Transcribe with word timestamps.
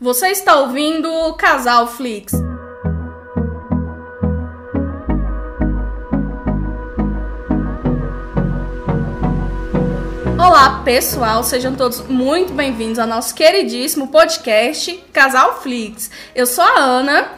Você 0.00 0.28
está 0.28 0.56
ouvindo 0.56 1.12
o 1.12 1.34
Casal 1.34 1.86
Flix. 1.86 2.32
Olá, 10.38 10.80
pessoal, 10.86 11.44
sejam 11.44 11.74
todos 11.74 12.00
muito 12.08 12.54
bem-vindos 12.54 12.98
ao 12.98 13.06
nosso 13.06 13.34
queridíssimo 13.34 14.08
podcast 14.08 15.04
Casal 15.12 15.60
Flix. 15.60 16.10
Eu 16.34 16.46
sou 16.46 16.64
a 16.64 16.78
Ana 16.78 17.32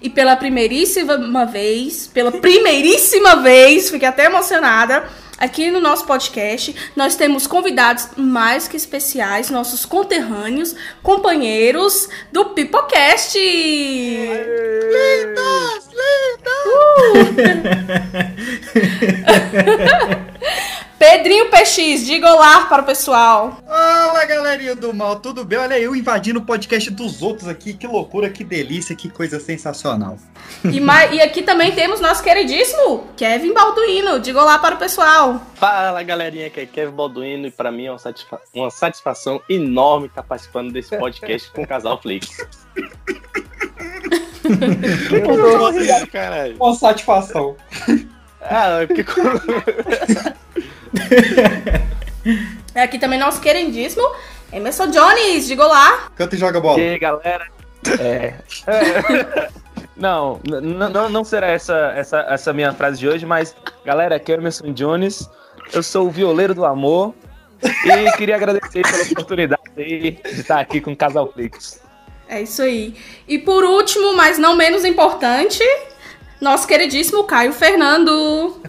e 0.00 0.08
pela 0.08 0.36
primeiríssima 0.36 1.44
vez, 1.44 2.06
pela 2.06 2.32
primeiríssima 2.32 3.36
vez, 3.42 3.90
fiquei 3.90 4.08
até 4.08 4.24
emocionada 4.24 5.06
Aqui 5.38 5.70
no 5.70 5.80
nosso 5.80 6.06
podcast, 6.06 6.74
nós 6.96 7.14
temos 7.14 7.46
convidados 7.46 8.08
mais 8.16 8.66
que 8.66 8.76
especiais, 8.76 9.50
nossos 9.50 9.84
conterrâneos, 9.84 10.74
companheiros 11.02 12.08
do 12.32 12.46
Pipocast! 12.46 13.38
Lindas! 13.38 14.16
Lindas! 15.92 16.66
Uh! 20.22 20.32
Pedrinho 20.98 21.50
PX, 21.50 22.06
diga 22.06 22.32
olá 22.32 22.64
para 22.66 22.82
o 22.82 22.86
pessoal. 22.86 23.58
Fala 23.66 24.24
galerinha 24.24 24.74
do 24.74 24.94
mal, 24.94 25.16
tudo 25.16 25.44
bem? 25.44 25.58
Olha 25.58 25.78
eu 25.78 25.94
invadindo 25.94 26.38
o 26.38 26.42
podcast 26.42 26.90
dos 26.90 27.20
outros 27.20 27.46
aqui, 27.46 27.74
que 27.74 27.86
loucura, 27.86 28.30
que 28.30 28.42
delícia, 28.42 28.96
que 28.96 29.10
coisa 29.10 29.38
sensacional. 29.38 30.16
E, 30.64 30.80
e 31.14 31.20
aqui 31.20 31.42
também 31.42 31.72
temos 31.72 32.00
nosso 32.00 32.22
queridíssimo 32.22 33.08
Kevin 33.14 33.52
Balduino, 33.52 34.18
diga 34.18 34.40
olá 34.40 34.58
para 34.58 34.76
o 34.76 34.78
pessoal. 34.78 35.42
Fala 35.56 36.02
galerinha, 36.02 36.46
aqui 36.46 36.60
é 36.60 36.66
Kevin 36.66 36.92
Balduino 36.92 37.46
e 37.46 37.50
para 37.50 37.70
mim 37.70 37.86
é 37.86 37.92
uma, 37.92 37.98
satisfa 37.98 38.40
uma 38.54 38.70
satisfação 38.70 39.42
enorme 39.50 40.06
estar 40.06 40.22
participando 40.22 40.72
desse 40.72 40.96
podcast 40.96 41.50
com 41.50 41.62
o 41.62 41.66
Casal 41.66 42.00
Flix. 42.00 42.28
Uma 46.58 46.74
satisfação. 46.74 47.54
Ah, 48.40 48.78
que 48.86 49.02
É 49.02 50.46
aqui 52.74 52.98
também 52.98 53.18
nosso 53.18 53.40
queridíssimo 53.40 54.06
Emerson 54.52 54.88
Jones, 54.88 55.46
diga 55.46 55.66
lá. 55.66 56.08
Canta 56.16 56.34
e 56.36 56.38
joga 56.38 56.60
bola. 56.60 56.80
E 56.80 56.88
aí, 56.90 56.98
galera? 56.98 57.46
É. 58.00 58.34
é. 58.66 59.48
Não, 59.96 60.38
não, 60.44 61.08
não 61.08 61.24
será 61.24 61.46
essa, 61.46 61.94
essa, 61.96 62.18
essa 62.28 62.52
minha 62.52 62.70
frase 62.74 62.98
de 62.98 63.08
hoje, 63.08 63.24
mas, 63.24 63.56
galera, 63.82 64.16
aqui 64.16 64.30
é 64.30 64.34
Emerson 64.34 64.74
Jones, 64.74 65.26
eu 65.72 65.82
sou 65.82 66.06
o 66.06 66.10
violeiro 66.10 66.54
do 66.54 66.66
amor 66.66 67.14
e 67.62 68.12
queria 68.18 68.36
agradecer 68.36 68.82
pela 68.82 69.02
oportunidade 69.04 69.62
de 69.74 70.18
estar 70.24 70.60
aqui 70.60 70.82
com 70.82 70.92
o 70.92 70.96
Casal 70.96 71.32
Flix. 71.32 71.80
É 72.28 72.42
isso 72.42 72.60
aí. 72.60 72.94
E 73.26 73.38
por 73.38 73.64
último, 73.64 74.14
mas 74.14 74.36
não 74.36 74.54
menos 74.54 74.84
importante, 74.84 75.64
nosso 76.42 76.66
queridíssimo 76.66 77.24
Caio 77.24 77.54
Fernando. 77.54 78.60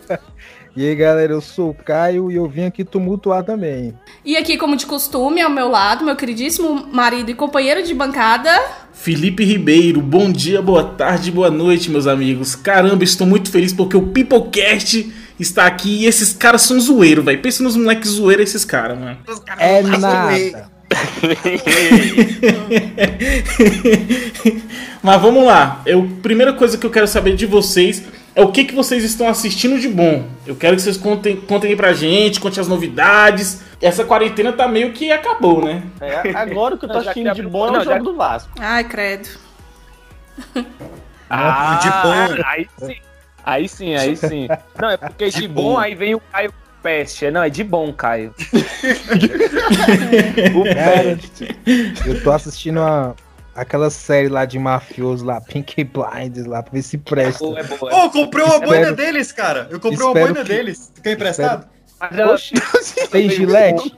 E 0.77 0.87
aí, 0.87 0.93
galera, 0.93 1.33
eu 1.33 1.41
sou 1.41 1.71
o 1.71 1.73
Caio 1.73 2.29
e 2.29 2.35
eu 2.35 2.47
vim 2.47 2.65
aqui 2.65 2.83
tumultuar 2.83 3.43
também. 3.43 3.95
E 4.23 4.37
aqui, 4.37 4.59
como 4.59 4.75
de 4.75 4.85
costume, 4.85 5.41
ao 5.41 5.49
meu 5.49 5.69
lado, 5.69 6.05
meu 6.05 6.15
queridíssimo 6.15 6.87
marido 6.93 7.31
e 7.31 7.33
companheiro 7.33 7.81
de 7.81 7.95
bancada. 7.95 8.51
Felipe 8.93 9.43
Ribeiro, 9.43 9.99
bom 9.99 10.31
dia, 10.31 10.61
boa 10.61 10.83
tarde, 10.83 11.31
boa 11.31 11.49
noite, 11.49 11.89
meus 11.89 12.05
amigos. 12.05 12.53
Caramba, 12.53 13.03
estou 13.03 13.25
muito 13.25 13.49
feliz 13.49 13.73
porque 13.73 13.97
o 13.97 14.09
Peoplecast 14.09 15.11
está 15.39 15.65
aqui 15.65 16.03
e 16.03 16.05
esses 16.05 16.31
caras 16.31 16.61
são 16.61 16.79
zoeiro, 16.79 17.23
velho. 17.23 17.41
Pensa 17.41 17.63
nos 17.63 17.75
moleques 17.75 18.11
zoeiro 18.11 18.43
esses 18.43 18.63
caras, 18.63 18.99
mano. 18.99 19.17
É 19.57 19.81
nada. 19.81 20.69
Mas 25.01 25.21
vamos 25.23 25.43
lá. 25.43 25.81
Eu, 25.87 26.07
primeira 26.21 26.53
coisa 26.53 26.77
que 26.77 26.85
eu 26.85 26.91
quero 26.91 27.07
saber 27.07 27.35
de 27.35 27.47
vocês 27.47 28.03
é 28.37 28.41
o 28.43 28.51
que, 28.51 28.65
que 28.65 28.75
vocês 28.75 29.03
estão 29.03 29.27
assistindo 29.27 29.79
de 29.79 29.89
bom. 29.89 30.23
Eu 30.45 30.55
quero 30.55 30.75
que 30.75 30.83
vocês 30.83 30.95
contem, 30.95 31.37
contem 31.37 31.71
aí 31.71 31.75
pra 31.75 31.91
gente, 31.91 32.39
contem 32.39 32.61
as 32.61 32.67
novidades. 32.67 33.63
Essa 33.81 34.05
quarentena 34.05 34.53
tá 34.53 34.67
meio 34.67 34.93
que 34.93 35.11
acabou, 35.11 35.65
né? 35.65 35.81
É, 35.99 36.29
agora 36.35 36.75
o 36.75 36.77
que 36.77 36.85
eu 36.85 36.89
tô 36.89 36.99
assistindo 37.09 37.33
de 37.33 37.41
bom 37.41 37.75
é 37.75 37.79
o 37.79 37.83
jogo 37.83 38.03
do 38.03 38.15
Vasco. 38.15 38.51
Ai, 38.59 38.83
credo. 38.83 39.27
Ah, 41.27 41.79
de 41.81 41.89
bom. 41.89 42.43
Aí 42.45 42.67
sim. 42.77 42.95
Aí 43.43 43.67
sim, 43.67 43.95
aí 43.95 44.15
sim. 44.15 44.47
Não, 44.79 44.91
é 44.91 44.97
porque 44.97 45.31
de, 45.31 45.41
de 45.41 45.47
bom, 45.47 45.73
bom 45.73 45.79
aí 45.79 45.95
vem 45.95 46.13
o 46.13 46.19
Caio 46.19 46.53
Peste. 46.83 47.31
Não, 47.31 47.41
é 47.41 47.49
de 47.49 47.63
bom, 47.63 47.91
Caio. 47.91 48.35
o 50.55 50.63
Peste. 50.63 51.57
Eu 52.05 52.23
tô 52.23 52.31
assistindo 52.31 52.81
a, 52.81 53.15
aquela 53.57 53.89
série 53.89 54.29
lá 54.29 54.45
de 54.45 54.59
mafioso 54.59 55.25
lá, 55.25 55.41
Pink 55.41 55.83
Blinders 55.83 56.45
lá, 56.45 56.61
pra 56.61 56.71
ver 56.71 56.83
se 56.83 56.97
presta. 56.97 57.43
É 57.43 57.47
boa, 57.47 57.59
é 57.59 57.63
boa. 57.63 58.05
Oh, 58.05 58.09
comprei 58.11 58.45
uma 58.45 58.59
boina 58.59 58.91
deles, 58.93 59.31
cara. 59.31 59.67
Eu 59.71 59.79
comprei 59.79 60.05
uma 60.05 60.13
boina 60.13 60.43
que... 60.43 60.49
deles. 60.49 60.91
Tu 60.93 61.01
quer 61.01 61.13
emprestado? 61.13 61.67
Tem 63.11 63.27
gilete? 63.27 63.95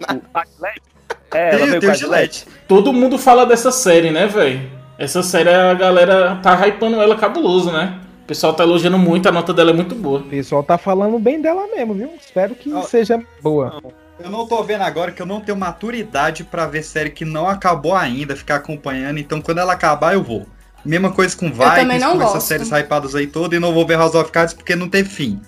É, 1.31 1.53
ela 1.53 1.67
tem, 1.67 1.79
tem 1.81 1.95
gilete. 1.95 2.47
Todo 2.67 2.93
mundo 2.93 3.19
fala 3.19 3.45
dessa 3.45 3.71
série, 3.71 4.09
né, 4.09 4.25
velho? 4.25 4.71
Essa 4.97 5.21
série 5.21 5.49
a 5.49 5.73
galera 5.73 6.37
tá 6.41 6.55
hypando 6.65 6.99
ela 7.01 7.17
cabuloso, 7.17 7.71
né? 7.71 7.99
O 8.23 8.25
pessoal 8.25 8.53
tá 8.53 8.63
elogiando 8.63 8.97
muito, 8.97 9.27
a 9.27 9.31
nota 9.31 9.53
dela 9.53 9.71
é 9.71 9.73
muito 9.73 9.93
boa. 9.95 10.19
O 10.19 10.23
pessoal 10.23 10.63
tá 10.63 10.77
falando 10.77 11.19
bem 11.19 11.41
dela 11.41 11.67
mesmo, 11.67 11.93
viu? 11.93 12.09
Espero 12.19 12.55
que 12.55 12.71
oh, 12.73 12.83
seja 12.83 13.21
boa. 13.41 13.81
Não. 13.83 14.08
Eu 14.19 14.29
não 14.29 14.45
tô 14.45 14.61
vendo 14.63 14.81
agora 14.81 15.11
que 15.11 15.21
eu 15.21 15.25
não 15.25 15.39
tenho 15.39 15.57
maturidade 15.57 16.43
para 16.43 16.67
ver 16.67 16.83
série 16.83 17.09
que 17.09 17.23
não 17.23 17.47
acabou 17.47 17.95
ainda, 17.95 18.35
ficar 18.35 18.55
acompanhando. 18.55 19.17
Então, 19.17 19.41
quando 19.41 19.59
ela 19.59 19.73
acabar, 19.73 20.13
eu 20.13 20.21
vou. 20.21 20.45
Mesma 20.83 21.11
coisa 21.11 21.35
com 21.35 21.47
Vikings, 21.47 22.05
com 22.05 22.17
gosto. 22.17 22.37
essas 22.37 22.43
séries 22.43 22.69
hypadas 22.69 23.15
aí 23.15 23.27
todas, 23.27 23.57
e 23.57 23.59
não 23.59 23.73
vou 23.73 23.85
ver 23.85 23.97
House 23.97 24.15
of 24.15 24.31
Cards 24.31 24.53
porque 24.53 24.75
não 24.75 24.89
tem 24.89 25.05
fim. 25.05 25.41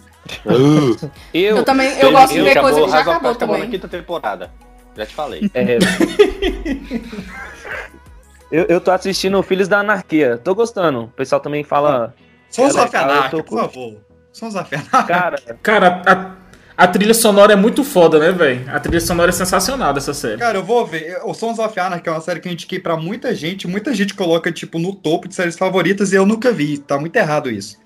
Uh. 0.46 1.10
eu, 1.34 1.58
eu, 1.58 1.64
também 1.64 1.90
eu, 2.00 2.12
gosto 2.12 2.34
de 2.34 2.42
ver 2.42 2.60
coisa 2.60 2.82
que 2.82 2.90
já 2.90 3.00
acabou, 3.00 3.32
acabou 3.32 3.36
também. 3.36 3.62
na 3.62 3.68
quinta 3.68 3.88
temporada. 3.88 4.52
Já 4.96 5.06
te 5.06 5.16
falei. 5.16 5.50
É. 5.54 5.80
eu, 8.52 8.66
eu 8.66 8.82
tô 8.82 8.92
assistindo 8.92 9.42
Filhos 9.44 9.68
da 9.68 9.80
Anarquia. 9.80 10.38
Tô 10.38 10.54
gostando. 10.54 11.04
O 11.04 11.08
pessoal 11.10 11.42
também 11.42 11.64
fala. 11.64 12.14
Sons 12.50 12.76
of 12.76 12.96
Anarquia, 12.96 13.44
por 13.44 13.60
favor. 13.60 13.98
Sons 14.34 14.56
of 14.56 14.76
Anarquia. 14.76 15.04
Cara, 15.04 15.38
cara 15.62 16.02
a 16.06 16.41
a 16.78 16.88
trilha 16.88 17.14
sonora 17.14 17.54
é 17.54 17.56
muito 17.56 17.84
foda, 17.84 18.20
né, 18.20 18.32
velho? 18.32 18.64
A 18.70 18.80
trilha 18.80 19.02
sonora 19.02 19.30
é 19.30 19.34
sensacional 19.34 19.94
dessa 19.94 20.14
série. 20.14 20.38
Cara, 20.38 20.58
eu 20.58 20.64
vou 20.64 20.86
ver. 20.86 21.20
O 21.24 21.34
Sons 21.34 21.60
of 21.60 21.80
Anarchy 21.80 22.10
é 22.10 22.12
uma 22.12 22.22
série 22.22 22.40
que 22.40 22.48
eu 22.48 22.52
indiquei 22.54 22.80
pra 22.80 22.96
muita 22.96 23.34
gente. 23.36 23.68
Muita 23.68 23.94
gente 23.94 24.14
coloca, 24.14 24.52
tipo, 24.52 24.80
no 24.80 24.94
topo 24.96 25.28
de 25.28 25.36
séries 25.36 25.58
favoritas 25.58 26.12
e 26.12 26.16
eu 26.16 26.26
nunca 26.26 26.52
vi. 26.52 26.78
Tá 26.78 27.00
muito 27.00 27.16
errado 27.16 27.50
isso. 27.50 27.81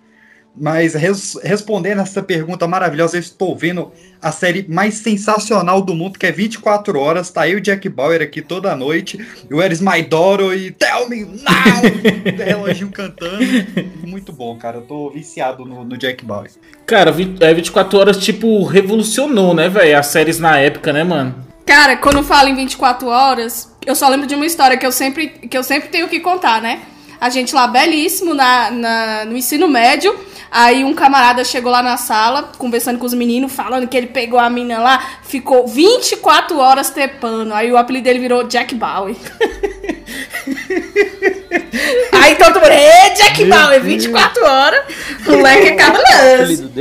Mas 0.57 0.93
res, 0.93 1.38
respondendo 1.43 2.01
essa 2.01 2.23
pergunta 2.23 2.67
maravilhosa, 2.67 3.17
eu 3.17 3.19
estou 3.19 3.55
vendo 3.55 3.91
a 4.21 4.31
série 4.31 4.66
mais 4.69 4.95
sensacional 4.95 5.81
do 5.81 5.93
mundo, 5.93 6.17
que 6.17 6.25
é 6.25 6.31
24 6.31 6.97
horas. 6.97 7.29
Tá 7.29 7.41
aí 7.41 7.55
o 7.55 7.61
Jack 7.61 7.88
Bauer 7.89 8.21
aqui 8.21 8.41
toda 8.41 8.75
noite. 8.75 9.19
O 9.51 9.61
Eris 9.61 9.81
Maidoro 9.81 10.53
e 10.53 10.71
Tell 10.71 11.09
Me 11.09 11.25
Now! 11.25 12.35
Reloginho 12.45 12.89
cantando. 12.89 13.43
Muito 14.05 14.31
bom, 14.31 14.55
cara. 14.55 14.77
Eu 14.77 14.83
tô 14.83 15.09
viciado 15.09 15.66
no, 15.66 15.83
no 15.83 15.97
Jack 15.97 16.23
Bauer. 16.23 16.49
Cara, 16.85 17.11
24 17.11 17.97
é, 17.97 18.01
horas, 18.01 18.17
tipo, 18.17 18.63
revolucionou, 18.63 19.53
né, 19.53 19.67
velho? 19.67 19.97
As 19.97 20.07
séries 20.07 20.39
na 20.39 20.57
época, 20.57 20.93
né, 20.93 21.03
mano? 21.03 21.35
Cara, 21.66 21.97
quando 21.97 22.23
falo 22.23 22.47
em 22.47 22.55
24 22.55 23.07
horas, 23.07 23.75
eu 23.85 23.95
só 23.95 24.07
lembro 24.07 24.27
de 24.27 24.35
uma 24.35 24.45
história 24.45 24.77
que 24.77 24.85
eu 24.85 24.91
sempre, 24.91 25.27
que 25.27 25.57
eu 25.57 25.63
sempre 25.63 25.89
tenho 25.89 26.07
que 26.07 26.19
contar, 26.19 26.61
né? 26.61 26.81
A 27.19 27.29
gente 27.29 27.55
lá 27.55 27.67
belíssimo 27.67 28.33
na, 28.33 28.72
na 28.72 29.25
no 29.25 29.35
ensino 29.35 29.67
médio 29.67 30.16
Aí 30.51 30.83
um 30.83 30.94
camarada 30.94 31.44
chegou 31.44 31.72
lá 31.72 31.81
na 31.81 31.97
sala, 31.97 32.51
conversando 32.57 32.97
com 33.00 33.06
os 33.06 33.13
meninos, 33.13 33.51
falando 33.51 33.88
que 33.88 33.97
ele 33.97 34.07
pegou 34.07 34.39
a 34.39 34.50
mina 34.50 34.79
lá, 34.79 35.19
ficou 35.23 35.67
24 35.67 36.57
horas 36.57 36.89
trepando. 36.89 37.53
Aí 37.53 37.72
o 37.72 37.78
apelido 37.78 38.06
dele 38.06 38.19
virou 38.19 38.44
Jack 38.44 38.73
Bowie. 38.75 39.17
Aí 42.11 42.35
todo 42.35 42.55
mundo, 42.55 42.72
Ê, 42.72 43.09
Jack 43.16 43.43
Meu 43.43 43.58
Bauer, 43.58 43.81
24 43.81 44.46
horas, 44.46 44.85
moleque 45.25 45.67
é 45.67 45.75
cabuloso. 45.75 46.72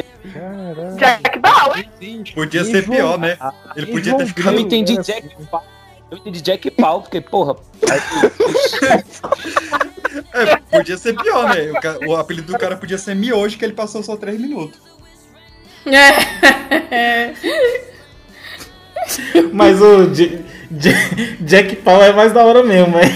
Jack 0.97 1.39
Bauer. 1.39 1.87
Podia 2.35 2.65
ser 2.65 2.89
pior, 2.89 3.19
né? 3.19 3.37
Ele 3.77 3.87
podia 3.87 4.15
ter 4.15 4.27
ficado. 4.27 4.55
Eu 4.55 4.61
entendi 4.61 4.97
Jack 4.99 5.29
Bauer. 5.51 5.74
Eu 6.15 6.19
entendi 6.19 6.41
Jack 6.41 6.71
Pau, 6.71 7.03
porque, 7.03 7.21
porra. 7.21 7.57
é, 10.33 10.57
podia 10.71 10.97
ser 10.97 11.17
pior, 11.17 11.53
né? 11.53 11.73
O, 12.07 12.13
o, 12.13 12.17
apelido 12.17 12.53
do 12.53 12.59
cara 12.59 12.77
podia 12.77 12.97
ser 12.97 13.17
Miojo, 13.17 13.59
que 13.59 13.65
ele 13.65 13.73
passou 13.73 14.01
só 14.01 14.17
3 14.17 14.41
minutos. 14.41 14.81
É. 15.87 17.35
Mas 19.53 19.83
o 19.83 20.07
J 20.15 20.45
J 20.71 20.95
Jack 21.41 21.75
Pau 21.77 22.01
é 22.01 22.13
mais 22.13 22.33
da 22.33 22.45
hora 22.45 22.63
mesmo, 22.63 22.97
é. 22.97 23.03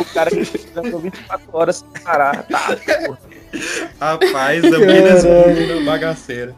o 0.00 0.04
cara 0.06 0.30
que 0.30 0.44
precisou 0.44 1.00
24 1.00 1.48
horas 1.52 1.76
sem 1.76 1.88
parar. 2.02 2.42
Tá, 2.44 2.76
Rapaz, 4.00 4.64
a 4.64 4.78
menina 4.78 5.16
bagaceira. 5.84 6.56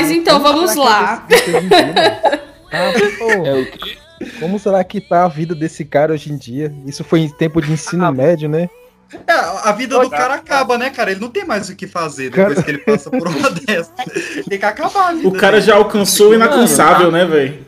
Mas 0.00 0.10
então, 0.10 0.40
vamos 0.40 0.74
lá. 0.76 1.26
Ah, 2.70 2.92
É 3.46 3.52
o 3.54 3.66
quê? 3.66 3.96
como 4.40 4.58
será 4.58 4.84
que 4.84 5.00
tá 5.00 5.24
a 5.24 5.28
vida 5.28 5.54
desse 5.54 5.86
cara 5.86 6.12
hoje 6.12 6.30
em 6.30 6.36
dia? 6.36 6.70
Isso 6.84 7.02
foi 7.02 7.20
em 7.20 7.28
tempo 7.30 7.62
de 7.62 7.72
ensino 7.72 8.04
Ah. 8.04 8.12
médio, 8.12 8.46
né? 8.46 8.68
É, 9.26 9.32
a 9.32 9.72
vida 9.72 9.98
do 9.98 10.10
cara 10.10 10.34
acaba, 10.34 10.76
né, 10.76 10.90
cara? 10.90 11.10
Ele 11.12 11.20
não 11.20 11.30
tem 11.30 11.46
mais 11.46 11.70
o 11.70 11.74
que 11.74 11.86
fazer 11.86 12.28
depois 12.30 12.48
Cara- 12.56 12.62
que 12.62 12.70
ele 12.70 12.78
passa 12.78 13.08
por 13.10 13.26
uma 13.26 13.48
dessas. 13.66 13.90
Tem 14.46 14.58
que 14.58 14.64
acabar 14.66 15.08
a 15.08 15.12
vida 15.14 15.26
O 15.28 15.32
cara 15.32 15.52
dele. 15.52 15.62
já 15.66 15.76
alcançou 15.76 16.32
o 16.32 16.34
inalcançável, 16.34 17.10
né, 17.10 17.24
velho? 17.24 17.64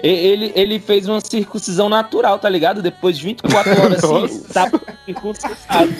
Ele, 0.00 0.52
ele 0.54 0.78
fez 0.78 1.08
uma 1.08 1.20
circuncisão 1.20 1.88
natural, 1.88 2.38
tá 2.38 2.48
ligado? 2.48 2.82
Depois 2.82 3.16
de 3.18 3.24
24 3.24 3.72
horas 3.82 4.04
assim, 4.04 4.42
tá 4.52 4.70
circuncisado. 5.04 5.92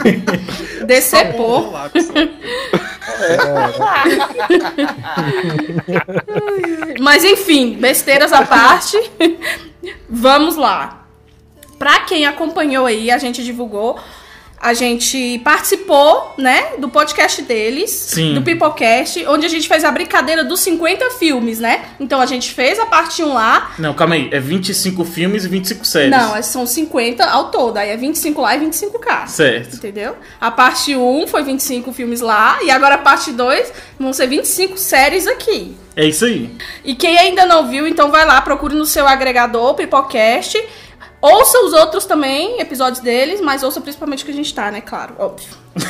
Decepou. 0.86 1.62
Bom, 1.62 1.70
lápis. 1.72 2.08
Mas 7.00 7.24
enfim, 7.24 7.74
besteiras 7.74 8.32
à 8.32 8.44
parte. 8.44 8.96
Vamos 10.08 10.56
lá. 10.56 11.06
Pra 11.78 12.00
quem 12.00 12.26
acompanhou 12.26 12.86
aí, 12.86 13.10
a 13.10 13.18
gente 13.18 13.44
divulgou. 13.44 13.98
A 14.58 14.72
gente 14.72 15.38
participou, 15.44 16.34
né, 16.38 16.76
do 16.78 16.88
podcast 16.88 17.42
deles, 17.42 17.90
Sim. 17.90 18.34
do 18.34 18.42
Pipocast, 18.42 19.24
onde 19.26 19.46
a 19.46 19.48
gente 19.48 19.68
fez 19.68 19.84
a 19.84 19.90
brincadeira 19.90 20.42
dos 20.42 20.60
50 20.60 21.10
filmes, 21.10 21.58
né? 21.58 21.84
Então 22.00 22.20
a 22.20 22.26
gente 22.26 22.52
fez 22.52 22.78
a 22.78 22.86
parte 22.86 23.22
1 23.22 23.32
lá. 23.34 23.72
Não, 23.78 23.92
calma 23.94 24.14
aí. 24.14 24.28
É 24.32 24.40
25 24.40 25.04
filmes 25.04 25.44
e 25.44 25.48
25 25.48 25.84
séries. 25.84 26.10
Não, 26.10 26.42
são 26.42 26.66
50 26.66 27.24
ao 27.24 27.50
todo. 27.50 27.76
Aí 27.76 27.90
é 27.90 27.96
25 27.96 28.40
lá 28.40 28.56
e 28.56 28.60
25 28.60 28.98
cá. 28.98 29.26
Certo. 29.26 29.76
Entendeu? 29.76 30.16
A 30.40 30.50
parte 30.50 30.96
1 30.96 31.26
foi 31.26 31.42
25 31.42 31.92
filmes 31.92 32.20
lá. 32.20 32.58
E 32.62 32.70
agora 32.70 32.94
a 32.96 32.98
parte 32.98 33.32
2 33.32 33.72
vão 34.00 34.12
ser 34.12 34.26
25 34.26 34.78
séries 34.78 35.26
aqui. 35.26 35.76
É 35.94 36.04
isso 36.04 36.24
aí. 36.24 36.50
E 36.84 36.94
quem 36.94 37.18
ainda 37.18 37.46
não 37.46 37.68
viu, 37.68 37.86
então 37.86 38.10
vai 38.10 38.26
lá, 38.26 38.40
procure 38.42 38.74
no 38.74 38.84
seu 38.84 39.06
agregador, 39.06 39.74
Pipocast. 39.74 40.62
Ouça 41.20 41.58
os 41.64 41.72
outros 41.72 42.04
também, 42.04 42.60
episódios 42.60 43.00
deles, 43.00 43.40
mas 43.40 43.62
ouça 43.62 43.80
principalmente 43.80 44.22
o 44.22 44.26
que 44.26 44.32
a 44.32 44.34
gente 44.34 44.52
tá, 44.54 44.70
né? 44.70 44.80
Claro, 44.80 45.14
óbvio. 45.18 45.48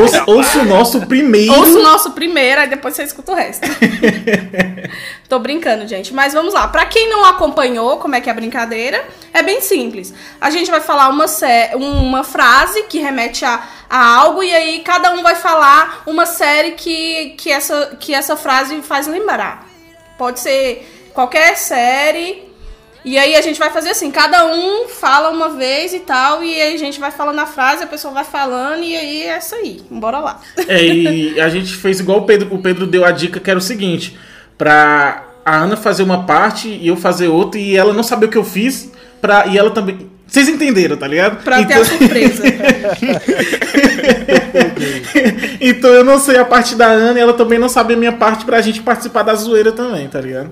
Ouça, 0.00 0.24
ouça 0.26 0.58
o 0.60 0.64
nosso 0.64 1.06
primeiro. 1.06 1.52
Ouça 1.52 1.78
o 1.78 1.82
nosso 1.82 2.10
primeiro, 2.12 2.60
aí 2.60 2.68
depois 2.68 2.94
você 2.94 3.02
escuta 3.04 3.32
o 3.32 3.34
resto. 3.34 3.68
Tô 5.28 5.38
brincando, 5.38 5.86
gente. 5.86 6.12
Mas 6.12 6.32
vamos 6.32 6.54
lá. 6.54 6.68
Pra 6.68 6.86
quem 6.86 7.08
não 7.08 7.24
acompanhou 7.24 7.98
como 7.98 8.14
é 8.14 8.20
que 8.20 8.28
é 8.28 8.32
a 8.32 8.34
brincadeira, 8.34 9.02
é 9.32 9.42
bem 9.42 9.60
simples. 9.60 10.12
A 10.40 10.50
gente 10.50 10.70
vai 10.70 10.80
falar 10.80 11.08
uma, 11.08 11.28
sé- 11.28 11.72
uma 11.74 12.24
frase 12.24 12.84
que 12.84 12.98
remete 12.98 13.44
a, 13.44 13.62
a 13.88 14.16
algo, 14.16 14.42
e 14.42 14.54
aí 14.54 14.80
cada 14.80 15.12
um 15.12 15.22
vai 15.22 15.34
falar 15.34 16.02
uma 16.06 16.26
série 16.26 16.72
que, 16.72 17.30
que, 17.38 17.50
essa, 17.50 17.96
que 17.98 18.14
essa 18.14 18.36
frase 18.36 18.80
faz 18.82 19.06
lembrar. 19.06 19.66
Pode 20.18 20.40
ser 20.40 21.01
qualquer 21.12 21.56
série. 21.56 22.52
E 23.04 23.18
aí 23.18 23.34
a 23.34 23.40
gente 23.40 23.58
vai 23.58 23.70
fazer 23.70 23.90
assim, 23.90 24.12
cada 24.12 24.46
um 24.46 24.86
fala 24.88 25.30
uma 25.30 25.48
vez 25.48 25.92
e 25.92 25.98
tal, 26.00 26.44
e 26.44 26.60
aí 26.60 26.74
a 26.74 26.78
gente 26.78 27.00
vai 27.00 27.10
falando 27.10 27.40
a 27.40 27.46
frase, 27.46 27.82
a 27.82 27.86
pessoa 27.86 28.14
vai 28.14 28.22
falando, 28.22 28.84
e 28.84 28.96
aí 28.96 29.22
é 29.24 29.38
isso 29.38 29.56
aí. 29.56 29.82
Bora 29.90 30.20
lá. 30.20 30.40
É, 30.68 30.84
e 30.84 31.40
a 31.40 31.48
gente 31.48 31.74
fez 31.74 31.98
igual 31.98 32.18
o 32.18 32.26
Pedro. 32.26 32.54
O 32.54 32.62
Pedro 32.62 32.86
deu 32.86 33.04
a 33.04 33.10
dica 33.10 33.40
que 33.40 33.50
era 33.50 33.58
o 33.58 33.62
seguinte: 33.62 34.16
pra 34.56 35.24
a 35.44 35.56
Ana 35.56 35.76
fazer 35.76 36.04
uma 36.04 36.24
parte 36.24 36.68
e 36.68 36.86
eu 36.86 36.96
fazer 36.96 37.26
outra, 37.26 37.60
e 37.60 37.76
ela 37.76 37.92
não 37.92 38.04
saber 38.04 38.26
o 38.26 38.28
que 38.28 38.38
eu 38.38 38.44
fiz, 38.44 38.92
pra, 39.20 39.48
e 39.48 39.58
ela 39.58 39.70
também. 39.70 40.12
Vocês 40.24 40.48
entenderam, 40.48 40.96
tá 40.96 41.06
ligado? 41.06 41.42
Pra 41.42 41.56
ter 41.56 41.62
então, 41.64 41.82
a 41.82 41.84
surpresa. 41.84 42.42
então 45.60 45.90
eu 45.90 46.02
não 46.02 46.18
sei 46.18 46.38
a 46.38 46.44
parte 46.44 46.74
da 46.74 46.86
Ana 46.86 47.18
e 47.18 47.22
ela 47.22 47.34
também 47.34 47.58
não 47.58 47.68
sabe 47.68 47.92
a 47.92 47.96
minha 47.98 48.12
parte 48.12 48.46
pra 48.46 48.62
gente 48.62 48.80
participar 48.80 49.24
da 49.24 49.34
zoeira 49.34 49.72
também, 49.72 50.08
tá 50.08 50.22
ligado? 50.22 50.50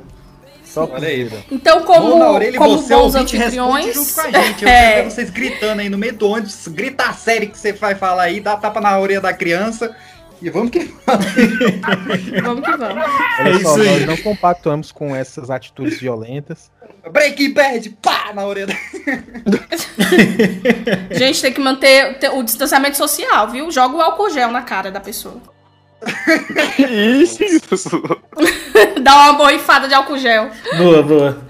Só 0.70 0.84
Olha 0.84 1.08
aí. 1.08 1.28
Então, 1.50 1.78
Mão 1.78 1.86
como, 1.86 2.22
orelha 2.24 2.58
como 2.58 2.78
você, 2.78 2.94
bons 2.94 3.14
ouvinte, 3.14 3.36
responde 3.36 3.88
anfitriões. 3.88 3.94
junto 3.94 4.14
com 4.14 4.20
a 4.20 4.30
gente. 4.44 4.62
Eu 4.62 4.68
é, 4.68 4.90
quero 4.92 5.04
ver 5.04 5.10
vocês 5.10 5.30
gritando 5.30 5.80
aí 5.80 5.88
no 5.88 5.98
meio 5.98 6.12
do 6.14 6.28
ônibus. 6.28 6.68
Grita 6.68 7.04
a 7.04 7.12
série 7.12 7.46
que 7.48 7.58
você 7.58 7.72
vai 7.72 7.94
falar 7.94 8.24
aí, 8.24 8.40
dá 8.40 8.56
tapa 8.56 8.80
na 8.80 8.98
orelha 8.98 9.20
da 9.20 9.32
criança. 9.32 9.94
E 10.42 10.48
vamos 10.48 10.70
que 10.70 10.90
vamos 11.06 11.26
que 12.24 12.40
vamos. 12.40 12.62
Olha 13.40 13.50
É 13.50 13.58
só, 13.58 13.58
isso 13.58 13.80
aí. 13.80 13.98
nós 13.98 14.06
não 14.06 14.16
compactuamos 14.18 14.90
com 14.92 15.14
essas 15.14 15.50
atitudes 15.50 16.00
violentas. 16.00 16.70
Breaking 17.12 17.52
Bad, 17.52 17.90
pá, 18.02 18.32
na 18.34 18.46
orelha 18.46 18.66
da... 18.68 18.74
Gente, 21.14 21.42
tem 21.42 21.52
que 21.52 21.60
manter 21.60 22.18
te- 22.18 22.28
o 22.28 22.42
distanciamento 22.42 22.96
social, 22.96 23.48
viu? 23.48 23.70
Joga 23.70 23.96
o 23.96 24.00
álcool 24.00 24.30
gel 24.30 24.50
na 24.50 24.62
cara 24.62 24.90
da 24.90 25.00
pessoa. 25.00 25.40
Isso. 27.22 27.38
Dá 29.02 29.14
uma 29.14 29.32
borrifada 29.34 29.88
de 29.88 29.94
álcool 29.94 30.18
gel. 30.18 30.50
Boa, 30.76 31.02
boa. 31.02 31.46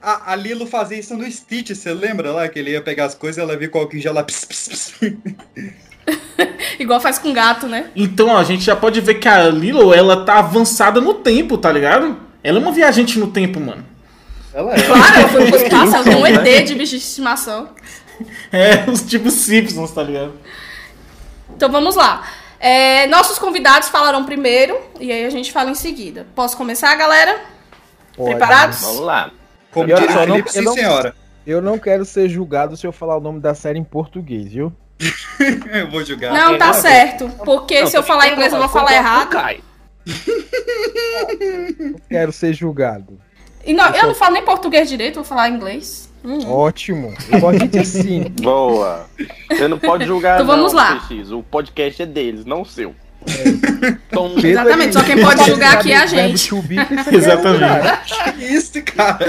A, 0.00 0.32
a 0.32 0.36
Lilo 0.36 0.66
fazia 0.66 0.98
isso 0.98 1.16
no 1.16 1.30
Stitch, 1.30 1.70
você 1.70 1.92
lembra 1.92 2.32
lá? 2.32 2.48
Que 2.48 2.58
ele 2.58 2.70
ia 2.70 2.80
pegar 2.80 3.06
as 3.06 3.14
coisas 3.14 3.38
e 3.38 3.40
ela 3.40 3.56
via 3.56 3.68
com 3.68 3.78
álcool 3.78 3.96
em 3.96 4.00
gel 4.00 4.14
lá. 4.14 4.22
Pss, 4.22 4.46
pss, 4.46 4.68
pss. 4.70 5.26
Igual 6.78 7.00
faz 7.00 7.18
com 7.18 7.32
gato, 7.32 7.66
né? 7.66 7.90
Então, 7.94 8.28
ó, 8.28 8.38
a 8.38 8.44
gente 8.44 8.62
já 8.62 8.76
pode 8.76 9.00
ver 9.00 9.14
que 9.14 9.28
a 9.28 9.48
Lilo, 9.48 9.92
ela 9.92 10.24
tá 10.24 10.38
avançada 10.38 11.00
no 11.00 11.14
tempo, 11.14 11.58
tá 11.58 11.70
ligado? 11.70 12.16
Ela 12.42 12.58
é 12.58 12.62
uma 12.62 12.72
viajante 12.72 13.18
no 13.18 13.26
tempo, 13.28 13.60
mano. 13.60 13.84
Ela 14.54 14.74
é. 14.74 14.82
Claro, 14.82 15.14
ela 15.16 15.28
foi 15.28 15.46
pro 15.50 15.56
espaço, 15.56 15.94
ela 15.94 16.04
tem 16.04 16.16
um 16.16 16.26
ET 16.26 16.66
de 16.66 16.74
bicho 16.74 16.92
de 16.92 16.98
estimação. 16.98 17.68
É, 18.50 18.90
os 18.90 19.02
tipos 19.02 19.34
Simpsons, 19.34 19.90
tá 19.90 20.02
ligado? 20.02 20.32
Então 21.54 21.70
vamos 21.70 21.96
lá. 21.96 22.26
É, 22.60 23.06
nossos 23.06 23.38
convidados 23.38 23.88
falarão 23.88 24.24
primeiro 24.24 24.78
e 24.98 25.12
aí 25.12 25.24
a 25.24 25.30
gente 25.30 25.52
fala 25.52 25.70
em 25.70 25.74
seguida. 25.74 26.26
Posso 26.34 26.56
começar, 26.56 26.94
galera? 26.96 27.40
Pode. 28.16 28.30
Preparados? 28.30 28.80
Vamos 28.80 29.00
lá. 29.00 29.30
Como 29.70 29.88
só, 29.88 29.96
o 29.96 30.00
não- 30.26 30.34
Felipe, 30.34 30.48
eu 30.48 30.52
sim 30.52 30.60
não- 30.62 30.72
senhora. 30.74 31.14
Eu 31.46 31.62
não 31.62 31.78
quero 31.78 32.04
ser 32.04 32.28
julgado 32.28 32.76
se 32.76 32.86
eu 32.86 32.92
falar 32.92 33.16
o 33.16 33.20
nome 33.20 33.40
da 33.40 33.54
série 33.54 33.78
em 33.78 33.84
português, 33.84 34.52
viu? 34.52 34.72
Eu 35.72 35.88
vou 35.90 36.04
julgar. 36.04 36.32
Não, 36.32 36.58
tá 36.58 36.70
É, 36.70 36.72
certo. 36.74 37.28
Porque 37.44 37.86
se 37.86 37.96
eu 37.96 38.02
falar 38.02 38.28
inglês 38.28 38.52
eu 38.52 38.58
vou 38.58 38.68
falar 38.68 38.92
errado. 38.94 39.28
Cai. 39.30 39.60
Não 41.78 41.94
quero 42.08 42.32
ser 42.32 42.52
julgado. 42.52 43.18
E 43.64 43.72
não, 43.72 43.86
eu 43.94 44.08
não 44.08 44.14
falo 44.14 44.32
nem 44.34 44.44
português 44.44 44.88
direito, 44.88 45.16
vou 45.16 45.24
falar 45.24 45.48
inglês. 45.48 46.07
Hum. 46.28 46.46
Ótimo. 46.46 47.14
Assim. 47.80 48.24
Boa. 48.42 49.06
Você 49.50 49.66
não 49.66 49.78
pode 49.78 50.04
julgar, 50.04 50.34
Então 50.34 50.46
vamos 50.46 50.74
não, 50.74 50.78
lá. 50.78 50.96
PX. 50.96 51.30
O 51.30 51.42
podcast 51.42 52.02
é 52.02 52.06
deles, 52.06 52.44
não 52.44 52.60
o 52.60 52.66
seu. 52.66 52.94
Então, 54.10 54.34
Exatamente, 54.36 54.92
só 54.92 55.02
quem 55.02 55.20
pode 55.20 55.44
julgar 55.44 55.78
aqui 55.78 55.90
é 55.90 55.96
a 55.96 56.06
gente. 56.06 56.50
Exatamente. 57.10 58.34
Que 58.36 58.44
isso, 58.44 58.82
cara? 58.82 59.26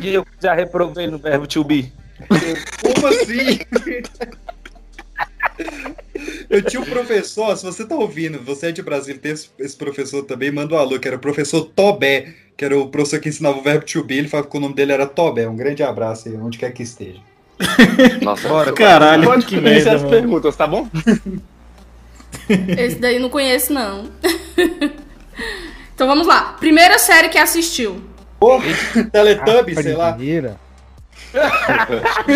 E 0.00 0.14
eu 0.14 0.24
já 0.40 0.54
reprovei 0.54 1.08
no 1.08 1.18
verbo 1.18 1.44
to 1.48 1.64
be. 1.64 1.92
Como 2.80 3.06
assim? 3.08 3.58
Eu 6.48 6.62
tinha 6.62 6.80
um 6.80 6.84
professor, 6.84 7.56
se 7.56 7.64
você 7.64 7.84
tá 7.84 7.94
ouvindo, 7.94 8.42
você 8.42 8.68
é 8.68 8.72
de 8.72 8.82
Brasília, 8.82 9.20
tem 9.20 9.32
esse, 9.32 9.50
esse 9.58 9.76
professor 9.76 10.22
também, 10.24 10.50
manda 10.50 10.74
um 10.74 10.78
alô, 10.78 10.98
que 10.98 11.08
era 11.08 11.16
o 11.16 11.20
professor 11.20 11.64
Tobé, 11.64 12.34
que 12.56 12.64
era 12.64 12.78
o 12.78 12.88
professor 12.88 13.20
que 13.20 13.28
ensinava 13.28 13.58
o 13.58 13.62
verbo 13.62 13.84
to 13.84 14.02
be, 14.02 14.18
ele 14.18 14.28
falava 14.28 14.48
que 14.48 14.56
o 14.56 14.60
nome 14.60 14.74
dele 14.74 14.92
era 14.92 15.06
Tobé. 15.06 15.48
Um 15.48 15.56
grande 15.56 15.82
abraço 15.82 16.28
aí, 16.28 16.36
onde 16.36 16.58
quer 16.58 16.72
que 16.72 16.82
esteja. 16.82 17.20
nossa, 18.22 18.48
Bora. 18.48 18.72
Caralho, 18.72 19.24
pode 19.24 19.46
que 19.46 19.60
merda, 19.60 19.94
as 19.94 20.04
perguntas, 20.04 20.56
tá 20.56 20.66
bom? 20.66 20.88
Esse 22.48 22.96
daí 22.96 23.18
não 23.18 23.28
conheço, 23.28 23.72
não. 23.72 24.04
então 25.94 26.06
vamos 26.06 26.26
lá. 26.26 26.56
Primeira 26.60 26.98
série 26.98 27.28
que 27.28 27.38
assistiu. 27.38 28.00
Pô, 28.38 28.60
Teletubbies, 29.10 29.80
sei 29.80 29.94
lá. 29.94 30.16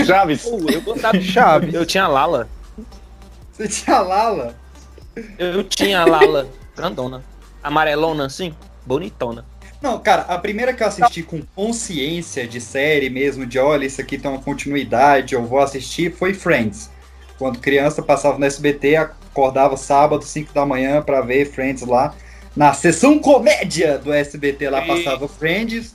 Chaves. 0.06 0.42
Pô, 0.42 0.58
eu 0.70 0.80
gostava 0.80 1.20
Chaves. 1.20 1.74
Eu 1.74 1.86
tinha 1.86 2.08
Lala. 2.08 2.48
Você 3.60 3.68
tinha 3.68 4.00
Lala. 4.00 4.56
Eu 5.38 5.62
tinha 5.62 6.02
Lala 6.06 6.48
grandona. 6.74 7.22
Amarelona 7.62 8.24
assim, 8.24 8.54
bonitona. 8.86 9.44
Não, 9.82 9.98
cara, 9.98 10.22
a 10.22 10.38
primeira 10.38 10.72
que 10.72 10.82
eu 10.82 10.86
assisti 10.86 11.22
com 11.22 11.42
consciência 11.54 12.48
de 12.48 12.58
série 12.58 13.10
mesmo, 13.10 13.44
de 13.44 13.58
olha, 13.58 13.84
isso 13.84 14.00
aqui 14.00 14.16
tem 14.16 14.30
uma 14.30 14.40
continuidade, 14.40 15.34
eu 15.34 15.44
vou 15.44 15.58
assistir, 15.58 16.10
foi 16.10 16.32
Friends. 16.32 16.90
Quando 17.38 17.58
criança 17.58 18.02
passava 18.02 18.38
no 18.38 18.46
SBT, 18.46 18.96
acordava 18.96 19.76
sábado, 19.76 20.24
5 20.24 20.54
da 20.54 20.64
manhã, 20.64 21.02
pra 21.02 21.20
ver 21.20 21.44
Friends 21.50 21.86
lá. 21.86 22.14
Na 22.56 22.72
sessão 22.72 23.18
comédia 23.18 23.98
do 23.98 24.10
SBT 24.10 24.70
lá 24.70 24.80
passava 24.86 25.28
Friends, 25.28 25.94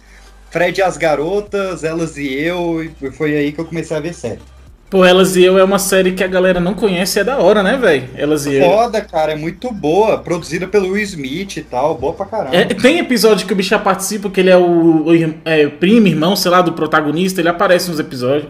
Fred 0.51 0.79
e 0.79 0.83
as 0.83 0.97
garotas, 0.97 1.83
elas 1.83 2.15
e 2.15 2.31
eu, 2.31 2.83
e 2.83 3.11
foi 3.11 3.35
aí 3.35 3.51
que 3.51 3.59
eu 3.59 3.65
comecei 3.65 3.97
a 3.97 3.99
ver 3.99 4.13
série. 4.13 4.41
Pô, 4.89 5.03
Elas 5.03 5.35
e 5.35 5.43
Eu 5.43 5.57
é 5.57 5.63
uma 5.63 5.79
série 5.79 6.11
que 6.11 6.23
a 6.23 6.27
galera 6.27 6.59
não 6.59 6.73
conhece, 6.73 7.19
é 7.19 7.23
da 7.23 7.37
hora, 7.37 7.63
né, 7.63 7.75
velho? 7.75 8.07
Elas 8.15 8.45
e 8.45 8.53
Eu. 8.55 8.65
Foda, 8.65 9.01
cara, 9.01 9.31
é 9.33 9.35
muito 9.35 9.71
boa, 9.71 10.19
produzida 10.19 10.67
pelo 10.67 10.91
Will 10.91 11.03
Smith 11.03 11.57
e 11.57 11.61
tal, 11.61 11.97
boa 11.97 12.13
pra 12.13 12.25
caramba. 12.25 12.55
É, 12.55 12.65
tem 12.65 12.99
episódio 12.99 13.47
que 13.47 13.53
o 13.53 13.55
bicho 13.55 13.69
já 13.69 13.79
participa, 13.79 14.29
que 14.29 14.39
ele 14.39 14.51
é 14.51 14.57
o, 14.57 15.07
o 15.07 15.35
é, 15.43 15.67
primo, 15.67 16.07
irmão, 16.07 16.35
sei 16.35 16.51
lá, 16.51 16.61
do 16.61 16.73
protagonista, 16.73 17.41
ele 17.41 17.49
aparece 17.49 17.89
nos 17.89 17.99
episódios. 17.99 18.49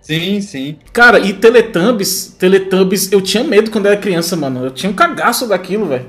Sim, 0.00 0.40
sim. 0.40 0.76
Cara, 0.92 1.18
e 1.18 1.32
Teletubbies, 1.32 2.34
Teletubbies, 2.38 3.10
eu 3.10 3.22
tinha 3.22 3.42
medo 3.42 3.70
quando 3.70 3.86
era 3.86 3.96
criança, 3.96 4.36
mano. 4.36 4.66
Eu 4.66 4.70
tinha 4.70 4.90
um 4.90 4.94
cagaço 4.94 5.48
daquilo, 5.48 5.86
velho. 5.86 6.04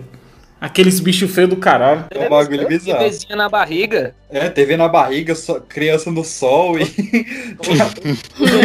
Aqueles 0.65 0.99
bichos 0.99 1.29
feios 1.29 1.51
do 1.51 1.57
caralho. 1.57 2.05
É 2.09 2.25
um 2.25 2.29
bagulho 2.29 2.67
bizarro. 2.67 2.97
TVzinha 2.97 3.35
na 3.35 3.47
barriga. 3.47 4.15
É, 4.31 4.49
TV 4.49 4.75
na 4.75 4.87
barriga, 4.87 5.35
só- 5.35 5.59
criança 5.59 6.09
no 6.09 6.23
sol 6.23 6.79
e. 6.79 6.85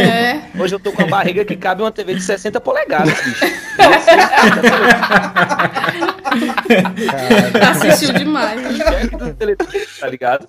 É. 0.00 0.40
Hoje 0.58 0.74
eu 0.74 0.80
tô 0.80 0.92
com 0.92 1.02
uma 1.02 1.08
barriga 1.10 1.44
que 1.44 1.54
cabe 1.56 1.82
uma 1.82 1.92
TV 1.92 2.14
de 2.14 2.22
60 2.22 2.58
polegadas, 2.58 3.12
bicho. 3.20 3.44
Assistiu 7.70 8.12
demais. 8.14 8.60
tá 10.00 10.06
ligado? 10.08 10.46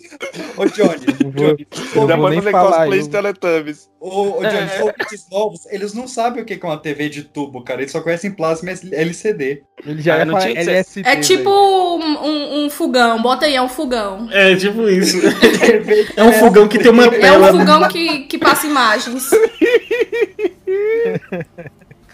Ô, 0.58 0.66
Johnny, 0.66 1.06
Johnny, 1.36 1.68
não 1.96 2.08
mais 2.18 2.30
nem 2.36 2.42
fazer 2.42 2.52
falar. 2.52 2.78
cosplay 2.78 3.00
eu- 3.00 3.04
de 3.04 3.10
Teletubbies. 3.10 3.90
ô, 4.00 4.38
ô, 4.38 4.42
Johnny, 4.42 4.58
É. 4.58 4.66
os 4.76 4.82
ouvintes 4.82 5.28
novos, 5.32 5.66
eles 5.68 5.94
não 5.94 6.08
sabem 6.08 6.44
o 6.44 6.46
que 6.46 6.54
é 6.54 6.60
uma 6.68 6.78
TV 6.78 7.10
de 7.10 7.24
tubo, 7.24 7.64
cara. 7.64 7.82
Eles 7.82 7.92
só 7.92 8.02
conhecem 8.02 8.32
plasma 8.32 8.72
LCD. 8.72 9.64
Ele 9.86 10.02
já 10.02 10.22
Ah, 10.22 10.26
não 10.26 10.38
tinha 10.40 10.60
LSD. 10.60 11.08
É 11.10 11.16
tipo 11.18 11.50
um, 11.50 12.66
um- 12.66 12.70
fogão. 12.70 13.22
Bota 13.22 13.46
aí, 13.46 13.56
é 13.56 13.62
um 13.62 13.70
fogão. 13.70 14.28
É, 14.32 14.56
tipo 14.56 14.88
isso. 14.90 15.18
É 16.16 16.24
um 16.24 16.34
fogão 16.34 16.68
que 16.68 16.78
tem 16.80 16.92
uma 16.92 17.06
É 17.06 17.08
um 17.08 17.12
tela. 17.20 17.48
fogão 17.52 17.88
que, 17.88 18.20
que 18.26 18.38
passa 18.38 18.68
imagens. 18.68 19.30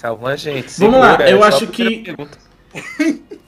Calma, 0.02 0.38
gente. 0.38 0.80
Vamos 0.80 1.00
lá, 1.00 1.18
eu 1.30 1.44
é 1.44 1.48
acho 1.48 1.68
que-. 1.68 2.04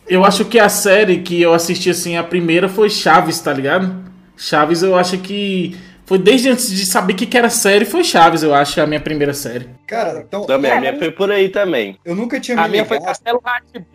Eu 0.09 0.25
acho 0.25 0.43
que 0.45 0.57
a 0.59 0.67
série 0.67 1.19
que 1.19 1.39
eu 1.39 1.53
assisti 1.53 1.89
assim, 1.91 2.17
a 2.17 2.23
primeira 2.23 2.67
foi 2.67 2.89
Chaves, 2.89 3.39
tá 3.39 3.53
ligado? 3.53 3.95
Chaves 4.35 4.81
eu 4.81 4.95
acho 4.95 5.17
que. 5.19 5.77
Foi 6.05 6.17
desde 6.17 6.49
antes 6.49 6.71
de 6.71 6.83
saber 6.87 7.13
o 7.13 7.15
que 7.15 7.27
que 7.27 7.37
era 7.37 7.51
série, 7.51 7.85
foi 7.85 8.03
Chaves, 8.03 8.41
eu 8.41 8.51
acho, 8.55 8.81
a 8.81 8.87
minha 8.87 8.99
primeira 8.99 9.31
série. 9.33 9.69
Cara, 9.85 10.25
então. 10.27 10.43
Também, 10.45 10.71
a 10.71 10.79
minha 10.79 10.97
foi 10.97 11.11
por 11.11 11.31
aí 11.31 11.49
também. 11.49 11.99
Eu 12.03 12.15
nunca 12.15 12.39
tinha 12.39 12.59
A 12.59 12.63
me 12.63 12.69
minha 12.71 12.85
foi. 12.85 12.99
Castelo 12.99 13.39
Ratibum. 13.45 13.85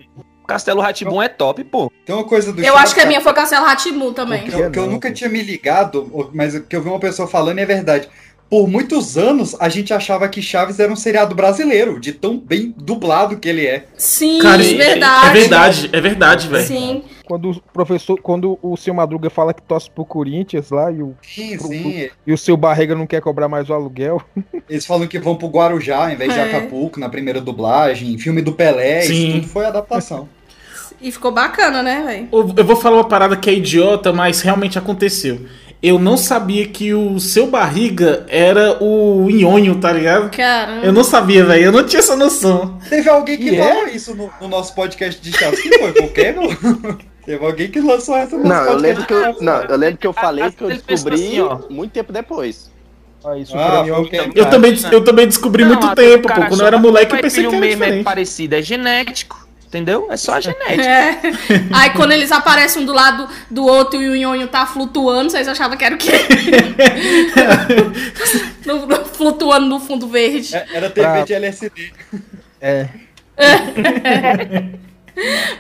Castelo 0.47 0.81
Ratibum 0.81 1.21
é 1.23 1.29
top, 1.29 1.65
pô. 1.65 1.91
Tem 2.07 2.15
uma 2.15 2.25
coisa 2.25 2.53
do 2.53 2.61
Eu 2.61 2.67
Chaves, 2.67 2.83
acho 2.83 2.95
que 2.95 3.01
a 3.01 3.07
minha 3.07 3.21
foi 3.21 3.33
Castelo 3.33 3.65
Ratimu 3.65 4.13
também. 4.13 4.45
que 4.45 4.55
eu, 4.55 4.71
que 4.71 4.79
eu 4.79 4.87
nunca 4.87 5.11
tinha 5.11 5.29
me 5.29 5.43
ligado, 5.43 6.31
mas 6.33 6.57
que 6.61 6.77
eu 6.77 6.83
vi 6.83 6.89
uma 6.89 7.01
pessoa 7.01 7.27
falando 7.27 7.59
e 7.59 7.63
é 7.63 7.67
verdade. 7.67 8.09
Por 8.55 8.69
muitos 8.69 9.19
anos, 9.19 9.57
a 9.59 9.69
gente 9.69 9.93
achava 9.93 10.29
que 10.29 10.41
Chaves 10.41 10.79
era 10.79 10.93
um 10.93 10.95
seriado 10.95 11.35
brasileiro, 11.35 11.99
de 11.99 12.13
tão 12.13 12.39
bem 12.39 12.73
dublado 12.79 13.37
que 13.37 13.49
ele 13.49 13.67
é. 13.67 13.87
Sim, 13.97 14.39
Cara, 14.39 14.63
sim, 14.63 14.77
verdade. 14.77 15.27
É 15.27 15.33
verdade, 15.33 15.91
é 15.93 16.01
verdade, 16.01 16.47
velho. 16.47 16.65
Sim. 16.65 17.03
Quando 17.27 17.51
o 17.51 17.61
professor, 17.73 18.17
quando 18.23 18.57
o 18.63 18.77
seu 18.77 18.95
Madruga 18.95 19.29
fala 19.29 19.53
que 19.53 19.61
torce 19.61 19.91
pro 19.91 20.05
Corinthians 20.05 20.71
lá 20.71 20.89
e 20.93 21.03
o, 21.03 21.17
Sim, 21.21 21.59
Pro- 21.59 21.67
sim. 21.67 22.09
e 22.25 22.33
o 22.33 22.39
seu 22.39 22.57
Barriga 22.57 22.95
não 22.95 23.09
quer 23.09 23.21
cobrar 23.21 23.49
mais 23.49 23.69
o 23.69 23.75
aluguel. 23.75 24.23
Eles 24.71 24.87
falam 24.87 25.09
que 25.09 25.19
vão 25.19 25.35
pro 25.35 25.49
Guarujá 25.49 26.13
em 26.13 26.17
vez 26.17 26.33
de 26.33 26.39
É. 26.39 26.45
Acapulco 26.45 27.01
na 27.01 27.09
primeira 27.09 27.41
dublagem. 27.41 28.17
Filme 28.19 28.41
do 28.41 28.53
Pelé, 28.53 29.01
Sim. 29.03 29.15
isso 29.31 29.33
tudo 29.41 29.49
foi 29.49 29.65
adaptação. 29.67 30.29
E 31.03 31.11
ficou 31.11 31.33
bacana, 31.33 31.83
né, 31.83 32.05
velho? 32.07 32.29
Eu 32.33 32.55
eu 32.57 32.65
vou 32.65 32.77
falar 32.77 32.99
uma 32.99 33.09
parada 33.09 33.37
que 33.37 33.51
é 33.51 33.55
idiota, 33.55 34.13
mas 34.13 34.41
realmente 34.43 34.79
aconteceu. 34.79 35.41
Eu 35.87 35.99
não 35.99 36.17
sabia 36.17 36.67
que 36.67 36.95
o 36.95 37.21
seu 37.21 37.47
barriga 37.47 38.25
era 38.29 38.83
o 38.83 39.29
nhonho, 39.31 39.75
tá 39.75 39.93
ligado? 39.93 40.31
Caramba. 40.35 40.87
Eu 40.87 40.93
não 40.95 41.05
sabia, 41.05 41.45
velho. 41.45 41.65
Eu 41.67 41.73
não 41.73 41.85
tinha 41.85 42.01
essa 42.01 42.17
noção. 42.17 42.79
Teve 42.89 43.09
alguém 43.11 43.37
que 43.37 43.51
E 43.51 43.57
é? 43.57 43.69
falou 43.69 43.89
isso 43.89 44.15
no, 44.15 44.31
no 44.41 44.49
nosso 44.49 44.75
podcast 44.75 45.21
de 45.21 45.37
Chaves. 45.37 45.61
Que 45.61 45.79
foi? 45.79 45.93
Foi 45.93 46.03
o 46.07 46.09
Campbell? 46.09 46.97
Teve 47.27 47.45
alguém 47.45 47.71
que 47.71 47.81
lançou 47.81 48.17
essa 48.17 48.37
no 48.37 48.45
Não, 48.45 48.55
eu 48.57 48.67
podcast 48.67 48.83
lembro 48.83 49.07
que 49.07 49.13
eu, 49.13 49.43
não, 49.45 49.53
cara. 49.61 49.67
eu 49.73 49.77
lembro 49.79 49.97
que 49.99 50.07
eu 50.07 50.13
falei 50.15 50.51
que 50.51 50.63
eu 50.65 50.69
descobri 50.69 51.15
assim, 51.15 51.41
ó. 51.41 51.59
muito 51.71 51.93
tempo 51.93 52.13
depois. 52.13 52.71
Ah, 53.25 53.37
isso 53.39 53.57
Ah, 53.57 53.71
pra 53.71 53.83
mim 53.83 53.89
é 53.91 53.93
o. 53.99 54.31
Eu 54.35 54.47
também, 54.51 54.75
eu 54.93 55.05
também 55.05 55.27
descobri 55.27 55.65
muito 55.65 55.87
Não, 55.87 55.95
tempo, 55.95 56.29
cara, 56.29 56.43
pô. 56.43 56.49
Quando 56.49 56.61
eu 56.61 56.67
era 56.67 56.79
moleque, 56.79 57.15
eu 57.15 57.21
pensei 57.21 57.47
que 57.47 57.55
era 57.55 57.61
mesmo 57.61 57.83
é 57.83 57.87
diferente. 57.87 58.05
parecido, 58.05 58.55
é 58.55 58.63
genético. 58.63 59.44
Entendeu? 59.75 60.07
É 60.09 60.17
só 60.17 60.35
a 60.35 60.41
genética. 60.41 60.83
É. 60.85 61.21
Aí 61.73 61.91
quando 61.91 62.13
eles 62.13 62.31
aparecem 62.31 62.83
um 62.83 62.87
do 62.87 62.93
lado 62.93 63.29
do 63.51 63.67
outro 63.67 64.01
e 64.01 64.09
o 64.09 64.15
nhonho 64.15 64.47
tá 64.47 64.65
flutuando, 64.67 65.31
vocês 65.31 65.49
achavam 65.49 65.77
que 65.77 65.85
era 65.85 65.97
o 65.97 65.99
quê? 65.99 66.13
No- 68.65 68.87
no- 68.87 69.05
flutuando 69.05 69.67
no 69.67 69.79
fundo 69.81 70.07
verde. 70.09 70.55
É, 70.57 70.67
Era 70.73 70.89
TV 70.91 71.07
Pra- 71.09 71.25
de 71.25 71.35
LSD. 71.35 71.93
É. 72.61 72.89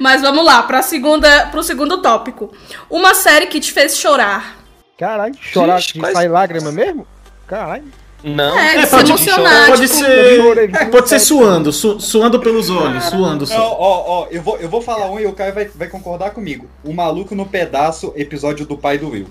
Mas 0.00 0.22
vamos 0.22 0.44
lá, 0.44 0.62
pra 0.62 0.80
segunda, 0.82 1.46
pro 1.46 1.62
segundo 1.62 2.00
tópico. 2.00 2.54
Uma 2.88 3.14
série 3.14 3.46
que 3.46 3.60
te 3.60 3.72
fez 3.72 3.96
chorar. 3.98 4.56
Caralho, 4.98 5.34
chorar 5.40 5.78
Ixi, 5.80 5.92
que 5.94 6.12
sai 6.12 6.28
lágrima 6.28 6.70
mesmo? 6.72 7.06
Caralho. 7.46 7.84
Não. 8.24 8.58
É, 8.58 8.76
É, 8.76 8.80
de 8.80 8.86
se 8.86 8.90
pode- 8.90 9.10
emocionar. 9.10 9.66
Pode 9.66 9.82
tipo, 9.82 9.94
ser. 9.94 10.36
chorei, 10.42 10.68
Pode 10.90 11.08
ser 11.10 11.18
suando, 11.20 11.72
su- 11.72 12.00
suando 12.00 12.40
pelos 12.40 12.70
olhos, 12.70 13.04
suando. 13.04 13.46
Não, 13.46 13.56
ó, 13.60 14.04
ó, 14.22 14.26
eu 14.30 14.40
vou, 14.42 14.56
eu 14.56 14.68
vou 14.68 14.80
falar 14.80 15.10
um 15.10 15.20
e 15.20 15.26
o 15.26 15.32
Caio 15.34 15.52
vai, 15.52 15.66
vai 15.66 15.88
concordar 15.88 16.30
comigo. 16.30 16.66
O 16.82 16.92
Maluco 16.94 17.34
no 17.34 17.44
Pedaço, 17.44 18.14
episódio 18.16 18.64
do 18.64 18.78
pai 18.78 18.96
do 18.96 19.10
Will. 19.10 19.26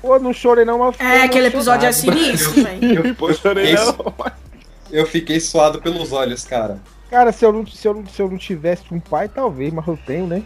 Pô, 0.00 0.18
não 0.18 0.32
chorei 0.32 0.64
não, 0.64 0.78
mas 0.78 0.98
É, 0.98 1.22
aquele 1.22 1.48
episódio 1.48 1.86
é 1.86 1.92
sinistro, 1.92 2.52
velho. 2.62 3.14
Pô, 3.16 3.30
chorei 3.34 3.74
Isso. 3.74 3.94
não. 3.98 4.14
Eu 4.90 5.06
fiquei 5.06 5.38
suado 5.40 5.80
pelos 5.82 6.10
olhos, 6.12 6.44
cara. 6.44 6.78
Cara, 7.10 7.30
se 7.30 7.44
eu, 7.44 7.52
não, 7.52 7.66
se, 7.66 7.86
eu, 7.86 7.92
não- 7.94 8.06
se 8.06 8.20
eu 8.22 8.28
não 8.30 8.38
tivesse 8.38 8.82
um 8.90 9.00
pai, 9.00 9.28
talvez, 9.28 9.72
mas 9.72 9.86
eu 9.86 9.98
tenho, 10.06 10.26
né? 10.26 10.42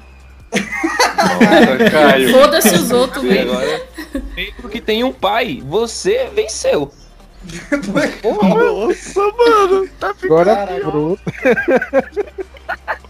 Nossa, 0.52 1.90
Caio. 1.90 2.30
Foda-se 2.32 2.74
os 2.74 2.90
outros, 2.90 3.22
velho. 3.22 3.52
Mesmo 4.36 4.68
que 4.68 4.80
tem 4.80 5.04
um 5.04 5.12
pai, 5.12 5.62
você 5.66 6.28
venceu. 6.34 6.90
Nossa, 8.22 9.20
mano. 9.20 9.88
Tá 10.00 10.14
ficando. 10.14 10.40
Agora 10.50 10.66
pronto. 10.80 11.20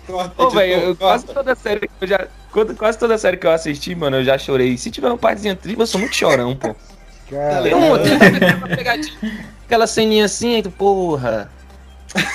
Corta, 0.06 0.42
Ô, 0.42 0.50
velho, 0.50 0.96
quase 0.96 1.26
toda 1.26 1.54
série 1.54 1.80
que 1.80 1.90
eu 2.00 2.08
já. 2.08 2.26
quando- 2.50 2.74
Quase 2.74 2.98
toda 2.98 3.18
série 3.18 3.36
que 3.36 3.46
eu 3.46 3.50
assisti, 3.50 3.94
mano, 3.94 4.16
eu 4.18 4.24
já 4.24 4.38
chorei. 4.38 4.76
Se 4.78 4.90
tiver 4.90 5.10
um 5.10 5.18
paizinho 5.18 5.54
triste, 5.54 5.78
eu 5.78 5.86
sou 5.86 6.00
muito 6.00 6.14
chorão, 6.16 6.56
pô. 6.56 6.74
Cara, 7.30 7.62
Tem 7.62 7.74
uma, 7.74 7.98
tem 7.98 8.14
aquela 8.14 8.68
pegadinha, 8.76 9.18
aquela 9.66 9.86
ceninha 9.86 10.24
assim, 10.24 10.54
aí 10.56 10.62
tu, 10.62 10.70
porra. 10.70 11.50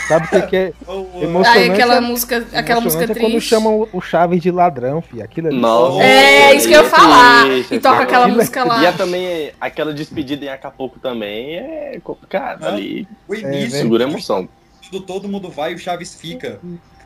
Sabe 0.08 0.26
o 0.26 0.30
que, 0.30 0.42
que 0.48 0.56
é 0.56 0.74
emocionante? 1.24 1.48
Aí 1.50 1.70
aquela 1.72 1.96
é- 1.96 2.00
música, 2.02 2.38
aquela 2.54 2.82
música 2.82 3.04
emocionante 3.04 3.12
é 3.12 3.22
quando 3.22 3.32
triste. 3.32 3.50
chamam 3.50 3.88
o 3.92 4.02
Chaves 4.02 4.42
de 4.42 4.52
ladrão, 4.52 5.02
filho. 5.02 5.24
Aquilo 5.24 5.48
ali. 5.48 5.60
Nossa. 5.60 6.04
É, 6.04 6.56
isso 6.56 6.68
que 6.68 6.74
eu 6.74 6.84
ia 6.84 6.90
falar. 6.90 7.50
Isso, 7.50 7.74
E 7.74 7.80
toca 7.80 7.96
isso. 7.96 8.04
aquela 8.04 8.28
música 8.28 8.64
lá. 8.64 8.82
E 8.84 8.88
a 8.88 8.94
também, 8.94 9.52
aquela 9.60 9.94
despedida 9.94 10.46
em 10.46 10.50
Acapulco 10.50 11.00
também 11.00 11.56
é 11.58 12.00
complicado 12.04 12.66
ali. 12.66 13.08
O 13.28 13.34
início, 13.36 13.78
É, 13.78 13.82
Segura 13.82 14.06
a 14.06 14.10
emoção. 14.10 14.48
do 14.92 15.02
todo 15.02 15.28
mundo 15.28 15.50
vai 15.50 15.72
e 15.72 15.76
o 15.76 15.80
Chaves 15.80 16.14
fica. 16.16 16.60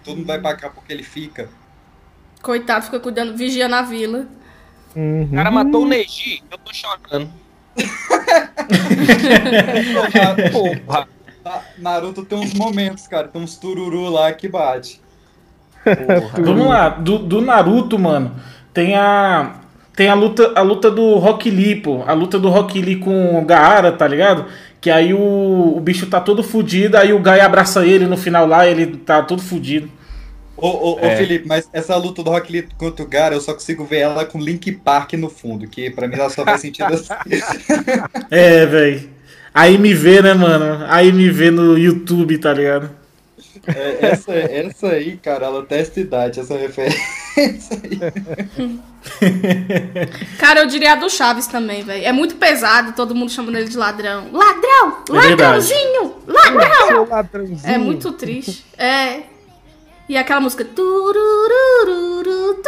Todo 0.03 0.17
mundo 0.17 0.27
vai 0.27 0.39
pra 0.39 0.55
cá 0.55 0.69
porque 0.69 0.91
ele 0.91 1.03
fica. 1.03 1.49
Coitado, 2.41 2.85
fica 2.85 2.99
cuidando, 2.99 3.35
vigia 3.35 3.67
na 3.67 3.81
vila. 3.81 4.25
Uhum. 4.95 5.29
O 5.31 5.35
cara 5.35 5.51
matou 5.51 5.83
o 5.83 5.87
Neji, 5.87 6.41
eu 6.49 6.57
tô 6.57 6.73
chorando. 6.73 7.29
Porra. 10.51 11.07
Na- 11.47 11.61
Naruto 11.93 12.25
tem 12.25 12.37
uns 12.37 12.53
momentos, 12.53 13.07
cara. 13.07 13.27
Tem 13.27 13.41
uns 13.41 13.55
tururu 13.57 14.09
lá 14.09 14.31
que 14.33 14.47
bate. 14.47 15.01
porra. 15.83 16.43
Vamos 16.43 16.67
lá, 16.67 16.89
do, 16.89 17.17
do 17.19 17.41
Naruto, 17.41 17.97
mano, 17.97 18.35
tem 18.73 18.95
a. 18.95 19.61
Tem 19.95 20.09
a 20.09 20.13
luta, 20.13 20.51
a 20.55 20.61
luta 20.61 20.91
do 20.91 21.15
Rock 21.15 21.49
Lee, 21.49 21.75
pô. 21.77 22.03
A 22.05 22.13
luta 22.13 22.37
do 22.37 22.49
Rock 22.49 22.79
Lee 22.79 22.97
com 22.97 23.39
o 23.39 23.43
Gaara, 23.43 23.91
tá 23.91 24.07
ligado? 24.07 24.45
Que 24.79 24.91
aí 24.91 25.11
o, 25.11 25.73
o 25.75 25.79
bicho 25.79 26.05
tá 26.05 26.21
todo 26.21 26.43
fudido, 26.43 26.95
aí 26.97 27.11
o 27.13 27.19
Gai 27.19 27.39
abraça 27.39 27.83
ele 27.83 28.05
no 28.05 28.15
final 28.15 28.45
lá, 28.45 28.67
ele 28.67 28.95
tá 28.97 29.23
todo 29.23 29.41
fudido. 29.41 29.89
Ô, 30.55 30.67
ô, 30.67 30.93
ô, 30.97 30.99
É. 30.99 31.15
Felipe, 31.17 31.47
mas 31.47 31.67
essa 31.73 31.95
luta 31.95 32.21
do 32.21 32.29
Rock 32.29 32.51
Lee 32.51 32.67
contra 32.77 33.03
o 33.03 33.07
Gara, 33.07 33.33
eu 33.33 33.41
só 33.41 33.53
consigo 33.53 33.85
ver 33.85 33.99
ela 34.01 34.23
com 34.23 34.39
Link 34.39 34.71
Park 34.71 35.13
no 35.13 35.29
fundo, 35.29 35.67
que 35.67 35.89
pra 35.89 36.07
mim 36.07 36.13
ela 36.15 36.29
só 36.29 36.43
faz 36.43 36.61
sentido 36.61 36.93
assim. 36.93 37.13
É, 38.29 38.65
velho. 38.67 39.09
Aí 39.57 39.75
me 39.75 39.91
vê, 39.91 40.21
né, 40.21 40.35
mano? 40.35 40.85
Aí 40.87 41.11
me 41.11 41.31
vê 41.31 41.49
no 41.49 41.75
YouTube, 41.75 42.37
tá 42.37 42.53
ligado? 42.53 42.91
É, 43.65 43.97
essa, 44.11 44.31
essa 44.31 44.87
aí, 44.89 45.17
cara, 45.17 45.47
ela 45.47 45.65
testa 45.65 45.99
idade, 45.99 46.39
essa 46.39 46.55
referência 46.55 47.01
aí. 47.83 48.79
Cara, 50.37 50.59
eu 50.59 50.67
diria 50.67 50.93
a 50.93 50.95
do 50.95 51.09
Chaves 51.09 51.47
também, 51.47 51.83
velho. 51.83 52.05
É 52.05 52.11
muito 52.11 52.35
pesado, 52.35 52.93
todo 52.93 53.15
mundo 53.15 53.31
chamando 53.31 53.57
ele 53.57 53.67
de 53.67 53.77
ladrão. 53.77 54.29
Ladrão! 54.31 55.03
É. 55.09 55.13
Ladrãozinho! 55.13 56.15
Ladrão! 56.27 57.07
Ladrãozinho. 57.09 57.59
É 57.63 57.79
muito 57.79 58.11
triste. 58.11 58.63
É. 58.77 59.21
E 60.07 60.15
aquela 60.15 60.39
música. 60.39 60.63
turururu, 60.63 62.23
tururu. 62.23 62.63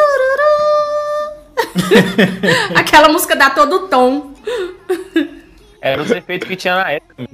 aquela 2.75 3.09
música 3.09 3.35
dá 3.35 3.51
todo 3.51 3.75
o 3.75 3.87
tom. 3.87 4.33
Era 5.81 6.01
os 6.01 6.11
efeitos 6.11 6.47
que 6.47 6.55
tinha 6.55 6.75
na 6.75 6.91
época. 6.91 7.27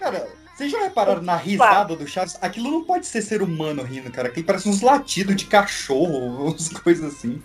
Cara, 0.00 0.26
vocês 0.56 0.70
já 0.72 0.80
repararam 0.82 1.22
na 1.22 1.36
risada 1.36 1.94
do 1.94 2.06
Chaves? 2.06 2.36
Aquilo 2.42 2.70
não 2.70 2.84
pode 2.84 3.06
ser 3.06 3.22
ser 3.22 3.42
humano 3.42 3.82
rindo, 3.82 4.10
cara. 4.10 4.28
Aquilo 4.28 4.46
parece 4.46 4.68
uns 4.68 4.80
latidos 4.80 5.36
de 5.36 5.44
cachorro, 5.46 6.48
umas 6.50 6.68
coisas 6.70 7.14
assim. 7.14 7.40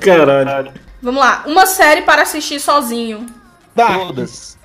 Caralho. 0.00 0.72
Vamos 1.00 1.20
lá. 1.20 1.42
Uma 1.46 1.66
série 1.66 2.02
para 2.02 2.22
assistir 2.22 2.60
sozinho. 2.60 3.26
Todas. 3.74 4.58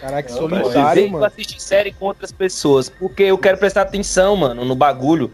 Caraca, 0.00 0.30
Eu 0.32 0.36
solitário, 0.36 1.02
venho 1.02 1.12
mano. 1.12 1.24
assistir 1.24 1.60
série 1.60 1.92
com 1.92 2.06
outras 2.06 2.32
pessoas, 2.32 2.88
porque 2.88 3.22
eu 3.24 3.38
quero 3.38 3.58
prestar 3.58 3.82
atenção, 3.82 4.34
mano, 4.36 4.64
no 4.64 4.74
bagulho. 4.74 5.30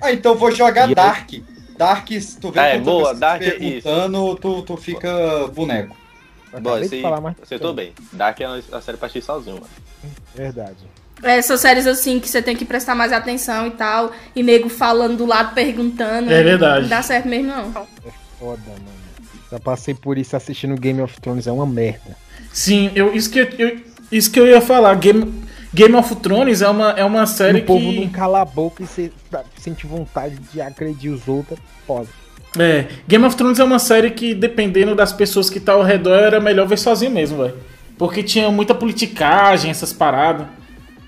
Ah, 0.00 0.12
então 0.12 0.32
eu 0.32 0.38
vou 0.38 0.50
jogar 0.50 0.88
E 0.88 0.92
eu- 0.92 0.96
Dark. 1.78 2.08
Se 2.08 2.38
tu 2.38 2.50
vê 2.50 2.60
É, 2.60 2.72
quando 2.72 2.84
boa, 2.84 3.14
Dark 3.14 3.40
é 3.42 3.50
perguntando, 3.52 4.36
tu, 4.36 4.62
tu 4.62 4.76
fica 4.76 5.46
boneco. 5.54 5.96
Boa, 6.60 6.80
esse, 6.80 7.00
falar, 7.00 7.20
mas... 7.20 7.36
acertou 7.42 7.72
bem. 7.72 7.92
Dark 8.12 8.40
é 8.40 8.44
a 8.44 8.80
série 8.80 8.98
pra 8.98 9.06
assistir 9.06 9.24
sozinho, 9.24 9.56
mano. 9.56 9.68
Verdade. 10.34 10.76
Essas 11.22 11.60
séries 11.60 11.86
assim 11.86 12.20
que 12.20 12.28
você 12.28 12.40
tem 12.40 12.56
que 12.56 12.64
prestar 12.64 12.94
mais 12.94 13.12
atenção 13.12 13.66
e 13.66 13.70
tal. 13.70 14.12
E 14.34 14.42
nego 14.42 14.68
falando 14.68 15.18
do 15.18 15.26
lado, 15.26 15.54
perguntando. 15.54 16.32
É 16.32 16.42
verdade. 16.42 16.82
Não 16.82 16.88
dá 16.88 17.02
certo 17.02 17.28
mesmo, 17.28 17.48
não. 17.48 17.72
Foda, 18.38 18.60
mano. 18.66 18.98
Já 19.50 19.58
passei 19.58 19.94
por 19.94 20.18
isso 20.18 20.36
assistindo 20.36 20.76
Game 20.76 21.00
of 21.00 21.20
Thrones, 21.20 21.46
é 21.46 21.52
uma 21.52 21.66
merda. 21.66 22.16
Sim, 22.52 22.90
eu, 22.94 23.14
isso, 23.14 23.30
que 23.30 23.38
eu, 23.40 23.80
isso 24.12 24.30
que 24.30 24.38
eu 24.38 24.46
ia 24.46 24.60
falar. 24.60 24.94
Game, 24.94 25.47
Game 25.72 25.94
of 25.96 26.16
Thrones 26.16 26.62
é 26.62 26.68
uma, 26.68 26.90
é 26.92 27.04
uma 27.04 27.26
E 27.26 27.26
série 27.26 27.58
o 27.58 27.64
povo 27.64 27.92
que. 27.92 27.94
não 27.94 28.08
cala 28.08 28.40
a 28.42 28.44
boca 28.44 28.82
e 28.82 28.86
você 28.86 29.12
sente 29.56 29.86
vontade 29.86 30.36
de 30.52 30.60
agredir 30.60 31.12
os 31.12 31.28
outros, 31.28 31.58
foda. 31.86 32.08
É, 32.58 32.86
Game 33.06 33.24
of 33.24 33.36
Thrones 33.36 33.58
é 33.58 33.64
uma 33.64 33.78
série 33.78 34.10
que, 34.10 34.34
dependendo 34.34 34.94
das 34.94 35.12
pessoas 35.12 35.50
que 35.50 35.60
tá 35.60 35.72
ao 35.72 35.82
redor, 35.82 36.14
era 36.18 36.40
melhor 36.40 36.66
ver 36.66 36.78
sozinho 36.78 37.10
mesmo, 37.10 37.38
velho. 37.42 37.56
Porque 37.96 38.22
tinha 38.22 38.50
muita 38.50 38.74
politicagem, 38.74 39.70
essas 39.70 39.92
paradas. 39.92 40.46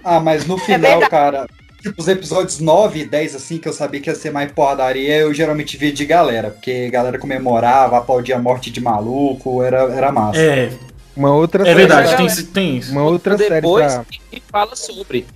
Ah, 0.04 0.20
mas 0.20 0.46
no 0.46 0.58
final, 0.58 1.06
cara, 1.08 1.46
tipo, 1.82 2.00
os 2.00 2.08
episódios 2.08 2.58
9 2.60 3.00
e 3.00 3.04
10, 3.06 3.34
assim, 3.36 3.58
que 3.58 3.68
eu 3.68 3.72
sabia 3.72 4.00
que 4.00 4.10
ia 4.10 4.14
ser 4.14 4.30
mais 4.32 4.50
porradaria, 4.52 5.16
eu 5.18 5.32
geralmente 5.34 5.76
via 5.76 5.92
de 5.92 6.04
galera, 6.06 6.50
porque 6.50 6.86
a 6.88 6.90
galera 6.90 7.18
comemorava, 7.18 7.98
aplaudia 7.98 8.36
a 8.36 8.38
morte 8.38 8.70
de 8.70 8.80
maluco, 8.80 9.62
era, 9.62 9.78
era 9.92 10.12
massa. 10.12 10.40
É, 10.40 10.72
Uma 11.20 11.34
outra 11.34 11.68
é 11.68 11.74
verdade, 11.74 12.16
tem, 12.16 12.44
tem 12.46 12.76
isso. 12.78 12.92
Uma 12.92 13.02
outra 13.02 13.36
série 13.36 13.56
Depois 13.56 13.92
pra, 13.92 14.04
fala 14.50 14.74
sobre. 14.74 15.26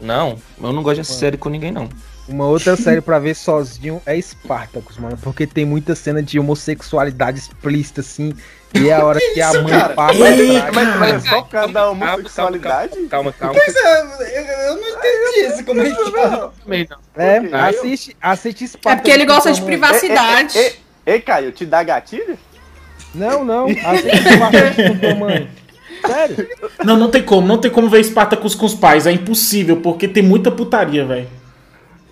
Não, 0.00 0.38
eu 0.62 0.72
não 0.72 0.80
gosto 0.80 0.98
dessa 0.98 1.12
série 1.12 1.36
com 1.36 1.48
ninguém, 1.48 1.72
não. 1.72 1.88
Uma 2.28 2.46
outra 2.46 2.76
série 2.76 3.00
pra 3.00 3.18
ver 3.18 3.34
sozinho 3.34 4.00
é 4.06 4.16
Spartacus, 4.20 4.98
mano. 4.98 5.18
Porque 5.20 5.44
tem 5.44 5.64
muita 5.64 5.96
cena 5.96 6.22
de 6.22 6.38
homossexualidade 6.38 7.40
explícita, 7.40 8.00
assim. 8.00 8.32
E 8.72 8.90
é 8.90 8.94
a 8.94 9.04
hora 9.04 9.18
que, 9.18 9.42
a 9.42 9.50
isso, 9.50 9.62
mãe 9.64 9.72
cara? 9.72 9.94
passa 9.94 10.18
Ei, 10.18 10.56
atrás. 10.56 10.74
Mas, 10.76 10.96
mas 11.00 11.14
é 11.26 11.28
só 11.28 11.42
por 11.42 11.50
causa 11.50 11.72
da 11.72 11.80
Calma, 11.80 12.06
homossexualidade? 12.06 13.06
Calma, 13.08 13.32
calma. 13.32 13.54
Pois 13.58 13.74
é, 13.74 14.00
eu, 14.00 14.44
eu 14.68 14.76
não 14.76 14.88
entendi 14.88 15.52
isso, 15.52 15.64
como 15.64 15.80
é 15.82 15.90
que. 15.90 16.10
Também 16.62 16.88
não. 16.88 16.98
É, 17.16 17.38
Ok. 17.40 17.54
assiste, 17.54 18.16
assiste 18.22 18.64
É 18.64 18.66
Spartacus. 18.68 19.00
porque 19.00 19.10
ele 19.10 19.26
gosta 19.26 19.52
de 19.52 19.62
privacidade. 19.62 20.56
Ei, 20.56 20.76
ei, 21.06 21.20
Caio, 21.20 21.50
te 21.50 21.66
dá 21.66 21.82
gatilho? 21.82 22.38
Não, 23.14 23.44
não. 23.44 23.66
Assiste 23.66 24.32
Spartacus 24.34 24.76
com 24.88 24.98
tua 24.98 25.14
mãe. 25.14 25.48
Sério? 26.06 26.48
Não, 26.84 26.96
não 26.96 27.10
tem 27.10 27.22
como, 27.22 27.46
não 27.46 27.58
tem 27.58 27.70
como 27.70 27.88
ver 27.88 28.02
Spartacus 28.04 28.54
com 28.54 28.66
os 28.66 28.74
pais, 28.74 29.06
é 29.06 29.12
impossível, 29.12 29.76
porque 29.80 30.08
tem 30.08 30.22
muita 30.22 30.50
putaria, 30.50 31.04
velho. 31.04 31.28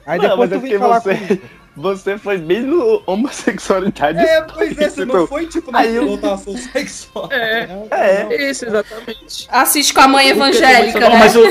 Aí 0.06 0.18
Não, 0.18 0.28
depois 0.28 0.38
mas 0.38 0.48
tu 0.50 0.54
é 0.54 0.58
vem 0.58 0.60
porque 0.70 0.78
falar 0.78 1.00
você, 1.00 1.14
comigo. 1.14 1.42
você 1.76 2.18
foi 2.18 2.38
bem 2.38 2.60
no 2.62 3.02
homossexualidade. 3.06 4.18
É, 4.18 4.42
pois 4.42 4.78
é, 4.78 4.88
você 4.88 5.04
não 5.04 5.26
foi, 5.26 5.46
tipo, 5.46 5.70
na 5.72 5.80
Aí 5.80 5.94
eu- 5.96 6.04
conotação 6.06 6.56
sexual. 6.56 7.28
É, 7.32 7.66
Não, 7.66 7.86
É. 7.90 8.24
não. 8.24 8.32
isso, 8.32 8.64
exatamente. 8.66 9.48
Assiste 9.50 9.94
com 9.94 10.00
a 10.00 10.08
mãe 10.08 10.28
evangélica, 10.28 11.00
Não, 11.00 11.10
né? 11.10 11.16
mas 11.18 11.34
eu, 11.34 11.44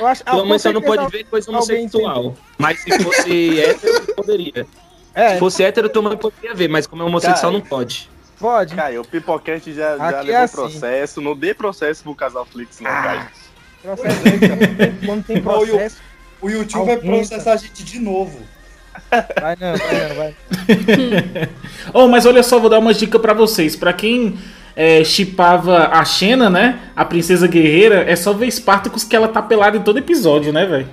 Eu 0.00 0.06
acho, 0.06 0.22
ah, 0.26 0.30
Tua 0.32 0.44
mãe 0.44 0.58
só 0.58 0.72
não 0.72 0.80
pode 0.82 1.06
ver 1.10 1.24
coisa 1.24 1.50
homossexual. 1.50 2.34
Mas 2.56 2.80
se 2.80 2.98
fosse 3.02 3.58
hétero, 3.60 4.14
poderia. 4.14 4.66
É, 5.14 5.30
Se 5.34 5.38
fosse 5.38 5.62
hétero, 5.64 5.88
tua 5.88 6.02
mãe 6.02 6.16
poderia 6.16 6.54
ver, 6.54 6.68
mas 6.68 6.86
como 6.86 7.02
é 7.02 7.06
homossexual, 7.06 7.52
Cara. 7.52 7.52
não 7.52 7.60
pode. 7.60 8.08
Pode. 8.38 8.74
Caio, 8.74 9.00
o 9.00 9.04
Pipoquete 9.04 9.72
já, 9.72 9.96
já 9.96 10.08
Aqui 10.08 10.26
levou 10.26 10.34
é 10.34 10.44
assim. 10.44 10.54
processo. 10.54 11.20
Não 11.20 11.36
dê 11.36 11.54
processo 11.54 12.02
pro 12.02 12.14
casal 12.14 12.44
Flix, 12.46 12.80
não, 12.80 12.90
Caio. 12.90 13.26
Processo 13.82 14.20
cara. 14.22 14.94
Quando 15.04 15.24
tem 15.24 15.40
processo, 15.42 15.96
O 16.40 16.48
YouTube 16.48 16.86
vai 16.86 16.96
processar 16.96 17.52
a 17.52 17.56
gente 17.56 17.82
de 17.84 17.98
novo. 17.98 18.38
vai 19.40 19.56
não, 19.60 19.76
vai 19.76 20.08
não, 20.08 20.14
vai. 20.16 20.36
Oh, 21.94 22.08
mas 22.08 22.26
olha 22.26 22.42
só, 22.42 22.58
vou 22.58 22.68
dar 22.70 22.78
uma 22.78 22.92
dica 22.94 23.18
pra 23.18 23.32
vocês. 23.32 23.76
Pra 23.76 23.92
quem 23.92 24.38
é, 24.76 25.02
chipava 25.04 25.88
a 25.88 26.04
Xena, 26.04 26.48
né? 26.50 26.80
A 26.94 27.04
princesa 27.04 27.46
guerreira, 27.46 28.02
é 28.10 28.14
só 28.16 28.32
ver 28.32 28.50
Spartacus 28.50 29.04
que 29.04 29.14
ela 29.16 29.28
tá 29.28 29.40
pelada 29.42 29.76
em 29.76 29.82
todo 29.82 29.98
episódio, 29.98 30.52
né, 30.52 30.66
velho? 30.66 30.88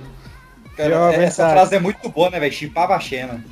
Essa 0.76 1.48
frase 1.50 1.74
é 1.74 1.80
muito 1.80 2.08
boa, 2.08 2.28
né, 2.30 2.38
velho? 2.38 2.52
Chipava 2.52 2.94
a 2.94 3.00
Xena. 3.00 3.42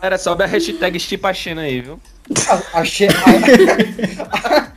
Galera, 0.00 0.18
sobe 0.18 0.44
a 0.44 0.46
hashtag 0.46 1.00
Chipachena 1.00 1.62
aí, 1.62 1.80
viu? 1.80 2.00
A, 2.48 2.80
a. 2.80 2.82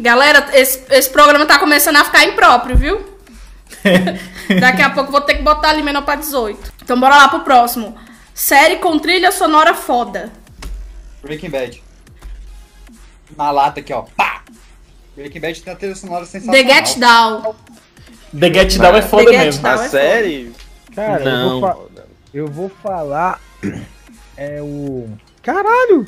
Galera, 0.00 0.48
esse, 0.52 0.84
esse 0.90 1.10
programa 1.10 1.44
tá 1.46 1.58
começando 1.58 1.96
a 1.96 2.04
ficar 2.04 2.24
impróprio, 2.24 2.76
viu? 2.76 3.18
Daqui 4.60 4.82
a 4.82 4.90
pouco 4.90 5.10
vou 5.10 5.20
ter 5.20 5.34
que 5.34 5.42
botar 5.42 5.70
ali 5.70 5.82
menor 5.82 6.02
pra 6.02 6.14
18. 6.14 6.72
Então 6.82 6.98
bora 6.98 7.16
lá 7.16 7.28
pro 7.28 7.40
próximo. 7.40 7.96
Série 8.34 8.76
com 8.76 8.98
trilha 8.98 9.32
sonora 9.32 9.74
foda. 9.74 10.32
Breaking 11.22 11.50
Bad. 11.50 11.82
Na 13.36 13.50
lata 13.50 13.80
aqui, 13.80 13.92
ó. 13.92 14.02
Pá! 14.16 14.42
Breaking 15.16 15.40
Bad 15.40 15.62
tem 15.62 15.72
a 15.72 15.76
trilha 15.76 15.96
sonora 15.96 16.24
sensacional. 16.24 16.64
The 16.64 16.74
Get 16.74 16.98
Down. 16.98 17.54
The 18.38 18.52
Get 18.52 18.76
Down 18.78 18.96
é 18.96 19.02
foda 19.02 19.30
The 19.30 19.38
mesmo. 19.38 19.62
Down. 19.62 19.78
A 19.80 19.84
é 19.84 19.88
série? 19.88 20.52
Cara, 20.94 21.22
eu 21.24 21.30
Não. 21.30 21.60
vou, 21.60 21.68
fa- 21.70 21.78
eu 22.34 22.46
vou 22.46 22.68
falar. 22.82 23.40
É 24.36 24.60
o. 24.60 25.08
Caralho! 25.42 26.06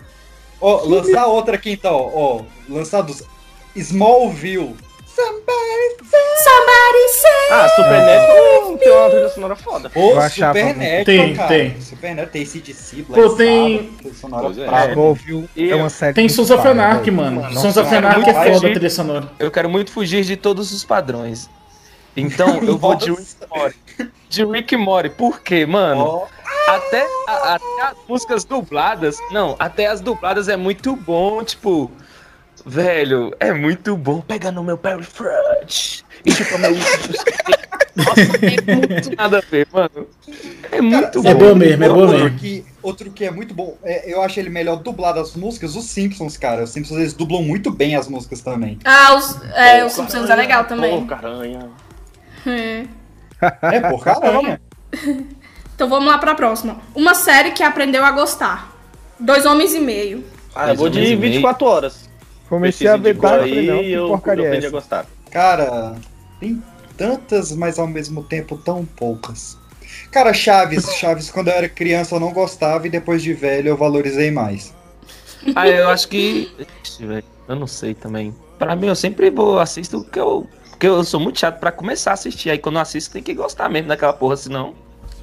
Ó, 0.61 0.83
lançar 0.85 1.27
outra 1.27 1.55
aqui 1.57 1.73
então, 1.73 2.11
ó. 2.15 2.43
Lançar 2.69 3.03
dos 3.03 3.23
Smallville. 3.75 4.77
Somebody 6.43 7.09
say. 7.13 7.51
Ah, 7.51 7.69
Supernatural 7.69 8.79
tem 8.79 8.91
uma 8.93 9.11
trilha 9.11 9.29
sonora 9.29 9.57
foda. 9.57 9.91
Ô, 9.95 10.11
Eu 10.13 10.21
achava 10.21 10.59
Supernatural, 10.59 11.05
Tem, 11.05 11.35
cara. 11.35 11.49
tem. 11.49 11.81
Supernatural 11.81 12.31
tem 12.33 12.47
CDC, 12.47 13.03
Pô, 13.03 13.13
Black 13.15 13.37
tem- 13.37 13.91
sonora 14.15 14.47
é. 14.49 14.91
Smallville 14.91 15.49
E 15.57 15.71
é 15.71 15.75
uma 15.75 15.91
série. 15.91 16.15
Tem 16.15 16.29
Sons 16.29 16.51
of 16.51 16.67
Anarchy, 16.67 17.11
mano. 17.11 17.43
Sons 17.59 17.77
of 17.77 17.95
Anarchy 17.95 18.31
é 18.31 18.35
foda 18.35 18.57
a 18.69 18.71
trilha 18.71 18.91
sonora. 18.91 19.31
Eu 19.39 19.51
quero 19.51 19.69
muito 19.69 19.91
fugir 19.93 20.25
de 20.25 20.37
todos 20.37 20.73
os 20.73 20.85
padrões. 20.85 21.49
Então, 22.21 22.59
eu 22.63 22.77
vou 22.79 22.95
de 22.95 23.11
Rick. 23.11 23.27
Mori. 23.51 23.75
De 24.29 24.45
Rick 24.45 24.77
Mori. 24.77 25.11
Por 25.11 25.41
quê, 25.41 25.67
mano? 25.67 26.01
Ó, 26.01 26.27
Até, 26.69 27.05
a- 27.27 27.55
até 27.55 27.83
as 27.83 27.97
músicas 28.09 28.45
dubladas. 28.45 29.17
Não, 29.31 29.57
até 29.59 29.87
as 29.87 30.01
dubladas 30.01 30.49
é 30.49 30.57
muito 30.57 30.95
bom, 30.97 31.43
tipo. 31.43 31.91
Velho, 32.65 33.35
é 33.41 33.53
muito 33.53 33.97
bom. 33.97 34.21
Pega 34.21 34.53
no 34.53 34.63
meu 34.63 34.77
Perry 34.77 35.03
Front. 35.03 36.03
E 36.25 36.33
tipo, 36.33 36.59
meu. 36.59 36.71
Nossa, 37.97 38.39
tem 38.39 38.57
muito 38.77 39.17
nada 39.17 39.39
a 39.39 39.41
ver, 39.41 39.67
mano. 39.73 40.07
É 40.71 40.81
muito 40.81 41.19
É 41.27 41.35
bom. 41.35 41.39
boa 41.41 41.55
mesmo, 41.55 41.85
é 41.85 41.89
boa 41.89 42.01
outro 42.07 42.19
mesmo. 42.25 42.39
Que, 42.39 42.65
outro 42.83 43.11
que 43.11 43.25
é 43.25 43.31
muito 43.31 43.53
bom, 43.55 43.77
é, 43.83 44.13
eu 44.13 44.23
acho 44.23 44.39
ele 44.39 44.49
melhor 44.51 44.77
dublado 44.77 45.19
as 45.19 45.35
músicas, 45.35 45.75
os 45.75 45.87
Simpsons, 45.87 46.37
cara. 46.37 46.63
Os 46.65 46.71
Simpsons 46.71 46.99
eles 46.99 47.15
dublam 47.15 47.43
muito 47.43 47.71
bem 47.71 47.97
as 47.97 48.07
músicas 48.07 48.41
também. 48.43 48.79
Ah, 48.85 49.15
os, 49.17 49.43
é, 49.55 49.85
os 49.85 49.93
Simpsons 49.93 50.29
é 50.31 50.35
legal 50.37 50.65
também. 50.65 51.01
Pô, 51.01 51.07
caranha. 51.07 51.69
Hum. 52.47 52.87
É, 53.63 53.81
por 53.81 54.05
caramba. 54.05 54.61
Então 55.75 55.89
vamos 55.89 56.09
lá 56.09 56.19
pra 56.19 56.35
próxima. 56.35 56.79
Uma 56.95 57.15
série 57.15 57.53
que 57.53 57.63
aprendeu 57.63 58.05
a 58.05 58.11
gostar. 58.11 58.77
Dois 59.19 59.47
homens 59.47 59.75
e 59.75 59.81
meio. 59.81 60.25
Ah, 60.55 60.69
eu 60.71 60.77
vou 60.77 60.89
de 60.91 60.99
menos 60.99 61.13
e 61.13 61.17
meio. 61.17 61.33
24 61.35 61.67
horas. 61.67 62.11
Comecei 62.49 62.89
a 62.89 62.97
ver 62.97 63.17
não, 63.17 63.31
aí 63.35 63.53
que 63.53 63.67
eu, 63.67 63.83
eu 63.83 64.09
porcaria 64.09 64.45
é 64.45 64.49
aprendi 64.49 64.67
a 64.67 64.69
essa? 64.69 64.77
gostar. 64.77 65.07
Cara, 65.31 65.95
tem 66.41 66.63
tantas, 66.97 67.53
mas 67.53 67.79
ao 67.79 67.87
mesmo 67.87 68.23
tempo 68.25 68.59
tão 68.59 68.85
poucas. 68.85 69.57
Cara, 70.11 70.35
Chaves, 70.35 70.85
Chaves, 70.99 71.31
quando 71.31 71.49
eu 71.49 71.55
era 71.55 71.69
criança 71.69 72.17
eu 72.17 72.21
não 72.21 72.33
gostava 72.33 72.87
e 72.87 72.91
depois 72.91 73.23
de 73.23 73.33
velho 73.33 73.69
eu 73.69 73.77
valorizei 73.77 74.31
mais. 74.31 74.75
Ah, 75.55 75.69
eu 75.69 75.89
acho 75.89 76.09
que. 76.09 76.51
Eu 77.49 77.57
não 77.57 77.67
sei 77.67 77.95
também. 77.95 78.35
Pra 78.59 78.77
mim, 78.77 78.89
eu 78.89 78.95
sempre 78.95 79.31
vou 79.31 79.59
assisto 79.59 80.03
porque 80.03 80.21
eu. 80.21 80.47
Porque 80.81 80.89
eu 80.89 81.05
sou 81.05 81.21
muito 81.21 81.39
chato 81.39 81.61
pra 81.61 81.71
começar 81.71 82.13
a 82.13 82.15
assistir. 82.15 82.49
Aí 82.49 82.57
quando 82.57 82.77
eu 82.77 82.81
assisto, 82.81 83.13
tem 83.13 83.23
que 83.23 83.35
gostar 83.35 83.69
mesmo 83.69 83.89
daquela 83.89 84.15
porra, 84.15 84.35
senão. 84.35 84.75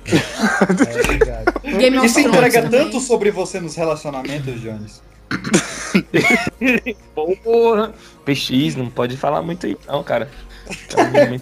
É 0.06 1.08
verdade. 1.08 1.46
Game 1.80 2.06
Isso 2.06 2.20
entrega 2.20 2.62
também. 2.62 2.84
tanto 2.84 3.00
sobre 3.00 3.32
você 3.32 3.60
nos 3.60 3.76
relacionamentos, 3.76 4.62
Jones. 4.62 5.02
Porra! 7.44 7.92
PX, 8.24 8.76
não 8.76 8.88
pode 8.88 9.18
falar 9.18 9.42
muito 9.42 9.66
aí, 9.66 9.76
não, 9.88 10.04
cara. 10.04 10.30
É. 10.94 11.40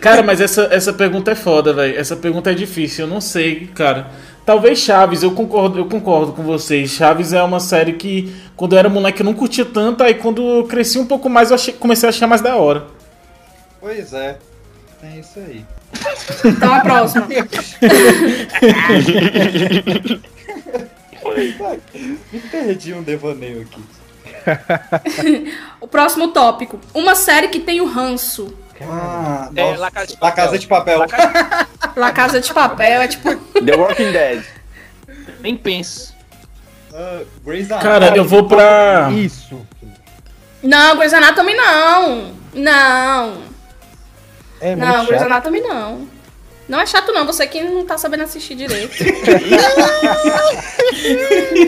Cara, 0.00 0.22
mas 0.22 0.38
essa, 0.38 0.68
essa 0.70 0.92
pergunta 0.92 1.30
é 1.30 1.34
foda, 1.34 1.72
velho. 1.72 1.98
Essa 1.98 2.16
pergunta 2.16 2.50
é 2.50 2.54
difícil, 2.54 3.06
eu 3.06 3.10
não 3.10 3.22
sei, 3.22 3.66
cara. 3.68 4.10
Talvez 4.46 4.78
Chaves, 4.78 5.22
eu 5.24 5.32
concordo, 5.32 5.78
eu 5.78 5.86
concordo 5.86 6.32
com 6.32 6.42
vocês. 6.44 6.90
Chaves 6.92 7.32
é 7.32 7.42
uma 7.42 7.58
série 7.58 7.94
que, 7.94 8.32
quando 8.56 8.74
eu 8.74 8.78
era 8.78 8.88
moleque, 8.88 9.20
eu 9.20 9.24
não 9.24 9.34
curtia 9.34 9.64
tanto, 9.64 10.04
aí 10.04 10.14
quando 10.14 10.40
eu 10.40 10.64
cresci 10.64 10.98
um 11.00 11.04
pouco 11.06 11.28
mais, 11.28 11.50
eu 11.50 11.56
achei- 11.56 11.74
comecei 11.74 12.08
a 12.08 12.10
achar 12.10 12.28
mais 12.28 12.40
da 12.40 12.54
hora. 12.54 12.86
Pois 13.80 14.12
é, 14.12 14.38
é 15.02 15.18
isso 15.18 15.40
aí. 15.40 15.64
Então 16.44 16.72
a 16.72 16.80
próxima. 16.80 17.26
Me 22.32 22.40
perdi 22.50 22.94
um 22.94 23.02
devaneio 23.02 23.62
aqui. 23.62 23.82
O 25.80 25.88
próximo 25.88 26.28
tópico. 26.28 26.78
Uma 26.94 27.14
série 27.14 27.48
que 27.48 27.60
tem 27.60 27.80
o 27.80 27.86
ranço. 27.86 28.52
Ah, 28.82 29.48
É, 29.54 29.62
nossa. 29.70 29.80
La 29.80 29.90
Casa 29.90 30.06
de 30.06 30.12
La 30.14 30.18
Papel. 30.20 30.44
Casa 30.44 30.58
de 30.58 30.66
Papel. 30.66 30.98
La 30.98 31.06
Casa- 31.06 31.68
La 31.96 32.12
Casa 32.12 32.40
de 32.40 32.52
Papel 32.52 33.02
é 33.02 33.08
tipo. 33.08 33.34
The 33.36 33.74
Walking 33.76 34.12
Dead. 34.12 34.44
Nem 35.40 35.56
penso. 35.56 36.14
Grey's 37.44 37.70
Anatomy. 37.70 37.82
Cara, 37.92 38.16
eu 38.16 38.24
vou 38.24 38.48
pra. 38.48 39.10
Isso. 39.12 39.66
Não, 40.62 40.96
Grey's 40.96 41.12
Anatomy 41.14 41.54
não. 41.54 42.32
Não. 42.54 43.42
É 44.60 44.74
muito 44.74 44.86
Não, 44.92 45.04
Grey's. 45.06 45.22
Anatomy 45.22 45.60
não. 45.60 46.08
Não 46.68 46.80
é 46.80 46.86
chato 46.86 47.12
não, 47.12 47.24
você 47.26 47.46
que 47.46 47.62
não 47.62 47.84
tá 47.86 47.96
sabendo 47.96 48.24
assistir 48.24 48.56
direito. 48.56 48.92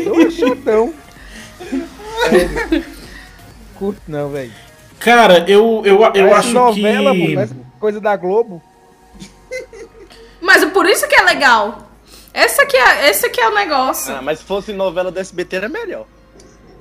Não 0.07 0.21
é 0.21 0.31
chatão. 0.31 0.93
Curto 3.77 4.01
não, 4.09 4.29
velho. 4.31 4.53
Cara, 5.01 5.45
eu, 5.49 5.83
eu, 5.85 5.95
eu 6.03 6.11
Parece 6.13 6.33
acho 6.35 6.53
novela, 6.53 7.13
que. 7.13 7.35
pô, 7.37 7.55
coisa 7.79 8.01
da 8.01 8.17
Globo. 8.17 8.63
Mas 10.41 10.65
por 10.67 10.87
isso 10.87 11.07
que 11.09 11.15
é 11.15 11.23
legal. 11.23 11.89
Essa 12.33 12.65
que 12.67 12.77
é, 12.77 13.11
esse 13.11 13.29
que 13.31 13.41
é 13.41 13.49
o 13.49 13.55
negócio. 13.55 14.15
Ah, 14.15 14.23
mas 14.23 14.39
se 14.39 14.45
fosse 14.45 14.73
novela 14.73 15.11
do 15.11 15.19
SBT 15.19 15.57
era 15.57 15.69
melhor. 15.69 16.05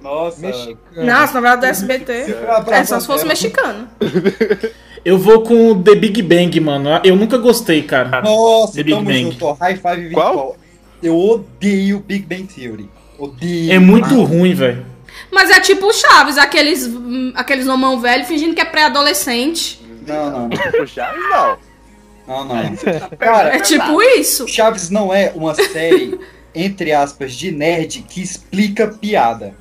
Nossa. 0.02 0.40
Mexicano. 0.40 1.06
Nossa, 1.08 1.34
novela 1.34 1.56
do 1.58 1.66
SBT. 1.66 2.24
pra- 2.66 2.78
É 2.78 2.84
só 2.86 3.00
se 3.00 3.08
fosse 3.08 3.26
mexicano. 3.26 3.88
Eu 5.06 5.18
vou 5.18 5.42
com 5.42 5.82
The 5.82 5.96
Big 5.96 6.22
Bang, 6.22 6.60
mano. 6.60 6.90
Eu 7.04 7.16
nunca 7.16 7.38
gostei, 7.38 7.82
cara. 7.82 8.22
Nossa, 8.22 8.74
The 8.74 8.84
Big 8.84 8.96
tamo 8.98 9.06
Bang. 9.08 9.24
junto, 9.24 9.46
ó. 9.46 9.54
High 9.54 9.78
five 9.78 10.10
Qual? 10.14 10.28
virtual. 10.34 10.58
Eu 11.02 11.18
odeio 11.18 12.00
Big 12.00 12.26
Bang 12.26 12.44
Theory. 12.54 12.90
Odeio. 13.18 13.72
É 13.72 13.80
muito 13.80 14.22
ruim, 14.24 14.54
velho. 14.54 14.86
Mas 15.32 15.50
é 15.50 15.60
tipo 15.60 15.88
o 15.88 15.94
Chaves, 15.94 16.38
aqueles, 16.38 16.90
aqueles 17.36 17.66
nomão 17.66 18.00
velho 18.00 18.26
fingindo 18.26 18.56
que 18.56 18.62
é 18.62 18.66
pré-adolescente. 18.66 19.82
Não, 20.06 20.32
não. 20.32 20.50
Puxar, 20.50 21.14
não. 21.16 21.58
Não, 22.28 22.46
não. 22.46 22.78
Cara, 23.18 23.56
É 23.56 23.60
tipo 23.60 24.02
isso. 24.02 24.48
Chaves 24.48 24.90
não 24.90 25.14
é 25.14 25.32
uma 25.34 25.56
série, 25.56 26.20
entre 26.54 26.92
aspas, 26.92 27.34
de 27.34 27.52
nerd 27.52 28.04
que 28.08 28.22
explica 28.22 28.88
piada. 28.88 29.56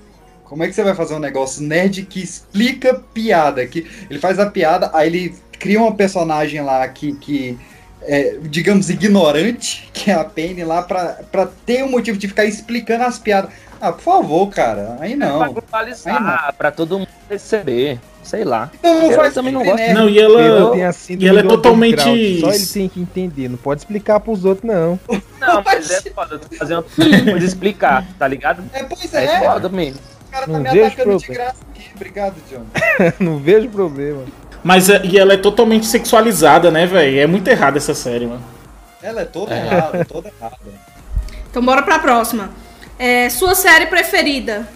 Como 0.44 0.62
é 0.62 0.68
que 0.68 0.74
você 0.74 0.84
vai 0.84 0.94
fazer 0.94 1.14
um 1.14 1.18
negócio 1.18 1.62
nerd 1.62 2.02
que 2.04 2.22
explica 2.22 2.94
piada? 3.12 3.66
Que 3.66 3.86
ele 4.08 4.18
faz 4.18 4.38
a 4.38 4.46
piada, 4.46 4.90
aí 4.94 5.08
ele 5.08 5.34
cria 5.58 5.80
uma 5.80 5.94
personagem 5.94 6.60
lá 6.60 6.86
que, 6.88 7.16
que 7.16 7.58
é, 8.02 8.36
digamos, 8.42 8.88
ignorante, 8.88 9.88
que 9.92 10.10
é 10.10 10.14
a 10.14 10.24
Penny 10.24 10.64
lá, 10.64 10.82
pra, 10.82 11.20
pra 11.30 11.46
ter 11.46 11.82
um 11.82 11.90
motivo 11.90 12.16
de 12.16 12.28
ficar 12.28 12.44
explicando 12.44 13.04
as 13.04 13.18
piadas. 13.18 13.50
Ah, 13.80 13.92
por 13.92 14.00
favor, 14.02 14.48
cara, 14.48 14.96
aí 15.00 15.16
Pra 15.16 15.26
não. 15.28 15.42
Aí 15.42 15.52
globalizar, 15.52 16.54
pra 16.56 16.70
todo 16.70 16.98
mundo 16.98 17.08
receber. 17.30 17.98
Sei 18.22 18.42
lá. 18.42 18.70
Então 18.74 19.02
não 19.02 19.12
faz 19.12 19.34
também 19.34 19.52
não 19.52 19.62
gosto. 19.62 19.76
né? 19.76 19.94
Não, 19.94 20.08
e 20.08 20.18
ela. 20.18 20.76
e 21.10 21.28
ela 21.28 21.38
é 21.40 21.42
totalmente- 21.44 22.40
Só 22.40 22.50
ele 22.50 22.66
tem 22.66 22.88
que 22.88 23.00
entender, 23.00 23.48
não 23.48 23.56
pode 23.56 23.82
explicar 23.82 24.18
pros 24.18 24.44
outros, 24.44 24.64
não. 24.68 24.98
Não, 25.38 25.62
mas 25.62 25.88
é 25.90 26.00
foda. 26.10 26.36
Tu 26.38 26.56
fazer 26.56 26.74
uma 26.74 26.82
coisa 26.82 27.46
explicar, 27.46 28.04
tá 28.18 28.26
ligado? 28.26 28.64
É, 28.72 28.82
pois 28.82 29.14
É, 29.14 29.24
é, 29.26 29.40
foda 29.40 29.68
mesmo. 29.68 30.00
o 30.28 30.32
cara 30.32 30.46
tá 30.46 30.52
Não 30.52 30.58
me 30.60 30.68
vejo 30.70 30.86
atacando 30.86 31.16
de 31.18 31.24
problema. 31.26 31.44
graça 31.44 31.58
aqui. 31.70 31.90
Obrigado, 31.94 32.34
John. 32.50 32.64
não 33.20 33.38
vejo 33.38 33.68
problema. 33.68 34.24
Mas 34.64 34.90
é- 34.90 35.02
e 35.04 35.16
ela 35.16 35.34
é 35.34 35.36
totalmente 35.36 35.86
sexualizada, 35.86 36.68
né, 36.72 36.84
velho? 36.84 37.20
É 37.20 37.26
muito 37.28 37.46
errada 37.46 37.78
essa 37.78 37.94
série, 37.94 38.26
mano. 38.26 38.42
Ela 39.00 39.20
é 39.20 39.24
toda 39.24 39.54
errada, 39.56 40.04
toda 40.04 40.32
errada. 40.36 40.56
Então 41.48 41.64
bora 41.64 41.80
pra 41.82 42.00
próxima. 42.00 42.50
É, 42.98 43.28
sua 43.30 43.54
série 43.54 43.86
preferida? 43.86 44.68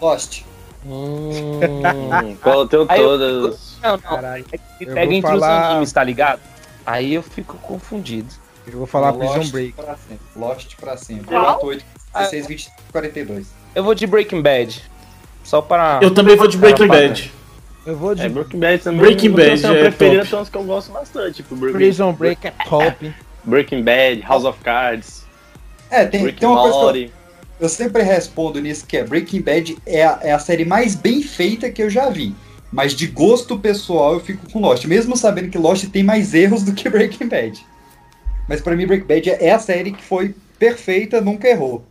Lost. 0.00 0.42
Hum, 0.84 1.60
qual 2.42 2.66
teu 2.66 2.86
Aí 2.88 3.00
eu- 3.00 3.06
todas? 3.08 3.76
Não, 3.82 3.90
não. 3.92 3.98
Caralho. 3.98 4.44
É 4.52 4.58
Eu 4.80 4.94
pega 4.94 5.14
entre 5.14 5.30
falar- 5.30 5.60
os 5.60 5.66
animes, 5.70 5.92
tá 5.92 6.02
ligado? 6.04 6.40
Aí 6.84 7.14
eu 7.14 7.22
fico 7.22 7.56
confundido. 7.58 8.28
Eu 8.66 8.78
vou 8.78 8.86
falar 8.86 9.10
Lost 9.10 9.34
Prison 9.34 9.50
Break. 9.52 9.72
Pra 9.72 9.96
sempre. 9.96 10.26
Lost 10.36 10.76
pra 10.76 10.96
sempre. 10.96 11.24
Qual? 11.26 11.58
48, 11.58 11.84
16, 12.14 12.46
20, 12.46 12.70
42. 12.92 13.46
Eu 13.74 13.84
vou 13.84 13.94
de 13.94 14.06
Breaking 14.06 14.42
Bad. 14.42 14.82
Só 15.44 15.60
para. 15.60 15.98
Eu 16.02 16.12
também 16.14 16.36
vou 16.36 16.46
de 16.46 16.56
Breaking 16.56 16.86
Bad. 16.88 17.32
Eu 17.84 17.96
vou 17.96 18.14
de 18.14 18.22
É, 18.22 18.28
Breaking 18.28 18.60
Bad 18.60 18.82
também. 18.82 19.00
Breaking 19.00 19.32
tenho 19.34 19.50
Bad 19.50 19.66
uma 19.66 19.76
é 19.76 19.80
preferida, 19.80 20.18
top. 20.20 20.30
tem 20.30 20.38
uns 20.40 20.48
que 20.48 20.56
eu 20.56 20.62
gosto 20.64 20.92
bastante. 20.92 21.34
Tipo, 21.36 21.56
Breaking, 21.56 21.78
Prison 21.78 22.12
Break 22.12 22.46
é 22.46 22.50
top. 22.68 23.14
Breaking 23.44 23.82
Bad, 23.82 24.20
House 24.22 24.44
of 24.44 24.58
Cards, 24.60 25.24
É, 25.90 26.04
tem, 26.06 26.32
tem 26.32 26.48
uma 26.48 26.60
coisa 26.62 26.92
que 26.92 27.12
eu, 27.64 27.68
sempre 27.68 28.02
respondo 28.02 28.60
nisso, 28.60 28.84
que 28.86 28.96
é 28.96 29.04
Breaking 29.04 29.40
Bad 29.42 29.76
é 29.86 30.04
a, 30.04 30.18
é 30.22 30.32
a 30.32 30.38
série 30.38 30.64
mais 30.64 30.94
bem 30.94 31.22
feita 31.22 31.70
que 31.70 31.82
eu 31.82 31.88
já 31.90 32.08
vi. 32.08 32.34
Mas 32.72 32.94
de 32.94 33.06
gosto 33.06 33.58
pessoal 33.58 34.14
eu 34.14 34.20
fico 34.20 34.50
com 34.50 34.60
Lost, 34.60 34.84
mesmo 34.86 35.16
sabendo 35.16 35.50
que 35.50 35.58
Lost 35.58 35.84
tem 35.90 36.02
mais 36.02 36.32
erros 36.34 36.62
do 36.62 36.72
que 36.72 36.88
Breaking 36.88 37.28
Bad. 37.28 37.64
Mas 38.48 38.60
pra 38.60 38.74
mim 38.74 38.86
Breaking 38.86 39.06
Bad 39.06 39.30
é 39.30 39.50
a 39.52 39.58
série 39.58 39.92
que 39.92 40.02
foi 40.02 40.34
perfeita, 40.58 41.20
nunca 41.20 41.48
errou. 41.48 41.84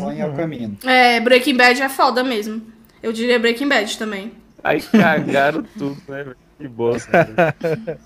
Só 0.00 0.10
em 0.10 0.20
El 0.20 0.32
Camino. 0.32 0.76
É, 0.84 1.20
Breaking 1.20 1.56
Bad 1.56 1.80
é 1.82 1.88
foda 1.88 2.24
mesmo. 2.24 2.60
Eu 3.02 3.12
diria 3.12 3.38
Breaking 3.38 3.68
Bad 3.68 3.96
também. 3.98 4.32
Aí 4.64 4.80
cagaram 4.82 5.64
tudo, 5.78 5.96
né, 6.08 6.24
velho? 6.24 6.36
Que 6.58 6.68
bosta. 6.68 7.54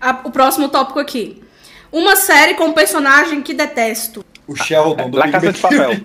A- 0.00 0.20
o 0.24 0.30
próximo 0.30 0.68
tópico 0.68 0.98
aqui. 0.98 1.42
Uma 1.90 2.16
série 2.16 2.54
com 2.54 2.64
um 2.66 2.72
personagem 2.72 3.42
que 3.42 3.54
detesto. 3.54 4.24
O 4.48 4.56
Sheldon 4.56 5.10
do 5.10 5.18
La 5.18 5.26
Big 5.26 5.32
Casa 5.32 5.46
Bang 5.46 5.56
de 5.56 5.62
Papel. 5.62 6.00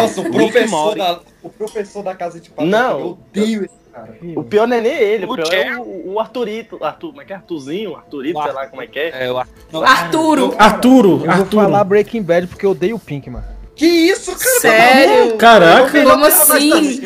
Nossa, 0.00 0.20
o 0.22 0.30
professor, 0.32 0.96
da, 0.96 1.20
o 1.42 1.50
professor 1.50 2.02
da 2.02 2.14
Casa 2.14 2.40
de 2.40 2.48
Papel. 2.50 2.66
Não. 2.70 2.98
Eu 3.00 3.18
odeio 3.30 3.64
esse 3.64 3.74
cara. 3.92 4.16
O 4.36 4.42
pior 4.44 4.66
não 4.66 4.76
é 4.76 4.80
nem 4.80 4.92
ele, 4.92 5.26
o 5.26 5.32
O 5.32 5.34
pior 5.34 5.52
é 5.52 5.76
o, 5.76 6.12
o 6.14 6.20
Arthurito. 6.20 6.82
Arthur, 6.82 7.08
como 7.10 7.20
é 7.20 7.24
que 7.24 7.32
é? 7.32 7.36
Arthurzinho? 7.36 7.96
Arthurito, 7.96 8.42
sei 8.42 8.52
lá 8.52 8.66
como 8.66 8.82
é 8.82 8.86
que 8.86 8.98
é. 8.98 9.24
É, 9.24 9.28
eu 9.28 9.42
Não, 9.72 9.82
Arturo. 9.84 10.54
Arturo, 10.58 11.10
Eu 11.10 11.18
vou 11.18 11.30
Arturo. 11.30 11.62
falar 11.62 11.84
Breaking 11.84 12.22
Bad 12.22 12.46
porque 12.46 12.64
eu 12.64 12.70
odeio 12.70 12.96
o 12.96 12.98
Pink, 13.00 13.28
mano. 13.28 13.44
Que 13.74 13.86
isso, 13.86 14.32
cara? 14.32 14.60
Sério? 14.60 15.36
Caraca, 15.36 16.02
Como 16.02 16.24
assim? 16.24 17.00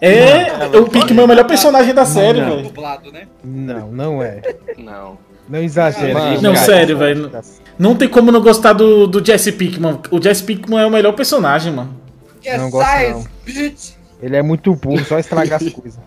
é. 0.00 0.78
O 0.78 0.88
Pinkman 0.88 1.20
é 1.20 1.24
o 1.24 1.28
melhor 1.28 1.46
personagem 1.46 1.92
da 1.92 2.04
série, 2.04 2.40
Não. 2.40 2.56
velho. 2.56 3.12
Né? 3.12 3.26
Não, 3.44 3.88
não 3.90 4.22
é. 4.22 4.40
Não. 4.78 5.18
Não 5.48 5.60
exagera. 5.62 6.14
Mano, 6.14 6.42
Não, 6.42 6.54
cara, 6.54 6.66
sério, 6.66 6.96
velho. 6.98 7.30
Não 7.78 7.94
tem 7.94 8.08
como 8.08 8.32
não 8.32 8.40
gostar 8.42 8.72
do, 8.72 9.06
do 9.06 9.24
Jesse 9.24 9.52
Pinkman. 9.52 10.00
O 10.10 10.20
Jesse 10.20 10.42
Pinkman 10.42 10.80
é 10.82 10.86
o 10.86 10.90
melhor 10.90 11.12
personagem, 11.14 11.72
mano. 11.72 11.96
É 12.44 12.56
Não 12.56 12.70
gosto, 12.70 12.90
não. 13.10 13.24
bitch. 13.44 13.92
Ele 14.20 14.36
é 14.36 14.42
muito 14.42 14.74
burro, 14.74 15.04
só 15.04 15.18
estraga 15.18 15.56
as 15.56 15.68
coisas. 15.70 16.00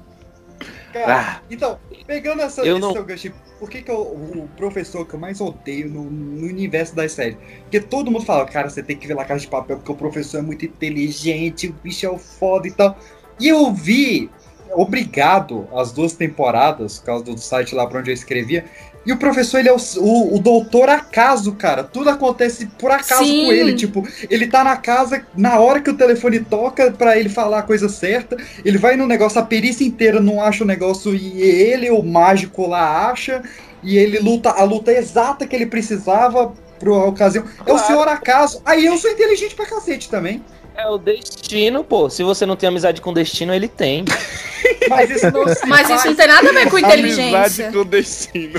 Cara, 0.91 1.41
então, 1.49 1.79
pegando 2.05 2.41
essa, 2.41 2.61
eu 2.63 2.77
não- 2.77 2.93
gancho, 3.05 3.31
por 3.57 3.69
que, 3.69 3.81
que 3.81 3.89
eu- 3.89 4.01
o 4.01 4.49
professor 4.57 5.05
que 5.07 5.13
eu 5.13 5.19
mais 5.19 5.39
odeio 5.39 5.89
no, 5.89 6.03
no 6.03 6.45
universo 6.47 6.93
das 6.93 7.13
séries? 7.13 7.37
Porque 7.61 7.79
todo 7.79 8.11
mundo 8.11 8.25
fala, 8.25 8.43
cara, 8.45 8.69
você 8.69 8.83
tem 8.83 8.97
que 8.97 9.07
ver 9.07 9.13
La 9.13 9.23
Casa 9.23 9.39
de 9.39 9.47
Papel, 9.47 9.77
porque 9.77 9.91
o 9.91 9.95
professor 9.95 10.39
é 10.39 10.41
muito 10.41 10.65
inteligente, 10.65 11.67
o 11.67 11.73
bicho 11.81 12.05
é 12.05 12.09
o 12.09 12.17
foda 12.17 12.67
e 12.67 12.71
tal. 12.71 12.97
E 13.39 13.47
eu 13.47 13.71
vi, 13.73 14.29
obrigado, 14.71 15.65
as 15.73 15.93
duas 15.93 16.11
temporadas, 16.13 16.99
por 16.99 17.05
causa 17.05 17.23
do 17.23 17.37
site 17.37 17.73
lá 17.73 17.87
pra 17.87 17.99
onde 17.99 18.09
eu 18.11 18.13
escrevia, 18.13 18.65
e 19.05 19.11
o 19.11 19.17
professor, 19.17 19.59
ele 19.59 19.69
é 19.69 19.73
o, 19.73 19.77
o, 19.97 20.35
o 20.35 20.39
doutor 20.39 20.87
acaso, 20.89 21.53
cara. 21.53 21.83
Tudo 21.83 22.09
acontece 22.09 22.67
por 22.77 22.91
acaso 22.91 23.23
Sim. 23.25 23.45
com 23.45 23.51
ele. 23.51 23.73
Tipo, 23.73 24.07
ele 24.29 24.47
tá 24.47 24.63
na 24.63 24.77
casa 24.77 25.25
na 25.35 25.59
hora 25.59 25.81
que 25.81 25.89
o 25.89 25.97
telefone 25.97 26.39
toca 26.39 26.91
pra 26.91 27.17
ele 27.17 27.29
falar 27.29 27.59
a 27.59 27.63
coisa 27.63 27.89
certa. 27.89 28.37
Ele 28.63 28.77
vai 28.77 28.95
no 28.95 29.07
negócio, 29.07 29.39
a 29.39 29.45
perícia 29.45 29.83
inteira 29.83 30.19
não 30.19 30.41
acha 30.41 30.63
o 30.63 30.67
negócio 30.67 31.15
e 31.15 31.41
ele, 31.41 31.89
o 31.89 32.03
mágico 32.03 32.67
lá, 32.67 33.09
acha. 33.09 33.41
E 33.83 33.97
ele 33.97 34.19
luta 34.19 34.51
a 34.51 34.63
luta 34.63 34.91
exata 34.91 35.47
que 35.47 35.55
ele 35.55 35.65
precisava 35.65 36.53
pra 36.79 36.93
ocasião. 36.93 37.43
É 37.59 37.61
o 37.63 37.65
Claro. 37.75 37.87
senhor 37.87 38.07
acaso. 38.07 38.61
Aí 38.65 38.85
eu 38.85 38.97
sou 38.97 39.09
inteligente 39.09 39.55
pra 39.55 39.65
cacete 39.65 40.09
também. 40.09 40.43
É 40.75 40.87
o 40.87 40.97
destino, 40.97 41.83
pô. 41.83 42.09
Se 42.09 42.23
você 42.23 42.45
não 42.45 42.55
tem 42.55 42.69
amizade 42.69 43.01
com 43.01 43.11
o 43.11 43.13
destino, 43.13 43.53
ele 43.53 43.67
tem. 43.67 44.05
Mas 44.89 45.09
isso 45.09 45.29
não 45.31 45.47
se 45.47 45.65
Mas 45.67 45.89
isso 45.89 46.07
não 46.07 46.15
tem 46.15 46.27
nada 46.27 46.49
a 46.49 46.53
ver 46.53 46.69
com 46.69 46.79
inteligência. 46.79 47.71
com 47.71 47.83
destino. 47.85 48.53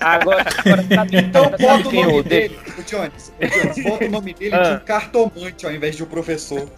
Agora, 0.00 0.44
agora 0.58 0.82
sabe, 0.94 1.16
Então 1.18 1.44
sabe 1.44 1.62
bota 1.62 1.88
o 1.88 1.92
nome 1.92 2.22
dele, 2.22 2.58
o 2.78 2.82
Jones, 2.82 3.32
o 3.40 3.46
Jones, 3.46 3.84
bota 3.84 4.04
o 4.04 4.10
nome 4.10 4.34
dele 4.34 4.54
Ah. 4.54 4.62
de 4.62 4.74
um 4.76 4.78
cartomante 4.84 5.66
ao 5.66 5.72
invés 5.72 5.96
de 5.96 6.02
um 6.02 6.06
professor. 6.06 6.68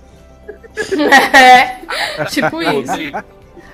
É, 1.35 2.25
tipo 2.27 2.63
isso. 2.63 2.93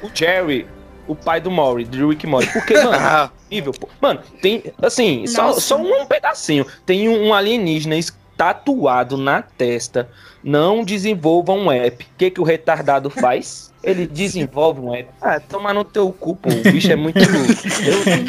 O 0.03 0.11
Jerry, 0.15 0.67
o 1.07 1.15
pai 1.15 1.41
do 1.41 1.51
Maury, 1.51 1.85
do 1.85 2.09
Rick 2.09 2.27
Maury. 2.27 2.47
Porque, 2.47 2.75
mano, 2.75 2.93
Ah, 2.95 3.31
horrível, 3.51 3.73
pô. 3.73 3.88
Mano, 4.01 4.21
tem, 4.41 4.62
assim, 4.81 5.27
só, 5.27 5.49
Nossa. 5.49 5.61
só 5.61 5.77
um 5.77 6.07
pedacinho. 6.07 6.67
Tem 6.87 7.09
um 7.09 7.35
alienígena 7.35 7.97
es- 7.97 8.12
tatuado 8.42 9.16
na 9.16 9.40
testa. 9.42 10.09
Não 10.42 10.83
desenvolva 10.85 11.52
um 11.52 11.70
app. 11.70 12.05
O 12.05 12.09
que, 12.18 12.31
que 12.33 12.40
o 12.40 12.44
retardado 12.44 13.09
faz? 13.09 13.72
Ele 13.85 14.07
desenvolve 14.07 14.81
um 14.81 14.92
app. 14.94 15.09
Ah, 15.20 15.38
toma 15.38 15.72
no 15.72 15.85
teu 15.85 16.11
cu, 16.12 16.35
pô. 16.35 16.48
O 16.50 16.62
bicho 16.72 16.90
é 16.90 16.96
muito. 16.96 17.18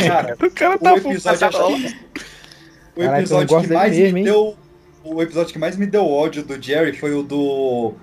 Cara, 0.05 0.37
o 0.39 0.51
cara 0.51 0.75
o 0.75 0.79
tá 0.79 0.95
episódio, 0.95 1.47
acho 1.47 1.57
que- 1.57 1.95
o 2.95 3.03
episódio 3.03 3.47
gosta 3.47 3.67
que 3.67 3.73
mais 3.73 3.97
mesmo, 3.97 4.13
me 4.13 4.19
hein? 4.19 4.25
deu 4.25 4.55
o 5.03 5.21
episódio 5.21 5.51
que 5.51 5.59
mais 5.59 5.75
me 5.75 5.85
deu 5.87 6.07
ódio 6.07 6.43
do 6.43 6.61
Jerry 6.61 6.95
foi 6.95 7.13
o 7.13 7.23
do. 7.23 7.93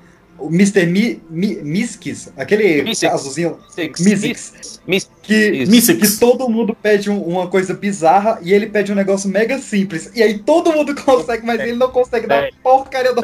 O 0.40 0.48
Mr. 0.48 0.86
Mi, 0.86 1.22
Mi, 1.28 1.56
Miskis, 1.62 2.32
aquele 2.36 2.82
Mystics. 2.82 3.12
casozinho. 3.12 3.58
Six. 3.68 4.00
Mystics. 4.00 4.80
Mis- 4.86 5.10
Que, 5.22 5.66
que 5.66 6.18
todo 6.18 6.48
mundo 6.48 6.74
pede 6.74 7.10
um- 7.10 7.22
uma 7.22 7.46
coisa 7.46 7.74
bizarra 7.74 8.38
e 8.42 8.52
ele 8.52 8.66
pede 8.66 8.90
um 8.90 8.94
negócio 8.94 9.28
mega 9.28 9.58
simples. 9.58 10.10
E 10.14 10.22
aí 10.22 10.38
todo 10.38 10.72
mundo 10.72 10.94
consegue, 11.04 11.46
mas 11.46 11.60
ele 11.60 11.74
não 11.74 11.90
consegue 11.90 12.26
dar 12.26 12.40
Véi. 12.42 12.50
porcaria 12.62 13.12
do 13.14 13.20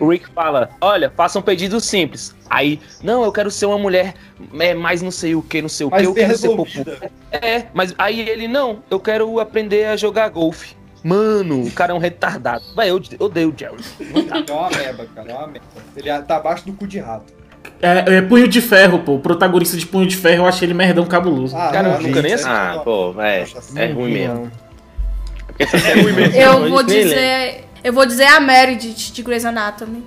o 0.00 0.08
Rick 0.08 0.26
fala: 0.34 0.70
Olha, 0.80 1.10
faça 1.14 1.38
um 1.38 1.42
pedido 1.42 1.80
simples. 1.80 2.34
Aí, 2.48 2.80
não, 3.02 3.22
eu 3.24 3.30
quero 3.32 3.50
ser 3.50 3.66
uma 3.66 3.78
mulher 3.78 4.14
é, 4.58 4.74
mais 4.74 5.02
não 5.02 5.10
sei 5.10 5.34
o 5.34 5.42
que, 5.42 5.60
não 5.62 5.68
sei 5.68 5.86
o 5.86 5.90
que, 5.90 6.02
eu 6.04 6.14
bem 6.14 6.26
quero 6.26 6.38
ser 6.38 6.48
popô. 6.48 6.62
resolvida. 6.64 7.10
É, 7.30 7.64
mas 7.74 7.94
aí 7.98 8.20
ele, 8.28 8.48
não, 8.48 8.82
eu 8.90 8.98
quero 8.98 9.38
aprender 9.38 9.86
a 9.86 9.96
jogar 9.96 10.28
golfe. 10.30 10.74
Mano, 11.04 11.64
o 11.64 11.70
cara 11.72 11.92
é 11.92 11.94
um 11.94 11.98
retardado. 11.98 12.62
Vai, 12.74 12.90
eu 12.90 13.00
odeio 13.18 13.50
o 13.50 13.54
Jerry. 13.58 13.82
É 14.48 14.52
uma 14.52 14.70
meba, 14.70 15.06
cara, 15.14 15.32
é 15.32 15.34
uma 15.34 15.46
meba. 15.48 15.64
Ele 15.96 16.22
tá 16.22 16.36
abaixo 16.36 16.64
do 16.66 16.72
cu 16.72 16.86
de 16.86 16.98
rato. 17.00 17.32
É, 17.80 18.16
é 18.18 18.22
Punho 18.22 18.46
de 18.46 18.60
Ferro, 18.60 19.00
pô. 19.00 19.14
O 19.14 19.18
protagonista 19.20 19.76
de 19.76 19.84
Punho 19.86 20.06
de 20.06 20.16
Ferro, 20.16 20.42
eu 20.44 20.46
achei 20.46 20.66
ele 20.66 20.74
merdão 20.74 21.04
cabuloso. 21.06 21.56
Ah, 21.56 21.70
Cara, 21.72 21.88
eu 21.88 21.92
não, 21.94 22.00
nunca 22.02 22.22
nem 22.22 22.30
é 22.32 22.34
assisti. 22.34 22.50
Ah, 22.52 22.70
tipo- 22.72 22.84
pô, 22.84 23.20
é, 23.20 23.42
é 23.76 23.88
Não 23.88 23.94
ruim 23.96 24.12
mesmo. 24.12 24.52
é 25.58 26.02
ruim 26.02 26.12
mesmo. 26.12 26.36
Eu 26.36 26.68
vou 26.68 26.82
dizer. 26.82 27.64
Eu 27.82 27.92
vou 27.92 28.06
dizer 28.06 28.26
a 28.26 28.38
Meredith 28.40 29.12
de 29.12 29.22
Grey's 29.22 29.44
Anatomy. 29.44 30.04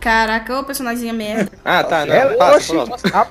Caraca, 0.00 0.58
ô 0.58 0.64
personagem 0.64 1.12
merda. 1.12 1.50
Ah, 1.64 1.84
tá, 1.84 2.04
não. 2.04 2.12
Ela- 2.14 2.34
passa, 2.34 2.56
oxi, 2.56 2.72
pronto. 2.72 3.16
a- 3.16 3.26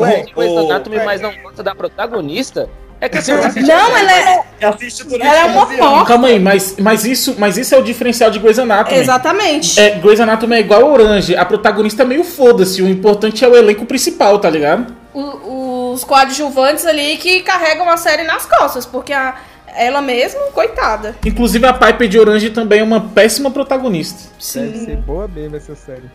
Ué, 0.00 0.24
ô, 0.34 0.40
Grey's 0.40 0.56
Anatomy, 0.58 0.96
mas 1.04 1.20
não 1.20 1.32
gosta 1.42 1.62
da 1.62 1.74
protagonista? 1.76 2.68
É 3.00 3.08
que 3.08 3.18
assim, 3.18 3.30
eu 3.32 3.44
assisti 3.44 3.68
Não, 3.68 3.96
ela 3.96 4.12
é, 4.12 4.44
Assiste 4.66 5.06
ela 5.20 5.36
é 5.36 5.44
uma 5.44 5.66
15 5.66 5.80
anos. 5.80 5.92
porca. 5.92 6.06
Calma 6.06 6.28
aí, 6.28 6.40
mas, 6.40 6.74
mas, 6.80 7.04
isso, 7.04 7.36
mas 7.38 7.56
isso 7.56 7.74
é 7.74 7.78
o 7.78 7.82
diferencial 7.82 8.30
de 8.30 8.38
Grey's 8.40 8.58
Anatomy. 8.58 8.98
Exatamente. 8.98 9.78
É, 9.78 9.90
Grey's 9.98 10.20
Anatomy 10.20 10.56
é 10.56 10.60
igual 10.60 10.82
a 10.82 10.86
Orange. 10.86 11.36
A 11.36 11.44
protagonista 11.44 12.02
é 12.02 12.06
meio 12.06 12.24
foda-se. 12.24 12.82
O 12.82 12.88
importante 12.88 13.44
é 13.44 13.48
o 13.48 13.54
elenco 13.56 13.84
principal, 13.86 14.38
tá 14.40 14.50
ligado? 14.50 14.92
O- 15.14 15.92
os 15.92 16.02
coadjuvantes 16.04 16.84
ali 16.86 17.16
que 17.18 17.40
carregam 17.42 17.88
a 17.88 17.96
série 17.96 18.24
nas 18.24 18.44
costas, 18.46 18.84
porque 18.84 19.12
a, 19.12 19.36
ela 19.76 20.02
mesma, 20.02 20.40
coitada. 20.52 21.14
Inclusive 21.24 21.64
a 21.66 21.72
Piper 21.72 22.08
de 22.08 22.18
Orange 22.18 22.50
também 22.50 22.80
é 22.80 22.82
uma 22.82 23.00
péssima 23.00 23.48
protagonista. 23.50 24.18
Deve 24.54 24.76
ser 24.78 24.84
Sim. 24.86 24.96
boa 24.96 25.28
mesmo 25.28 25.56
essa 25.56 25.74
série. 25.76 26.10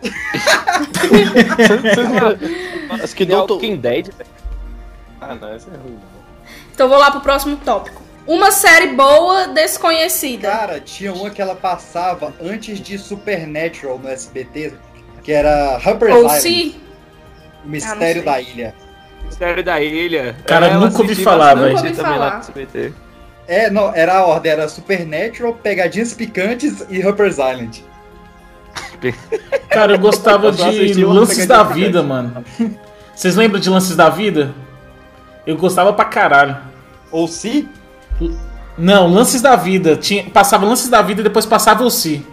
Acho 3.02 3.16
que 3.16 3.24
Doutor... 3.24 3.54
Walking 3.54 3.76
Dead. 3.76 4.10
Ah, 5.20 5.34
não, 5.34 5.52
essa 5.52 5.68
é 5.70 5.76
ruim. 5.76 5.98
Então 6.78 6.88
vou 6.88 6.96
lá 6.96 7.10
pro 7.10 7.20
próximo 7.20 7.56
tópico. 7.56 8.00
Uma 8.24 8.52
série 8.52 8.92
boa 8.94 9.48
desconhecida. 9.48 10.48
Cara, 10.48 10.78
tinha 10.78 11.12
uma 11.12 11.28
que 11.28 11.42
ela 11.42 11.56
passava 11.56 12.32
antes 12.40 12.78
de 12.78 12.96
Supernatural 12.96 13.98
no 13.98 14.08
SBT, 14.08 14.74
que 15.24 15.32
era 15.32 15.74
Harper's 15.74 16.14
Ou 16.14 16.20
Island, 16.26 16.40
se. 16.40 16.80
o 17.64 17.68
mistério 17.68 18.22
sei. 18.22 18.22
da 18.22 18.40
ilha. 18.40 18.74
Mistério 19.24 19.64
da 19.64 19.80
Ilha. 19.80 20.36
Cara, 20.46 20.68
Ela 20.68 20.86
nunca 20.86 21.02
ouvi 21.02 21.16
falar, 21.16 21.56
velho. 21.56 21.74
Nunca 21.74 21.82
ouvi 21.82 21.96
também 21.96 22.12
lá 22.12 22.18
falar. 22.18 22.34
no 22.34 22.40
SBT. 22.42 22.92
É, 23.48 23.70
não, 23.70 23.92
era 23.92 24.18
a 24.18 24.24
ordem, 24.24 24.52
era 24.52 24.68
Supernatural, 24.68 25.54
Pegadinhas 25.54 26.14
Picantes 26.14 26.86
e 26.88 27.02
Harper's 27.02 27.38
Island. 27.38 27.84
Cara, 29.68 29.94
eu 29.94 29.98
gostava 29.98 30.46
Eu 30.54 30.94
de 30.94 31.04
Lances 31.04 31.44
da. 31.44 31.64
Vida, 31.64 32.04
mano. 32.04 32.44
Vocês 33.12 33.34
lembram 33.34 33.60
de 33.60 33.68
Lances 33.68 33.96
da 33.96 34.08
Vida? 34.08 34.54
Eu 35.44 35.56
gostava 35.56 35.92
pra 35.92 36.04
caralho. 36.04 36.67
Ou 37.10 37.26
se, 37.28 37.68
Não, 38.76 39.06
Lances 39.08 39.40
da 39.42 39.56
Vida. 39.56 39.96
Tinha, 39.96 40.24
passava 40.30 40.64
Lances 40.66 40.88
da 40.88 41.02
Vida 41.02 41.20
e 41.20 41.24
depois 41.24 41.44
passava 41.46 41.82
o 41.84 41.90
Si. 41.90 42.24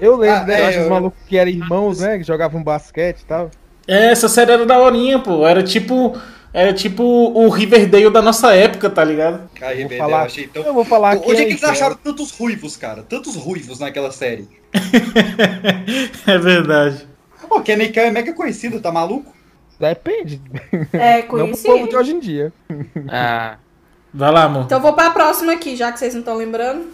Eu 0.00 0.16
lembro, 0.16 0.36
Ah, 0.38 0.44
né? 0.44 0.62
é, 0.62 0.68
Os 0.70 0.76
eu- 0.76 0.90
malucos 0.90 1.18
que 1.26 1.36
eram 1.36 1.50
irmãos, 1.50 2.00
né? 2.00 2.18
Que 2.18 2.24
jogavam 2.24 2.62
basquete 2.62 3.20
e 3.20 3.24
tal. 3.24 3.50
É, 3.86 4.10
essa 4.12 4.28
série 4.28 4.52
era 4.52 4.64
daorinha, 4.64 5.18
pô. 5.18 5.46
Era 5.46 5.62
tipo. 5.62 6.16
Era 6.52 6.72
tipo 6.72 7.04
o 7.04 7.48
Riverdale 7.48 8.10
da 8.10 8.20
nossa 8.20 8.52
época, 8.52 8.90
tá 8.90 9.04
ligado? 9.04 9.48
Vou 9.58 9.68
Rebelde, 9.68 9.96
falar- 9.98 10.18
eu 10.22 10.24
achei 10.26 10.46
tão... 10.48 10.62
Eu 10.64 10.74
vou 10.74 10.84
falar 10.84 11.12
aqui. 11.12 11.22
Onde 11.30 11.32
é 11.32 11.34
que 11.36 11.42
aí, 11.42 11.48
eles 11.50 11.60
cara. 11.60 11.72
acharam 11.74 11.96
tantos 12.02 12.32
ruivos, 12.32 12.76
cara? 12.76 13.04
Tantos 13.08 13.36
ruivos 13.36 13.78
naquela 13.78 14.10
série. 14.10 14.48
é 16.26 16.38
verdade. 16.38 17.06
Pô, 17.48 17.60
Kenny 17.60 17.88
Khan 17.90 18.00
é 18.02 18.10
mega 18.10 18.32
conhecido, 18.32 18.80
tá 18.80 18.90
maluco? 18.90 19.32
Depende. 19.78 20.40
É, 20.92 21.18
Não 21.22 21.28
pro 21.28 21.38
povo 21.38 21.54
de 21.56 21.62
conhecido. 21.62 21.98
hoje 21.98 22.12
em 22.12 22.18
dia. 22.20 22.52
Ah, 23.08 23.56
Vai 24.12 24.30
lá, 24.32 24.44
amor. 24.44 24.64
Então 24.64 24.78
eu 24.78 24.82
vou 24.82 24.92
pra 24.92 25.10
próxima 25.10 25.52
aqui, 25.52 25.76
já 25.76 25.92
que 25.92 25.98
vocês 25.98 26.12
não 26.14 26.20
estão 26.20 26.36
lembrando. 26.36 26.88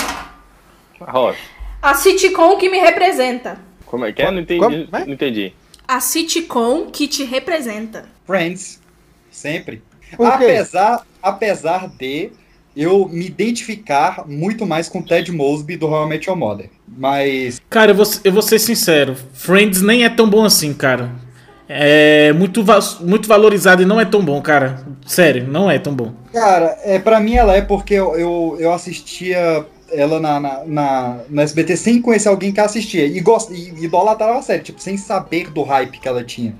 Rocha. 1.00 1.38
A 1.82 1.94
sitcom 1.94 2.56
que 2.56 2.68
me 2.68 2.78
representa. 2.78 3.58
Como 3.86 4.04
é 4.04 4.12
que 4.12 4.22
é? 4.22 4.30
Não 4.30 4.40
entendi. 4.40 4.60
Como? 4.60 4.86
Vai? 4.90 5.04
Não 5.04 5.12
entendi. 5.12 5.52
A 5.86 6.00
sitcom 6.00 6.86
que 6.90 7.06
te 7.06 7.24
representa. 7.24 8.06
Friends, 8.26 8.80
sempre. 9.30 9.82
Apesar, 10.18 11.02
apesar 11.22 11.88
de 11.96 12.30
eu 12.76 13.08
me 13.08 13.26
identificar 13.26 14.24
muito 14.26 14.66
mais 14.66 14.88
com 14.88 15.00
Ted 15.00 15.30
Mosby 15.32 15.76
do 15.76 15.86
How 15.86 16.06
I 16.06 16.08
Met 16.08 16.28
Your 16.28 16.36
Mother. 16.38 16.70
Mas, 16.86 17.60
Cara, 17.70 17.92
eu 17.92 17.94
vou, 17.94 18.06
eu 18.24 18.32
vou 18.32 18.42
ser 18.42 18.58
sincero. 18.58 19.16
Friends 19.32 19.80
nem 19.82 20.04
é 20.04 20.08
tão 20.08 20.28
bom 20.28 20.44
assim, 20.44 20.72
cara. 20.74 21.10
É 21.68 22.32
muito, 22.32 22.62
va- 22.62 22.78
muito 23.00 23.26
valorizado 23.28 23.82
e 23.82 23.86
não 23.86 24.00
é 24.00 24.04
tão 24.04 24.24
bom, 24.24 24.40
cara. 24.42 24.84
Sério, 25.06 25.46
não 25.48 25.70
é 25.70 25.78
tão 25.78 25.92
bom. 25.94 26.12
Cara, 26.36 26.78
é, 26.84 26.98
pra 26.98 27.18
mim 27.18 27.34
ela 27.34 27.56
é 27.56 27.62
porque 27.62 27.94
eu, 27.94 28.14
eu, 28.14 28.56
eu 28.60 28.70
assistia 28.70 29.64
ela 29.90 30.20
na, 30.20 30.38
na, 30.38 30.64
na, 30.66 31.20
no 31.30 31.40
SBT 31.40 31.78
sem 31.78 32.02
conhecer 32.02 32.28
alguém 32.28 32.52
que 32.52 32.60
assistia. 32.60 33.06
E, 33.06 33.18
gost, 33.20 33.50
e 33.50 33.70
idolatrava 33.82 34.38
a 34.38 34.42
série, 34.42 34.62
tipo, 34.62 34.78
sem 34.78 34.98
saber 34.98 35.50
do 35.50 35.62
hype 35.62 35.98
que 35.98 36.06
ela 36.06 36.22
tinha. 36.22 36.54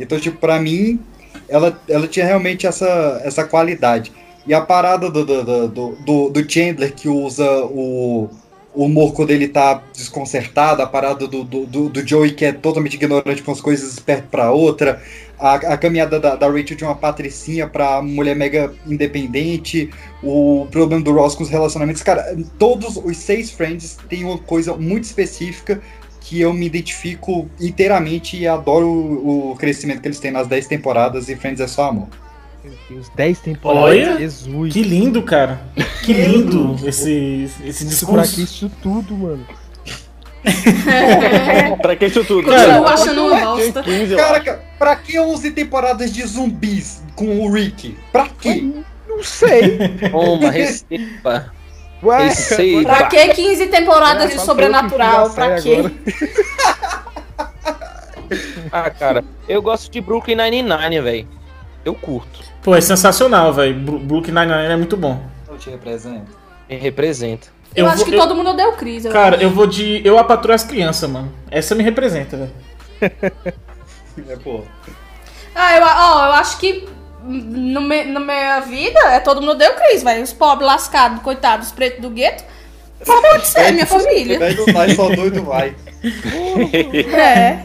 Então, 0.00 0.18
tipo, 0.18 0.38
pra 0.38 0.58
mim, 0.58 0.98
ela, 1.48 1.80
ela 1.88 2.08
tinha 2.08 2.26
realmente 2.26 2.66
essa, 2.66 3.20
essa 3.24 3.44
qualidade. 3.44 4.10
E 4.44 4.52
a 4.52 4.60
parada 4.60 5.08
do, 5.08 5.24
do, 5.24 5.68
do, 5.68 6.28
do- 6.30 6.50
Chandler, 6.50 6.92
que 6.92 7.08
usa 7.08 7.48
o, 7.66 8.28
o 8.74 8.86
humor 8.86 9.12
quando 9.12 9.30
ele 9.30 9.46
tá 9.46 9.80
desconcertado, 9.94 10.82
a 10.82 10.86
parada 10.86 11.28
do, 11.28 11.44
do, 11.44 11.88
do, 11.88 12.08
Joey, 12.08 12.32
que 12.32 12.46
é 12.46 12.52
totalmente 12.52 12.94
ignorante 12.94 13.40
com 13.44 13.52
as 13.52 13.60
coisas 13.60 14.00
perto 14.00 14.26
pra 14.28 14.50
outra, 14.50 15.00
a, 15.42 15.54
a 15.54 15.76
caminhada 15.76 16.20
da, 16.20 16.36
da 16.36 16.46
Rachel 16.46 16.76
de 16.76 16.84
uma 16.84 16.94
patricinha 16.94 17.66
pra 17.66 18.00
mulher 18.00 18.36
mega 18.36 18.72
independente, 18.86 19.90
o 20.22 20.68
problema 20.70 21.02
do 21.02 21.12
Ross 21.12 21.34
com 21.34 21.42
os 21.42 21.50
relacionamentos. 21.50 22.02
Cara, 22.02 22.36
todos 22.58 22.96
os 22.96 23.16
seis 23.16 23.50
Friends 23.50 23.98
têm 24.08 24.24
uma 24.24 24.38
coisa 24.38 24.76
muito 24.76 25.02
específica 25.04 25.82
que 26.20 26.40
eu 26.40 26.52
me 26.52 26.64
identifico 26.66 27.50
inteiramente 27.60 28.36
e 28.36 28.46
adoro 28.46 28.86
o, 28.86 29.50
o 29.50 29.56
crescimento 29.56 30.00
que 30.00 30.06
eles 30.06 30.20
têm 30.20 30.30
nas 30.30 30.46
10 30.46 30.68
temporadas 30.68 31.28
e 31.28 31.34
Friends 31.34 31.60
é 31.60 31.66
só 31.66 31.88
amor. 31.88 32.06
Tem 32.62 32.96
Os 32.96 33.08
10 33.08 33.40
temporadas. 33.40 33.82
Olha, 33.82 34.18
Jesus. 34.18 34.72
Que 34.72 34.82
lindo, 34.82 35.22
cara. 35.22 35.60
Que 36.04 36.12
lindo 36.12 36.76
esse, 36.86 37.50
esse 37.64 37.84
discurso. 37.84 38.40
isso 38.40 38.70
tudo, 38.80 39.16
mano? 39.16 39.44
Pra 41.80 41.96
que 41.96 42.06
isso 42.06 42.24
tudo? 42.24 42.48
Cara, 42.48 42.78
Continuo 42.78 42.88
achando 42.88 43.26
uma 43.26 43.40
bosta. 43.40 43.82
15, 43.82 44.12
eu 44.12 44.18
Cara, 44.18 44.62
pra 44.78 44.96
que 44.96 45.18
11 45.18 45.50
temporadas 45.52 46.12
de 46.12 46.26
zumbis 46.26 47.02
com 47.14 47.40
o 47.40 47.52
Rick? 47.52 47.96
Pra 48.10 48.28
quê? 48.40 48.64
Não 49.08 49.22
sei. 49.22 49.78
toma, 50.10 50.50
receba. 50.50 51.52
Ué, 52.02 52.24
Receba. 52.24 52.82
Pra 52.82 53.06
que 53.06 53.28
15 53.28 53.66
temporadas 53.68 54.30
de 54.32 54.40
sobrenatural? 54.40 55.30
pra 55.30 55.58
eu 55.58 55.62
quê? 55.62 55.90
Ah, 58.72 58.90
cara, 58.90 59.22
eu 59.48 59.60
gosto 59.60 59.90
de 59.90 60.00
Brooklyn 60.00 60.36
Nine-Nine, 60.36 61.00
velho. 61.00 61.28
Eu 61.84 61.94
curto. 61.94 62.40
Pô, 62.62 62.74
é 62.74 62.80
sensacional, 62.80 63.52
velho. 63.52 63.74
Brooklyn 63.78 64.32
Nine-Nine 64.34 64.72
é 64.72 64.76
muito 64.76 64.96
bom. 64.96 65.22
Eu 65.48 65.58
te 65.58 65.68
represento. 65.70 66.32
Me 66.68 66.76
representa. 66.76 67.48
Eu, 67.74 67.86
acho 67.86 67.98
vou- 67.98 68.06
que 68.06 68.12
todo 68.16 68.34
mundo 68.34 68.50
odeia 68.50 68.68
o 68.68 68.72
Chris. 68.74 69.04
eu 69.04 69.12
Cara, 69.12 69.36
acho. 69.36 69.44
eu 69.44 69.50
vou 69.50 69.66
de. 69.66 70.00
Eu 70.04 70.18
a 70.18 70.24
patroa 70.24 70.54
as 70.54 70.64
crianças, 70.64 71.08
mano. 71.08 71.32
Essa 71.50 71.74
me 71.74 71.82
representa, 71.82 72.36
velho. 72.36 72.52
É, 74.28 74.36
pô. 74.36 74.60
Ah, 75.54 75.74
eu, 75.76 75.82
ó, 75.82 76.26
eu 76.26 76.32
acho 76.32 76.58
que 76.58 76.86
no 77.24 77.80
me, 77.80 78.04
na 78.04 78.20
minha 78.20 78.60
vida 78.60 78.98
é 79.10 79.20
todo 79.20 79.40
mundo 79.40 79.52
odeia 79.52 79.72
o 79.72 79.74
Chris, 79.76 80.02
velho. 80.02 80.22
Os 80.22 80.32
pobres 80.34 80.66
lascados, 80.66 81.22
coitados, 81.22 81.68
os 81.68 81.72
pretos 81.72 82.00
do 82.02 82.10
gueto. 82.10 82.44
Só 83.02 83.20
pode 83.22 83.46
ser, 83.46 83.72
minha 83.72 83.86
família. 83.86 84.38
Velho 84.38 84.66
do 84.66 84.72
pai, 84.72 84.94
só 84.94 85.08
doido 85.08 85.42
vai. 85.44 85.74
É. 87.16 87.60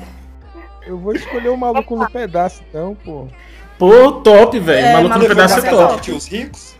Eu 0.87 0.97
vou 0.97 1.13
escolher 1.13 1.49
o 1.49 1.57
maluco 1.57 1.95
no 1.97 2.09
pedaço, 2.09 2.61
então, 2.69 2.95
pô. 3.03 3.27
Pô, 3.77 4.13
top, 4.13 4.57
velho. 4.59 4.87
É, 4.87 4.93
Maluco 4.93 5.19
no 5.19 5.27
pedaço 5.27 5.59
é 5.59 5.61
casa 5.61 5.87
top. 5.89 6.01
tios 6.01 6.27
ricos? 6.27 6.76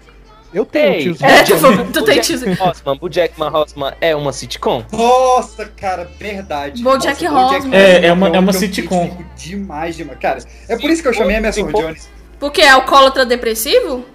Eu 0.54 0.66
tenho 0.66 0.94
Ei, 0.94 1.02
tios. 1.04 1.22
É, 1.22 1.44
tu, 1.44 1.50
Jackman- 1.58 1.92
tu 1.92 2.04
tem 2.06 2.20
o 2.20 2.22
tio. 2.22 2.38
Jackman 2.38 2.58
Horseman, 2.68 2.98
o 3.02 3.10
Jackman 3.10 3.50
Horseman 3.50 3.94
é 4.00 4.16
uma 4.16 4.32
sitcom? 4.32 4.84
Nossa, 4.92 5.66
cara, 5.66 6.10
verdade. 6.20 6.82
BoJack 6.82 7.26
BoJack 7.26 7.54
Horseman. 7.56 7.78
É, 7.78 8.06
é 8.08 8.14
uma- 8.14 8.28
é 8.28 8.32
uma 8.32 8.38
eu 8.38 8.42
me 8.42 8.54
sitcom. 8.54 9.18
Demais, 9.36 9.96
demais. 9.96 10.18
Cara, 10.20 10.40
é 10.70 10.78
por 10.78 10.90
isso 10.90 11.02
que 11.02 11.08
eu 11.10 11.14
chamei 11.14 11.36
a 11.36 11.40
Emerson. 11.40 11.70
Jones. 11.72 12.10
Porque 12.40 12.62
é 12.62 12.70
alcoólatra 12.70 13.26
depressivo? 13.26 14.06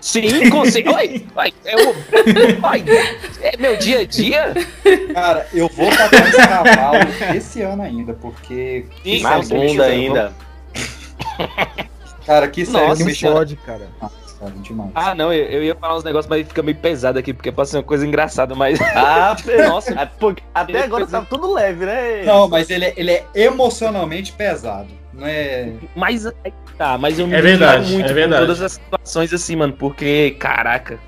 Sim, 0.00 0.50
consigo. 0.50 0.94
Oi, 0.94 1.26
oi, 1.34 1.54
eu, 1.64 1.88
oi, 1.88 2.84
é 3.40 3.56
meu 3.56 3.74
dia 3.78 4.00
a 4.00 4.04
dia. 4.04 4.52
Cara, 5.14 5.46
eu 5.52 5.66
vou 5.68 5.90
tatuar 5.90 6.28
esse 6.28 6.36
cavalo 6.36 6.98
esse 7.34 7.62
ano 7.62 7.82
ainda, 7.82 8.12
porque. 8.12 8.84
me 9.02 9.22
bunda 9.48 9.84
ainda. 9.86 10.34
Cara, 12.26 12.48
que 12.48 12.64
série 12.64 12.86
Nossa, 12.86 13.04
que 13.04 13.04
me 13.04 13.16
pode, 13.32 13.56
cara. 13.56 13.88
Nossa, 14.00 14.14
demais. 14.62 14.90
Ah, 14.94 15.14
não, 15.14 15.32
eu, 15.32 15.44
eu 15.44 15.64
ia 15.64 15.74
falar 15.74 15.96
uns 15.96 16.04
negócios, 16.04 16.28
mas 16.28 16.46
fica 16.46 16.62
meio 16.62 16.76
pesado 16.76 17.18
aqui, 17.18 17.32
porque 17.32 17.50
pode 17.52 17.68
ser 17.68 17.78
uma 17.78 17.82
coisa 17.82 18.06
engraçada, 18.06 18.54
mas. 18.54 18.78
Ah, 18.94 19.36
Nossa. 19.68 20.06
pô, 20.18 20.34
até 20.54 20.82
agora 20.82 21.06
tá 21.06 21.20
tudo 21.22 21.52
leve, 21.52 21.84
né? 21.86 22.22
Não, 22.24 22.48
mas 22.48 22.70
ele, 22.70 22.84
é- 22.86 22.94
ele 22.96 23.10
é 23.12 23.24
emocionalmente 23.34 24.32
pesado. 24.32 24.88
Não 25.12 25.26
é. 25.26 25.70
Mas 25.94 26.26
aí 26.26 26.52
tá, 26.76 26.98
mas 26.98 27.18
eu 27.18 27.26
me 27.26 27.34
É 27.34 27.40
verdade, 27.40 27.92
muito 27.92 28.10
é 28.10 28.12
verdade. 28.12 28.42
todas 28.42 28.60
as 28.60 28.72
situações 28.72 29.32
assim, 29.32 29.54
mano, 29.56 29.72
porque, 29.72 30.36
caraca, 30.40 30.98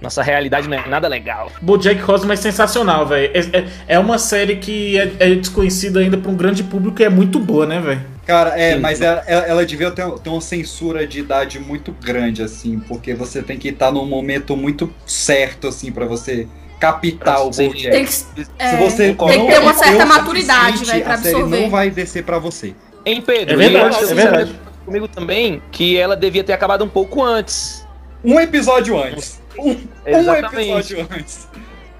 nossa 0.00 0.22
realidade 0.22 0.68
não 0.68 0.76
é 0.78 0.86
nada 0.88 1.08
legal. 1.08 1.50
Bojack 1.60 2.02
Horseman 2.10 2.34
é 2.34 2.36
sensacional, 2.36 3.06
velho. 3.06 3.30
É, 3.34 3.58
é- 3.58 3.66
é 3.88 3.98
uma 3.98 4.18
série 4.18 4.56
que 4.56 4.98
é, 4.98 5.12
é 5.20 5.34
desconhecida 5.34 6.00
ainda 6.00 6.16
pra 6.18 6.30
um 6.30 6.36
grande 6.36 6.62
público 6.62 7.00
e 7.00 7.04
é 7.04 7.08
muito 7.08 7.38
boa, 7.38 7.66
né, 7.66 7.80
velho? 7.80 8.00
Cara, 8.30 8.56
é, 8.60 8.74
Sim. 8.74 8.80
mas 8.80 9.00
ela, 9.00 9.24
ela- 9.26 9.46
ela 9.46 9.66
devia 9.66 9.90
ter, 9.90 10.08
ter 10.20 10.30
uma 10.30 10.40
censura 10.40 11.04
de 11.04 11.18
idade 11.18 11.58
muito 11.58 11.90
grande, 11.90 12.44
assim, 12.44 12.78
porque 12.78 13.12
você 13.12 13.42
tem 13.42 13.58
que 13.58 13.70
estar 13.70 13.90
num 13.90 14.06
momento 14.06 14.56
muito 14.56 14.92
certo, 15.04 15.66
assim, 15.66 15.90
pra 15.90 16.04
você 16.06 16.46
captar 16.78 17.40
o. 17.44 17.50
Bojack. 17.50 17.90
Tem 17.90 18.04
que, 18.04 18.12
Se 18.12 18.26
é, 18.56 18.76
você 18.76 19.14
tem 19.14 19.16
que 19.16 19.36
não 19.36 19.46
ter 19.48 19.58
uma 19.58 19.74
certa 19.74 19.88
entendeu 19.88 20.06
o 20.06 20.08
maturidade, 20.08 20.84
velho, 20.84 21.02
pra 21.04 21.14
A 21.14 21.18
série 21.18 21.34
absorver. 21.34 21.60
não 21.62 21.70
vai 21.70 21.90
descer 21.90 22.22
pra 22.22 22.38
você. 22.38 22.72
Hein, 23.04 23.20
Pedro? 23.20 23.54
É 23.54 23.56
verdade, 23.56 23.84
eu 23.84 23.88
acho 23.88 24.04
é 24.04 24.06
que 24.08 24.14
verdade. 24.14 24.60
comigo 24.84 25.08
também 25.08 25.60
que 25.72 25.96
ela 25.96 26.16
devia 26.16 26.44
ter 26.44 26.52
acabado 26.52 26.84
um 26.84 26.88
pouco 26.88 27.20
antes. 27.24 27.84
Um 28.24 28.38
episódio 28.38 28.96
antes. 28.96 29.40
Um, 29.58 29.70
um 29.72 30.34
episódio 30.36 31.08
antes. 31.10 31.48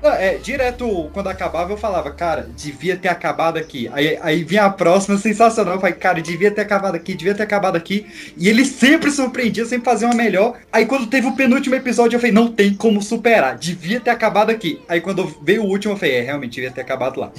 Não, 0.02 0.10
é, 0.12 0.34
direto, 0.36 1.10
quando 1.12 1.28
acabava, 1.28 1.72
eu 1.72 1.76
falava, 1.76 2.10
cara, 2.10 2.48
devia 2.56 2.96
ter 2.96 3.08
acabado 3.08 3.58
aqui. 3.58 3.88
Aí, 3.92 4.18
aí 4.22 4.42
vinha 4.44 4.64
a 4.64 4.70
próxima, 4.70 5.18
sensacional. 5.18 5.74
Eu 5.74 5.80
falei, 5.80 5.94
cara, 5.94 6.22
devia 6.22 6.50
ter 6.50 6.62
acabado 6.62 6.94
aqui, 6.94 7.14
devia 7.14 7.34
ter 7.34 7.42
acabado 7.42 7.76
aqui. 7.76 8.06
E 8.36 8.48
ele 8.48 8.64
sempre 8.64 9.10
surpreendia, 9.10 9.66
sempre 9.66 9.84
fazia 9.84 10.08
uma 10.08 10.14
melhor. 10.14 10.58
Aí 10.72 10.86
quando 10.86 11.06
teve 11.06 11.26
o 11.26 11.36
penúltimo 11.36 11.74
episódio, 11.74 12.16
eu 12.16 12.20
falei, 12.20 12.32
não 12.32 12.50
tem 12.50 12.72
como 12.74 13.02
superar. 13.02 13.58
Devia 13.58 14.00
ter 14.00 14.10
acabado 14.10 14.50
aqui. 14.50 14.80
Aí 14.88 15.00
quando 15.00 15.26
veio 15.42 15.64
o 15.64 15.66
último, 15.66 15.92
eu 15.94 15.98
falei, 15.98 16.16
é, 16.16 16.20
realmente, 16.22 16.54
devia 16.54 16.70
ter 16.70 16.80
acabado 16.80 17.20
lá. 17.20 17.30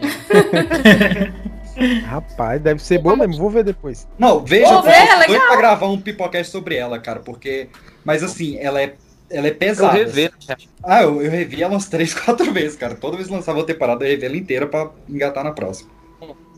Rapaz, 2.06 2.60
deve 2.60 2.82
ser 2.82 2.98
bom 2.98 3.16
mesmo. 3.16 3.36
Vou 3.36 3.50
ver 3.50 3.64
depois. 3.64 4.08
Não, 4.18 4.42
veja, 4.42 4.72
eu 4.72 4.82
tô 4.82 4.88
é 4.88 5.16
legal. 5.16 5.46
pra 5.46 5.56
gravar 5.56 5.86
um 5.88 6.00
pipocast 6.00 6.50
sobre 6.50 6.74
ela, 6.76 6.98
cara, 6.98 7.20
porque. 7.20 7.68
Mas 8.04 8.22
assim, 8.22 8.56
ela 8.58 8.80
é. 8.80 8.94
Ela 9.30 9.48
é 9.48 9.50
Eu 9.50 9.54
pesada. 9.56 9.92
rever. 9.92 10.32
Ah, 10.82 11.02
eu, 11.02 11.20
eu 11.20 11.30
revi 11.30 11.62
ela 11.62 11.74
umas 11.74 11.86
3, 11.90 12.14
4 12.14 12.52
vezes, 12.52 12.76
cara. 12.76 12.94
Toda 12.94 13.16
vez 13.16 13.28
que 13.28 13.34
lançava 13.34 13.58
uma 13.58 13.64
temporada, 13.66 14.04
eu 14.04 14.08
revi 14.10 14.24
ela 14.26 14.36
inteira 14.36 14.66
pra 14.66 14.90
engatar 15.08 15.42
na 15.44 15.52
próxima. 15.52 15.90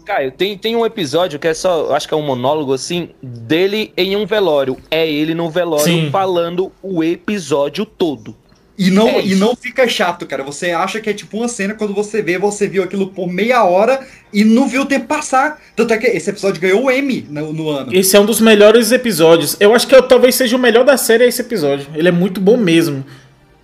Caio, 0.05 0.33
tem, 0.33 0.57
tem 0.57 0.75
um 0.75 0.87
episódio 0.87 1.39
que 1.39 1.47
é 1.47 1.53
só, 1.53 1.81
eu 1.81 1.95
acho 1.95 2.09
que 2.09 2.15
é 2.15 2.17
um 2.17 2.23
monólogo 2.23 2.73
assim, 2.73 3.11
dele 3.23 3.93
em 3.95 4.17
um 4.17 4.25
velório. 4.25 4.79
É 4.91 5.07
ele 5.07 5.35
no 5.35 5.51
velório 5.51 5.85
Sim. 5.85 6.11
falando 6.11 6.73
o 6.83 7.05
episódio 7.05 7.85
todo. 7.85 8.35
E 8.79 8.91
não, 8.93 9.09
É 9.09 9.27
e 9.27 9.35
não 9.35 9.57
fica 9.57 9.89
chato, 9.89 10.25
cara. 10.25 10.45
Você 10.45 10.71
acha 10.71 11.01
que 11.01 11.11
é 11.11 11.13
tipo 11.13 11.37
uma 11.39 11.49
cena 11.49 11.75
quando 11.75 11.93
você 11.93 12.23
vê, 12.23 12.39
você 12.39 12.69
viu 12.69 12.83
aquilo 12.85 13.09
por 13.09 13.27
meia 13.27 13.65
hora 13.65 14.07
e 14.33 14.45
não 14.45 14.69
viu 14.69 14.83
o 14.83 14.87
tempo 14.87 15.07
passar. 15.07 15.61
Tanto 15.75 15.93
é 15.93 15.99
que 15.99 16.07
esse 16.07 16.31
episódio 16.31 16.61
ganhou 16.61 16.85
o 16.85 16.91
M 16.91 17.27
no, 17.29 17.53
no 17.53 17.69
ano. 17.69 17.93
Esse 17.93 18.17
é 18.17 18.21
um 18.21 18.25
dos 18.27 18.41
melhores 18.41 18.93
episódios. 18.93 19.57
Eu 19.59 19.75
acho 19.75 19.87
que 19.89 19.95
eu- 19.97 20.03
talvez 20.03 20.37
seja 20.37 20.55
o 20.55 20.61
melhor 20.61 20.85
da 20.85 20.97
série 20.97 21.25
esse 21.25 21.41
episódio. 21.41 21.89
Ele 21.95 22.07
é 22.09 22.13
muito 22.13 22.41
bom 22.41 22.57
mesmo. 22.57 23.05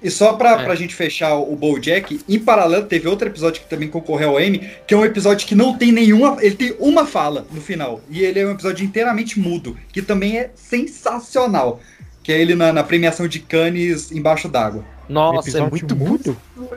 E 0.02 0.10
só 0.10 0.34
pra, 0.34 0.60
É. 0.60 0.64
pra 0.64 0.74
gente 0.74 0.94
fechar 0.94 1.34
o 1.36 1.56
BoJack, 1.56 2.20
em 2.28 2.38
paralelo 2.38 2.84
teve 2.84 3.08
outro 3.08 3.26
episódio 3.26 3.62
que 3.62 3.70
também 3.70 3.88
concorreu 3.88 4.30
ao 4.30 4.40
M, 4.40 4.60
que 4.86 4.92
é 4.92 4.96
um 4.96 5.04
episódio 5.04 5.46
que 5.46 5.54
não 5.54 5.78
tem 5.78 5.92
nenhuma, 5.92 6.36
ele 6.42 6.56
tem 6.56 6.74
uma 6.78 7.06
fala 7.06 7.46
no 7.50 7.60
final, 7.62 8.02
e 8.10 8.20
ele 8.22 8.38
é 8.40 8.46
um 8.46 8.50
episódio 8.50 8.84
inteiramente 8.84 9.40
mudo, 9.40 9.78
que 9.90 10.02
também 10.02 10.36
é 10.36 10.50
sensacional, 10.54 11.80
que 12.24 12.32
é 12.32 12.40
ele 12.40 12.56
na, 12.56 12.72
na 12.72 12.82
premiação 12.82 13.28
de 13.28 13.38
Cannes 13.38 14.10
embaixo 14.10 14.48
d'água. 14.48 14.82
Nossa, 15.08 15.58
é 15.58 15.60
muito 15.60 15.94
mudo? 15.94 16.36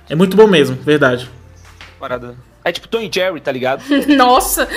É 0.10 0.14
muito 0.16 0.38
bom 0.38 0.46
mesmo, 0.46 0.76
verdade. 0.76 1.28
parada. 2.00 2.36
É 2.66 2.72
tipo 2.72 2.88
Tom 2.90 3.00
e 3.00 3.10
Jerry, 3.12 3.40
tá 3.40 3.50
ligado? 3.50 3.82
Nossa, 4.18 4.68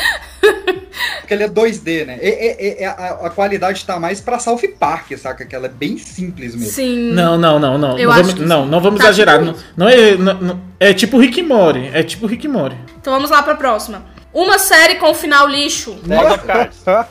Porque 1.20 1.34
ele 1.34 1.42
é 1.42 1.48
2D, 1.48 2.06
né? 2.06 2.18
É- 2.20 2.78
é- 2.78 2.82
é- 2.84 2.86
a, 2.86 3.26
a 3.26 3.30
qualidade 3.30 3.84
tá 3.84 3.98
mais 3.98 4.20
pra 4.20 4.38
South 4.38 4.60
Park, 4.78 5.10
saca? 5.18 5.44
Que 5.44 5.56
ela 5.56 5.66
é 5.66 5.68
bem 5.68 5.98
simples 5.98 6.54
mesmo. 6.54 6.70
sim. 6.70 7.10
Não, 7.12 7.36
não, 7.36 7.58
não, 7.58 7.76
não. 7.76 7.98
Eu 7.98 8.04
não, 8.08 8.12
acho 8.12 8.22
vamos, 8.22 8.34
que 8.34 8.44
não, 8.46 8.64
não 8.66 8.80
vamos 8.80 9.00
tá 9.00 9.06
exagerar. 9.06 9.40
tipo 9.44 9.58
Não, 9.76 9.86
não 9.86 9.88
é, 9.88 10.16
não- 10.16 10.34
não- 10.40 10.60
é 10.78 10.94
tipo 10.94 11.18
Rick 11.18 11.42
Morty. 11.42 11.90
É 11.92 12.04
tipo 12.04 12.26
Rick 12.28 12.46
Morty. 12.46 12.76
Então 13.00 13.12
vamos 13.12 13.28
lá 13.30 13.42
pra 13.42 13.56
próxima. 13.56 14.04
Uma 14.32 14.58
série 14.60 14.94
com 14.94 15.12
final 15.12 15.48
lixo. 15.48 15.98
Cards. 16.46 16.86
ah. 16.86 17.08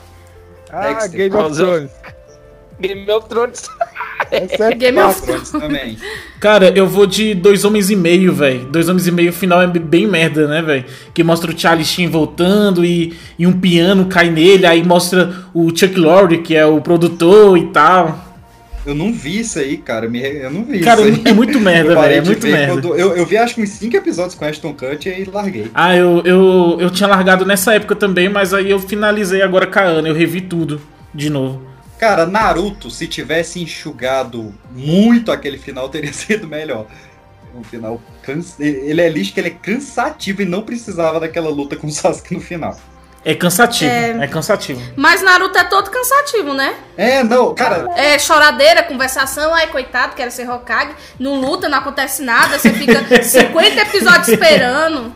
Game 1.08 1.34
of- 1.36 1.54
Thrones. 1.56 1.90
Game 2.80 3.10
of 3.10 3.28
Thrones. 3.28 3.62
Essa 4.30 4.72
é 4.72 4.74
Game 4.74 4.98
of 5.00 5.22
Thrones 5.22 5.50
também. 5.50 5.96
Cara, 6.38 6.68
eu 6.76 6.86
vou 6.86 7.06
de 7.06 7.34
dois 7.34 7.64
homens 7.64 7.90
e 7.90 7.96
meio, 7.96 8.32
velho. 8.32 8.66
Dois 8.66 8.88
homens 8.88 9.06
e 9.06 9.12
meio, 9.12 9.30
o 9.30 9.32
final 9.32 9.60
é 9.60 9.66
bem 9.66 10.06
merda, 10.06 10.46
né, 10.46 10.62
velho? 10.62 10.84
Que 11.12 11.24
mostra 11.24 11.50
o 11.50 11.58
Charlie 11.58 11.84
Sheen 11.84 12.08
voltando 12.08 12.84
e, 12.84 13.12
e 13.38 13.46
um 13.46 13.52
piano 13.52 14.06
cai 14.06 14.30
nele, 14.30 14.66
aí 14.66 14.84
mostra 14.84 15.34
o 15.52 15.68
Chuck 15.76 15.98
Lorre, 15.98 16.38
que 16.38 16.54
é 16.56 16.64
o 16.64 16.80
produtor 16.80 17.58
e 17.58 17.66
tal. 17.68 18.26
Eu 18.86 18.94
não 18.94 19.12
vi 19.12 19.40
isso 19.40 19.58
aí, 19.58 19.76
cara. 19.76 20.06
Eu 20.06 20.50
não 20.50 20.64
vi 20.64 20.80
Cara, 20.80 21.02
isso 21.02 21.20
aí. 21.26 21.30
é 21.30 21.34
muito 21.34 21.60
merda, 21.60 21.92
Eu 21.92 22.00
velho. 22.00 22.14
É 22.14 22.20
muito 22.22 22.40
ver 22.42 22.52
merda. 22.52 22.72
quando- 22.80 22.96
eu, 22.96 23.14
eu 23.16 23.26
vi 23.26 23.36
acho 23.36 23.54
que 23.54 23.62
uns 23.62 23.68
5 23.70 23.94
episódios 23.96 24.34
com 24.34 24.44
Ashton 24.44 24.72
Kutcher 24.72 25.20
e 25.20 25.24
larguei. 25.30 25.70
Ah, 25.74 25.94
eu, 25.94 26.22
eu, 26.24 26.76
eu 26.80 26.90
tinha 26.90 27.06
largado 27.08 27.44
nessa 27.44 27.74
época 27.74 27.94
também, 27.94 28.28
mas 28.30 28.54
aí 28.54 28.70
eu 28.70 28.78
finalizei 28.78 29.42
agora 29.42 29.66
com 29.66 29.78
a 29.78 29.82
Ana. 29.82 30.08
Eu 30.08 30.14
revi 30.14 30.40
tudo 30.40 30.80
de 31.14 31.28
novo. 31.28 31.62
Cara, 32.00 32.24
Naruto, 32.24 32.90
se 32.90 33.06
tivesse 33.06 33.60
enxugado 33.62 34.54
muito 34.72 35.30
aquele 35.30 35.58
final, 35.58 35.86
teria 35.90 36.12
sido 36.14 36.48
melhor. 36.48 36.86
Um 37.54 37.62
final. 37.62 38.00
Cansa... 38.22 38.64
Ele 38.64 39.02
é 39.02 39.08
lixo 39.10 39.34
que 39.34 39.40
ele 39.40 39.48
é 39.48 39.50
cansativo 39.50 40.40
e 40.40 40.46
não 40.46 40.62
precisava 40.62 41.20
daquela 41.20 41.50
luta 41.50 41.76
com 41.76 41.88
o 41.88 41.90
Sasuke 41.92 42.34
no 42.34 42.40
final. 42.40 42.74
É 43.22 43.34
cansativo, 43.34 43.90
É. 43.90 44.24
é, 44.24 44.26
cansativo. 44.26 44.80
Mas 44.96 45.20
Naruto 45.20 45.58
é 45.58 45.64
todo 45.64 45.90
cansativo, 45.90 46.54
né? 46.54 46.74
É, 46.96 47.22
não, 47.22 47.54
cara, 47.54 47.86
É 47.94 48.18
choradeira, 48.18 48.82
conversação, 48.82 49.52
ai 49.52 49.66
coitado, 49.66 50.16
quero 50.16 50.30
ser 50.30 50.48
Hokage. 50.48 50.94
Não 51.18 51.38
luta, 51.38 51.68
não 51.68 51.76
acontece 51.76 52.22
nada, 52.22 52.58
você 52.58 52.72
fica 52.72 53.04
50 53.22 53.78
episódios 53.82 54.28
esperando. 54.28 55.12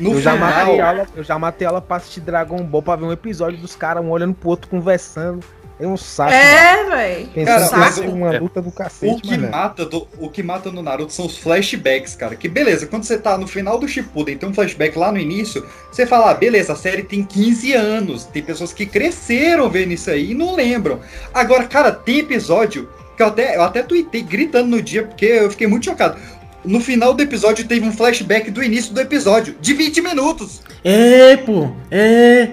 no 0.00 0.12
Eu 0.14 0.20
já, 0.20 0.32
final. 0.32 0.50
matei 0.50 0.80
ela, 0.80 1.06
eu 1.14 1.22
já 1.22 1.38
matei 1.38 1.68
ela 1.68 1.80
pra 1.80 1.98
assistir 1.98 2.18
Dragon 2.20 2.64
Ball 2.64 2.82
pra 2.82 2.96
ver 2.96 3.04
um 3.04 3.12
episódio 3.12 3.58
dos 3.60 3.76
caras 3.76 4.02
um 4.04 4.10
olhando 4.10 4.34
pro 4.34 4.48
outro 4.48 4.68
conversando. 4.68 5.44
É 5.80 5.86
um 5.86 5.96
saco. 5.96 6.32
É, 6.32 6.84
velho. 6.90 7.28
Pensando 7.28 8.08
o- 8.08 8.14
uma 8.14 8.38
luta 8.38 8.60
do 8.60 8.70
cacete, 8.72 9.12
O 9.14 9.20
que, 9.20 9.38
mata 9.38 9.84
do, 9.86 10.08
o 10.18 10.28
que 10.28 10.42
mata 10.42 10.70
no 10.72 10.82
Naruto 10.82 11.12
são 11.12 11.26
os 11.26 11.38
flashbacks, 11.38 12.16
cara. 12.16 12.34
Que 12.34 12.48
beleza, 12.48 12.86
quando 12.86 13.04
você 13.04 13.16
tá 13.16 13.38
no 13.38 13.46
final 13.46 13.78
do 13.78 13.86
Shippuden 13.86 14.36
tem 14.36 14.48
um 14.48 14.52
flashback 14.54 14.98
lá 14.98 15.12
no 15.12 15.18
início, 15.18 15.64
você 15.92 16.04
fala, 16.04 16.30
ah, 16.30 16.34
beleza, 16.34 16.72
a 16.72 16.76
série 16.76 17.02
tem 17.04 17.22
15 17.22 17.72
anos, 17.74 18.24
tem 18.24 18.42
pessoas 18.42 18.72
que 18.72 18.86
cresceram 18.86 19.70
vendo 19.70 19.92
isso 19.92 20.10
aí 20.10 20.32
e 20.32 20.34
não 20.34 20.54
lembram. 20.56 21.00
Agora, 21.32 21.64
cara, 21.64 21.92
tem 21.92 22.18
episódio 22.18 22.88
que 23.16 23.22
eu 23.22 23.26
até, 23.28 23.56
eu 23.56 23.62
até 23.62 23.82
tuitei 23.82 24.22
gritando 24.22 24.68
no 24.68 24.82
dia, 24.82 25.04
porque 25.04 25.26
eu 25.26 25.50
fiquei 25.50 25.66
muito 25.66 25.84
chocado. 25.84 26.16
No 26.64 26.80
final 26.80 27.14
do 27.14 27.22
episódio 27.22 27.66
teve 27.66 27.86
um 27.86 27.92
flashback 27.92 28.50
do 28.50 28.62
início 28.62 28.92
do 28.92 29.00
episódio, 29.00 29.54
de 29.60 29.74
20 29.74 30.00
minutos. 30.02 30.60
É, 30.84 31.36
pô, 31.36 31.70
é. 31.90 32.50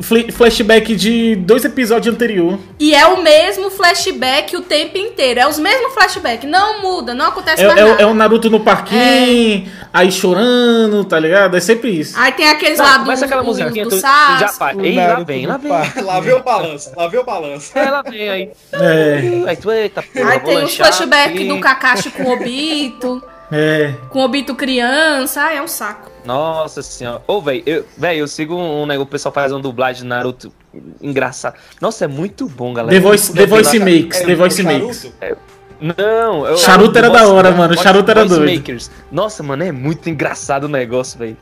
Fla- 0.00 0.30
Flashback 0.32 0.94
de 0.96 1.36
dois 1.36 1.64
episódios 1.64 2.14
anterior. 2.14 2.58
E 2.78 2.94
é 2.94 3.06
o 3.06 3.22
mesmo 3.22 3.70
flashback 3.70 4.56
o 4.56 4.60
tempo 4.62 4.96
inteiro. 4.98 5.40
É 5.40 5.46
os 5.48 5.58
mesmos 5.58 5.92
flashbacks. 5.94 6.48
Não 6.50 6.80
muda, 6.82 7.14
não 7.14 7.26
acontece 7.26 7.62
É, 7.62 7.66
mais 7.66 7.78
é 7.80 7.84
nada. 7.84 8.02
é 8.02 8.06
o 8.06 8.14
Naruto 8.14 8.48
no 8.50 8.60
parquinho, 8.60 9.68
aí 9.92 10.10
chorando, 10.10 11.04
tá 11.04 11.18
ligado? 11.18 11.56
É 11.56 11.60
sempre 11.60 11.90
isso. 11.90 12.18
Aí 12.18 12.32
tem 12.32 12.48
aqueles 12.48 12.78
Não, 12.78 12.84
lá 12.84 12.96
do, 12.98 13.04
começa 13.04 13.24
aquela 13.24 13.42
do, 13.42 13.46
musiquinha 13.46 13.84
do 13.84 13.90
tu- 13.90 13.98
Sasuke. 14.00 14.40
já 14.40 14.46
vai. 14.58 14.76
Ei, 14.80 14.94
lá 14.96 15.20
vem, 15.22 15.46
lá 15.46 15.56
vem. 15.56 15.70
lá 16.04 16.20
veio 16.20 16.38
o 16.38 16.42
balanço, 16.42 16.90
lá 16.96 17.08
veio 17.08 17.22
o 17.22 17.26
balanço. 17.26 17.76
É, 17.78 17.90
lá 17.90 18.02
vem 18.02 18.28
aí. 18.28 18.50
É, 18.72 19.22
Aí 19.48 19.56
tu, 19.56 19.70
eita, 19.70 20.02
porra, 20.02 20.30
Aí 20.32 20.40
tem 20.40 20.64
os 20.64 20.80
aqui. 20.80 21.48
do 21.48 21.60
Kakashi 21.60 22.10
com 22.10 22.22
o 22.24 22.32
Obito. 22.32 23.22
é. 23.50 23.94
com 24.10 24.20
o 24.20 24.24
Obito 24.24 24.54
criança. 24.54 25.42
Ah, 25.46 25.54
é 25.54 25.62
um 25.62 25.68
saco. 25.68 26.11
Nossa 26.24 26.82
senhora. 26.82 27.20
Ô, 27.26 27.40
velho, 27.40 27.62
eu, 27.66 27.84
véi, 27.98 28.20
eu 28.20 28.28
sigo 28.28 28.54
um 28.56 28.86
negócio, 28.86 29.02
o 29.02 29.10
pessoal 29.10 29.32
faz 29.32 29.50
uma 29.52 29.60
dublagem 29.60 30.02
de 30.02 30.08
Naruto 30.08 30.52
engraçado. 31.00 31.54
Nossa, 31.80 32.04
é 32.04 32.08
muito 32.08 32.46
bom, 32.48 32.72
galera. 32.72 32.94
The 32.94 33.00
Voice, 33.00 33.32
The 33.32 33.46
Voice 33.46 33.78
Lá- 33.78 33.84
Makes, 33.84 34.20
The 34.20 34.34
Voice 34.34 34.62
Makes. 34.62 35.02
Charuto? 35.20 35.42
Não, 35.80 36.46
eu, 36.46 36.56
Charuto 36.58 36.96
era 36.96 37.08
eu- 37.08 37.12
da 37.12 37.26
hora, 37.26 37.50
mano, 37.50 37.76
Charuto 37.76 38.08
era 38.10 38.24
doido. 38.24 38.44
Makers. 38.54 38.88
Nossa, 39.10 39.42
mano, 39.42 39.64
é 39.64 39.72
muito 39.72 40.08
engraçado 40.08 40.64
o 40.64 40.68
negócio, 40.68 41.18
velho. 41.18 41.36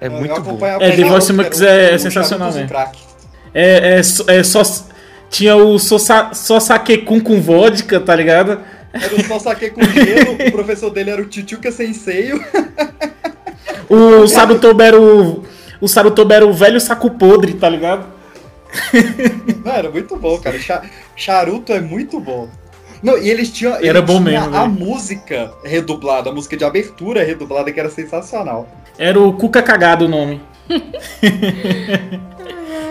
É 0.00 0.06
Eu 0.06 0.12
muito 0.12 0.40
bom. 0.40 0.58
É, 0.80 0.90
The 0.96 1.04
Voice 1.04 1.32
Max 1.32 1.60
o- 1.60 1.64
é 1.66 1.94
o 1.94 1.98
sensacional 1.98 2.50
craque. 2.66 3.00
É, 3.54 3.98
é, 3.98 4.02
só- 4.02 4.24
é 4.28 4.42
só. 4.42 4.62
Tinha 5.28 5.56
o 5.56 5.78
Sosa- 5.78 6.30
Sosakekun 6.32 7.20
com 7.20 7.40
vodka, 7.40 8.00
tá 8.00 8.16
ligado? 8.16 8.60
Era 8.92 9.14
o 9.14 9.24
só 9.24 9.38
saque 9.38 9.70
com 9.70 9.82
gelo, 9.82 10.32
o 10.48 10.52
professor 10.52 10.90
dele 10.90 11.10
era 11.10 11.22
o 11.22 11.24
Titiuca 11.26 11.70
Senseio. 11.70 12.42
O 13.88 14.26
Sarutobi 14.26 14.82
era 14.84 15.00
o. 15.00 15.42
O 15.80 15.88
Sarutobi 15.88 16.34
era 16.34 16.46
o 16.46 16.52
velho 16.52 16.80
saco 16.80 17.10
podre, 17.10 17.54
tá 17.54 17.68
ligado? 17.68 18.06
Não, 19.64 19.72
era 19.72 19.90
muito 19.90 20.16
bom, 20.16 20.38
cara. 20.38 20.58
Cha- 20.58 20.82
Charuto 21.16 21.72
é 21.72 21.80
muito 21.80 22.18
bom. 22.20 22.48
Não, 23.02 23.18
e 23.18 23.28
eles 23.28 23.50
tinham. 23.50 23.74
Era 23.74 23.84
ele 23.98 24.00
bom 24.02 24.22
tinha 24.22 24.40
mesmo, 24.40 24.56
A 24.56 24.60
velho. 24.62 24.72
música 24.72 25.52
redublada, 25.64 26.30
a 26.30 26.32
música 26.32 26.56
de 26.56 26.64
abertura 26.64 27.24
redublada, 27.24 27.70
que 27.72 27.80
era 27.80 27.90
sensacional. 27.90 28.68
Era 28.98 29.18
o 29.20 29.32
Cuca 29.32 29.60
Cagado 29.62 30.04
o 30.04 30.08
nome. 30.08 30.40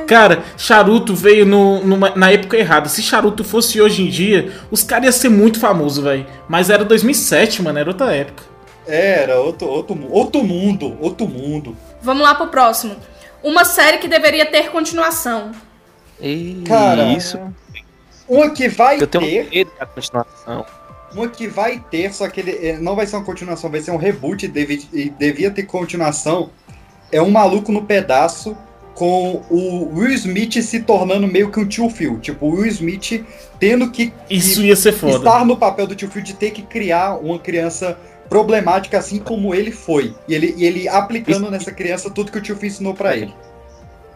Cara, 0.07 0.43
Charuto 0.57 1.15
veio 1.15 1.45
no, 1.45 1.81
numa- 1.85 2.13
na 2.15 2.29
época 2.31 2.57
errada. 2.57 2.89
Se 2.89 3.01
Charuto 3.01 3.43
fosse 3.43 3.79
hoje 3.79 4.03
em 4.03 4.09
dia, 4.09 4.51
os 4.69 4.83
caras 4.83 5.05
iam 5.05 5.11
ser 5.13 5.29
muito 5.29 5.59
famosos, 5.59 6.03
velho. 6.03 6.25
Mas 6.49 6.69
era 6.69 6.83
2007, 6.83 7.61
mano, 7.61 7.79
era 7.79 7.89
outra 7.89 8.13
época. 8.13 8.43
Era 8.87 9.39
outro, 9.39 9.67
outro, 9.67 9.97
outro 10.11 10.43
mundo, 10.43 10.97
outro 10.99 11.27
mundo. 11.27 11.75
Vamos 12.01 12.23
lá 12.23 12.33
pro 12.35 12.47
próximo. 12.47 12.95
Uma 13.43 13.63
série 13.65 13.97
que 13.97 14.07
deveria 14.07 14.45
ter 14.45 14.69
continuação. 14.71 15.51
E 16.19 16.63
Cara, 16.67 17.13
isso. 17.13 17.39
Uma 18.27 18.49
que 18.51 18.67
vai 18.67 19.01
Eu 19.01 19.07
tenho 19.07 19.25
ter, 19.25 19.49
medo 19.49 19.71
da 19.79 19.85
continuação. 19.85 20.65
uma 21.13 21.27
que 21.27 21.47
vai 21.47 21.83
ter, 21.91 22.13
só 22.13 22.27
que 22.29 22.39
ele 22.39 22.51
eh, 22.51 22.77
não 22.79 22.95
vai 22.95 23.05
ser 23.05 23.15
uma 23.17 23.25
continuação, 23.25 23.69
vai 23.69 23.81
ser 23.81 23.91
um 23.91 23.97
reboot 23.97 24.45
e, 24.45 24.47
deve- 24.47 24.87
e 24.93 25.09
devia 25.09 25.51
ter 25.51 25.63
continuação. 25.63 26.49
É 27.11 27.21
um 27.21 27.29
maluco 27.31 27.71
no 27.71 27.83
pedaço 27.83 28.55
com 28.95 29.43
o 29.49 29.89
Will 29.95 30.13
Smith 30.13 30.61
se 30.61 30.81
tornando 30.81 31.27
meio 31.27 31.49
que 31.51 31.59
um 31.59 31.65
tio 31.67 31.89
Phil. 31.89 32.19
Tipo, 32.19 32.45
o 32.45 32.51
Will 32.55 32.67
Smith 32.67 33.25
tendo 33.59 33.89
que 33.91 34.13
Isso 34.29 34.61
ia 34.61 34.75
ser 34.75 34.93
foda. 34.93 35.17
estar 35.17 35.45
no 35.45 35.57
papel 35.57 35.87
do 35.87 35.95
tio 35.95 36.09
Phil 36.09 36.21
de 36.21 36.33
ter 36.35 36.51
que 36.51 36.61
criar 36.61 37.15
uma 37.15 37.39
criança 37.39 37.97
problemática 38.31 38.97
assim 38.97 39.19
como 39.19 39.53
ele 39.53 39.71
foi. 39.73 40.15
E 40.25 40.33
ele, 40.33 40.53
e 40.57 40.63
ele 40.65 40.87
aplicando 40.87 41.41
Isso- 41.41 41.51
nessa 41.51 41.71
criança 41.73 42.09
tudo 42.09 42.31
que 42.31 42.37
o 42.37 42.41
tio 42.41 42.55
Phil 42.55 42.69
ensinou 42.69 42.93
pra 42.93 43.15
ele. 43.15 43.35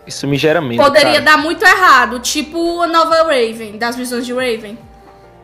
Isso 0.08 0.26
me 0.26 0.38
gera 0.38 0.62
medo. 0.62 0.82
Poderia 0.82 1.12
cara. 1.22 1.26
dar 1.26 1.38
muito 1.38 1.66
errado, 1.66 2.20
tipo 2.22 2.82
a 2.82 2.88
nova 2.88 3.24
Raven, 3.24 3.78
das 3.78 3.96
visões 3.98 4.26
de 4.26 4.32
Raven. 4.34 4.78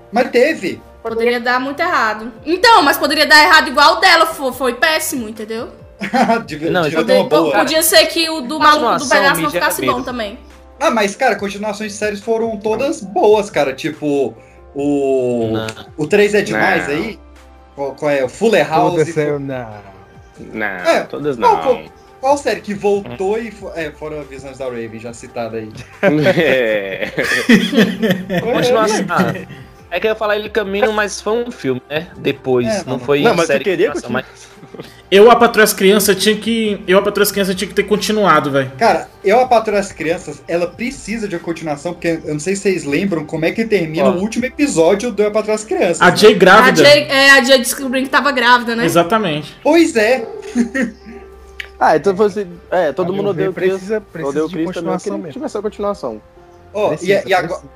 Mas 0.09 0.29
teve. 0.31 0.81
Poderia 1.03 1.39
dar 1.41 1.59
muito 1.59 1.81
errado. 1.81 2.31
Então, 2.45 2.81
mas 2.81 2.95
poderia 2.97 3.25
dar 3.25 3.43
errado 3.43 3.67
igual 3.67 3.97
o 3.97 3.99
dela, 3.99 4.25
foi, 4.27 4.53
foi 4.53 4.73
péssimo, 4.75 5.27
entendeu? 5.27 5.67
Não, 6.71 6.89
Poder- 6.89 7.23
boa. 7.25 7.51
Podia 7.59 7.83
ser 7.83 8.05
que 8.05 8.29
o 8.29 8.41
do 8.41 8.57
maluco 8.57 9.03
do 9.03 9.09
pedaço 9.09 9.41
não 9.41 9.49
ficasse 9.51 9.81
medo. 9.81 9.93
bom 9.95 10.01
também. 10.01 10.39
Ah, 10.79 10.89
mas, 10.91 11.15
cara, 11.15 11.35
continuações 11.35 11.91
de 11.91 11.97
séries 11.97 12.21
foram 12.21 12.57
todas 12.57 13.01
boas, 13.01 13.49
cara. 13.49 13.73
Tipo, 13.73 14.33
o. 14.73 15.49
Não. 15.51 15.67
O 15.97 16.07
3 16.07 16.33
é 16.35 16.41
demais 16.41 16.87
Não. 16.87 16.93
aí? 16.95 17.19
Qual, 17.75 17.95
qual 17.95 18.11
é? 18.11 18.23
O 18.23 18.29
Fuller 18.29 18.67
House. 18.69 18.93
Aconteceu, 18.93 19.39
não. 19.39 19.69
Não, 20.39 20.65
É, 20.65 21.01
todas 21.03 21.37
não, 21.37 21.61
pô. 21.61 21.79
Qual 22.19 22.37
série 22.37 22.61
que 22.61 22.73
voltou 22.73 23.37
e. 23.39 23.49
fo- 23.51 23.71
É, 23.75 23.89
fora 23.91 24.23
Visões 24.23 24.57
da 24.57 24.65
Raven, 24.65 24.99
já 24.99 25.13
citada 25.13 25.57
aí. 25.57 25.71
É. 26.37 27.11
Continuação. 28.41 29.05
Ah, 29.09 29.33
É 29.91 29.99
que 29.99 30.07
eu 30.07 30.11
ia 30.11 30.15
falar 30.15 30.37
ele 30.37 30.49
caminho, 30.49 30.91
mas 30.93 31.19
foi 31.21 31.33
um 31.33 31.51
filme, 31.51 31.81
né? 31.89 32.07
Depois. 32.17 32.65
É, 32.65 32.77
não, 32.79 32.93
não, 32.93 32.99
foi 32.99 33.21
Não, 33.21 33.35
mas 33.35 33.47
série 33.47 33.59
eu 33.59 33.63
queria 33.65 33.87
continuação, 33.91 34.09
mas 34.11 34.25
Eu, 35.11 35.29
a 35.29 35.35
Patrulha 35.35 35.65
as 35.65 35.73
Crianças, 35.73 36.15
tinha 36.15 36.35
que. 36.37 36.81
Eu, 36.87 36.97
a 36.97 37.01
Patrulha 37.01 37.23
as 37.23 37.31
Crianças, 37.31 37.55
tinha 37.55 37.67
que 37.67 37.73
ter 37.73 37.83
continuado, 37.83 38.49
velho. 38.51 38.71
Cara, 38.77 39.09
Eu, 39.21 39.41
a 39.41 39.47
Patrulha 39.47 39.79
das 39.79 39.91
Crianças, 39.91 40.41
ela 40.47 40.65
precisa 40.65 41.27
de 41.27 41.35
uma 41.35 41.41
continuação, 41.41 41.91
porque 41.93 42.21
eu 42.23 42.33
não 42.33 42.39
sei 42.39 42.55
se 42.55 42.61
vocês 42.63 42.85
lembram 42.85 43.25
como 43.25 43.43
é 43.43 43.51
que 43.51 43.65
termina 43.65 44.05
Ó. 44.05 44.11
o 44.11 44.19
último 44.19 44.45
episódio 44.45 45.11
do 45.11 45.21
Eu, 45.21 45.27
a 45.27 45.31
Patrulha 45.31 45.57
das 45.57 45.65
Crianças. 45.65 46.01
A 46.01 46.09
né? 46.11 46.15
Jay 46.15 46.33
A 46.33 46.37
grávida. 46.37 46.83
Jay, 46.85 47.03
é, 47.09 47.31
a 47.31 47.43
Jay 47.43 47.57
descobriu 47.57 48.01
que 48.01 48.09
tava 48.09 48.31
grávida, 48.31 48.75
né? 48.77 48.85
Exatamente. 48.85 49.55
Pois 49.61 49.95
é. 49.97 50.25
Ah, 51.83 51.95
então 51.97 52.13
você. 52.13 52.45
É, 52.69 52.91
todo 52.91 53.11
A 53.11 53.15
mundo 53.15 53.29
odeia 53.31 53.49
o 53.49 53.53
Chris. 53.53 53.71
precisa, 53.71 53.99
precisa 53.99 54.29
Odeia 54.29 54.45
o 54.45 54.47
de 54.49 54.53
Chris 54.53 54.75
também. 54.75 54.99
Que 54.99 55.09
mesmo. 55.09 55.31
tivesse 55.31 55.57
a 55.57 55.61
continuação. 55.63 56.21
Ó, 56.71 56.89
Precisa, 56.89 57.23
e, 57.25 57.29
e 57.29 57.33
agora. 57.33 57.47
precisa. 57.59 57.71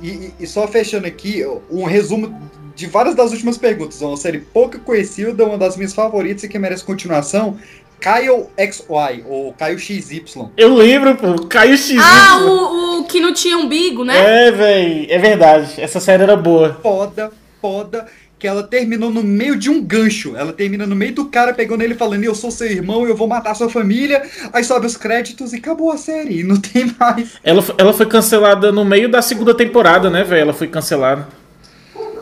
E, 0.00 0.32
e- 0.38 0.46
só 0.46 0.66
fechando 0.68 1.06
aqui, 1.06 1.44
um 1.70 1.84
resumo 1.84 2.40
de 2.74 2.86
várias 2.86 3.14
das 3.14 3.32
últimas 3.32 3.58
perguntas. 3.58 4.00
Uma 4.00 4.16
série 4.16 4.38
pouco 4.38 4.78
conhecida, 4.80 5.44
uma 5.44 5.58
das 5.58 5.76
minhas 5.76 5.92
favoritas 5.94 6.44
e 6.44 6.48
que 6.48 6.58
merece 6.58 6.84
continuação. 6.84 7.58
Kyle 8.00 8.46
XY, 8.56 9.24
ou 9.26 9.52
Kyle 9.54 9.76
XY. 9.78 10.22
Eu 10.56 10.72
lembro, 10.72 11.16
pô. 11.16 11.46
Caiu 11.48 11.76
X. 11.76 11.96
Ah, 12.00 12.38
o, 12.44 13.00
o 13.00 13.04
que 13.04 13.18
não 13.18 13.32
tinha 13.34 13.58
umbigo, 13.58 14.04
né? 14.04 14.46
É, 14.46 14.52
velho. 14.52 15.06
É 15.10 15.18
verdade. 15.18 15.80
Essa 15.80 15.98
série 15.98 16.22
era 16.22 16.36
boa. 16.36 16.78
Foda, 16.80 17.32
foda, 17.60 18.06
que 18.38 18.46
ela 18.46 18.62
terminou 18.62 19.10
no 19.10 19.22
meio 19.22 19.56
de 19.56 19.68
um 19.68 19.82
gancho. 19.82 20.36
Ela 20.36 20.52
termina 20.52 20.86
no 20.86 20.94
meio 20.94 21.12
do 21.12 21.26
cara 21.26 21.52
pegando 21.52 21.82
ele 21.82 21.94
falando: 21.94 22.24
Eu 22.24 22.34
sou 22.34 22.50
seu 22.50 22.68
irmão, 22.68 23.06
eu 23.06 23.16
vou 23.16 23.26
matar 23.26 23.54
sua 23.54 23.68
família. 23.68 24.22
Aí 24.52 24.62
sobe 24.62 24.86
os 24.86 24.96
créditos 24.96 25.52
e 25.52 25.56
acabou 25.56 25.90
a 25.90 25.96
série. 25.96 26.42
Não 26.44 26.56
tem 26.60 26.94
mais. 26.98 27.32
Ela, 27.42 27.64
ela 27.76 27.92
foi 27.92 28.06
cancelada 28.06 28.70
no 28.70 28.84
meio 28.84 29.08
da 29.08 29.20
segunda 29.20 29.54
temporada, 29.54 30.08
né, 30.08 30.22
velho? 30.22 30.42
Ela 30.42 30.54
foi 30.54 30.68
cancelada. 30.68 31.26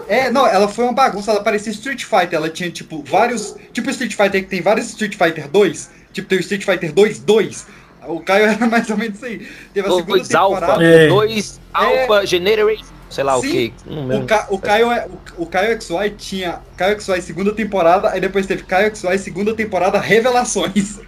É, 0.09 0.31
não, 0.31 0.47
ela 0.47 0.69
foi 0.69 0.85
uma 0.85 0.93
bagunça, 0.93 1.33
ela 1.33 1.43
parecia 1.43 1.73
Street 1.73 2.05
Fighter, 2.05 2.35
ela 2.35 2.49
tinha, 2.49 2.71
tipo, 2.71 3.03
vários. 3.03 3.57
Tipo 3.73 3.91
Street 3.91 4.15
Fighter 4.15 4.45
que 4.45 4.49
tem 4.49 4.63
vários 4.63 4.87
Street 4.89 5.17
Fighter 5.17 5.49
2. 5.49 5.91
Tipo, 6.13 6.29
tem 6.29 6.39
o 6.39 6.41
Street 6.41 6.65
Fighter 6.65 6.93
2, 6.93 7.19
2. 7.21 7.67
O 8.09 8.21
Caio 8.21 8.47
era 8.51 8.67
mais 8.67 8.89
ou 8.89 8.97
menos 8.97 9.17
isso 9.17 9.27
aí. 9.27 9.47
Teve 9.75 9.89
a 9.89 9.91
segunda 9.91 10.07
dois 10.07 10.29
temporada. 10.29 10.85
É. 10.85 11.09
dois 11.09 11.61
alfa 11.75 12.25
generation, 12.25 12.85
sei 13.11 13.25
lá 13.25 13.41
Sim. 13.41 13.41
o 13.41 13.47
que. 13.47 13.75
Não 13.87 14.07
O, 14.09 14.09
lembro. 14.09 14.27
Ca, 14.27 14.47
o, 14.51 14.59
Caio, 14.59 14.91
é- 14.91 15.07
o, 15.39 15.43
o 15.43 15.47
Caio 15.47 15.81
XY 15.81 16.11
tinha 16.17 16.61
Caio 16.77 17.01
XY 17.01 17.21
segunda 17.23 17.53
temporada, 17.55 18.11
aí 18.11 18.21
depois 18.21 18.47
teve 18.47 18.65
Caio 18.65 18.95
XY 18.95 19.19
segunda 19.19 19.55
temporada 19.55 19.99
Revelações. 19.99 21.01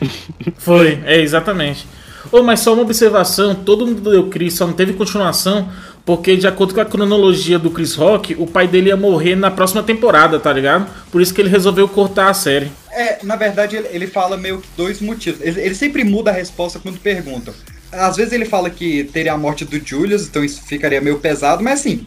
Foi, 0.58 1.00
é, 1.04 1.20
exatamente. 1.20 1.86
Ô, 2.32 2.42
mas 2.42 2.60
só 2.60 2.72
uma 2.72 2.82
observação, 2.82 3.54
todo 3.54 3.86
mundo 3.86 4.10
deu 4.10 4.28
Chris, 4.28 4.54
só 4.54 4.66
não 4.66 4.74
teve 4.74 4.94
continuação, 4.94 5.70
porque 6.04 6.36
de 6.36 6.46
acordo 6.46 6.74
com 6.74 6.80
a 6.80 6.84
cronologia 6.84 7.58
do 7.58 7.70
Chris 7.70 7.94
Rock, 7.94 8.34
o 8.38 8.46
pai 8.46 8.66
dele 8.66 8.88
ia 8.88 8.96
morrer 8.96 9.36
na 9.36 9.50
próxima 9.50 9.82
temporada, 9.82 10.40
tá 10.40 10.52
ligado? 10.52 10.90
Por 11.10 11.20
isso 11.20 11.34
que 11.34 11.40
ele 11.40 11.50
resolveu 11.50 11.88
cortar 11.88 12.28
a 12.30 12.34
série. 12.34 12.72
É, 12.90 13.18
na 13.24 13.36
verdade, 13.36 13.76
ele, 13.76 13.88
ele 13.90 14.06
fala 14.06 14.36
meio 14.36 14.60
que 14.60 14.68
dois 14.76 15.00
motivos. 15.00 15.40
Ele, 15.40 15.60
ele 15.60 15.74
sempre 15.74 16.04
muda 16.04 16.30
a 16.30 16.34
resposta 16.34 16.78
quando 16.78 17.00
perguntam. 17.00 17.54
Às 17.94 18.16
vezes 18.16 18.32
ele 18.32 18.44
fala 18.44 18.70
que 18.70 19.04
teria 19.04 19.32
a 19.32 19.38
morte 19.38 19.64
do 19.64 19.78
Julius, 19.78 20.26
então 20.26 20.44
isso 20.44 20.62
ficaria 20.62 21.00
meio 21.00 21.18
pesado, 21.18 21.62
mas 21.62 21.80
assim, 21.80 22.06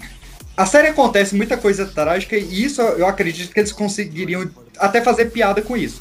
a 0.56 0.66
série 0.66 0.88
acontece 0.88 1.36
muita 1.36 1.56
coisa 1.56 1.86
trágica 1.86 2.36
e 2.36 2.64
isso 2.64 2.82
eu 2.82 3.08
acredito 3.08 3.54
que 3.54 3.60
eles 3.60 3.72
conseguiriam 3.72 4.50
até 4.78 5.02
fazer 5.02 5.26
piada 5.26 5.62
com 5.62 5.78
isso. 5.78 6.00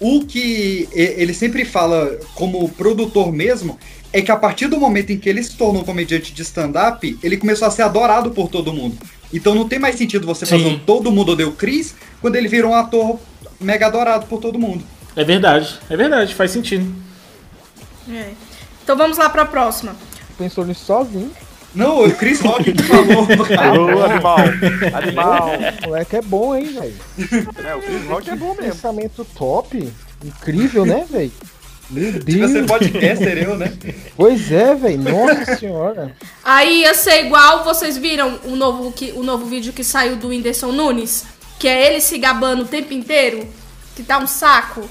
O 0.00 0.24
que 0.24 0.88
ele 0.92 1.34
sempre 1.34 1.64
fala 1.64 2.18
como 2.34 2.68
produtor 2.68 3.32
mesmo 3.32 3.76
é 4.12 4.22
que 4.22 4.30
a 4.30 4.36
partir 4.36 4.68
do 4.68 4.78
momento 4.78 5.10
em 5.10 5.18
que 5.18 5.28
ele 5.28 5.42
se 5.42 5.56
tornou 5.56 5.82
um 5.82 5.84
comediante 5.84 6.32
de 6.32 6.42
stand-up, 6.42 7.18
ele 7.22 7.36
começou 7.36 7.66
a 7.66 7.70
ser 7.70 7.82
adorado 7.82 8.30
por 8.30 8.48
todo 8.48 8.72
mundo. 8.72 8.96
Então 9.32 9.54
não 9.54 9.68
tem 9.68 9.78
mais 9.78 9.96
sentido 9.96 10.26
você 10.26 10.46
Sim. 10.46 10.58
fazer 10.58 10.68
um 10.68 10.78
Todo 10.78 11.10
Mundo 11.10 11.32
Odeia 11.32 11.48
o 11.48 11.52
Chris 11.52 11.94
quando 12.20 12.36
ele 12.36 12.48
virou 12.48 12.70
um 12.70 12.74
ator 12.74 13.18
mega 13.60 13.86
adorado 13.86 14.26
por 14.26 14.40
todo 14.40 14.58
mundo. 14.58 14.84
É 15.16 15.24
verdade, 15.24 15.76
é 15.90 15.96
verdade, 15.96 16.34
faz 16.34 16.52
sentido. 16.52 16.94
É. 18.08 18.30
Então 18.88 18.96
vamos 18.96 19.18
lá 19.18 19.28
pra 19.28 19.44
próxima. 19.44 19.94
Pensou 20.38 20.64
nisso 20.64 20.86
sozinho. 20.86 21.30
Não, 21.74 22.06
o 22.06 22.10
Chris 22.10 22.40
Rock 22.40 22.72
que 22.72 22.82
falou. 22.82 23.26
Ô, 23.98 24.02
animal! 24.02 24.38
Animal! 24.94 25.50
O 25.84 25.88
moleque 25.88 26.16
é 26.16 26.22
bom, 26.22 26.56
hein, 26.56 26.72
velho? 26.72 26.94
É, 27.66 27.74
o 27.74 27.82
Chris 27.82 28.06
Rock 28.06 28.30
é 28.30 28.36
bom 28.36 28.54
mesmo. 28.54 28.62
Pensamento 28.62 29.26
top. 29.36 29.92
Incrível, 30.24 30.86
né, 30.86 31.04
velho? 31.10 31.30
Meu 31.90 32.12
Devia 32.12 32.48
ser 32.48 32.64
Deus. 32.64 32.66
podcaster, 32.66 33.36
eu, 33.36 33.58
né? 33.58 33.70
Pois 34.16 34.50
é, 34.50 34.74
velho. 34.74 35.02
Nossa 35.02 35.56
senhora. 35.56 36.16
Aí 36.42 36.80
ia 36.80 36.94
ser 36.94 37.26
igual, 37.26 37.64
vocês 37.64 37.98
viram 37.98 38.40
o 38.44 38.56
novo, 38.56 38.90
que, 38.90 39.12
o 39.12 39.22
novo 39.22 39.44
vídeo 39.44 39.74
que 39.74 39.84
saiu 39.84 40.16
do 40.16 40.28
Whindersson 40.28 40.72
Nunes? 40.72 41.26
Que 41.58 41.68
é 41.68 41.88
ele 41.88 42.00
se 42.00 42.16
gabando 42.16 42.62
o 42.62 42.66
tempo 42.66 42.94
inteiro? 42.94 43.46
Que 43.94 44.02
tá 44.02 44.16
um 44.16 44.26
saco. 44.26 44.88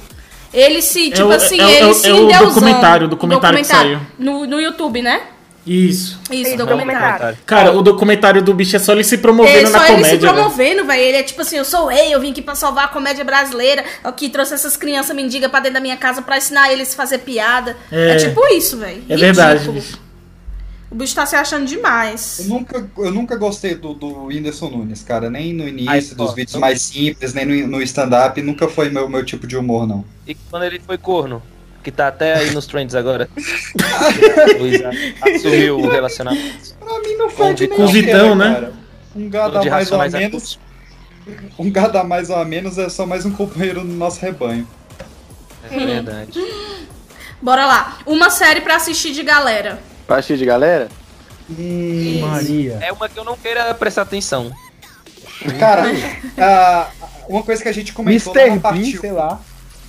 Ele 0.60 0.82
se, 0.82 1.12
tipo 1.12 1.28
o- 1.28 1.32
assim, 1.32 1.60
é 1.60 1.66
o- 1.66 1.70
ele 1.70 1.80
é 1.80 1.86
o- 1.86 1.94
se 1.94 2.08
é 2.10 2.14
o 2.14 2.18
endeusando. 2.24 2.46
documentário, 2.54 3.06
o 3.06 3.10
documentário 3.10 3.58
que 3.60 3.64
saiu. 3.66 4.00
No, 4.18 4.46
no 4.46 4.60
YouTube, 4.60 5.02
né? 5.02 5.22
Isso. 5.66 6.18
Isso, 6.32 6.52
Sim, 6.52 6.56
documentário. 6.58 7.02
documentário. 7.02 7.38
Cara, 7.46 7.72
o 7.74 7.82
documentário 7.82 8.42
do 8.42 8.54
bicho 8.54 8.76
é 8.78 8.80
só 8.80 8.94
ele 8.94 9.04
se 9.04 9.16
É 9.16 9.18
promovendo 9.18 9.68
só 9.68 9.78
na 9.80 9.86
ele 9.86 9.96
comédia. 9.98 10.10
se 10.12 10.26
velho. 10.26 10.34
promovendo, 10.34 10.86
velho. 10.86 11.02
Ele 11.02 11.18
é 11.18 11.24
tipo 11.24 11.42
assim, 11.42 11.58
eu 11.58 11.66
sou 11.66 11.84
o 11.84 11.88
rei, 11.88 12.14
eu 12.16 12.22
vim 12.22 12.32
aqui 12.32 12.42
pra 12.42 12.56
salvar 12.56 12.86
a 12.86 12.88
comédia 12.88 13.26
brasileira. 13.26 13.84
Aqui 14.02 14.30
trouxe 14.30 14.54
essas 14.54 14.78
crianças 14.78 15.14
mendigas 15.14 15.52
pra 15.52 15.60
dentro 15.60 15.74
da 15.74 15.82
minha 15.82 15.98
casa 15.98 16.22
pra 16.22 16.38
ensinar 16.38 16.72
eles 16.72 16.94
a 16.94 16.96
fazer 16.96 17.18
piada. 17.20 17.76
É, 17.92 18.12
É. 18.12 18.16
tipo 18.16 18.42
isso, 18.54 18.78
velho. 18.78 19.04
É 19.10 19.18
verdade, 19.18 19.68
bicho. 19.70 20.00
O 20.90 20.96
bicho 20.96 21.14
tá 21.14 21.26
se 21.26 21.36
achando 21.36 21.66
demais. 21.66 22.40
Eu 22.40 22.46
nunca, 22.46 22.90
eu 22.98 23.12
nunca 23.12 23.36
gostei 23.36 23.76
do, 23.76 23.94
do 23.94 24.26
Whindersson 24.26 24.70
Nunes, 24.70 25.04
cara. 25.04 25.30
Nem 25.30 25.54
no 25.54 25.68
início 25.68 25.92
Ai, 25.92 26.02
dos 26.02 26.30
ó, 26.30 26.34
vídeos 26.34 26.56
mais 26.56 26.82
simples, 26.82 27.34
nem 27.34 27.46
no, 27.46 27.68
no 27.68 27.82
stand-up. 27.82 28.42
Nunca 28.42 28.70
foi 28.70 28.90
meu, 28.90 29.10
meu 29.10 29.26
tipo 29.26 29.46
de 29.46 29.58
humor, 29.58 29.86
não. 29.86 30.06
E 30.26 30.34
quando 30.34 30.64
ele 30.64 30.80
foi 30.80 30.98
corno? 30.98 31.42
que 31.88 31.92
tá 31.92 32.10
até 32.10 32.36
aí 32.36 32.52
nos 32.52 32.66
trends 32.66 32.94
agora. 32.96 33.30
Luiz 34.60 34.82
assumiu 35.22 35.80
o 35.80 35.90
relacionamento. 35.90 36.76
Pra 36.78 37.00
mim 37.00 37.16
não 37.16 37.30
faz 37.30 37.56
de 37.56 37.64
o 37.64 37.88
Vitão, 37.88 38.36
né? 38.36 38.54
cara. 38.54 38.74
Um 39.16 39.30
gado 39.30 39.58
a 39.58 39.64
mais 39.64 39.90
ou 39.90 39.98
a 39.98 40.04
racionais 40.04 40.14
menos. 40.14 40.60
Um 41.58 41.72
gado 41.72 41.98
a 41.98 42.04
mais 42.04 42.30
ou 42.30 42.36
a 42.36 42.44
menos 42.44 42.78
é 42.78 42.90
só 42.90 43.06
mais 43.06 43.26
um 43.26 43.32
companheiro 43.32 43.86
no 43.86 43.94
nosso 43.96 44.20
rebanho. 44.20 44.68
É 45.64 45.86
verdade. 45.86 46.38
Bora 47.42 47.66
lá. 47.66 48.00
Uma 48.06 48.30
série 48.30 48.60
pra 48.60 48.76
assistir 48.76 49.14
de 49.14 49.24
galera. 49.24 49.80
Assistir 50.08 50.38
de 50.38 50.46
galera? 50.46 50.88
Hum, 51.50 52.20
Maria. 52.22 52.80
É 52.82 52.92
uma 52.92 53.08
que 53.08 53.18
eu 53.18 53.24
não 53.24 53.38
queira 53.38 53.74
prestar 53.74 54.02
atenção. 54.04 54.52
cara, 55.60 55.84
ah, 56.38 56.90
uma 57.30 57.44
coisa 57.44 57.62
que 57.62 57.70
a 57.70 57.74
gente 57.74 57.94
comentou 57.94 58.34
lá 58.34 58.42
Mr. 58.42 58.50
na 58.50 58.56
Bean, 58.56 58.62
parte 58.82 58.98
sei 58.98 59.12
lá. 59.12 59.40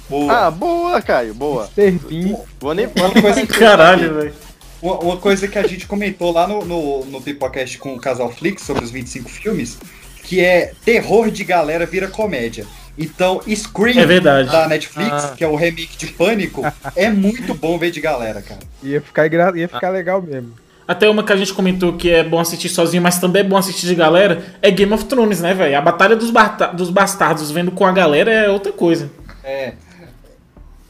boa. 0.08 0.32
Ah, 0.46 0.50
boa, 0.50 1.02
Caio, 1.02 1.34
boa. 1.34 1.68
Mr. 1.76 1.98
Bean. 2.08 2.36
Vou 2.60 2.74
nem 2.74 2.86
Uma 2.86 3.10
coisa, 3.20 3.46
Caralho, 3.46 4.14
velho. 4.14 4.34
uma, 4.82 4.98
uma 4.98 5.16
coisa 5.16 5.48
que 5.48 5.58
a 5.58 5.66
gente 5.66 5.86
comentou 5.86 6.32
lá 6.32 6.46
no, 6.46 6.64
no, 6.64 7.04
no 7.06 7.20
Pipocast 7.20 7.78
com 7.78 7.94
o 7.94 8.00
Casal 8.00 8.30
Flix 8.32 8.62
sobre 8.62 8.84
os 8.84 8.90
25 8.90 9.28
filmes, 9.28 9.78
que 10.24 10.40
é 10.44 10.72
terror 10.84 11.30
de 11.30 11.44
galera 11.44 11.86
vira 11.86 12.08
comédia. 12.08 12.66
Então, 12.98 13.40
Scream 13.48 13.98
É 14.00 14.04
verdade. 14.06 14.50
da 14.50 14.66
Netflix, 14.66 15.10
Ah. 15.12 15.34
que 15.36 15.44
é 15.44 15.46
o 15.46 15.54
remake 15.54 15.96
de 15.96 16.08
Pânico, 16.08 16.62
é 16.96 17.08
muito 17.08 17.54
bom 17.54 17.78
ver 17.78 17.90
de 17.92 18.00
galera, 18.00 18.42
cara. 18.42 18.60
Ia 18.82 19.00
ficar. 19.00 19.26
Ia 19.56 19.68
ficar 19.68 19.90
legal 19.90 20.20
mesmo. 20.20 20.52
Até 20.86 21.08
uma 21.08 21.22
que 21.22 21.32
a 21.32 21.36
gente 21.36 21.52
comentou 21.52 21.92
que 21.92 22.10
é 22.10 22.24
bom 22.24 22.40
assistir 22.40 22.68
sozinho, 22.70 23.02
mas 23.02 23.18
também 23.20 23.40
é 23.40 23.44
bom 23.44 23.56
assistir 23.58 23.86
de 23.86 23.94
galera, 23.94 24.42
é 24.62 24.70
Game 24.70 24.92
of 24.92 25.04
Thrones, 25.04 25.40
né, 25.40 25.52
velho? 25.54 25.76
A 25.76 25.80
Batalha 25.82 26.16
dos, 26.16 26.32
dos 26.74 26.90
Bastardos 26.90 27.50
vendo 27.50 27.70
com 27.70 27.84
a 27.86 27.92
galera 27.92 28.32
é 28.32 28.48
outra 28.48 28.72
coisa. 28.72 29.10
É. 29.44 29.74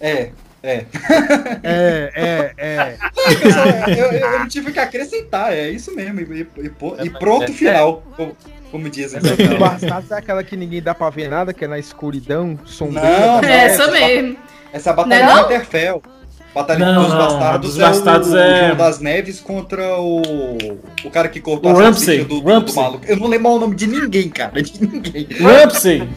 É. 0.00 0.30
É. 0.62 0.84
É, 1.62 2.12
é, 2.14 2.52
é. 2.58 2.96
Pessoal, 3.42 3.66
eu, 3.88 3.96
eu- 4.12 4.30
eu 4.30 4.38
não 4.40 4.48
tive 4.48 4.72
que 4.72 4.78
acrescentar, 4.78 5.52
é 5.52 5.68
isso 5.70 5.94
mesmo. 5.94 6.20
E, 6.20 6.42
e- 6.42 7.06
e 7.06 7.10
pronto, 7.10 7.52
final. 7.52 8.02
Como, 8.16 8.36
como 8.70 8.88
dizem. 8.88 9.18
Essa 9.18 9.36
dos 9.36 9.58
bastardos 9.58 10.10
é 10.10 10.14
aquela 10.16 10.42
que 10.44 10.56
ninguém 10.56 10.82
dá 10.82 10.94
pra 10.94 11.10
ver 11.10 11.28
nada, 11.28 11.52
que 11.52 11.64
é 11.64 11.68
na 11.68 11.78
escuridão, 11.78 12.58
sombria. 12.64 13.02
Não, 13.02 13.40
não, 13.42 13.48
É 13.48 13.52
essa 13.66 13.82
essa- 13.84 13.92
mesmo. 13.92 14.36
Essa 14.72 14.92
Batalha 14.92 15.24
Não 15.24 15.30
é 15.32 15.34
de? 15.34 15.42
Winterfell. 15.54 16.02
Batalha 16.54 16.78
Não, 16.86 17.02
dos 17.02 17.10
não, 17.12 17.18
Bastardos 17.18 17.70
dos 17.74 17.78
é 17.78 17.82
Bastardos 17.82 18.32
o, 18.32 18.38
é- 18.38 18.64
João 18.66 18.76
das 18.76 18.98
Neves 19.00 19.40
contra 19.40 19.96
o 20.00 20.22
o 21.04 21.10
cara 21.10 21.28
que 21.28 21.40
cortou 21.40 21.72
O 21.72 21.78
a 21.78 21.82
salsicha 21.84 22.24
do, 22.24 22.40
do, 22.40 22.60
do 22.60 22.74
maluco. 22.74 23.04
Eu 23.06 23.16
não 23.16 23.28
lembro 23.28 23.52
o 23.52 23.58
nome 23.60 23.76
de 23.76 23.86
ninguém, 23.86 24.28
cara, 24.28 24.60
de 24.62 24.82
ninguém. 24.84 25.28
Ramsey! 25.40 26.08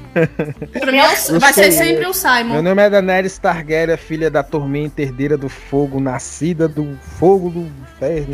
Pra 0.80 0.92
mim 0.92 0.98
é 0.98 1.04
o- 1.34 1.40
vai 1.40 1.54
ser 1.54 1.72
sempre 1.72 1.98
o 1.98 2.00
Meu 2.00 2.14
Simon. 2.14 2.62
nome 2.62 2.82
é 2.82 2.90
Daenerys 2.90 3.38
Targaryen, 3.38 3.98
filha 3.98 4.30
da 4.32 4.42
tormenta, 4.42 5.02
herdeira 5.02 5.38
do 5.38 5.50
fogo, 5.50 6.00
nascida 6.00 6.68
do 6.68 6.98
fogo 7.20 7.50
do 7.50 7.70
inferno. 7.94 8.32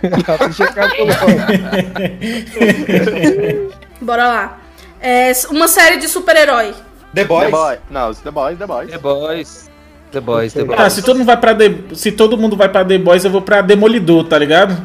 Bora 4.00 4.28
lá. 4.28 4.58
É, 5.00 5.32
uma 5.50 5.68
série 5.68 5.96
de 5.98 6.08
super-herói. 6.08 6.74
The 7.14 7.24
Boys. 7.24 7.46
The 7.46 7.50
Boys. 7.50 7.78
Não, 7.90 8.14
The 8.14 8.30
Boys, 8.30 8.58
The 8.58 8.66
Boys. 8.66 8.90
The 8.90 8.98
Boys. 8.98 9.69
The 10.12 10.20
Boys, 10.20 10.52
The 10.52 10.64
Boys. 10.64 10.76
Tá, 10.78 10.90
se 10.90 11.02
todo 11.02 11.16
mundo 11.18 11.26
vai 11.26 11.36
pra 11.36 11.54
The, 11.54 11.74
se 11.94 12.12
todo 12.12 12.36
mundo 12.38 12.56
vai 12.56 12.68
pra 12.68 12.84
The 12.84 12.98
Boys, 12.98 13.24
eu 13.24 13.30
vou 13.30 13.42
pra 13.42 13.60
Demolidor, 13.60 14.24
tá 14.24 14.38
ligado? 14.38 14.76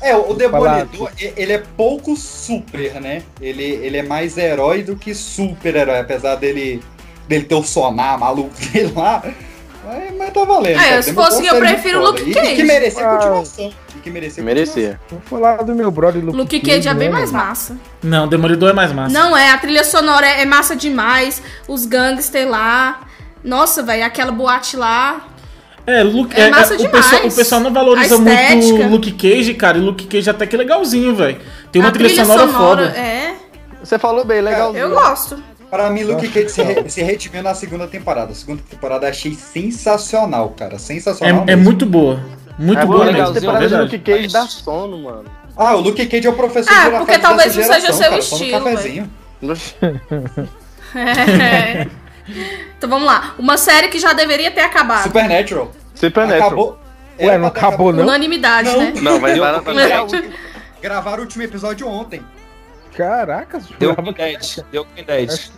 É, 0.00 0.10
é, 0.10 0.16
o 0.16 0.32
Demolidor, 0.34 1.10
ele 1.36 1.52
é 1.52 1.62
pouco 1.76 2.16
super, 2.16 3.00
né? 3.00 3.22
Ele, 3.40 3.62
ele 3.62 3.98
é 3.98 4.02
mais 4.02 4.36
herói 4.38 4.82
do 4.82 4.96
que 4.96 5.14
super-herói, 5.14 5.98
apesar 6.00 6.36
dele, 6.36 6.82
dele 7.28 7.44
ter 7.44 7.54
o 7.54 7.62
sonar 7.62 8.18
maluco 8.18 8.54
dele 8.72 8.92
lá. 8.96 9.22
Mas, 9.84 10.16
mas 10.16 10.32
tá 10.32 10.44
valendo. 10.44 10.80
É, 10.80 11.02
se 11.02 11.12
fosse 11.12 11.44
é 11.44 11.50
eu 11.50 11.54
muito 11.56 11.66
prefiro 11.68 12.00
o. 12.00 12.04
Luke 12.04 12.22
E- 12.22 12.30
E 12.30 12.34
que 12.34 12.40
Cage. 12.40 12.62
merecia 12.62 13.04
Ah. 13.06 13.16
continuação. 13.16 13.72
E 13.96 13.98
que 13.98 14.10
merecia 14.10 14.42
Merecia. 14.44 15.00
Vou 15.10 15.20
falar 15.26 15.56
do 15.64 15.74
meu 15.74 15.90
brother 15.90 16.24
Luke, 16.24 16.36
Luke 16.36 16.60
Cage 16.60 16.88
é 16.88 16.94
bem 16.94 17.08
né, 17.08 17.14
mais 17.16 17.32
massa. 17.32 17.76
Não, 18.02 18.28
Demolidor 18.28 18.70
é 18.70 18.72
mais 18.72 18.92
massa. 18.92 19.12
Não 19.12 19.36
é, 19.36 19.50
a 19.50 19.58
trilha 19.58 19.82
sonora 19.84 20.24
é, 20.26 20.42
é 20.42 20.44
massa 20.46 20.76
demais. 20.76 21.42
Os 21.66 21.84
gangsters 21.84 22.48
lá. 22.48 23.00
Nossa, 23.44 23.82
velho, 23.82 24.04
aquela 24.04 24.32
boate 24.32 24.76
lá. 24.76 25.26
É, 25.86 26.02
Luke, 26.04 26.38
É 26.40 26.48
massa 26.48 26.74
o, 26.74 26.76
demais. 26.76 27.04
pessoal, 27.06 27.26
o 27.26 27.32
pessoal 27.34 27.60
não 27.60 27.72
valoriza 27.72 28.16
muito 28.18 28.74
o 28.84 28.88
Luke 28.88 29.10
Cage, 29.12 29.54
cara. 29.54 29.78
E 29.78 29.80
Luke 29.80 30.06
Cage 30.06 30.30
até 30.30 30.46
que 30.46 30.54
é 30.54 30.58
legalzinho, 30.58 31.14
velho. 31.14 31.40
Tem 31.72 31.82
uma 31.82 31.88
a 31.88 31.92
trilha, 31.92 32.24
sonora, 32.24 32.48
foda. 32.48 32.82
É, 32.96 33.34
Você 33.82 33.98
falou 33.98 34.24
bem, 34.24 34.40
legal. 34.40 34.74
eu 34.76 34.90
gosto. 34.90 35.42
Pra 35.68 35.90
mim, 35.90 36.04
Luke 36.04 36.28
Cage 36.28 36.50
se, 36.50 36.62
re- 36.62 36.88
se 36.88 37.02
redimiu 37.02 37.42
na 37.42 37.54
segunda 37.54 37.86
temporada. 37.88 38.30
A 38.30 38.34
segunda 38.34 38.62
temporada 38.68 39.06
eu 39.06 39.10
achei 39.10 39.34
sensacional, 39.34 40.50
cara. 40.50 40.78
Sensacional. 40.78 41.44
É, 41.48 41.52
é 41.52 41.56
muito 41.56 41.84
boa. 41.84 42.20
Muito 42.58 42.78
É 42.80 42.84
boa 42.86 43.04
legal. 43.04 43.30
é 43.30 43.34
temporada 43.34 43.64
de 43.64 43.70
verdade. 43.74 43.96
Luke 43.96 43.98
Cage 44.12 44.28
dá 44.28 44.42
sono, 44.46 44.98
mano. 45.02 45.24
Ah, 45.56 45.74
o 45.74 45.80
Luke 45.80 46.06
Cage 46.06 46.26
é 46.26 46.30
o 46.30 46.34
professor 46.34 46.72
Ah, 46.72 46.90
porque 46.98 47.18
talvez 47.18 47.56
não 47.56 47.62
seja 47.64 47.80
geração, 47.80 47.96
seu 47.96 48.08
cara, 48.10 48.18
estilo, 48.20 48.50
cafezinho. 48.64 49.10
É. 50.94 51.86
Então 52.76 52.88
vamos 52.88 53.06
lá. 53.06 53.34
Uma 53.38 53.56
série 53.56 53.88
que 53.88 53.98
já 53.98 54.12
deveria 54.12 54.50
ter 54.50 54.60
acabado. 54.60 55.04
Supernatural. 55.04 55.72
Supernatural. 55.94 56.46
Acabou. 56.46 56.78
Ué, 57.18 57.26
Era 57.26 57.38
não 57.38 57.48
acabou, 57.48 57.92
não? 57.92 58.04
Unanimidade, 58.04 58.70
Não. 58.70 58.78
né? 58.80 58.92
Não, 59.00 59.20
vai 59.20 59.32
É. 59.32 60.06
Gravaram 60.80 61.18
o 61.18 61.20
último 61.22 61.42
episódio 61.42 61.86
ontem. 61.86 62.22
Caraca, 62.96 63.60
Walking 63.80 64.12
que 64.12 64.22
Dead. 64.22 64.64
The 64.70 64.78
Walking 64.78 65.04
Dead. 65.04 65.50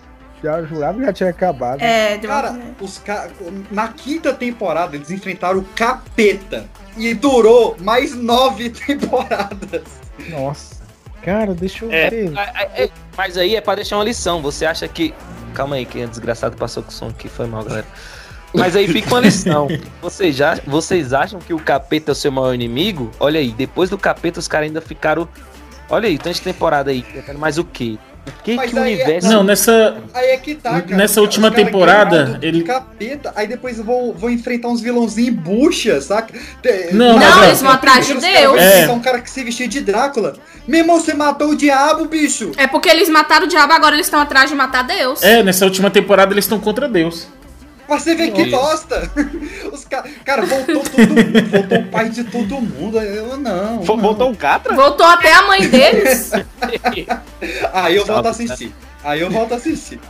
já, 0.42 0.62
jurava 0.62 0.98
que 0.98 1.04
já 1.06 1.12
tinha 1.12 1.30
acabado. 1.30 1.80
É, 1.80 2.18
deu 2.18 2.28
Cara, 2.30 2.50
uma... 2.50 2.62
os 2.80 2.98
ca... 2.98 3.28
na 3.70 3.88
quinta 3.88 4.32
temporada 4.32 4.94
eles 4.96 5.10
enfrentaram 5.10 5.60
o 5.60 5.64
capeta. 5.74 6.66
E 6.96 7.12
durou 7.14 7.76
mais 7.80 8.14
nove 8.14 8.70
temporadas. 8.86 9.82
Nossa. 10.28 10.73
Cara, 11.24 11.54
deixa 11.54 11.84
eu 11.84 11.92
É, 11.92 12.10
ver. 12.10 12.32
é, 12.36 12.84
é, 12.84 12.90
Mas 13.16 13.36
aí 13.38 13.56
é 13.56 13.60
pra 13.60 13.74
deixar 13.76 13.96
uma 13.96 14.04
lição. 14.04 14.42
Você 14.42 14.66
acha 14.66 14.86
que. 14.86 15.14
Calma 15.54 15.76
aí, 15.76 15.86
que 15.86 16.00
é 16.00 16.06
desgraçado 16.06 16.56
passou 16.56 16.82
com 16.82 16.90
o 16.90 16.92
som 16.92 17.08
aqui, 17.08 17.28
foi 17.28 17.46
mal, 17.46 17.64
galera. 17.64 17.86
Mas 18.52 18.76
aí 18.76 18.86
fica 18.86 19.08
uma 19.08 19.20
lição. 19.20 19.66
Vocês, 20.02 20.36
já, 20.36 20.58
vocês 20.66 21.12
acham 21.12 21.40
que 21.40 21.52
o 21.52 21.58
capeta 21.58 22.10
é 22.10 22.12
o 22.12 22.14
seu 22.14 22.30
maior 22.30 22.54
inimigo? 22.54 23.10
Olha 23.18 23.40
aí, 23.40 23.50
depois 23.52 23.90
do 23.90 23.98
capeta 23.98 24.38
os 24.38 24.46
caras 24.46 24.66
ainda 24.68 24.80
ficaram. 24.80 25.28
Olha 25.88 26.08
aí, 26.08 26.16
tanta 26.18 26.38
temporada 26.40 26.90
aí. 26.90 27.04
Mas 27.38 27.58
o 27.58 27.64
quê? 27.64 27.98
O 28.26 28.42
que, 28.42 28.54
Mas 28.54 28.70
que 28.70 28.76
o 28.76 28.82
aí 28.82 28.92
é- 28.92 28.94
universo. 28.94 29.28
Não, 29.28 29.42
nessa. 29.44 29.96
Aí 30.14 30.30
é 30.30 30.36
que 30.38 30.54
tá, 30.54 30.80
cara. 30.80 30.96
Nessa 30.96 31.20
última 31.20 31.50
temporada, 31.50 32.38
ele- 32.40 32.62
Capeta, 32.62 33.32
aí 33.36 33.46
depois 33.46 33.78
vão, 33.78 34.12
vão 34.12 34.30
enfrentar 34.30 34.68
uns 34.68 34.80
vilãozinhos 34.80 35.34
bucha, 35.36 36.00
saca? 36.00 36.32
Não, 36.92 37.18
mas, 37.18 37.28
na- 37.30 37.40
ó, 37.40 37.44
eles 37.44 37.60
vão 37.62 37.70
atrás 37.70 38.06
de 38.06 38.14
Deus. 38.14 38.60
É. 38.60 38.88
um 38.90 39.00
cara 39.00 39.20
que 39.20 39.30
se 39.30 39.42
vestia 39.44 39.68
de 39.68 39.80
Drácula. 39.80 40.36
Meu 40.66 40.80
irmão, 40.80 40.98
você 41.00 41.12
matou 41.12 41.50
o 41.50 41.54
diabo, 41.56 42.06
bicho! 42.06 42.52
É 42.56 42.66
porque 42.66 42.88
eles 42.88 43.08
mataram 43.08 43.44
o 43.44 43.48
diabo, 43.48 43.72
agora 43.72 43.94
eles 43.94 44.06
estão 44.06 44.20
atrás 44.20 44.48
de 44.48 44.56
matar 44.56 44.84
Deus. 44.84 45.22
É, 45.22 45.42
nessa 45.42 45.64
última 45.66 45.90
temporada 45.90 46.32
eles 46.32 46.44
estão 46.44 46.58
contra 46.58 46.88
Deus. 46.88 47.26
Mas 47.88 48.02
você 48.02 48.14
vê 48.14 48.30
que 48.30 48.42
Isso. 48.42 48.50
bosta! 48.50 49.10
Os 49.72 49.84
ca... 49.84 50.04
Cara, 50.24 50.44
voltou 50.46 50.82
todo 50.82 50.98
mundo, 51.08 51.50
voltou 51.50 51.78
o 51.78 51.86
pai 51.88 52.08
de 52.08 52.24
todo 52.24 52.60
mundo. 52.60 52.98
Eu 53.00 53.36
não. 53.36 53.76
Não. 53.76 53.82
Voltou 53.82 54.30
um 54.30 54.34
Catra? 54.34 54.74
Voltou 54.74 55.04
até 55.06 55.32
a 55.32 55.42
mãe 55.42 55.68
deles. 55.68 56.30
Aí 57.72 57.96
eu 57.96 58.04
volto 58.06 58.26
a 58.26 58.30
assistir. 58.30 58.74
Aí 59.02 59.20
eu 59.20 59.30
volto 59.30 59.52
a 59.52 59.56
assistir. 59.56 60.00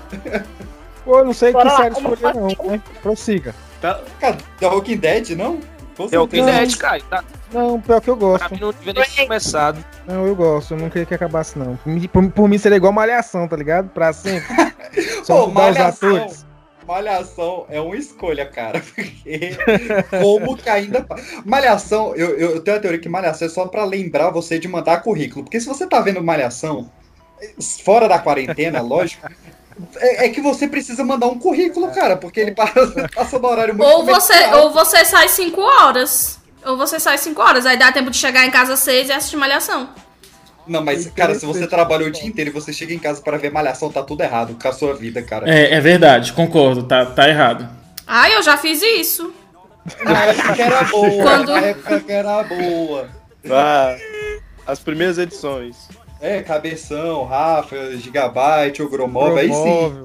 Pô, 1.05 1.19
eu 1.19 1.25
não 1.25 1.33
sei 1.35 1.53
Bora 1.53 1.65
que 1.65 1.71
lá, 1.71 1.77
série 1.83 1.95
escolher, 1.95 2.35
não. 2.35 2.71
Né? 2.71 2.81
Prossiga. 3.03 3.55
Cara, 3.81 4.39
The 4.59 4.67
Walking 4.67 4.97
Dead, 4.97 5.31
não? 5.31 5.59
The 6.09 6.19
Walking. 6.19 6.45
Dead, 6.47 6.77
cara. 6.77 7.01
Tá, 7.11 7.25
Não, 7.53 7.81
pior 7.81 8.01
que 8.01 8.09
eu 8.11 8.17
pra 8.17 8.27
gosto. 8.29 8.51
mim 8.55 8.61
não 8.61 8.73
devia 8.73 8.93
nem 8.95 9.05
ter 9.05 9.23
começado. 9.25 9.85
Não, 10.07 10.27
eu 10.27 10.35
gosto. 10.35 10.75
Eu 10.75 10.79
não 10.79 10.89
queria 10.89 11.07
que 11.07 11.15
acabasse, 11.15 11.59
não. 11.59 11.77
Por, 11.77 11.91
mim- 12.23 12.31
por- 12.31 12.49
mim 12.49 12.59
seria 12.59 12.77
igual 12.77 12.93
Malhação, 12.93 13.47
tá 13.47 13.57
ligado? 13.57 13.89
Pra 13.91 14.13
sempre. 14.13 14.47
Só 15.25 15.41
Pô, 15.43 15.49
mudar 15.49 15.71
os 15.71 15.77
Malhação. 15.77 16.17
atores. 16.17 16.47
Malhação 16.87 17.67
é 17.69 17.81
uma 17.81 17.97
escolha, 17.97 18.47
cara. 18.47 18.81
Porque 18.95 19.57
como 20.11 20.57
que 20.57 20.69
ainda. 20.69 21.07
Malhação, 21.45 22.15
eu, 22.15 22.39
eu 22.39 22.61
tenho 22.61 22.77
a 22.77 22.81
teoria 22.81 23.01
que 23.01 23.09
Malhação 23.09 23.47
é 23.47 23.51
só 23.51 23.67
pra 23.67 23.85
lembrar 23.85 24.31
você 24.31 24.59
de 24.59 24.69
mandar 24.69 25.03
currículo. 25.03 25.45
Porque 25.45 25.61
se 25.61 25.67
você 25.67 25.87
tá 25.87 26.01
vendo 26.01 26.23
Malhação, 26.23 26.91
fora 27.85 28.09
da 28.09 28.19
quarentena, 28.19 28.81
lógico. 28.81 29.27
É, 29.97 30.27
é 30.27 30.29
que 30.29 30.41
você 30.41 30.69
precisa 30.69 31.03
mandar 31.03 31.27
um 31.27 31.39
currículo, 31.39 31.91
cara, 31.93 32.17
porque 32.17 32.39
ele 32.39 32.53
passa, 32.53 33.09
passa 33.13 33.39
no 33.39 33.49
horário 33.49 33.75
muito 33.75 33.91
ou, 33.91 34.05
você, 34.05 34.47
ou 34.55 34.73
você 34.73 35.05
sai 35.05 35.29
5 35.29 35.61
horas. 35.61 36.39
Ou 36.65 36.77
você 36.77 37.01
sai 37.01 37.19
5 37.19 37.43
horas. 37.43 37.67
Aí 37.67 37.77
dá 37.77 37.91
tempo 37.91 38.11
de 38.11 38.17
chegar 38.17 38.47
em 38.47 38.51
casa 38.51 38.75
às 38.75 38.81
6 38.81 39.09
e 39.09 39.13
assistir 39.13 39.37
malhação. 39.37 39.89
Não, 40.67 40.83
mas, 40.83 41.07
cara, 41.09 41.35
se 41.35 41.45
você 41.45 41.67
trabalhou 41.67 42.09
o 42.09 42.11
dia 42.11 42.27
inteiro 42.27 42.51
e 42.51 42.53
você 42.53 42.73
chega 42.73 42.95
em 42.95 42.99
casa 42.99 43.21
para 43.21 43.37
ver 43.37 43.51
Malhação, 43.53 43.91
tá 43.93 44.03
tudo 44.03 44.23
errado 44.23 44.57
com 44.61 44.69
a 44.69 44.73
sua 44.73 44.95
vida, 44.95 45.23
cara. 45.23 45.49
É, 45.49 45.75
é 45.75 45.81
verdade, 45.81 46.33
concordo, 46.33 46.83
tá, 46.85 47.05
tá 47.05 47.29
errado. 47.29 47.69
Ah, 48.07 48.31
eu 48.31 48.43
já 48.43 48.57
fiz 48.57 48.81
isso. 48.83 49.33
Na 50.03 50.25
época 50.25 50.55
que 50.55 50.63
era 50.63 50.85
boa, 50.85 51.23
Quando- 51.23 51.53
na 51.53 51.61
época 51.61 52.01
que 52.01 52.13
era 52.13 52.43
boa. 52.45 53.09
Ah, 53.51 53.95
as 54.67 54.79
primeiras 54.79 55.19
edições. 55.19 55.77
É, 56.21 56.43
Cabeção, 56.43 57.25
Rafa, 57.27 57.95
Gigabyte, 57.99 58.83
Ogromóvel, 58.83 59.37
aí 59.37 59.53
sim. 59.53 60.05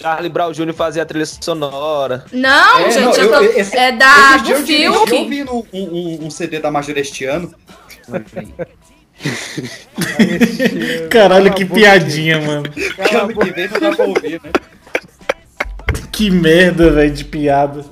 Charlie 0.00 0.28
Brown 0.28 0.52
Jr. 0.52 0.74
fazia 0.74 1.02
a 1.02 1.06
trilha 1.06 1.24
sonora. 1.26 2.24
Não, 2.30 2.78
É, 2.80 2.90
gente, 2.90 3.04
não, 3.04 3.12
eu 3.14 3.22
eu- 3.24 3.30
tô- 3.52 3.58
esse- 3.58 3.76
é 3.76 3.90
da, 3.92 4.36
do 4.36 4.50
eu 4.50 4.66
filme. 4.66 4.88
ouvindo 4.96 5.52
um, 5.54 5.64
um- 5.72 6.18
um 6.26 6.30
CD 6.30 6.60
da 6.60 6.70
Majorestiano. 6.70 7.52
Caralho, 11.10 11.52
que 11.54 11.64
piadinha, 11.64 12.40
mano. 12.40 12.64
Não 12.68 13.80
dá 13.90 13.96
pra 13.96 14.04
ouvir, 14.06 14.40
né? 14.42 14.50
Que 16.12 16.30
merda, 16.30 16.90
velho, 16.90 17.12
de 17.12 17.24
piada. 17.24 17.84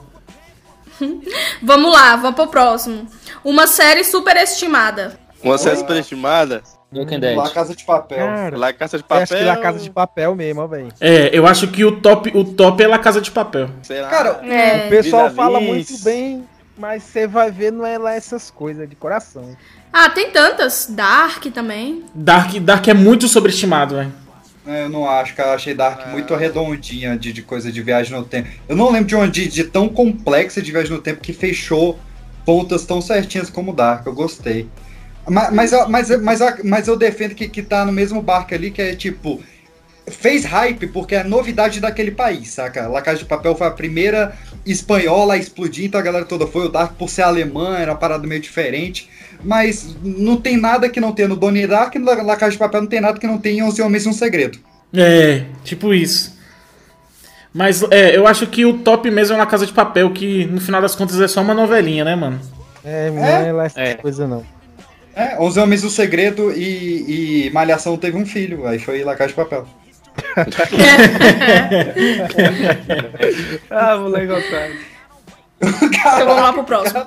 Vamos 1.62 1.93
lá, 1.93 2.16
vamos 2.16 2.35
pro 2.37 2.49
próximo. 2.49 3.07
Uma 3.45 3.66
série 3.66 4.03
superestimada. 4.05 5.18
Uma 5.43 5.59
série 5.59 5.77
superestimada. 5.77 6.62
Dead. 6.93 7.37
La 7.37 7.51
Casa 7.51 7.74
de 7.74 7.85
Papel. 7.85 8.18
Cara, 8.18 8.57
La 8.57 8.72
Caça 8.72 8.97
de 8.97 9.03
Papel. 9.05 9.22
acho 9.24 9.37
que 9.37 9.43
La 9.45 9.57
Casa 9.59 9.79
de 9.81 9.91
Papel 9.91 10.35
mesmo, 10.35 10.66
velho. 10.66 10.89
É, 11.01 11.29
eu 11.33 11.47
acho 11.47 11.68
que 11.68 11.85
o 11.85 12.01
top, 12.01 12.31
o 12.35 12.43
top 12.45 12.83
é 12.83 12.87
La 12.87 12.99
Casa 12.99 13.20
de 13.20 13.31
Papel. 13.31 13.68
Sei 13.83 14.01
lá. 14.01 14.09
Cara, 14.09 14.41
É. 14.45 14.87
O 14.87 14.89
pessoal 14.89 15.29
Vis-a-vis. 15.29 15.37
fala 15.37 15.61
muito 15.61 15.99
bem, 16.03 16.45
mas 16.79 17.03
você 17.03 17.27
vai 17.27 17.51
ver, 17.51 17.70
não 17.72 17.85
é 17.85 17.99
lá 17.99 18.14
essas 18.14 18.51
coisas 18.51 18.89
de 18.89 18.97
coração. 18.97 19.55
Ah, 19.93 20.11
tem 20.11 20.30
tantas. 20.30 20.87
Dark 20.91 21.45
também. 21.47 22.05
Dark, 22.14 22.55
Dark 22.61 22.87
é 22.89 22.95
muito 22.95 23.28
sobreestimado, 23.28 23.97
velho. 23.97 24.12
É, 24.66 24.84
Eu 24.84 24.89
não 24.89 25.09
acho, 25.09 25.34
cara. 25.34 25.51
Eu 25.51 25.55
achei 25.55 25.74
Dark 25.74 26.09
muito 26.09 26.34
redondinha 26.34 27.16
de, 27.16 27.32
de 27.32 27.43
coisa 27.43 27.70
de 27.72 27.82
viagem 27.82 28.12
no 28.16 28.24
tempo. 28.24 28.49
Eu 28.68 28.76
não 28.76 28.91
lembro 28.91 29.07
de 29.09 29.14
uma 29.14 29.28
de, 29.28 29.64
tão 29.64 29.89
complexa 29.89 30.61
de 30.61 30.70
viagem 30.72 30.93
no 30.93 31.01
tempo 31.01 31.20
que 31.20 31.32
fechou 31.32 31.99
pontas 32.45 32.84
tão 32.84 33.01
certinhas 33.01 33.49
como 33.49 33.72
Dark. 33.72 34.07
Eu 34.07 34.12
gostei. 34.12 34.68
Mas, 35.28 35.53
mas, 35.53 35.72
eu- 35.72 35.89
mas, 35.89 36.11
mas, 36.22 36.41
eu- 36.41 36.57
mas 36.64 36.89
eu 36.89 36.97
defendo 36.97 37.34
que, 37.34 37.49
que 37.49 37.62
tá 37.62 37.84
no 37.84 37.93
mesmo 37.93 38.20
barco 38.22 38.55
ali, 38.55 38.70
que 38.70 38.82
é 38.82 38.95
tipo. 38.95 39.41
Fez 40.09 40.45
hype 40.45 40.87
porque 40.87 41.16
é 41.16 41.22
a 41.22 41.24
novidade 41.24 41.80
daquele 41.80 42.12
país, 42.12 42.51
saca? 42.51 42.87
La 42.87 43.03
Casa 43.03 43.18
de 43.18 43.24
Papel 43.24 43.57
foi 43.57 43.66
a 43.66 43.72
primeira 43.72 44.37
espanhola 44.64 45.34
a 45.34 45.37
explodir, 45.37 45.84
então 45.87 45.99
a 45.99 46.03
galera 46.03 46.24
toda 46.24 46.47
foi. 46.47 46.66
O 46.66 46.68
Dark, 46.68 46.93
por 46.95 47.11
ser 47.11 47.22
alemã, 47.22 47.76
era 47.76 47.91
uma 47.91 47.99
parada 47.99 48.24
meio 48.24 48.41
diferente. 48.41 49.09
Mas 49.45 49.97
não 50.03 50.37
tem 50.37 50.57
nada 50.57 50.89
que 50.89 51.01
não 51.01 51.12
tenha 51.12 51.28
no 51.28 51.37
Donnie 51.37 51.66
Dark 51.66 51.95
e 51.95 51.99
no 51.99 52.07
La 52.24 52.37
Casa 52.37 52.53
de 52.53 52.59
Papel 52.59 52.82
não 52.82 52.89
tem 52.89 53.01
nada 53.01 53.18
que 53.18 53.26
não 53.26 53.39
tenha 53.39 53.61
em 53.61 53.62
11 53.62 53.82
Homens 53.82 54.05
e 54.05 54.09
um 54.09 54.12
Segredo. 54.12 54.59
É, 54.95 55.45
tipo 55.64 55.93
isso. 55.95 56.37
Mas 57.53 57.82
é, 57.91 58.16
eu 58.16 58.26
acho 58.26 58.47
que 58.47 58.64
o 58.66 58.78
top 58.78 59.11
mesmo 59.11 59.34
é 59.34 59.39
La 59.39 59.47
Casa 59.47 59.64
de 59.66 59.72
Papel, 59.72 60.11
que 60.12 60.45
no 60.47 60.61
final 60.61 60.80
das 60.82 60.95
contas 60.95 61.20
é 61.20 61.28
só 61.28 61.41
uma 61.43 61.55
novelinha, 61.55 62.05
né, 62.05 62.14
mano? 62.14 62.41
É, 62.84 63.11
não 63.11 63.24
é, 63.24 63.53
lá 63.53 63.64
essas 63.66 63.78
É. 63.78 63.95
coisas 63.95 64.28
não. 64.28 64.45
É, 65.14 65.37
11 65.41 65.61
Homens 65.61 65.82
e 65.82 65.87
um 65.87 65.91
Segredo 65.91 66.53
e, 66.53 67.47
e 67.47 67.51
Malhação 67.51 67.97
teve 67.97 68.16
um 68.18 68.26
filho, 68.26 68.66
aí 68.66 68.78
foi 68.78 69.03
La 69.03 69.16
Casa 69.16 69.28
de 69.28 69.34
Papel. 69.34 69.66
Ah, 73.70 73.97
moleque 73.97 74.32
otário. 74.32 74.76
Então 75.59 76.26
vamos 76.26 76.43
lá 76.43 76.53
pro 76.53 76.64
próximo. 76.64 77.07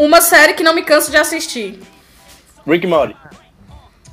Uma 0.00 0.22
série 0.22 0.54
que 0.54 0.62
não 0.62 0.74
me 0.74 0.82
canso 0.82 1.10
de 1.10 1.16
assistir. 1.18 1.78
Rick 2.66 2.86
Morty. 2.86 3.14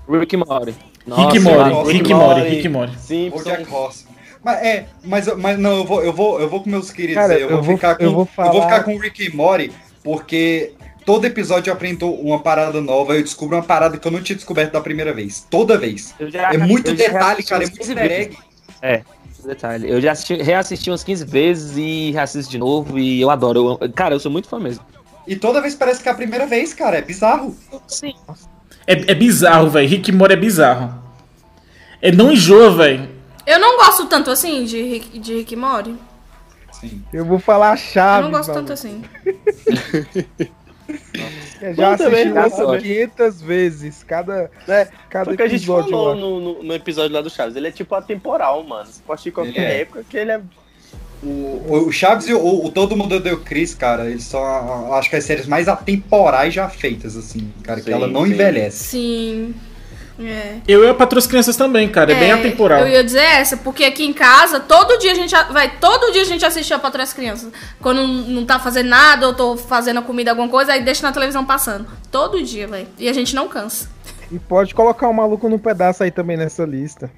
Rick 0.10 0.36
Morty. 0.36 0.72
Rick 0.72 1.40
nossa, 1.40 1.40
Morty, 1.70 1.92
Rick 1.94 2.14
Morty, 2.14 2.42
Rick 2.42 2.70
Morty. 2.70 3.00
Simpsons. 3.00 3.44
Bojack 3.44 3.74
Horseman. 3.74 4.14
Mas 4.44 4.58
é, 4.66 4.86
mas, 5.04 5.28
eu- 5.28 5.38
mas 5.38 5.58
não, 5.58 5.78
eu 5.78 5.86
vou, 5.86 6.04
eu 6.04 6.12
vou, 6.14 6.40
eu 6.42 6.50
vou 6.50 6.62
com 6.62 6.70
meus 6.70 6.92
queridos 6.92 7.16
Cara, 7.22 7.34
aí, 7.36 7.42
eu, 7.42 7.50
eu 7.50 7.56
vou 7.56 7.64
vou- 7.64 7.76
ficar 7.76 7.96
com, 7.96 8.04
eu 8.04 8.12
vou 8.12 8.26
falar- 8.26 8.62
ficar 8.64 8.84
com 8.84 8.96
o 8.96 9.00
Rick 9.00 9.24
e 9.26 9.34
Morty, 9.36 9.72
porque 10.04 10.74
todo 11.06 11.24
episódio 11.26 11.70
eu 11.70 11.74
aprendo 11.74 12.10
uma 12.12 12.40
parada 12.40 12.82
nova, 12.82 13.16
eu 13.16 13.24
descubro 13.24 13.56
uma 13.56 13.64
parada 13.64 13.98
que 13.98 14.06
eu 14.06 14.12
não 14.12 14.22
tinha 14.22 14.36
descoberto 14.36 14.74
da 14.74 14.82
primeira 14.82 15.14
vez. 15.14 15.46
Toda 15.50 15.78
vez. 15.78 16.14
Eu 16.20 16.30
já- 16.30 16.54
É 16.54 16.58
muito 16.58 16.92
eu 16.92 16.96
detalhe, 16.96 17.44
cara, 17.44 17.64
é 17.64 17.68
muito 17.68 17.80
15 17.80 17.94
vezes. 17.96 18.10
drag. 18.36 18.38
É, 18.82 19.02
detalhe. 19.46 19.90
Eu 19.90 20.02
já 20.02 20.12
assisti, 20.12 20.36
reassisti 20.36 20.90
umas 20.92 21.04
15 21.06 21.24
vezes 21.26 21.78
e 21.78 22.12
reassisto 22.12 22.52
de 22.52 22.58
novo 22.58 23.00
e 23.00 23.22
eu 23.22 23.30
adoro. 23.30 23.78
Eu- 23.82 23.90
cara, 23.94 24.14
eu 24.16 24.20
sou 24.20 24.32
muito 24.32 24.48
fã 24.50 24.60
mesmo. 24.60 24.84
E 25.28 25.36
toda 25.36 25.62
vez 25.62 25.76
parece 25.76 26.02
que 26.02 26.08
é 26.08 26.12
a 26.12 26.16
primeira 26.16 26.48
vez, 26.48 26.74
cara, 26.74 26.98
é 26.98 27.02
bizarro. 27.02 27.56
Sim. 27.88 28.14
É, 28.88 29.12
é 29.12 29.14
bizarro, 29.16 29.70
velho. 29.70 29.88
Rick 29.88 30.12
Morty 30.12 30.34
é 30.34 30.38
bizarro. 30.38 31.04
É 32.02 32.12
não 32.12 32.32
enjoa, 32.32 32.72
velho. 32.72 33.10
Eu 33.46 33.60
não 33.60 33.78
gosto 33.78 34.06
tanto 34.08 34.32
assim 34.32 34.64
de 34.66 34.82
Rick, 34.82 35.20
de 35.20 35.34
Rick 35.36 35.56
Morty. 35.56 35.96
Sim. 36.72 37.04
Eu 37.12 37.26
vou 37.26 37.40
falar 37.40 37.70
a 37.72 37.74
Eu 37.74 37.78
chave. 37.78 38.24
não 38.24 38.32
gosto 38.32 38.50
mano. 38.50 38.60
tanto 38.62 38.74
assim. 38.74 39.04
Eu 41.60 41.74
já 41.74 41.92
Eu 41.92 41.98
também, 41.98 42.38
assisti 42.38 42.62
eu 42.62 42.68
também. 42.68 42.82
500 42.82 43.42
vezes. 43.42 44.04
Cada, 44.04 44.50
É, 44.68 44.88
cada 45.10 45.36
que 45.36 45.42
a 45.42 45.48
gente 45.48 45.58
episódio. 45.64 45.90
falou 45.90 46.16
no, 46.16 46.40
no, 46.40 46.64
no 46.64 46.74
episódio 46.74 47.14
lá 47.14 47.22
do 47.22 47.30
Chaves. 47.30 47.56
Ele 47.56 47.68
é 47.68 47.72
tipo 47.72 47.94
atemporal, 47.96 48.64
mano. 48.64 48.86
Você 48.86 49.02
pode 49.06 49.16
assistir 49.16 49.30
em 49.30 49.34
qualquer 49.34 49.60
é. 49.72 49.82
época 49.82 50.06
que 50.08 50.16
ele 50.18 50.32
é. 50.32 50.42
O, 51.24 51.88
o 51.88 51.92
Chaves 51.92 52.28
e 52.28 52.34
o, 52.34 52.66
o 52.66 52.72
Todo 52.72 52.96
Mundo 52.96 53.20
Deu 53.20 53.40
Chris, 53.40 53.74
cara, 53.74 54.10
eles 54.10 54.24
são, 54.24 54.94
acho 54.94 55.10
que 55.10 55.16
as 55.16 55.24
séries 55.24 55.48
mais 55.48 55.68
atemporais 55.68 56.54
já 56.54 56.70
feitas, 56.70 57.18
assim, 57.18 57.52
cara, 57.64 57.80
que 57.80 57.88
Sim, 57.88 57.94
ela 57.94 58.08
não 58.08 58.24
sim. 58.26 58.34
envelhece. 58.34 58.84
Sim. 58.84 59.56
É. 60.20 60.58
Eu 60.68 60.84
e 60.84 60.90
a 60.90 60.94
Patroa 60.94 61.20
as 61.20 61.28
Crianças 61.28 61.56
também, 61.56 61.88
cara. 61.90 62.12
É, 62.12 62.20
bem 62.20 62.32
atemporal. 62.32 62.80
Eu 62.80 62.88
ia 62.88 63.04
dizer 63.04 63.22
essa, 63.22 63.56
porque 63.58 63.84
aqui 63.84 64.04
em 64.04 64.14
casa, 64.14 64.60
todo 64.60 64.98
dia 64.98 65.12
a 65.12 65.16
gente 65.16 65.34
vai, 65.52 65.78
todo 65.78 66.12
dia 66.12 66.24
a 66.24 66.26
gente 66.26 66.44
assiste 66.44 66.74
a 66.74 66.80
Patrulha 66.80 67.04
das 67.04 67.14
Crianças. 67.14 67.52
Quando 67.80 68.06
não 68.08 68.46
tá 68.46 68.60
fazendo 68.60 68.88
nada, 68.88 69.26
eu 69.26 69.34
tô 69.36 69.56
fazendo 69.56 70.00
a 70.00 70.02
comida, 70.02 70.32
alguma 70.32 70.50
coisa, 70.50 70.74
aí 70.74 70.82
deixa 70.82 71.04
na 71.04 71.12
televisão 71.12 71.46
passando. 71.46 71.86
Todo 72.12 72.42
dia, 72.44 72.68
velho. 72.68 72.88
E 72.98 73.08
a 73.08 73.14
gente 73.14 73.36
não 73.36 73.48
cansa. 73.48 73.90
E 74.32 74.40
pode 74.40 74.74
colocar 74.74 75.08
o 75.08 75.14
maluco 75.14 75.48
no 75.48 75.60
pedaço 75.60 76.04
aí 76.04 76.10
também 76.10 76.36
nessa 76.36 76.66
lista. 76.66 77.12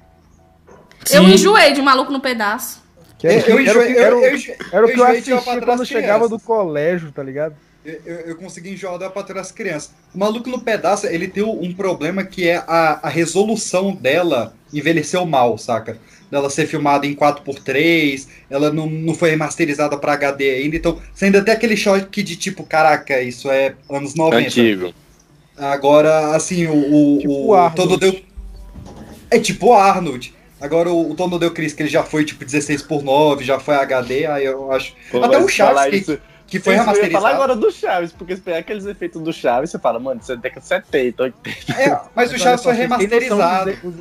Eu 1.10 1.24
Sim. 1.24 1.32
enjoei 1.32 1.72
de 1.72 1.80
maluco 1.80 2.12
no 2.12 2.20
pedaço. 2.20 2.82
Que 3.20 3.26
era, 3.26 3.50
Eu, 3.50 3.58
eu, 3.60 3.66
era 3.68 3.78
o 3.78 3.82
que- 3.82 3.90
enjoei- 3.90 3.98
era 3.98 4.14
eu, 4.14 4.20
eu, 4.22 4.56
era 4.72 4.86
o 4.86 4.88
que 4.92 4.98
eu 5.00 5.04
assistia 5.04 5.36
Patroa 5.36 5.60
quando 5.76 5.86
chegava 5.86 6.28
do 6.28 6.38
colégio, 6.40 7.12
tá 7.12 7.22
ligado? 7.22 7.54
Eu, 7.84 8.00
eu, 8.04 8.16
eu 8.20 8.36
consegui 8.36 8.70
enjoar 8.72 8.98
da 8.98 9.08
Patrulha 9.10 9.40
das 9.40 9.52
Crianças. 9.52 9.90
O 10.14 10.18
Maluco 10.18 10.48
no 10.50 10.60
Pedaço, 10.60 11.06
ele 11.06 11.28
tem 11.28 11.42
um 11.42 11.72
problema 11.74 12.24
que 12.24 12.48
é 12.48 12.56
a, 12.66 13.00
a 13.02 13.08
resolução 13.08 13.94
dela 13.94 14.54
envelheceu 14.72 15.24
mal, 15.26 15.56
saca? 15.58 15.98
Dela 16.30 16.48
ser 16.48 16.66
filmada 16.66 17.06
em 17.06 17.14
4x3, 17.14 18.26
ela 18.48 18.72
não, 18.72 18.86
não 18.86 19.14
foi 19.14 19.30
remasterizada 19.30 19.96
pra 19.98 20.12
HD 20.12 20.50
ainda, 20.50 20.76
então 20.76 20.98
você 21.14 21.24
ainda 21.26 21.42
tem 21.42 21.52
aquele 21.52 21.76
choque 21.76 22.22
de 22.22 22.36
tipo, 22.36 22.62
caraca, 22.64 23.20
isso 23.20 23.50
é 23.50 23.74
anos 23.90 24.14
90. 24.14 24.46
Antigo. 24.46 24.94
Agora, 25.56 26.34
assim, 26.36 26.66
o, 26.66 26.72
o, 26.74 27.18
Tipo 27.18 27.30
o 27.32 27.46
o 27.48 27.54
Arnold. 27.54 27.76
Todo 27.76 27.96
Deu. 27.98 28.20
É 29.30 29.38
tipo 29.38 29.66
o 29.68 29.72
Arnold. 29.74 30.34
Agora 30.60 30.90
o, 30.90 31.10
o 31.10 31.14
Todo 31.14 31.38
Deu 31.38 31.50
Chris, 31.52 31.72
que 31.72 31.82
ele 31.82 31.88
já 31.88 32.02
foi 32.02 32.24
tipo 32.24 32.44
16 32.44 32.82
por 32.82 33.02
9 33.02 33.44
já 33.44 33.58
foi 33.58 33.76
HD, 33.76 34.26
aí 34.26 34.44
eu 34.44 34.70
acho. 34.72 34.94
Pô, 35.10 35.24
Até 35.24 35.38
o 35.38 35.48
Chaves, 35.48 36.06
que, 36.06 36.20
que 36.46 36.60
foi 36.60 36.74
isso, 36.74 36.82
Eu 36.82 36.84
falar 36.84 36.92
remasterizado. 36.94 37.26
agora 37.26 37.56
do 37.56 37.70
Chaves, 37.72 38.12
porque 38.12 38.36
se 38.36 38.42
pegar 38.42 38.58
aqueles 38.58 38.84
efeitos 38.86 39.22
do 39.22 39.32
Chaves, 39.32 39.70
você 39.70 39.78
fala, 39.78 39.98
mano, 39.98 40.20
isso 40.22 40.32
é 40.32 40.36
década 40.36 40.60
de 40.60 40.66
70, 40.66 41.22
80. 41.22 41.72
É, 41.80 42.00
mas 42.14 42.32
o 42.32 42.38
Chaves 42.38 42.62
foi 42.62 42.74
remasterizado. 42.74 43.72
Os, 43.82 43.94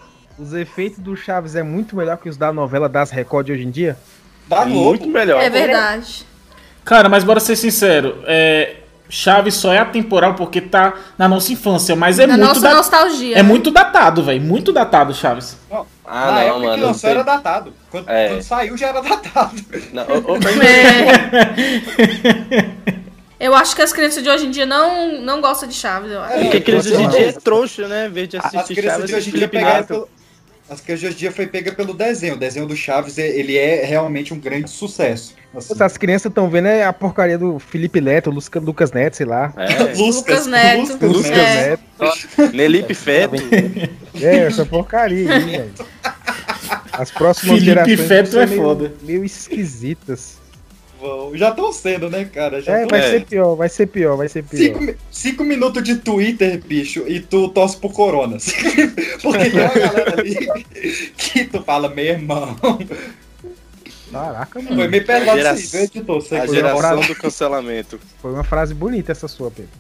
os 0.48 0.54
efeitos 0.54 1.00
do 1.00 1.16
Chaves 1.16 1.56
é 1.56 1.64
muito 1.64 1.96
melhor 1.96 2.18
que 2.18 2.28
os 2.30 2.38
da 2.38 2.52
novela 2.52 2.90
das 2.90 3.10
Record 3.12 3.46
de 3.48 3.52
hoje 3.54 3.64
em 3.64 3.72
dia? 3.72 3.98
Da 4.48 4.66
muito 4.66 5.04
Globo. 5.04 5.14
melhor. 5.14 5.42
É 5.42 5.50
verdade. 5.50 6.26
Cara, 6.84 7.08
mas 7.08 7.24
bora 7.24 7.40
ser 7.40 7.56
sincero. 7.56 8.24
É, 8.26 8.78
Chaves 9.10 9.56
só 9.56 9.74
é 9.74 9.80
atemporal 9.80 10.36
porque 10.36 10.62
tá 10.62 10.94
na 11.18 11.28
nossa 11.28 11.52
infância, 11.52 11.96
mas 11.96 12.20
é 12.20 12.28
Na 12.28 12.38
muito 12.38 12.48
nossa 12.48 12.62
da- 12.62 12.76
nostalgia. 12.76 13.38
É 13.38 13.44
muito 13.44 13.72
datado, 13.72 14.24
velho. 14.24 14.42
Muito 14.42 14.72
datado, 14.72 15.14
Chaves. 15.14 15.58
Não, 15.70 15.86
Ah, 16.06 16.26
na 16.28 16.32
não, 16.32 16.40
época 16.42 16.60
mano, 16.60 16.74
que 16.76 16.80
não 16.82 16.88
lançou 16.88 17.10
era 17.10 17.24
datado. 17.24 17.74
Quando, 17.92 18.10
É. 18.10 18.30
quando 18.30 18.42
saiu 18.44 18.78
já 18.78 18.88
era 18.88 19.02
datado. 19.02 19.56
Não, 19.94 20.04
ô, 20.26 20.34
ô, 20.34 20.38
É. 20.64 21.10
Eu 23.40 23.56
acho 23.56 23.74
que 23.74 23.82
as 23.82 23.94
crianças 23.94 24.22
de 24.22 24.30
hoje 24.30 24.48
em 24.48 24.52
dia 24.52 24.66
não, 24.66 25.22
não 25.22 25.40
gostam 25.40 25.70
de 25.70 25.74
Chaves, 25.74 26.12
eu 26.12 26.22
acho. 26.22 26.34
É, 26.34 26.42
Porque 26.42 26.58
aqueles 26.58 26.86
eu 26.86 26.92
hoje 26.94 27.04
em 27.04 27.08
dia 27.10 27.30
é 27.30 27.32
trouxa, 27.32 27.88
né? 27.88 28.08
Em 28.08 28.12
vez 28.12 28.28
de 28.28 28.38
As 28.38 28.46
assistir 28.46 28.76
crianças 28.76 28.98
Chaves, 29.00 29.10
de 29.12 29.16
hoje 29.16 29.30
em 29.30 29.32
dia 29.32 29.40
Felipe 29.48 29.58
pegaram 29.58 29.78
Neto. 29.78 29.88
pelo. 29.88 30.10
As 30.70 30.80
crianças 30.82 31.00
de 31.02 31.08
hoje 31.08 31.16
em 31.16 31.20
dia 31.20 31.32
foi 31.32 31.48
pega 31.48 31.72
pelo 31.72 31.94
desenho. 31.94 32.36
O 32.36 32.38
desenho 32.38 32.66
do 32.68 32.76
Chaves, 32.76 33.18
é- 33.18 33.28
ele 33.28 33.58
é 33.58 33.84
realmente 33.86 34.34
um 34.34 34.40
grande 34.40 34.70
sucesso. 34.70 35.34
assim. 35.56 35.74
As 35.84 35.98
crianças 35.98 36.30
estão 36.30 36.48
vendo 36.50 36.68
é 36.68 36.84
a 36.84 36.94
porcaria 36.94 37.38
do 37.38 37.58
Felipe 37.58 38.00
Neto, 38.00 38.30
Lucas, 38.30 38.62
Lucas 38.64 38.92
Neto, 38.92 39.16
sei 39.16 39.26
lá. 39.26 39.52
É, 39.58 39.94
Lucas 39.98 40.46
Neto. 40.46 40.98
Lucas 41.08 41.32
É. 41.32 41.70
Neto. 41.70 41.84
Nelipe 42.56 42.94
Feto. 42.94 43.36
É, 44.22 44.40
essa 44.40 44.66
porcaria 44.66 45.32
aí, 45.34 45.46
velho. 45.46 45.72
As 46.92 47.10
próximas 47.10 47.60
Felipe 47.60 47.66
gerações 47.66 48.02
Feto 48.02 48.28
é 48.40 48.42
ser 48.42 48.48
meio, 48.50 48.62
foda. 48.62 48.94
meio 49.04 49.24
esquisitas. 49.24 50.38
Vão- 51.00 51.36
Já 51.38 51.50
estão 51.50 51.72
sendo, 51.72 52.10
né, 52.10 52.26
cara? 52.26 52.62
Já 52.62 52.74
É, 52.78 52.80
tão- 52.82 52.88
vai 52.90 53.00
É. 53.00 53.12
ser 53.12 53.26
pior, 53.26 53.56
vai 53.56 53.70
ser 53.70 53.88
pior, 53.88 54.18
vai 54.18 54.28
ser 54.28 54.44
pior. 54.44 54.60
Cinco, 54.80 54.96
cinco 55.12 55.44
minutos 55.44 55.84
de 55.84 55.96
Twitter, 55.96 56.62
bicho, 56.66 57.04
e 57.08 57.20
tu 57.20 57.48
torce 57.50 57.78
pro 57.78 57.90
Corona. 57.90 58.38
Porque 59.22 59.50
tem 59.50 59.62
uma 59.62 59.74
galera 59.74 60.20
ali 60.20 60.36
que 61.16 61.46
tu 61.46 61.62
fala, 61.64 61.88
meu 61.90 62.04
irmão. 62.06 62.56
Caraca, 64.12 64.60
mano. 64.62 64.76
Foi 64.76 64.88
meio 64.88 65.06
pesado 65.06 65.38
gera- 65.38 65.84
editor? 65.84 66.22
Você 66.22 66.36
A 66.36 66.46
geração 66.48 67.00
do 67.02 67.16
cancelamento. 67.16 68.00
Foi 68.22 68.32
uma 68.34 68.44
frase 68.44 68.74
bonita 68.74 69.12
essa 69.12 69.28
sua, 69.28 69.52
Pedro. 69.52 69.72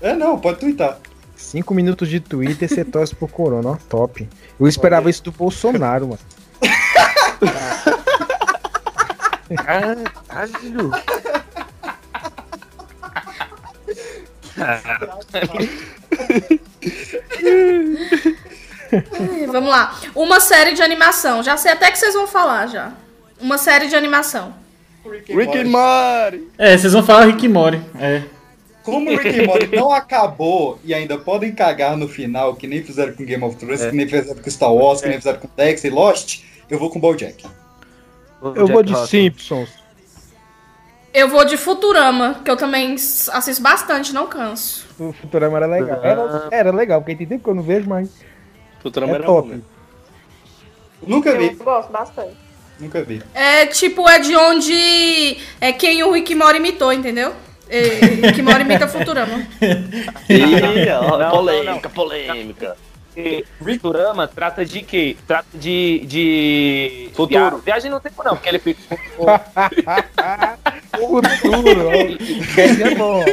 É, 0.00 0.14
não, 0.14 0.38
pode 0.38 0.58
twittar. 0.58 0.98
Cinco 1.36 1.72
minutos 1.72 2.08
de 2.08 2.20
Twitter, 2.20 2.68
você 2.68 2.84
torce 2.84 3.14
pro 3.14 3.28
Corona, 3.28 3.70
ó, 3.70 3.76
top. 3.88 4.28
Eu 4.58 4.66
esperava 4.66 5.08
isso 5.08 5.22
do 5.22 5.30
Bolsonaro, 5.32 6.08
mano. 6.08 6.18
Caralho. 9.56 10.04
Ai, 10.28 10.48
Vamos 19.46 19.70
lá. 19.70 20.00
Uma 20.14 20.40
série 20.40 20.74
de 20.74 20.82
animação. 20.82 21.42
Já 21.42 21.56
sei 21.56 21.72
até 21.72 21.90
que 21.90 21.98
vocês 21.98 22.14
vão 22.14 22.26
falar 22.26 22.66
já. 22.66 22.92
Uma 23.40 23.58
série 23.58 23.88
de 23.88 23.96
animação. 23.96 24.54
Rick 25.04 25.32
and 25.58 25.68
Morty. 25.68 26.48
É, 26.58 26.76
vocês 26.76 26.92
vão 26.92 27.02
falar 27.02 27.26
Rick 27.26 27.44
e 27.44 27.48
Morty. 27.48 27.80
É. 27.98 28.22
Como 28.82 29.10
o 29.10 29.16
Rick 29.16 29.40
and 29.40 29.46
Morty 29.46 29.66
não 29.74 29.92
acabou 29.92 30.78
e 30.84 30.92
ainda 30.92 31.16
podem 31.18 31.52
cagar 31.52 31.96
no 31.96 32.08
final, 32.08 32.54
que 32.54 32.66
nem 32.66 32.82
fizeram 32.82 33.12
com 33.14 33.24
Game 33.24 33.42
of 33.44 33.56
Thrones, 33.56 33.84
que 33.84 33.96
nem 33.96 34.06
fizeram 34.06 34.42
com 34.42 34.50
Star 34.50 34.72
Wars, 34.72 35.00
que 35.00 35.08
nem 35.08 35.18
fizeram 35.18 35.38
com 35.38 35.48
Dex 35.56 35.84
e 35.84 35.90
Lost, 35.90 36.42
eu 36.68 36.78
vou 36.78 36.90
com 36.90 37.00
BoJack. 37.00 37.46
Eu 38.42 38.66
vou 38.66 38.82
de 38.82 38.96
Simpsons. 39.06 39.68
Eu 41.12 41.28
vou 41.28 41.44
de 41.44 41.56
Futurama, 41.56 42.40
que 42.44 42.50
eu 42.50 42.56
também 42.56 42.94
assisto 42.94 43.62
bastante, 43.62 44.12
não 44.12 44.26
canso. 44.26 44.86
O 44.98 45.12
Futurama 45.12 45.56
era 45.56 45.66
legal. 45.66 46.00
Era, 46.04 46.48
era 46.50 46.70
legal, 46.70 47.00
porque 47.00 47.16
tem 47.16 47.26
tempo 47.26 47.44
que 47.44 47.50
eu 47.50 47.54
não 47.54 47.62
vejo, 47.62 47.88
mas 47.88 48.08
Futurama 48.80 49.12
é 49.12 49.16
era 49.16 49.26
bom, 49.26 49.42
top. 49.42 49.54
né? 49.54 49.60
Nunca 51.06 51.36
vi, 51.36 51.50
gosto 51.50 51.90
bastante. 51.90 52.36
nunca 52.78 53.02
vi. 53.02 53.22
É 53.34 53.66
tipo, 53.66 54.08
é 54.08 54.18
de 54.18 54.36
onde 54.36 55.38
é 55.60 55.72
quem 55.72 56.02
o 56.04 56.12
Rick 56.12 56.34
Mori 56.34 56.58
imitou, 56.58 56.92
entendeu? 56.92 57.32
É, 57.68 57.78
Rick 58.26 58.42
Mori 58.42 58.62
imita 58.62 58.86
Futurama. 58.86 59.38
Ih, 60.28 61.30
polêmica, 61.30 61.88
polêmica. 61.88 62.76
E 63.16 63.44
Futurama 63.58 64.28
trata 64.28 64.64
de 64.64 64.82
quê? 64.82 65.16
Trata 65.26 65.48
de. 65.54 66.04
de... 66.06 67.10
Futuro. 67.14 67.56
Via- 67.58 67.74
Viagem 67.74 67.90
no 67.90 67.98
tempo 68.00 68.22
não, 68.22 68.36
porque 68.36 68.48
ele 68.48 68.58
fica. 68.60 68.80
futuro. 70.96 71.90
é 72.82 72.94
bom. 72.94 73.24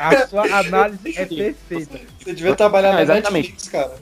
A 0.00 0.26
sua 0.26 0.42
análise 0.58 1.18
é 1.18 1.26
perfeita. 1.26 2.00
Você 2.18 2.32
devia 2.34 2.54
trabalhar 2.54 2.88
Não, 2.90 2.96
na 2.96 3.02
exatamente. 3.02 3.50
Netflix, 3.50 3.68
cara. 3.68 3.92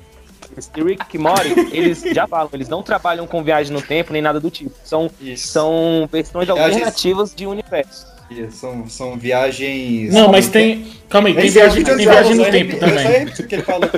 Esse 0.56 0.70
Rick 0.76 1.16
e 1.16 1.18
Morty, 1.18 1.54
eles 1.72 2.02
já 2.14 2.26
falam, 2.26 2.50
eles 2.52 2.68
não 2.68 2.82
trabalham 2.82 3.26
com 3.26 3.42
viagem 3.42 3.72
no 3.72 3.80
tempo 3.80 4.12
nem 4.12 4.20
nada 4.20 4.38
do 4.38 4.50
tipo. 4.50 4.70
São, 4.84 5.10
Isso. 5.18 5.48
são 5.48 6.06
versões 6.12 6.46
Viagens- 6.46 6.74
alternativas 6.74 7.34
de 7.34 7.46
universo. 7.46 8.06
São, 8.50 8.88
são 8.88 9.16
viagens. 9.16 10.12
Não, 10.12 10.30
mas 10.30 10.48
tem. 10.48 10.86
Calma 11.08 11.28
aí, 11.28 11.34
tem 11.34 11.46
é 11.46 11.50
viagem, 11.50 11.84
tem 11.84 11.96
viagem 11.96 12.34
no 12.36 12.44
tempo 12.50 12.72
só 12.72 12.78
também. 12.86 13.26
que 13.26 13.54
ele 13.54 13.62
falou. 13.62 13.90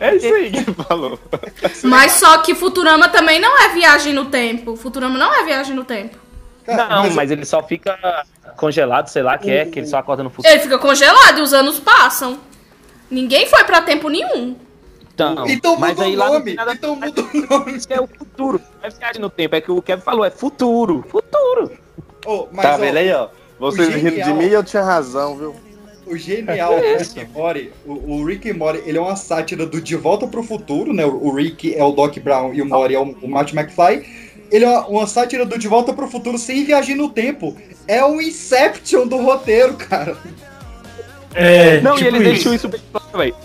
é. 0.00 0.08
É 0.08 0.16
isso 0.16 0.26
aí 0.34 0.50
que 0.50 0.56
ele 0.58 0.74
falou. 0.74 1.18
Mas 1.84 2.12
só 2.12 2.38
que 2.38 2.54
Futurama 2.54 3.08
também 3.08 3.40
não 3.40 3.58
é 3.62 3.68
viagem 3.74 4.12
no 4.12 4.26
tempo. 4.26 4.76
Futurama 4.76 5.18
não 5.18 5.34
é 5.34 5.44
viagem 5.44 5.74
no 5.74 5.84
tempo. 5.84 6.16
Cara, 6.64 6.88
não, 7.02 7.10
mas, 7.10 7.30
ele 7.30 7.44
só 7.44 7.60
fica 7.62 7.98
congelado, 8.56 9.08
sei 9.08 9.22
lá, 9.22 9.36
que 9.36 9.50
é, 9.50 9.64
que 9.66 9.80
ele 9.80 9.86
só 9.86 9.98
acorda 9.98 10.22
no 10.22 10.30
futuro. 10.30 10.52
Ele 10.52 10.62
fica 10.62 10.78
congelado 10.78 11.38
e 11.38 11.42
os 11.42 11.52
anos 11.52 11.80
passam. 11.80 12.38
Ninguém 13.10 13.46
foi 13.46 13.64
pra 13.64 13.82
tempo 13.82 14.08
nenhum. 14.08 14.56
Então, 15.14 15.44
Então 15.46 15.76
mas 15.76 15.90
muda 15.90 16.04
aí 16.04 16.14
o 16.14 16.18
lá 16.18 16.28
nome. 16.30 16.54
nada 16.54 16.72
Então 16.72 16.96
muda 16.96 17.20
o 17.20 17.36
nome. 17.50 17.76
Isso 17.76 17.88
é 17.90 18.00
o 18.00 18.06
futuro. 18.06 18.60
Não 18.80 18.88
é 18.88 18.90
viagem 18.90 19.20
no 19.20 19.28
tempo, 19.28 19.56
é 19.56 19.60
que 19.60 19.70
o 19.70 19.82
Kevin 19.82 20.02
falou, 20.02 20.24
é 20.24 20.30
futuro. 20.30 21.04
Futuro. 21.10 21.72
Ô, 22.24 22.46
mas, 22.52 22.64
Tá 22.64 22.74
ó, 22.74 22.78
vendo 22.78 22.96
aí, 22.96 23.12
ó? 23.12 23.28
Você 23.62 23.82
o 23.82 23.90
rindo 23.90 24.20
de 24.20 24.34
mim 24.34 24.46
eu 24.46 24.64
tinha 24.64 24.82
razão, 24.82 25.36
viu? 25.36 25.54
O 26.04 26.16
genial 26.16 26.74
do 26.80 26.98
Rick 26.98 27.28
Morty, 27.32 27.72
o, 27.86 27.92
o 27.92 28.24
Rick 28.24 28.52
Morty, 28.52 28.82
ele 28.84 28.98
é 28.98 29.00
uma 29.00 29.14
sátira 29.14 29.64
do 29.64 29.80
De 29.80 29.94
Volta 29.94 30.26
pro 30.26 30.42
Futuro, 30.42 30.92
né? 30.92 31.06
O, 31.06 31.28
o 31.28 31.32
Rick 31.32 31.72
é 31.72 31.84
o 31.84 31.92
Doc 31.92 32.18
Brown 32.18 32.52
e 32.52 32.60
o 32.60 32.66
Morty 32.66 32.96
é 32.96 32.98
o, 32.98 33.14
o 33.22 33.28
Marty 33.30 33.56
McFly. 33.56 34.04
Ele 34.50 34.64
é 34.64 34.68
uma, 34.68 34.86
uma 34.88 35.06
sátira 35.06 35.46
do 35.46 35.56
De 35.56 35.68
Volta 35.68 35.92
pro 35.92 36.08
Futuro 36.08 36.36
sem 36.38 36.64
viagem 36.64 36.96
no 36.96 37.08
tempo. 37.08 37.56
É 37.86 38.04
o 38.04 38.20
Inception 38.20 39.06
do 39.06 39.16
roteiro, 39.18 39.74
cara. 39.74 40.16
É, 41.32 41.80
Não, 41.80 41.94
tipo 41.94 42.04
e 42.04 42.08
ele 42.08 42.18
isso. 42.18 42.32
deixou 42.32 42.54
isso 42.54 42.68
bem 42.68 42.80
claro, 42.90 43.18
velho. 43.18 43.36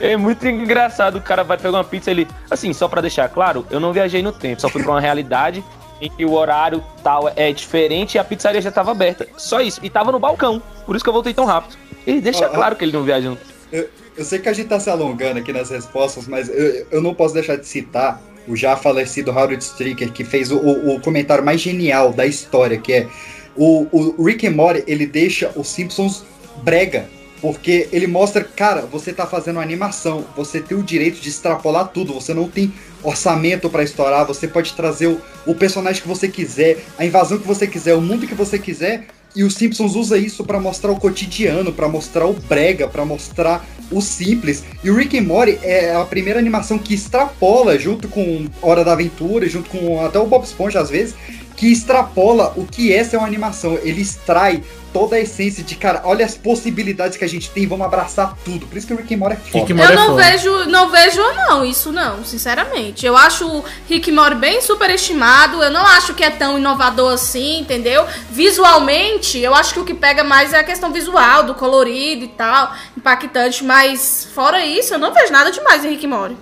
É 0.00 0.16
muito 0.16 0.48
engraçado, 0.48 1.16
o 1.16 1.20
cara 1.20 1.44
vai 1.44 1.58
pegar 1.58 1.76
uma 1.76 1.84
pizza 1.84 2.10
ele. 2.10 2.26
Assim, 2.50 2.72
só 2.72 2.88
pra 2.88 3.02
deixar 3.02 3.28
claro, 3.28 3.66
eu 3.70 3.78
não 3.78 3.92
viajei 3.92 4.22
no 4.22 4.32
tempo, 4.32 4.62
só 4.62 4.68
fui 4.70 4.82
pra 4.82 4.92
uma 4.92 5.00
realidade 5.00 5.62
em 6.00 6.08
que 6.10 6.24
o 6.24 6.32
horário 6.32 6.82
tal 7.02 7.30
é 7.34 7.52
diferente 7.52 8.14
e 8.14 8.18
a 8.18 8.24
pizzaria 8.24 8.60
já 8.60 8.70
tava 8.70 8.90
aberta. 8.92 9.26
Só 9.36 9.60
isso. 9.60 9.80
E 9.82 9.90
tava 9.90 10.12
no 10.12 10.18
balcão. 10.18 10.62
Por 10.86 10.94
isso 10.94 11.02
que 11.04 11.08
eu 11.08 11.12
voltei 11.14 11.34
tão 11.34 11.44
rápido. 11.44 11.76
Ele 12.06 12.20
deixa 12.20 12.46
Ah, 12.46 12.50
claro 12.50 12.76
que 12.76 12.84
ele 12.84 12.92
não 12.92 13.02
viaja. 13.04 13.36
Eu, 13.72 13.88
eu 14.16 14.24
sei 14.24 14.38
que 14.38 14.48
a 14.48 14.52
gente 14.52 14.68
tá 14.68 14.78
se 14.80 14.88
alongando 14.88 15.38
aqui 15.40 15.52
nas 15.52 15.70
respostas, 15.70 16.26
mas 16.26 16.48
eu, 16.48 16.86
eu 16.90 17.02
não 17.02 17.14
posso 17.14 17.34
deixar 17.34 17.56
de 17.56 17.66
citar 17.66 18.20
o 18.46 18.56
já 18.56 18.76
falecido 18.76 19.30
Howard 19.30 19.62
Stricker, 19.62 20.10
que 20.12 20.24
fez 20.24 20.50
o, 20.50 20.56
o- 20.58 20.94
o 20.96 21.00
comentário 21.00 21.44
mais 21.44 21.60
genial 21.60 22.12
da 22.12 22.24
história, 22.24 22.78
que 22.78 22.92
é 22.94 23.06
o, 23.54 23.86
o 23.92 24.24
Rick 24.24 24.46
and 24.46 24.52
Morty, 24.52 24.84
ele 24.86 25.04
deixa 25.06 25.50
os 25.54 25.68
Simpsons 25.68 26.24
brega. 26.62 27.06
Porque 27.40 27.88
ele 27.92 28.06
mostra, 28.06 28.42
cara, 28.42 28.82
você 28.82 29.12
tá 29.12 29.26
fazendo 29.26 29.60
animação, 29.60 30.24
você 30.36 30.60
tem 30.60 30.76
o 30.76 30.82
direito 30.82 31.20
de 31.20 31.28
extrapolar 31.28 31.88
tudo, 31.88 32.12
você 32.12 32.34
não 32.34 32.48
tem 32.48 32.72
orçamento 33.02 33.70
pra 33.70 33.84
estourar, 33.84 34.26
você 34.26 34.48
pode 34.48 34.72
trazer 34.74 35.06
o, 35.06 35.20
o 35.46 35.54
personagem 35.54 36.02
que 36.02 36.08
você 36.08 36.28
quiser, 36.28 36.78
a 36.98 37.04
invasão 37.04 37.38
que 37.38 37.46
você 37.46 37.66
quiser, 37.66 37.94
o 37.94 38.00
mundo 38.00 38.26
que 38.26 38.34
você 38.34 38.58
quiser, 38.58 39.06
e 39.36 39.44
os 39.44 39.54
Simpsons 39.54 39.94
usa 39.94 40.18
isso 40.18 40.42
pra 40.42 40.58
mostrar 40.58 40.90
o 40.90 40.98
cotidiano, 40.98 41.72
pra 41.72 41.88
mostrar 41.88 42.26
o 42.26 42.32
brega, 42.32 42.88
pra 42.88 43.04
mostrar 43.04 43.64
o 43.90 44.00
simples. 44.00 44.64
E 44.82 44.90
o 44.90 44.96
Rick 44.96 45.18
and 45.18 45.22
Morty 45.22 45.58
é 45.62 45.94
a 45.94 46.04
primeira 46.04 46.38
animação 46.38 46.78
que 46.78 46.94
extrapola, 46.94 47.78
junto 47.78 48.08
com 48.08 48.46
Hora 48.60 48.84
da 48.84 48.92
Aventura, 48.92 49.48
junto 49.48 49.70
com 49.70 50.04
até 50.04 50.18
o 50.18 50.26
Bob 50.26 50.44
Esponja 50.44 50.80
às 50.80 50.90
vezes, 50.90 51.14
que 51.58 51.72
extrapola 51.72 52.52
o 52.56 52.64
que 52.64 52.94
é 52.94 53.02
ser 53.02 53.16
uma 53.16 53.26
animação. 53.26 53.76
Ele 53.82 54.00
extrai 54.00 54.62
toda 54.92 55.16
a 55.16 55.20
essência 55.20 55.62
de, 55.64 55.74
cara, 55.74 56.02
olha 56.04 56.24
as 56.24 56.36
possibilidades 56.36 57.18
que 57.18 57.24
a 57.24 57.28
gente 57.28 57.50
tem, 57.50 57.66
vamos 57.66 57.84
abraçar 57.84 58.36
tudo. 58.44 58.64
Por 58.64 58.78
isso 58.78 58.86
que 58.86 58.94
o 58.94 58.96
Rick 58.96 59.12
and 59.12 59.18
Morty 59.18 59.34
é 59.34 59.50
foda. 59.50 59.72
And 59.72 59.76
Eu 59.76 59.90
é 59.90 59.94
não 59.96 60.06
foda. 60.06 60.22
vejo, 60.22 60.64
não 60.66 60.88
vejo 60.88 61.20
não, 61.20 61.64
isso 61.64 61.90
não, 61.90 62.24
sinceramente. 62.24 63.04
Eu 63.04 63.16
acho 63.16 63.44
o 63.44 63.64
Rick 63.88 64.12
Mori 64.12 64.36
bem 64.36 64.60
superestimado, 64.62 65.60
eu 65.60 65.70
não 65.70 65.84
acho 65.84 66.14
que 66.14 66.22
é 66.22 66.30
tão 66.30 66.58
inovador 66.58 67.14
assim, 67.14 67.58
entendeu? 67.58 68.06
Visualmente, 68.30 69.38
eu 69.40 69.52
acho 69.52 69.74
que 69.74 69.80
o 69.80 69.84
que 69.84 69.94
pega 69.94 70.22
mais 70.22 70.52
é 70.52 70.60
a 70.60 70.64
questão 70.64 70.92
visual, 70.92 71.42
do 71.42 71.56
colorido 71.56 72.24
e 72.24 72.28
tal, 72.28 72.72
impactante, 72.96 73.64
mas 73.64 74.28
fora 74.32 74.64
isso, 74.64 74.94
eu 74.94 74.98
não 74.98 75.12
vejo 75.12 75.32
nada 75.32 75.50
demais 75.50 75.84
em 75.84 75.90
Rick 75.90 76.06
Mori. 76.06 76.36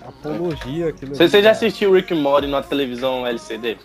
Apologia, 0.00 0.88
aquilo. 0.88 1.14
Você, 1.14 1.28
você 1.28 1.42
já 1.42 1.50
assistiu 1.50 1.92
Rick 1.92 2.12
and 2.14 2.20
Morty 2.20 2.48
na 2.48 2.62
televisão 2.62 3.26
LCD? 3.26 3.76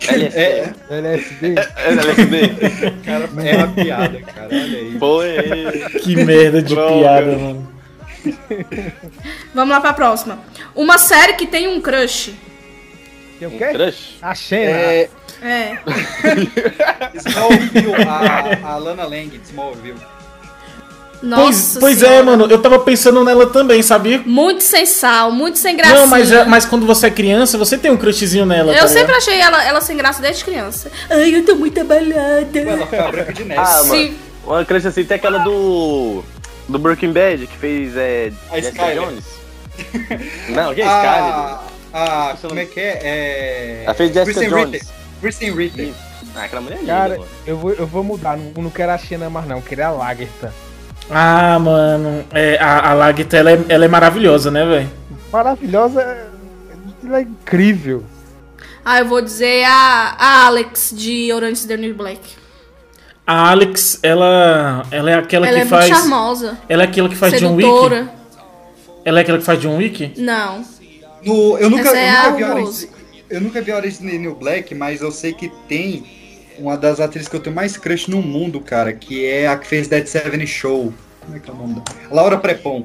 LSD? 0.00 0.38
É, 0.38 0.72
LSD. 0.90 1.54
É, 1.56 1.88
LSD? 1.92 2.90
cara, 3.04 3.28
é 3.44 3.56
uma 3.56 3.68
piada, 3.68 4.20
cara. 4.22 4.48
Olha 4.48 4.78
aí. 4.78 4.96
Foi. 4.98 6.00
Que 6.02 6.16
merda 6.24 6.62
de 6.62 6.74
Droga. 6.74 6.94
piada, 6.98 7.36
mano. 7.38 7.74
Vamos 9.54 9.70
lá 9.74 9.80
pra 9.80 9.92
próxima. 9.92 10.38
Uma 10.74 10.98
série 10.98 11.34
que 11.34 11.46
tem 11.46 11.68
um 11.68 11.80
crush. 11.80 12.34
Tem 13.38 13.48
o 13.48 13.52
Um 13.54 13.58
quê? 13.58 13.66
crush? 13.68 14.16
A 14.22 14.34
Xena. 14.34 14.70
É, 14.70 15.08
É. 15.42 15.78
Smallville, 17.16 17.94
a, 18.08 18.68
a 18.72 18.76
Lana 18.76 19.04
Lang 19.04 19.40
Smallville. 19.44 19.98
Nossa 21.24 21.78
Pois, 21.80 22.00
pois 22.00 22.02
é, 22.02 22.22
mano, 22.22 22.46
eu 22.46 22.60
tava 22.60 22.78
pensando 22.78 23.24
nela 23.24 23.46
também, 23.46 23.82
sabia? 23.82 24.22
Muito 24.26 24.62
sem 24.62 24.84
sal, 24.84 25.32
muito 25.32 25.58
sem 25.58 25.74
gracinha. 25.76 26.00
Não, 26.00 26.06
mas, 26.06 26.30
é- 26.30 26.44
mas 26.44 26.64
quando 26.66 26.86
você 26.86 27.06
é 27.06 27.10
criança, 27.10 27.56
você 27.56 27.78
tem 27.78 27.90
um 27.90 27.96
crushzinho 27.96 28.44
nela. 28.44 28.72
Eu 28.72 28.80
tá 28.80 28.88
sempre 28.88 29.00
ligado? 29.06 29.16
achei 29.16 29.40
ela, 29.40 29.64
ela 29.64 29.80
sem 29.80 29.96
graça 29.96 30.20
desde 30.20 30.44
criança. 30.44 30.90
Ai, 31.08 31.34
eu 31.34 31.44
tô 31.44 31.54
muito 31.54 31.80
abalada. 31.80 32.46
Ela 32.54 32.86
fica 32.86 33.10
branca 33.10 33.32
de 33.32 33.44
neve. 33.44 33.60
Ah, 33.60 33.82
mano. 33.84 33.94
Sim. 33.94 34.16
Uma 34.44 34.64
crush 34.64 34.86
assim, 34.86 35.04
tem 35.04 35.16
aquela 35.16 35.38
do. 35.38 36.22
Do 36.68 36.78
Breaking 36.78 37.12
Bad, 37.12 37.46
que 37.46 37.56
fez 37.58 37.96
é, 37.96 38.32
A 38.50 38.56
Jessica 38.56 38.82
Skyler. 38.84 39.08
Jones. 39.08 39.24
Não, 40.48 40.74
que 40.74 40.80
é 40.80 40.86
a, 40.86 40.96
Skyler? 40.96 41.58
a, 41.92 42.36
como 42.40 42.58
é 42.60 42.64
que 42.64 42.80
é? 42.80 43.00
é... 43.02 43.82
Ela 43.84 43.94
fez 43.94 44.12
Jessica 44.12 44.24
Kristen 44.40 44.48
Jones. 44.50 44.72
Ritter. 44.72 44.88
Kristen 45.20 45.54
Ritter. 45.54 45.92
Ah, 46.36 46.44
aquela 46.44 46.62
mulher 46.62 46.76
é 46.76 46.80
linda, 46.80 46.92
Cara, 46.92 47.20
eu 47.46 47.56
vou, 47.56 47.72
eu 47.72 47.86
vou 47.86 48.02
mudar. 48.02 48.36
Não, 48.36 48.62
não 48.64 48.70
quero 48.70 48.92
a 48.92 48.98
Xena 48.98 49.28
mais, 49.30 49.46
não. 49.46 49.56
Eu 49.56 49.62
quero 49.62 49.84
a 49.84 49.90
Lagertha. 49.90 50.52
Ah, 51.10 51.58
mano, 51.58 52.24
é, 52.32 52.56
a, 52.58 52.90
a 52.90 52.94
Lagta, 52.94 53.36
ela 53.36 53.52
é, 53.52 53.64
ela 53.68 53.84
é 53.84 53.88
maravilhosa, 53.88 54.50
né, 54.50 54.64
velho? 54.64 54.90
Maravilhosa. 55.32 56.00
Ela 57.04 57.18
é 57.18 57.22
incrível. 57.22 58.04
Ah, 58.84 58.98
eu 58.98 59.06
vou 59.06 59.20
dizer 59.20 59.64
a, 59.64 60.16
a 60.18 60.46
Alex 60.46 60.92
de 60.94 61.32
Orange 61.32 61.54
is 61.54 61.64
the 61.66 61.76
New 61.76 61.94
Black. 61.94 62.20
A 63.26 63.50
Alex, 63.50 63.98
ela, 64.02 64.84
ela 64.90 65.10
é 65.10 65.14
aquela 65.14 65.46
ela 65.46 65.56
que 65.56 65.62
é 65.62 65.66
faz. 65.66 65.88
muito 65.88 66.00
charmosa. 66.00 66.58
Ela 66.68 66.82
é 66.82 66.86
aquela 66.86 67.08
que 67.08 67.16
faz 67.16 67.40
John 67.40 67.54
Wick? 67.54 67.62
Sedutora. 67.68 68.14
Ela 69.04 69.18
é 69.20 69.22
aquela 69.22 69.38
que 69.38 69.44
faz 69.44 69.60
John 69.60 69.76
Wick? 69.76 70.12
Não. 70.18 70.64
No, 71.24 71.56
eu 71.58 71.70
nunca, 71.70 71.88
Essa 71.88 71.98
é 71.98 72.10
eu 72.10 72.18
a 72.18 72.30
nunca 72.30 72.36
vi 72.36 72.44
Orange, 72.44 72.88
eu 73.30 73.40
nunca 73.40 73.62
vi 73.62 73.72
Orange 73.72 73.88
is 73.88 73.98
the 73.98 74.18
New 74.18 74.34
Black, 74.34 74.74
mas 74.74 75.00
eu 75.00 75.10
sei 75.10 75.32
que 75.32 75.50
tem 75.66 76.04
uma 76.58 76.76
das 76.76 77.00
atrizes 77.00 77.28
que 77.28 77.36
eu 77.36 77.40
tenho 77.40 77.54
mais 77.54 77.76
crush 77.76 78.08
no 78.08 78.20
mundo, 78.22 78.60
cara, 78.60 78.92
que 78.92 79.26
é 79.26 79.46
a 79.48 79.56
que 79.56 79.66
fez 79.66 79.88
Dead 79.88 80.06
Seven 80.06 80.46
Show. 80.46 80.92
Como 81.20 81.36
é 81.36 81.40
que 81.40 81.50
é 81.50 81.52
o 81.52 81.56
nome 81.56 81.74
dela? 81.74 81.84
Laura 82.10 82.36
Prepon. 82.38 82.84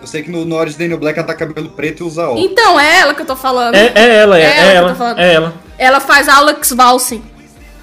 Eu 0.00 0.06
sei 0.06 0.22
que 0.22 0.30
no, 0.30 0.44
no 0.44 0.54
Orange 0.54 0.78
Daniel 0.78 0.98
Black 0.98 1.18
ela 1.18 1.26
tá 1.26 1.34
cabelo 1.34 1.70
preto 1.70 2.04
e 2.04 2.06
usa 2.06 2.24
óculos. 2.28 2.44
Então, 2.50 2.78
é 2.78 3.00
ela 3.00 3.14
que 3.14 3.22
eu 3.22 3.26
tô 3.26 3.34
falando. 3.34 3.74
É, 3.74 3.92
é 3.94 4.16
ela, 4.18 4.38
é, 4.38 4.42
É 4.42 4.46
é 4.46 4.74
ela 4.74 4.94
que 4.94 5.00
eu 5.02 5.06
ela, 5.06 5.20
é 5.22 5.34
ela. 5.34 5.54
Ela 5.76 6.00
faz 6.00 6.28
Alex 6.28 6.70
Valsing. 6.72 7.22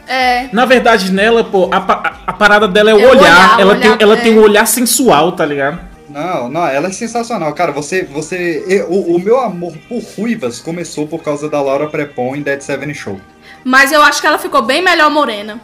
É. 0.07 0.47
Na 0.53 0.65
verdade, 0.65 1.11
nela, 1.11 1.43
pô, 1.43 1.67
a, 1.73 1.81
pa- 1.81 2.21
a 2.25 2.31
parada 2.33 2.67
dela 2.67 2.91
é 2.91 2.93
o 2.93 2.99
É 2.99 3.05
o 3.05 3.09
olhar. 3.09 3.21
olhar, 3.21 3.59
ela 3.59 3.71
olhar, 3.73 3.81
tem, 3.81 3.97
ela 3.99 4.17
é. 4.17 4.21
tem 4.21 4.37
um 4.37 4.41
olhar 4.41 4.65
sensual, 4.67 5.31
tá 5.33 5.45
ligado? 5.45 5.79
Não, 6.09 6.47
não, 6.47 6.65
ela 6.65 6.87
é 6.87 6.91
sensacional. 6.91 7.51
Cara, 7.53 7.71
você. 7.73 8.03
você 8.03 8.63
eu- 8.67 8.87
o, 8.89 9.15
o 9.15 9.19
meu 9.19 9.39
amor 9.39 9.73
por 9.89 10.01
ruivas 10.17 10.59
começou 10.59 11.07
por 11.07 11.21
causa 11.21 11.49
da 11.49 11.61
Laura 11.61 11.87
Prepon 11.87 12.35
em 12.35 12.41
Dead 12.41 12.61
Seven 12.61 12.93
Show. 12.93 13.19
Mas 13.65 13.91
eu 13.91 14.01
acho 14.03 14.21
que 14.21 14.27
ela 14.27 14.37
ficou 14.37 14.61
bem 14.61 14.81
melhor 14.83 15.09
morena. 15.09 15.59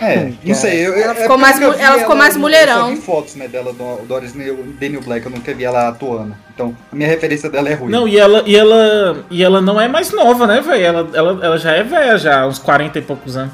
É, 0.00 0.32
não 0.44 0.54
sei. 0.54 0.86
Eu, 0.86 0.94
Ela 0.94 1.12
é 1.12 1.22
ficou 1.22 1.36
mais 1.38 1.58
vi 1.58 1.64
ela 1.64 1.98
ficou 1.98 2.14
mais 2.16 2.34
no- 2.34 2.40
mulherão. 2.40 2.90
Eu 2.90 2.96
só 2.96 3.00
vi 3.00 3.06
fotos, 3.06 3.34
né, 3.36 3.48
dela 3.48 3.72
do, 3.72 3.96
do 4.06 4.14
Orange 4.14 4.32
Daniel 4.78 5.02
Black, 5.02 5.24
eu 5.26 5.30
nunca 5.32 5.52
vi 5.54 5.64
ela 5.64 5.88
atuando. 5.88 6.36
Então, 6.54 6.76
a 6.92 6.96
minha 6.96 7.08
referência 7.08 7.48
dela 7.50 7.68
é 7.68 7.74
ruim. 7.74 7.90
Não, 7.90 8.06
e 8.06 8.16
ela, 8.18 8.42
e 8.46 8.56
ela, 8.56 9.24
e 9.30 9.42
ela 9.42 9.60
não 9.60 9.80
é 9.80 9.88
mais 9.88 10.10
nova, 10.12 10.46
né, 10.46 10.60
velho? 10.60 10.84
Ela, 10.84 11.10
ela, 11.14 11.46
ela 11.46 11.58
já 11.58 11.72
é 11.72 11.82
velha, 11.82 12.16
já, 12.18 12.46
uns 12.46 12.58
40 12.60 12.98
e 12.98 13.02
poucos 13.02 13.36
anos. 13.36 13.52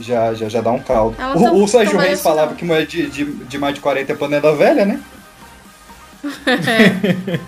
Já, 0.00 0.32
já, 0.34 0.48
já 0.48 0.60
dá 0.60 0.70
um 0.72 0.78
caldo. 0.80 1.16
Ela 1.18 1.36
O, 1.36 1.42
tão- 1.42 1.62
o 1.62 1.68
Sérgio 1.68 1.98
Reis 1.98 2.22
falava 2.22 2.54
que 2.54 2.64
mulher 2.64 2.86
de, 2.86 3.06
de, 3.10 3.24
de 3.24 3.58
mais 3.58 3.74
de 3.74 3.80
40 3.80 4.12
é 4.12 4.16
panela 4.16 4.54
velha, 4.54 4.84
né? 4.84 5.00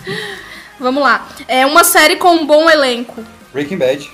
Vamos 0.78 1.02
lá. 1.02 1.26
É 1.46 1.64
uma 1.64 1.84
série 1.84 2.16
com 2.16 2.32
um 2.34 2.46
bom 2.46 2.68
elenco. 2.68 3.22
Breaking 3.52 3.78
Bad. 3.78 4.10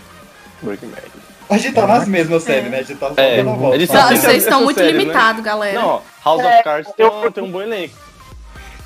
Breaking 0.62 0.89
Bad. 0.89 1.07
A 1.51 1.57
gente 1.59 1.74
tá 1.74 1.86
nas 1.86 2.07
mesmas 2.07 2.42
séries, 2.42 2.70
né? 2.70 2.78
A 2.78 2.82
gente 2.82 2.96
tá 2.99 3.09
só 3.09 3.14
É, 3.16 3.42
volta. 3.42 3.74
eles 3.76 3.88
tem 3.88 4.16
vocês 4.18 4.42
estão 4.42 4.62
muito 4.64 4.76
séries, 4.78 4.92
né? 4.94 4.99
limitados, 5.01 5.42
galera. 5.42 5.80
Não, 5.80 6.03
House 6.24 6.44
of 6.44 6.62
Cards 6.64 6.92
tem, 6.96 7.07
um- 7.07 7.30
tem 7.30 7.44
um 7.44 7.51
bom 7.51 7.62
elenco. 7.62 7.94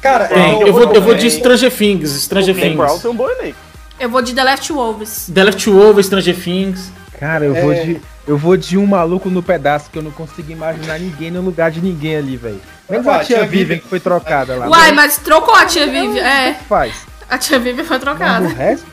Cara, 0.00 0.26
Tem, 0.28 0.60
eu, 0.60 0.66
eu, 0.68 0.72
vou, 0.72 0.92
eu 0.94 1.02
vou 1.02 1.14
de. 1.14 1.30
Stranger 1.30 1.70
Things, 1.72 2.10
Stranger 2.24 2.54
Things. 2.54 3.00
tem 3.02 3.10
um 3.10 3.14
bom 3.14 3.28
elenco. 3.30 3.56
Eu 4.00 4.08
vou 4.10 4.20
de 4.20 4.34
The 4.34 4.42
Leftovers. 4.42 5.30
The 5.32 5.44
Leftovers, 5.44 6.06
Stranger 6.06 6.36
Things. 6.42 6.90
Cara, 7.20 7.44
eu 7.44 7.54
É. 7.56 7.60
vou 7.60 7.72
de. 7.74 8.00
Eu 8.26 8.38
vou 8.38 8.56
de 8.56 8.78
um 8.78 8.86
maluco 8.86 9.28
no 9.28 9.42
pedaço 9.42 9.90
que 9.90 9.98
eu 9.98 10.02
não 10.02 10.10
consigo 10.12 10.50
imaginar 10.52 10.98
ninguém 10.98 11.30
no 11.30 11.40
lugar 11.40 11.70
de 11.72 11.80
ninguém 11.80 12.16
ali, 12.16 12.36
velho. 12.36 12.60
Menos 12.88 13.06
Ah, 13.06 13.16
a 13.16 13.24
tia 13.24 13.38
tia 13.38 13.46
Vivian 13.46 13.78
que 13.78 13.88
foi 13.88 13.98
trocada 13.98 14.56
lá. 14.56 14.68
Uai, 14.68 14.92
mas 14.92 15.16
trocou 15.18 15.54
a 15.54 15.66
tia 15.66 15.86
Vivian. 15.88 16.22
É, 16.24 16.54
faz. 16.68 16.94
a 17.28 17.36
tia 17.38 17.58
Vivian 17.58 17.84
foi 17.84 17.96
Mas 17.96 18.04
trocada. 18.04 18.44
o 18.46 18.48
resto? 18.54 18.86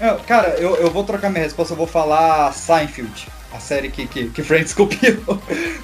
Eu- 0.00 0.16
cara, 0.26 0.48
eu, 0.58 0.76
eu 0.76 0.90
vou 0.90 1.04
trocar 1.04 1.30
minha 1.30 1.44
resposta, 1.44 1.72
eu 1.74 1.78
vou 1.78 1.86
falar 1.86 2.52
Seinfeld. 2.52 3.28
A 3.52 3.58
série 3.58 3.90
que, 3.90 4.06
que, 4.06 4.28
que 4.30 4.42
Friends 4.44 4.72
copiou. 4.74 5.36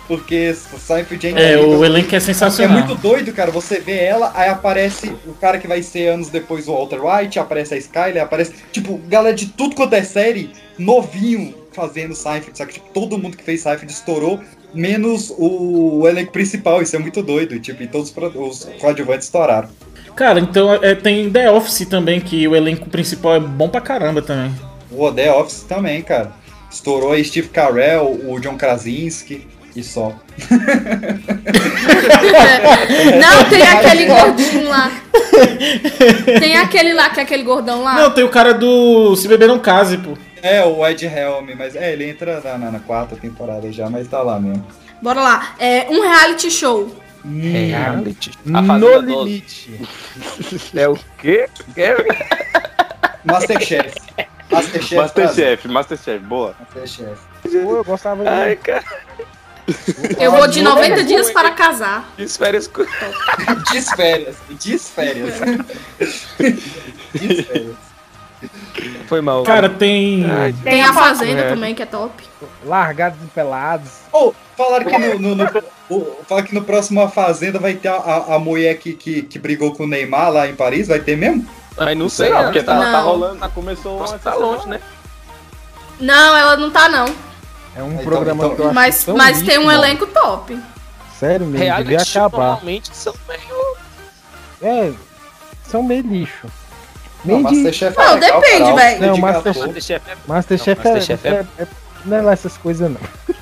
Porque 0.07 0.55
Seinfeld 0.55 1.27
é 1.37 1.55
É, 1.55 1.59
o 1.59 1.85
elenco 1.85 2.15
é 2.15 2.19
É 2.19 2.21
sensacional. 2.21 2.79
muito 2.79 2.95
doido, 2.95 3.33
cara. 3.33 3.51
Você 3.51 3.81
vê 3.81 3.99
ela, 4.05 4.31
aí 4.37 4.49
aparece 4.49 5.09
o 5.27 5.35
cara 5.35 5.59
que 5.59 5.67
vai 5.67 5.83
ser 5.83 6.09
anos 6.09 6.29
depois 6.29 6.69
o 6.69 6.73
Walter 6.73 7.01
White, 7.05 7.41
aparece 7.41 7.75
a 7.75 7.77
Skyler, 7.77 8.23
aparece. 8.23 8.53
Tipo, 8.71 8.99
galera 9.09 9.35
de 9.35 9.47
tudo 9.47 9.75
quanto 9.75 9.95
é 9.95 10.03
série, 10.05 10.53
novinho 10.79 11.55
fazendo 11.73 12.15
Seinfeld, 12.15 12.57
sabe? 12.57 12.73
Tipo, 12.75 12.89
todo 12.95 13.19
mundo 13.19 13.37
que 13.37 13.43
fez 13.43 13.63
Seinfeld 13.63 13.93
estourou, 13.93 14.41
menos 14.73 15.31
o, 15.37 15.99
o 16.03 16.09
elenco 16.09 16.31
principal. 16.31 16.81
Isso 16.81 16.95
é 16.95 17.01
muito 17.01 17.21
doido. 17.21 17.59
Tipo, 17.59 17.83
e 17.83 17.89
todos 17.89 18.15
os 18.17 18.35
os 18.37 18.65
coadjuvantes 18.81 19.27
estouraram. 19.27 19.69
Cara, 20.17 20.41
então 20.41 20.73
é, 20.75 20.95
tem 20.95 21.31
The 21.31 21.51
Office 21.51 21.87
também, 21.87 22.21
que 22.21 22.49
o 22.49 22.57
elenco 22.57 22.89
principal 22.89 23.35
é 23.37 23.41
bom 23.41 23.69
pra 23.69 23.81
caramba 23.83 24.23
também. 24.23 24.53
O 24.91 25.13
The 25.13 25.31
Office 25.33 25.63
também, 25.63 26.01
cara. 26.03 26.33
Estourou 26.71 27.13
aí 27.13 27.23
Steve 27.25 27.49
Carell, 27.49 28.21
o 28.27 28.41
John 28.41 28.57
Krasinski 28.57 29.47
e 29.75 29.83
só. 29.83 30.15
Não, 33.21 33.45
tem 33.49 33.63
aquele 33.69 34.07
gordinho 34.07 34.69
lá. 34.69 34.91
Tem 36.41 36.57
aquele 36.57 36.93
lá, 36.95 37.11
que 37.11 37.21
é 37.21 37.23
aquele 37.23 37.43
gordão 37.43 37.83
lá. 37.83 37.95
Não, 37.95 38.11
tem 38.11 38.25
o 38.25 38.29
cara 38.29 38.53
do 38.55 39.15
Se 39.17 39.29
Beber 39.29 39.49
Não 39.49 39.59
Case, 39.59 39.99
pô. 39.99 40.17
É, 40.43 40.65
o 40.65 40.87
Ed 40.87 41.05
Helm, 41.05 41.49
mas 41.59 41.75
é, 41.75 41.93
ele 41.93 42.09
entra 42.09 42.41
na, 42.41 42.59
na- 42.59 42.71
na 42.73 42.79
quarta 42.81 43.17
temporada 43.17 43.71
já, 43.73 43.89
mas 43.91 44.07
tá 44.07 44.23
lá 44.23 44.39
mesmo. 44.39 44.65
Bora 45.03 45.21
lá. 45.21 45.55
É 45.59 45.87
um 45.91 46.01
reality 46.03 46.51
show. 46.51 46.95
Reality. 47.27 48.31
A 48.55 48.63
No 48.63 48.67
Fazenda 48.67 49.01
12. 49.01 49.07
limite. 49.25 49.81
É 50.75 50.89
o 50.89 50.99
quê? 51.19 51.49
Masterchef. 53.25 53.95
Masterchef. 54.51 54.95
Masterchef, 54.95 55.69
Masterchef, 55.69 56.19
boa. 56.25 56.55
Masterchef. 56.61 57.21
Pô, 57.43 57.77
eu 57.77 57.85
gostava 57.85 58.23
de. 58.23 58.29
Ai, 58.29 58.57
cara. 58.57 58.85
Eu 60.21 60.31
vou 60.31 60.47
de 60.47 60.63
90 60.63 61.03
dias 61.03 61.31
para 61.33 61.51
casar. 61.51 62.09
Fiz 62.17 62.37
férias 62.37 62.69
com... 62.69 62.85
Desférias. 63.73 64.37
Desférias. 64.63 65.35
Desférias. 67.13 67.86
Foi 69.09 69.21
mal. 69.21 69.43
Cara, 69.45 69.69
tem. 69.69 70.25
Tem 70.63 70.83
a 70.83 70.93
Fazenda 70.93 71.43
É. 71.43 71.49
também, 71.51 71.75
que 71.75 71.83
é 71.83 71.87
top. 71.87 72.23
Largados 72.65 73.19
e 73.23 73.27
pelados. 73.29 73.91
Oh, 74.13 74.33
falaram 74.57 74.85
que 74.87 74.99
no, 74.99 75.19
no, 75.19 75.35
no- 75.37 75.63
o- 75.89 76.17
falaram 76.29 76.47
que 76.47 76.55
no 76.55 76.63
próximo 76.63 77.01
A 77.03 77.09
Fazenda 77.09 77.59
vai 77.59 77.75
ter 77.75 77.89
a, 77.89 77.95
a, 77.97 78.35
a 78.35 78.39
mulher 78.39 78.77
que, 78.79 78.93
que, 78.95 79.23
que 79.23 79.39
brigou 79.39 79.75
com 79.75 79.85
o 79.85 79.87
Neymar 79.87 80.31
lá 80.33 80.49
em 80.49 80.55
Paris, 80.55 80.89
vai 80.89 81.01
ter 81.01 81.17
mesmo? 81.17 81.47
Ai, 81.79 81.95
não 81.95 82.09
sei, 82.09 82.31
Não, 82.31 82.37
não. 82.39 82.45
porque 82.45 82.63
tá, 82.63 82.75
Não. 82.75 82.93
tá 82.93 83.01
rolando, 83.01 83.39
tá, 83.41 83.49
começou 83.51 83.99
Nossa, 84.01 84.19
tá 84.19 84.35
longe, 84.35 84.67
né? 84.69 84.81
Não, 86.01 86.37
ela 86.37 86.57
não 86.57 86.71
tá, 86.71 86.89
não. 86.89 87.07
É 87.77 87.83
um 87.83 87.93
Então, 87.93 88.05
programa 88.05 88.47
então- 88.47 88.73
Mas, 88.73 89.05
mas 89.07 89.39
lixo, 89.39 89.51
tem 89.51 89.59
um 89.59 89.65
mano. 89.67 89.79
elenco 89.85 90.07
top. 90.07 90.59
Sério 91.19 91.47
mesmo, 91.47 91.59
devia 91.77 91.83
Reality 91.99 92.11
show 92.11 92.23
acabar. 92.27 92.45
normalmente 92.47 92.91
são 92.97 93.15
meio... 93.29 93.77
É, 94.63 94.93
são 95.65 95.83
meio 95.83 96.03
lixo. 96.03 96.47
Não, 97.27 97.37
de... 97.39 97.43
Masterchef 97.43 97.97
Não, 97.99 98.15
legal, 98.15 98.41
depende, 98.41 98.73
velho. 98.73 99.01
Não, 99.07 99.17
Masterchef- 99.19 99.93
é... 99.93 99.99
Não, 99.99 100.17
Masterchef 100.35 101.27
é, 101.27 101.31
é, 101.31 101.45
é- 101.63 101.67
Não 102.05 102.17
é 102.17 102.21
lá 102.23 102.33
essas 102.33 102.57
coisas, 102.57 102.91
não. 102.91 103.01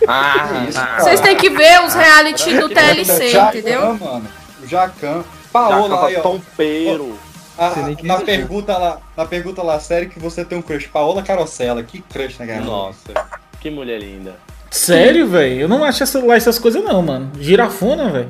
Ah, 0.09 0.64
isso, 0.68 0.78
cara. 0.78 1.03
Vocês 1.03 1.20
têm 1.20 1.37
que 1.37 1.51
ver 1.51 1.82
os 1.82 1.95
reality 1.95 2.59
do 2.59 2.68
TLC, 2.68 3.28
Jacan, 3.28 3.59
entendeu? 3.59 3.80
mano. 3.99 4.26
O 4.62 4.66
Jacan. 4.66 4.97
Jacan 5.09 5.24
Paola 5.53 6.07
aí, 6.07 6.16
ó. 6.16 6.20
Tompeiro. 6.20 7.18
A- 7.57 7.72
nem 7.76 7.97
na, 8.03 8.16
pergunta 8.20 8.76
lá, 8.76 8.99
na 9.16 9.24
pergunta 9.24 9.62
lá, 9.62 9.78
sério 9.78 10.09
que 10.11 10.18
você 10.18 10.45
tem 10.45 10.59
um 10.59 10.62
crush. 10.62 10.89
Paola 10.89 11.22
Carosella, 11.22 11.82
que 11.85 12.01
crush, 12.01 12.39
né, 12.41 12.47
cara? 12.49 12.61
Nossa, 12.62 13.12
que 13.61 13.70
mulher 13.70 14.01
linda. 14.01 14.35
Sério, 14.70 15.28
velho? 15.28 15.61
Eu 15.61 15.68
não 15.68 15.85
acho 15.85 16.03
essa, 16.03 16.18
lá 16.24 16.35
essas 16.35 16.59
coisas, 16.59 16.82
não, 16.82 17.01
mano. 17.01 17.30
Girafona, 17.39 18.11
velho. 18.11 18.28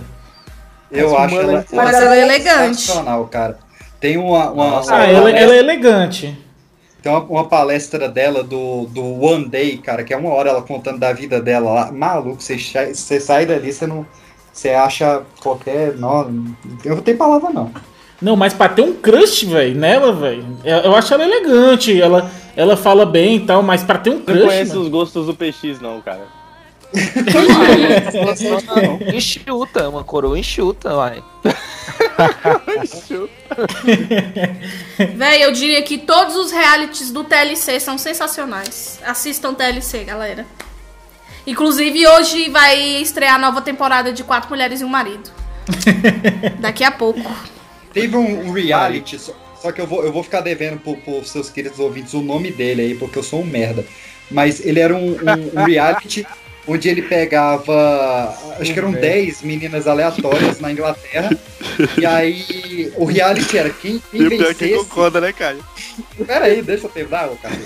Eu 0.90 1.11
Mas 1.11 1.20
acho 1.24 1.40
ela- 1.40 1.52
ela, 1.52 1.64
Mas 1.72 1.94
ela 1.96 2.16
é 2.16 2.20
elegante. 2.22 2.76
sensacional, 2.82 3.24
cara. 3.28 3.59
Tem 4.05 4.18
uma, 4.18 4.50
uma, 4.50 4.70
Nossa, 4.70 4.92
uma 4.92 5.00
Ah, 5.00 5.07
ela, 5.07 5.18
palestra- 5.20 5.40
ela 5.44 5.55
é 5.55 5.59
elegante. 5.61 6.38
Tem 7.02 7.11
uma, 7.11 7.20
uma 7.22 7.48
palestra 7.48 8.07
dela 8.07 8.42
do, 8.44 8.84
do 8.84 9.02
One 9.24 9.48
Day, 9.48 9.78
cara, 9.78 10.05
que 10.05 10.12
é 10.12 10.16
uma 10.18 10.28
hora 10.28 10.50
ela 10.50 10.61
contando 10.61 10.98
da 10.98 11.11
vida 11.14 11.40
dela 11.40 11.70
lá. 11.72 11.90
Maluco, 11.90 12.42
você, 12.42 12.59
você 12.59 13.18
sai 13.18 13.46
dali, 13.46 13.72
você 13.72 13.86
não. 13.86 14.05
Você 14.52 14.68
acha 14.68 15.22
qualquer. 15.42 15.96
Não, 15.96 16.44
eu 16.84 16.96
não 16.96 17.02
tenho 17.02 17.16
palavra, 17.16 17.48
não. 17.48 17.70
Não, 18.20 18.36
mas 18.36 18.52
pra 18.52 18.68
ter 18.68 18.82
um 18.82 18.92
crush, 18.92 19.44
velho, 19.46 19.74
nela, 19.74 20.12
velho. 20.12 20.44
Eu 20.62 20.76
eu 20.80 20.94
acho 20.94 21.14
ela 21.14 21.24
elegante. 21.24 21.98
Ela, 21.98 22.30
ela 22.55 22.76
fala 22.76 23.07
bem 23.07 23.36
e 23.36 23.40
tal, 23.40 23.62
mas 23.62 23.82
pra 23.82 23.96
ter 23.96 24.11
um 24.11 24.16
Não 24.18 24.22
crush. 24.22 24.42
conhece 24.44 24.68
mano, 24.72 24.82
os 24.82 24.88
gostos 24.88 25.24
do 25.24 25.34
PX, 25.34 25.80
não, 25.80 25.98
cara. 26.02 26.26
Enxuta, 29.12 29.88
uma 29.88 30.05
coroa 30.05 30.38
enxuta, 30.38 30.95
vai. 30.95 31.22
Véi, 35.16 35.42
eu 35.45 35.53
diria 35.53 35.82
que 35.82 35.99
todos 35.99 36.36
os 36.36 36.53
realities 36.53 37.11
do 37.11 37.24
TLC 37.24 37.80
são 37.80 37.99
sensacionais. 37.99 38.99
Assistam 39.05 39.55
TLC, 39.55 40.05
galera. 40.05 40.47
Inclusive, 41.47 42.07
hoje 42.07 42.49
vai 42.49 42.78
estrear 43.03 43.34
a 43.34 43.38
nova 43.38 43.61
temporada 43.61 44.12
de 44.12 44.24
Quatro 44.24 44.49
Mulheres 44.51 44.80
e 44.80 44.84
um 44.84 44.88
Marido. 44.88 45.30
Daqui 46.61 46.84
a 46.84 46.90
pouco. 46.90 47.20
Teve 47.92 48.16
um, 48.16 48.49
um 48.49 48.53
reality, 48.53 49.18
só, 49.18 49.32
só 49.61 49.70
que 49.72 49.80
eu 49.80 49.86
vou, 49.86 50.03
eu 50.05 50.12
vou 50.12 50.22
ficar 50.22 50.40
devendo 50.40 50.78
pro, 50.80 50.97
pros 50.97 51.30
seus 51.30 51.51
queridos 51.51 51.78
ouvintes 51.78 52.14
o 52.14 52.22
nome 52.22 52.51
dele 52.51 52.82
aí, 52.82 52.95
porque 52.95 53.18
eu 53.18 53.22
sou 53.22 53.42
um 53.42 53.47
merda. 53.47 53.84
Mas 54.30 54.64
ele 54.64 54.80
era 54.80 54.95
um, 54.97 55.11
um- 55.12 55.61
um 55.61 55.64
reality 55.64 56.26
onde 56.66 56.88
ele 56.88 57.02
pegava. 57.02 58.34
Acho 58.58 58.72
que 58.72 58.78
eram 58.78 58.92
10 58.92 59.42
meninas 59.42 59.86
aleatórias 59.86 60.60
na 60.60 60.70
Inglaterra. 60.72 61.30
E 61.98 62.06
aí 62.06 62.92
o 62.96 63.04
reality 63.04 63.58
era 63.58 63.68
quem, 63.70 64.00
quem 64.10 64.28
vencesse. 64.28 64.74
concorda, 64.74 65.20
né, 65.20 65.32
Caio? 65.32 65.64
Pera 66.24 66.44
aí, 66.44 66.62
deixa 66.62 66.86
eu 66.86 66.90
terminar, 66.90 67.28
ô 67.28 67.36
cara. 67.36 67.56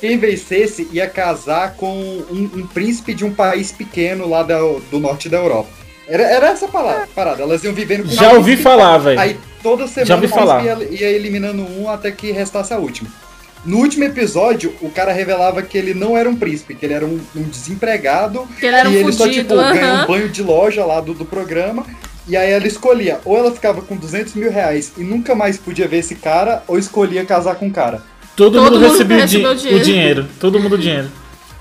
Quem 0.00 0.18
vencesse 0.18 0.86
ia 0.92 1.08
casar 1.08 1.74
com 1.76 1.88
um, 1.96 2.50
um 2.54 2.66
príncipe 2.66 3.14
de 3.14 3.24
um 3.24 3.32
país 3.32 3.72
pequeno 3.72 4.28
lá 4.28 4.42
da- 4.42 4.58
do 4.90 4.98
norte 5.00 5.28
da 5.30 5.38
Europa. 5.38 5.70
Era, 6.06 6.24
era 6.24 6.48
essa 6.48 6.68
palavra, 6.68 7.08
parada. 7.14 7.42
Elas 7.42 7.64
iam 7.64 7.72
vivendo 7.72 8.02
com 8.06 8.10
Já 8.14 8.32
ouvi 8.32 8.56
falar, 8.56 8.98
velho. 8.98 9.18
Aí 9.18 9.36
toda 9.62 9.86
semana 9.86 10.06
Já 10.06 10.14
ouvi 10.16 10.26
o 10.26 10.30
príncipe 10.30 10.46
falar. 10.46 10.64
Ia, 10.64 10.88
ia 10.90 11.08
eliminando 11.10 11.62
um 11.62 11.88
até 11.88 12.10
que 12.10 12.30
restasse 12.32 12.74
a 12.74 12.78
última. 12.78 13.08
No 13.66 13.78
último 13.78 14.04
episódio, 14.04 14.72
o 14.80 14.88
cara 14.90 15.12
revelava 15.12 15.60
que 15.60 15.76
ele 15.76 15.92
não 15.92 16.16
era 16.16 16.28
um 16.30 16.36
príncipe, 16.36 16.74
que 16.74 16.86
ele 16.86 16.94
era 16.94 17.04
um, 17.04 17.20
um 17.34 17.42
desempregado. 17.42 18.46
Que 18.58 18.66
ele 18.66 18.76
era 18.76 18.88
um 18.88 18.92
e 18.92 18.96
ele 18.96 19.12
só, 19.12 19.28
tipo, 19.28 19.54
ganhou 19.56 19.90
aham. 19.90 20.04
um 20.04 20.06
banho 20.06 20.28
de 20.28 20.42
loja 20.42 20.84
lá 20.86 21.00
do, 21.00 21.12
do 21.12 21.24
programa. 21.24 21.84
E 22.28 22.36
aí 22.36 22.50
ela 22.50 22.66
escolhia, 22.66 23.20
ou 23.24 23.36
ela 23.36 23.52
ficava 23.52 23.82
com 23.82 23.96
200 23.96 24.34
mil 24.34 24.50
reais 24.50 24.92
e 24.96 25.02
nunca 25.04 25.34
mais 25.34 25.56
podia 25.58 25.86
ver 25.86 25.98
esse 25.98 26.14
cara, 26.16 26.62
ou 26.66 26.78
escolhia 26.78 27.24
casar 27.24 27.54
com 27.56 27.68
o 27.68 27.70
cara. 27.72 28.02
Todo, 28.34 28.54
Todo 28.58 28.64
mundo, 28.64 28.80
mundo 28.80 28.90
recebeu, 28.92 29.16
o 29.16 29.20
di- 29.20 29.26
recebeu 29.26 29.50
o 29.50 29.54
dinheiro. 29.54 29.84
dinheiro. 29.84 30.28
Todo 30.40 30.58
mundo 30.60 30.74
o 30.74 30.78
dinheiro. 30.78 31.10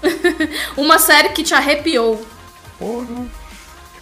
Uma 0.78 0.98
série 1.00 1.30
que 1.30 1.44
te 1.44 1.54
arrepiou. 1.54 2.24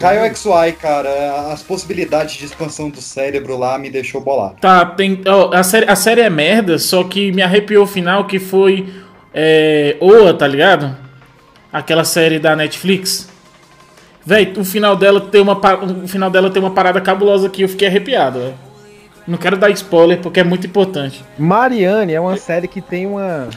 Caio 0.03 0.35
XY, 0.35 0.73
cara, 0.73 1.53
as 1.53 1.63
possibilidades 1.63 2.35
de 2.35 2.43
expansão 2.43 2.89
do 2.89 2.99
cérebro 2.99 3.57
lá 3.57 3.77
me 3.77 3.89
deixou 3.89 4.19
bolar. 4.19 4.53
Tá, 4.59 4.85
tem. 4.85 5.21
ó, 5.25 5.53
a, 5.53 5.63
série, 5.63 5.89
a 5.89 5.95
série 5.95 6.19
é 6.19 6.29
merda, 6.29 6.77
só 6.77 7.05
que 7.05 7.31
me 7.31 7.41
arrepiou 7.41 7.85
o 7.85 7.87
final 7.87 8.27
que 8.27 8.37
foi. 8.37 8.93
É, 9.33 9.95
Oa, 10.01 10.33
tá 10.33 10.45
ligado? 10.45 10.93
Aquela 11.71 12.03
série 12.03 12.37
da 12.37 12.53
Netflix. 12.53 13.29
Véi, 14.25 14.53
o 14.57 14.65
final 14.65 14.97
dela 14.97 15.21
tem 15.21 15.39
uma, 15.39 15.57
o 16.03 16.05
final 16.05 16.29
dela 16.29 16.49
tem 16.49 16.61
uma 16.61 16.71
parada 16.71 16.99
cabulosa 16.99 17.49
que 17.49 17.61
eu 17.61 17.69
fiquei 17.69 17.87
arrepiado, 17.87 18.39
velho. 18.39 18.55
Não 19.25 19.37
quero 19.37 19.55
dar 19.55 19.69
spoiler 19.69 20.19
porque 20.19 20.41
é 20.41 20.43
muito 20.43 20.67
importante. 20.67 21.23
Mariane 21.37 22.11
é 22.11 22.19
uma 22.19 22.35
série 22.35 22.67
que 22.67 22.81
tem 22.81 23.05
uma. 23.05 23.47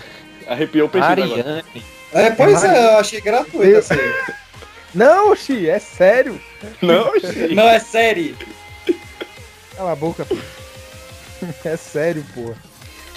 Arrepiou 0.47 0.86
o 0.86 0.88
peixe 0.88 1.09
agora. 1.09 1.64
É, 2.12 2.30
pois 2.30 2.62
é, 2.62 2.94
eu 2.94 2.99
achei 2.99 3.20
gratuito 3.20 3.78
essa 3.78 3.94
aí. 3.94 4.14
Não, 4.97 5.36
Xi, 5.36 5.68
é 5.68 5.78
sério. 5.78 6.40
Não, 6.82 7.12
gente. 7.20 7.55
Não, 7.55 7.68
é 7.68 7.78
série. 7.78 8.34
Cala 9.76 9.92
a 9.92 9.97
boca, 9.97 10.24
pô. 10.24 10.36
É 11.64 11.76
sério, 11.76 12.24
pô. 12.34 12.55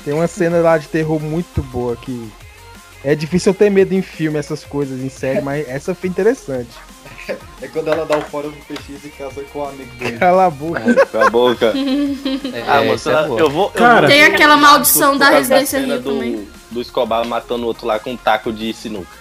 Tem 0.04 0.14
uma 0.14 0.28
cena 0.28 0.58
lá 0.60 0.78
de 0.78 0.88
terror 0.88 1.20
muito 1.20 1.64
boa 1.64 1.96
que. 1.96 2.30
É 3.04 3.16
difícil 3.16 3.52
eu 3.54 3.58
ter 3.58 3.70
medo 3.72 3.94
em 3.94 4.02
filme, 4.02 4.38
essas 4.38 4.66
coisas, 4.66 5.00
em 5.00 5.08
série, 5.10 5.40
mas 5.40 5.66
essa 5.70 5.96
foi 5.96 6.10
interessante. 6.10 6.70
É 7.62 7.68
quando 7.70 7.88
ela 7.88 8.06
dá 8.06 8.18
o 8.18 8.22
fora 8.24 8.50
do 8.50 8.56
PX 8.66 9.06
e 9.06 9.10
casa 9.10 9.42
com 9.54 9.60
o 9.60 9.66
amigo 9.66 9.96
dele. 9.96 10.18
Cala 10.18 10.48
a 10.48 10.50
boca. 10.50 11.06
Cala 11.06 11.28
a 11.28 11.30
boca. 11.30 11.74
É, 12.54 12.64
Ah, 12.68 12.84
moça, 12.84 13.12
é 13.12 13.28
boa. 13.28 13.40
eu 13.40 13.50
vou. 13.50 13.66
eu 13.68 13.72
Cara, 13.72 14.02
vou- 14.02 14.10
Tem 14.10 14.24
aquela 14.26 14.58
maldição 14.58 15.18
da 15.18 15.30
Residência 15.30 15.80
Rio 15.80 16.02
do, 16.02 16.12
também. 16.12 16.48
do 16.72 16.82
Escobar 16.82 17.26
matando 17.26 17.64
o 17.64 17.68
outro 17.68 17.88
lá 17.88 18.00
com 18.00 18.12
um 18.12 18.18
taco 18.18 18.52
de 18.52 18.74
sinuca. 18.74 19.18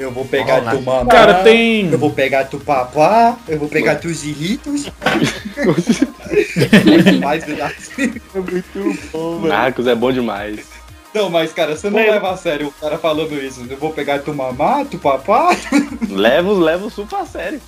Eu 0.00 0.10
vou 0.10 0.24
pegar 0.24 0.62
Olá. 0.62 0.70
tu 0.70 0.80
mamá. 0.80 1.10
Cara, 1.10 1.34
tem. 1.42 1.90
Eu 1.90 1.98
vou 1.98 2.10
pegar 2.10 2.46
tu 2.46 2.58
papá. 2.58 3.36
Eu 3.46 3.58
vou 3.58 3.68
pegar 3.68 4.00
irritos. 4.02 4.90
Muito 6.86 7.20
mais. 7.20 7.44
É 7.46 8.38
muito 8.38 8.98
bom, 9.12 9.38
Marcos 9.40 9.86
é 9.86 9.94
bom 9.94 10.10
demais. 10.10 10.60
Não, 11.12 11.28
mas 11.28 11.52
cara, 11.52 11.76
você 11.76 11.90
não 11.90 11.98
leva 11.98 12.30
a 12.30 12.36
sério 12.38 12.68
o 12.68 12.72
cara 12.72 12.96
falando 12.96 13.34
isso. 13.34 13.66
Eu 13.68 13.76
vou 13.76 13.92
pegar 13.92 14.20
tu 14.20 14.32
mamá, 14.32 14.86
tu 14.86 14.96
papá. 14.96 15.54
Leva, 16.08 16.50
leva 16.50 16.86
o 16.86 16.90
super 16.90 17.18
a 17.18 17.26
sério. 17.26 17.60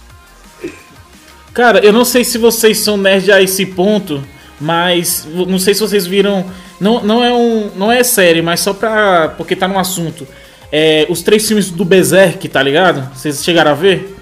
Cara, 1.52 1.84
eu 1.84 1.92
não 1.92 2.04
sei 2.04 2.24
se 2.24 2.38
vocês 2.38 2.78
são 2.78 2.96
nerd 2.96 3.30
a 3.30 3.42
esse 3.42 3.66
ponto, 3.66 4.24
mas 4.58 5.26
não 5.26 5.58
sei 5.58 5.74
se 5.74 5.80
vocês 5.80 6.06
viram. 6.06 6.46
Não, 6.80 7.04
não 7.04 7.22
é 7.22 7.30
um. 7.30 7.70
Não 7.76 7.92
é 7.92 8.02
série, 8.02 8.40
mas 8.40 8.60
só 8.60 8.72
pra. 8.72 9.28
Porque 9.36 9.54
tá 9.54 9.68
no 9.68 9.78
assunto. 9.78 10.26
É, 10.72 11.06
os 11.10 11.20
três 11.22 11.46
filmes 11.46 11.70
do 11.70 11.84
Berserk, 11.84 12.48
tá 12.48 12.62
ligado? 12.62 13.14
Vocês 13.14 13.44
chegaram 13.44 13.72
a 13.72 13.74
ver? 13.74 14.16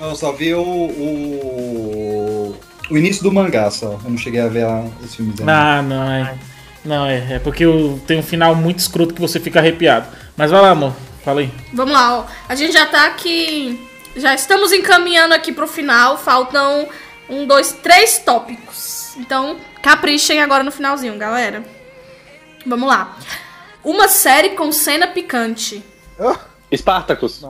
Eu 0.00 0.16
só 0.16 0.32
vi 0.32 0.54
o, 0.54 0.62
o. 0.62 2.56
o 2.90 2.96
início 2.98 3.22
do 3.22 3.30
mangá 3.30 3.70
só. 3.70 3.98
Eu 4.02 4.10
não 4.10 4.16
cheguei 4.16 4.40
a 4.40 4.48
ver 4.48 4.64
a, 4.64 4.84
os 5.04 5.14
filmes 5.14 5.38
ainda. 5.38 5.52
Ah, 5.52 5.82
não, 5.82 6.10
é. 6.10 6.34
Não, 6.84 7.06
é. 7.06 7.34
É 7.34 7.38
porque 7.38 7.64
eu- 7.66 8.00
tem 8.06 8.18
um 8.18 8.22
final 8.22 8.54
muito 8.54 8.78
escroto 8.78 9.12
que 9.14 9.20
você 9.20 9.38
fica 9.38 9.58
arrepiado. 9.58 10.06
Mas 10.36 10.50
vai 10.50 10.62
lá, 10.62 10.70
amor. 10.70 10.94
Fala 11.22 11.40
aí. 11.42 11.50
Vamos 11.74 11.92
lá, 11.92 12.20
ó. 12.20 12.24
A 12.48 12.54
gente 12.54 12.72
já 12.72 12.86
tá 12.86 13.06
aqui. 13.06 13.78
Já 14.16 14.34
estamos 14.34 14.72
encaminhando 14.72 15.34
aqui 15.34 15.52
pro 15.52 15.66
final. 15.66 16.16
Faltam 16.16 16.88
um, 17.28 17.46
dois, 17.46 17.72
três 17.82 18.18
tópicos. 18.18 19.14
Então, 19.18 19.58
caprichem 19.82 20.40
agora 20.40 20.64
no 20.64 20.72
finalzinho, 20.72 21.18
galera. 21.18 21.62
Vamos 22.66 22.88
lá. 22.88 23.18
Uma 23.84 24.08
série 24.08 24.50
com 24.50 24.72
cena 24.72 25.06
picante. 25.06 25.82
Espartacus. 26.70 27.44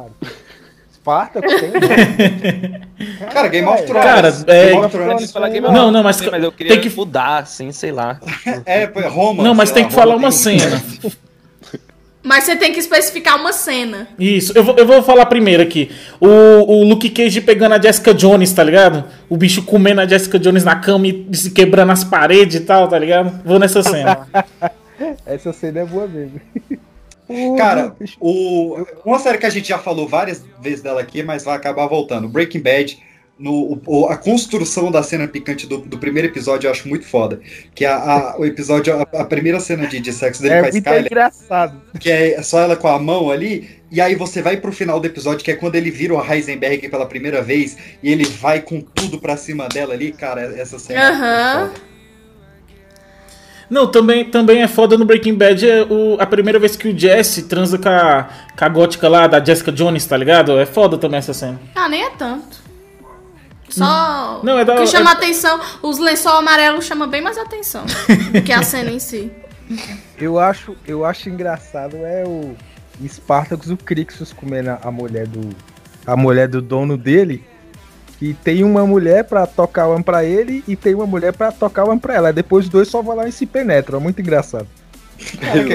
Esparta, 0.93 1.41
tem. 1.41 1.71
Cara, 3.33 3.49
Game 3.49 3.67
of 3.67 3.83
Thrones. 3.85 4.05
Cara, 4.05 4.29
é- 4.47 4.67
Game 4.71 4.85
of 4.85 4.91
Thrones. 4.97 5.33
Game 5.33 5.67
of 5.67 5.75
Não, 5.75 5.91
não, 5.91 6.03
mas, 6.03 6.17
Sim, 6.17 6.29
mas 6.31 6.43
eu 6.45 6.53
queria 6.53 6.73
tem 6.73 6.81
que. 6.81 6.95
mudar, 6.95 7.39
assim, 7.39 7.73
sei 7.73 7.91
lá. 7.91 8.21
É, 8.67 8.87
pô, 8.87 9.01
Roma. 9.09 9.43
Não, 9.43 9.55
mas 9.55 9.71
tem 9.71 9.83
lá, 9.85 9.89
que 9.89 9.95
falar 9.95 10.17
uma 10.17 10.29
tem- 10.31 10.59
cena. 10.59 10.83
Mas 12.23 12.45
você 12.45 12.55
tem 12.55 12.71
que 12.71 12.79
especificar 12.79 13.41
uma 13.41 13.51
cena. 13.51 14.07
Isso, 14.19 14.53
eu 14.55 14.63
vou, 14.63 14.77
eu 14.77 14.87
vou 14.87 15.03
falar 15.03 15.25
primeiro 15.25 15.63
aqui. 15.63 15.91
O, 16.21 16.27
o 16.29 16.85
Luke 16.85 17.09
Cage 17.09 17.41
pegando 17.41 17.75
a 17.75 17.81
Jessica 17.81 18.13
Jones, 18.13 18.53
tá 18.53 18.63
ligado? 18.63 19.05
O 19.27 19.39
bicho 19.39 19.63
comendo 19.63 20.03
a 20.03 20.07
Jessica 20.07 20.39
Jones 20.39 20.63
na 20.63 20.77
cama 20.77 21.07
e 21.07 21.27
se 21.33 21.51
quebrando 21.51 21.93
as 21.93 22.05
paredes 22.05 22.57
e 22.57 22.61
tal, 22.61 22.87
tá 22.89 22.99
ligado? 22.99 23.41
Vou 23.43 23.59
nessa 23.59 23.83
cena. 23.83 24.29
Essa 25.25 25.51
cena 25.55 25.81
é 25.81 25.85
boa 25.87 26.07
mesmo. 26.07 26.39
Cara, 27.57 27.95
o, 28.21 28.85
uma 29.05 29.19
série 29.19 29.39
que 29.39 29.47
a 29.47 29.51
gente 29.51 29.69
já 29.69 29.79
falou 29.79 30.09
várias 30.09 30.45
vezes 30.61 30.83
dela 30.83 31.01
aqui, 31.01 31.23
mas 31.23 31.45
vai 31.45 31.57
acabar 31.57 31.87
voltando. 31.87 32.29
Breaking 32.29 32.61
Bad, 32.61 32.99
no, 33.39 33.81
o- 33.87 34.07
a 34.07 34.17
construção 34.19 34.91
da 34.91 35.03
cena 35.03 35.27
picante 35.27 35.67
do, 35.67 35.79
do 35.79 35.97
primeiro 35.99 36.29
episódio 36.29 36.67
eu 36.67 36.71
acho 36.73 36.87
muito 36.89 37.07
foda. 37.07 37.41
Que 37.75 37.85
a, 37.87 37.97
a- 37.97 38.37
o 38.39 38.45
episódio, 38.45 38.95
a, 38.95 39.03
a 39.21 39.25
primeira 39.25 39.59
cena 39.61 39.87
de, 39.87 39.99
de 40.01 40.13
sexo 40.13 40.43
dele 40.43 40.55
é 40.55 40.61
com 40.61 40.67
a 40.69 40.71
muito 40.71 40.85
Skyler, 40.87 41.07
engraçado. 41.07 41.81
que 41.99 42.11
é 42.11 42.43
só 42.43 42.61
ela 42.61 42.77
com 42.77 42.89
a 42.89 42.99
mão 42.99 43.31
ali, 43.31 43.81
e 43.91 44.01
aí 44.01 44.15
você 44.15 44.43
vai 44.43 44.57
pro 44.59 44.71
final 44.73 45.01
do 45.01 45.07
episódio, 45.07 45.43
que 45.45 45.51
é 45.51 45.57
quando 45.57 45.75
ele 45.77 45.91
vira 45.91 46.15
o 46.15 46.23
Heisenberg 46.33 46.89
pela 46.91 47.07
primeira 47.07 47.41
vez, 47.43 47.77
e 48.03 48.13
ele 48.13 48.25
vai 48.25 48.61
com 48.61 48.81
tudo 48.81 49.19
pra 49.19 49.37
cima 49.39 49.69
dela 49.69 49.95
ali, 49.95 50.13
cara, 50.13 50.43
essa 50.61 50.79
cena. 50.79 51.01
é 51.01 51.09
Aham. 51.11 51.69
foda. 51.69 51.90
Não, 53.71 53.87
também, 53.87 54.25
também 54.25 54.63
é 54.63 54.69
foda 54.69 54.99
no 54.99 55.05
Breaking 55.05 55.35
Bad 55.37 55.69
é 55.69 55.83
o, 55.85 56.17
a 56.21 56.27
primeira 56.27 56.59
vez 56.59 56.75
que 56.75 56.89
o 56.89 56.99
Jesse 56.99 57.45
transa 57.45 57.79
com 57.79 57.89
a, 57.89 58.29
com 58.59 58.65
a 58.65 58.69
gótica 58.69 59.09
lá 59.09 59.29
da 59.29 59.43
Jessica 59.43 59.71
Jones, 59.71 60.05
tá 60.05 60.17
ligado? 60.17 60.59
É 60.59 60.67
foda 60.67 60.99
também 60.99 61.19
essa 61.19 61.33
cena. 61.33 61.61
Ah, 61.77 61.89
nem 61.89 62.03
é 62.03 62.11
tanto. 62.11 62.59
Só. 63.69 64.41
Não, 64.43 64.59
é 64.59 64.65
da- 64.65 64.75
que 64.77 64.87
chama 64.89 65.11
é- 65.11 65.13
atenção. 65.15 65.61
Os 65.83 65.99
lençol 65.99 66.33
amarelo 66.37 66.83
chama 66.83 67.07
bem 67.07 67.23
mais 67.23 67.39
atenção 67.39 67.85
do 68.33 68.43
que 68.43 68.53
a 68.53 68.63
cena 68.63 68.91
em 68.91 68.99
si. 68.99 69.31
Eu 70.19 70.39
acho, 70.39 70.77
eu 70.87 71.05
acho 71.05 71.31
engraçado 71.31 71.97
é 71.99 72.25
o 72.27 72.55
Spartacus, 73.09 73.71
o 73.71 73.77
Crixus 73.77 74.33
comendo 74.33 74.77
a 74.83 74.91
mulher 74.91 75.27
do 75.27 75.49
a 76.07 76.15
mulher 76.17 76.47
do 76.49 76.61
dono 76.61 76.99
dele. 76.99 77.43
E 78.21 78.35
tem 78.35 78.63
uma 78.65 78.87
mulher 78.87 79.25
pra 79.25 79.47
tocar 79.47 79.89
uma 79.89 80.03
pra 80.03 80.25
ele 80.25 80.63
e 80.69 80.77
tem 80.77 80.95
uma 80.95 81.07
mulher 81.07 81.33
pra 81.33 81.51
tocar 81.51 81.85
uma 81.85 81.99
pra 81.99 82.15
ela. 82.15 82.33
Depois 82.33 82.67
os 82.67 82.71
dois 82.71 82.89
só 82.89 83.01
vão 83.01 83.17
lá 83.17 83.27
e 83.27 83.33
se 83.33 83.47
penetram. 83.47 83.99
É 83.99 84.03
muito 84.03 84.21
engraçado. 84.21 84.67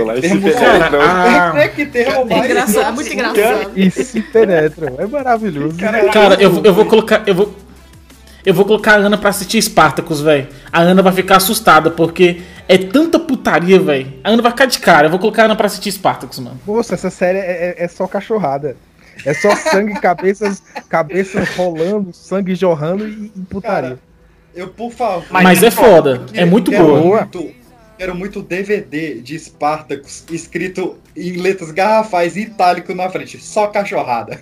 Lá 0.05 0.15
e 0.15 0.21
se 0.29 0.37
penetram. 0.37 0.99
Ah, 1.01 1.53
É 1.55 1.67
que 1.69 1.85
termo 1.85 2.31
É 2.31 2.37
engraçado, 2.45 2.93
muito 2.95 3.11
engraçado. 3.11 3.71
E 3.75 3.89
se 3.91 4.21
penetram. 4.21 4.95
É 4.99 5.05
maravilhoso. 5.07 5.75
Cara, 6.13 6.35
eu, 6.35 6.61
eu 6.63 6.73
vou 6.73 6.85
colocar. 6.85 7.23
Eu 7.25 7.33
vou, 7.35 7.55
eu 8.45 8.53
vou 8.53 8.63
colocar 8.65 8.93
a 8.93 8.97
Ana 8.97 9.17
pra 9.17 9.31
assistir 9.31 9.59
Spartacus, 9.61 10.21
velho. 10.21 10.47
A 10.71 10.81
Ana 10.81 11.01
vai 11.01 11.13
ficar 11.13 11.37
assustada, 11.37 11.89
porque 11.89 12.41
é 12.67 12.77
tanta 12.77 13.17
putaria, 13.19 13.79
velho. 13.79 14.13
A 14.23 14.29
Ana 14.29 14.41
vai 14.43 14.51
ficar 14.51 14.65
de 14.67 14.77
cara. 14.77 15.07
Eu 15.07 15.11
vou 15.11 15.17
colocar 15.19 15.41
a 15.41 15.45
Ana 15.45 15.55
pra 15.55 15.65
assistir 15.65 15.91
Spartacus, 15.91 16.37
mano. 16.39 16.59
Moça, 16.65 16.93
essa 16.93 17.09
série 17.09 17.39
é, 17.39 17.75
é- 17.79 17.83
é 17.85 17.87
só 17.87 18.05
cachorrada. 18.05 18.77
É 19.23 19.33
só 19.33 19.55
sangue, 19.55 19.99
cabeças, 19.99 20.61
cabeças 20.89 21.49
rolando, 21.55 22.13
sangue 22.13 22.55
jorrando 22.55 23.07
e, 23.07 23.31
e 23.35 23.41
putaria. 23.41 23.89
Cara, 23.91 23.99
eu, 24.55 24.69
por 24.69 24.91
favor. 24.91 25.25
Mas, 25.29 25.61
é 25.61 25.69
foda. 25.69 26.25
É 26.33 26.45
muito 26.45 26.71
quero 26.71 26.85
boa. 26.85 27.21
Muito, 27.21 27.51
quero 27.97 28.15
muito 28.15 28.41
DVD 28.41 29.19
de 29.21 29.37
Spartacus 29.37 30.23
escrito 30.31 30.97
em 31.15 31.37
letras 31.37 31.71
garrafais 31.71 32.35
e 32.35 32.41
itálico 32.41 32.93
na 32.93 33.09
frente. 33.09 33.41
Só 33.41 33.67
cachorrada. 33.67 34.39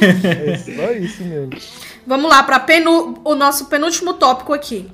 É 0.00 0.56
só 0.58 0.92
isso 0.92 1.24
mesmo. 1.24 1.50
Vamos 2.06 2.30
lá 2.30 2.42
para 2.42 2.64
o 3.24 3.34
nosso 3.34 3.66
penúltimo 3.66 4.14
tópico 4.14 4.52
aqui. 4.52 4.88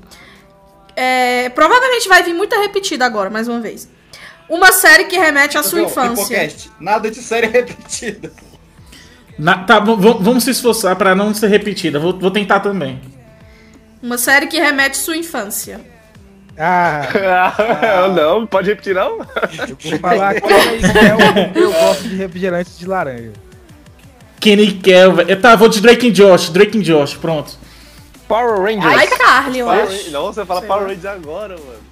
É, 0.97 1.49
provavelmente 1.51 2.09
vai 2.09 2.23
vir 2.23 2.35
muita 2.35 2.61
repetida 2.61 3.07
agora, 3.07 3.31
mais 3.31 3.49
uma 3.49 3.61
vez. 3.61 3.89
Uma 4.49 4.73
série 4.73 5.05
que 5.05 5.17
remete 5.19 5.59
à 5.59 5.63
sua 5.63 5.83
infância. 5.83 6.23
Hipocast, 6.45 6.71
nada 6.81 7.11
de 7.11 7.19
série 7.23 7.47
repetida. 7.53 8.33
Na- 9.39 9.59
tá, 9.65 9.79
vamos 9.79 10.45
se 10.45 10.51
esforçar 10.51 10.97
pra 10.97 11.15
não 11.15 11.33
ser 11.35 11.49
repetida. 11.49 11.99
Vou, 11.99 12.19
vou 12.19 12.31
tentar 12.31 12.61
também. 12.61 13.01
Uma 14.03 14.17
série 14.19 14.47
que 14.47 14.59
remete 14.59 14.99
à 14.99 15.03
sua 15.03 15.17
infância. 15.17 15.81
Ah, 16.59 17.03
Ah, 18.05 18.09
não, 18.17 18.47
pode 18.47 18.69
repetir 18.71 18.95
não? 18.95 19.19
eu 19.19 19.77
vou 19.91 19.99
falar 20.01 20.35
que 20.35 20.43
eu, 21.55 21.63
eu 21.63 21.73
gosto 21.73 22.03
de 22.09 22.17
refrigerantes 22.17 22.79
de 22.79 22.87
laranja. 22.87 23.33
Kenny 24.41 24.73
Kell, 24.73 25.13
velho. 25.15 25.41
Tá, 25.41 25.55
vou 25.57 25.69
de 25.69 25.81
Drake 25.81 26.09
and 26.09 26.13
Josh. 26.13 26.49
Drake 26.51 26.79
and 26.79 26.83
Josh, 26.83 27.15
pronto. 27.17 27.53
Power 28.27 28.61
Rangers. 28.61 28.85
Ai, 28.97 29.07
Carly, 29.07 29.59
eu 29.61 29.67
Power 29.67 29.85
acho. 29.85 30.11
Não, 30.11 30.27
você 30.33 30.45
fala 30.45 30.61
Sei 30.61 30.69
Power. 30.69 30.83
Rangers 30.89 31.05
agora, 31.07 31.57
mano. 31.57 31.88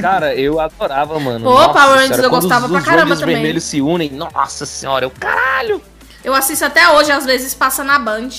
Cara, 0.00 0.34
eu 0.34 0.60
adorava, 0.60 1.18
mano. 1.18 1.44
Pô, 1.44 1.54
Nossa 1.54 1.68
Power 1.72 1.98
Rangers 1.98 2.18
eu 2.18 2.30
gostava 2.30 2.66
os, 2.66 2.70
pra 2.70 2.80
os 2.80 2.84
caramba 2.84 3.08
olhos 3.10 3.20
também. 3.20 3.34
vermelhos 3.36 3.64
se 3.64 3.80
unem. 3.80 4.10
Nossa 4.10 4.66
senhora, 4.66 5.04
eu 5.04 5.10
caralho. 5.10 5.80
Eu 6.24 6.34
assisto 6.34 6.64
até 6.64 6.88
hoje, 6.90 7.12
às 7.12 7.24
vezes 7.24 7.54
passa 7.54 7.84
na 7.84 7.98
Band. 7.98 8.30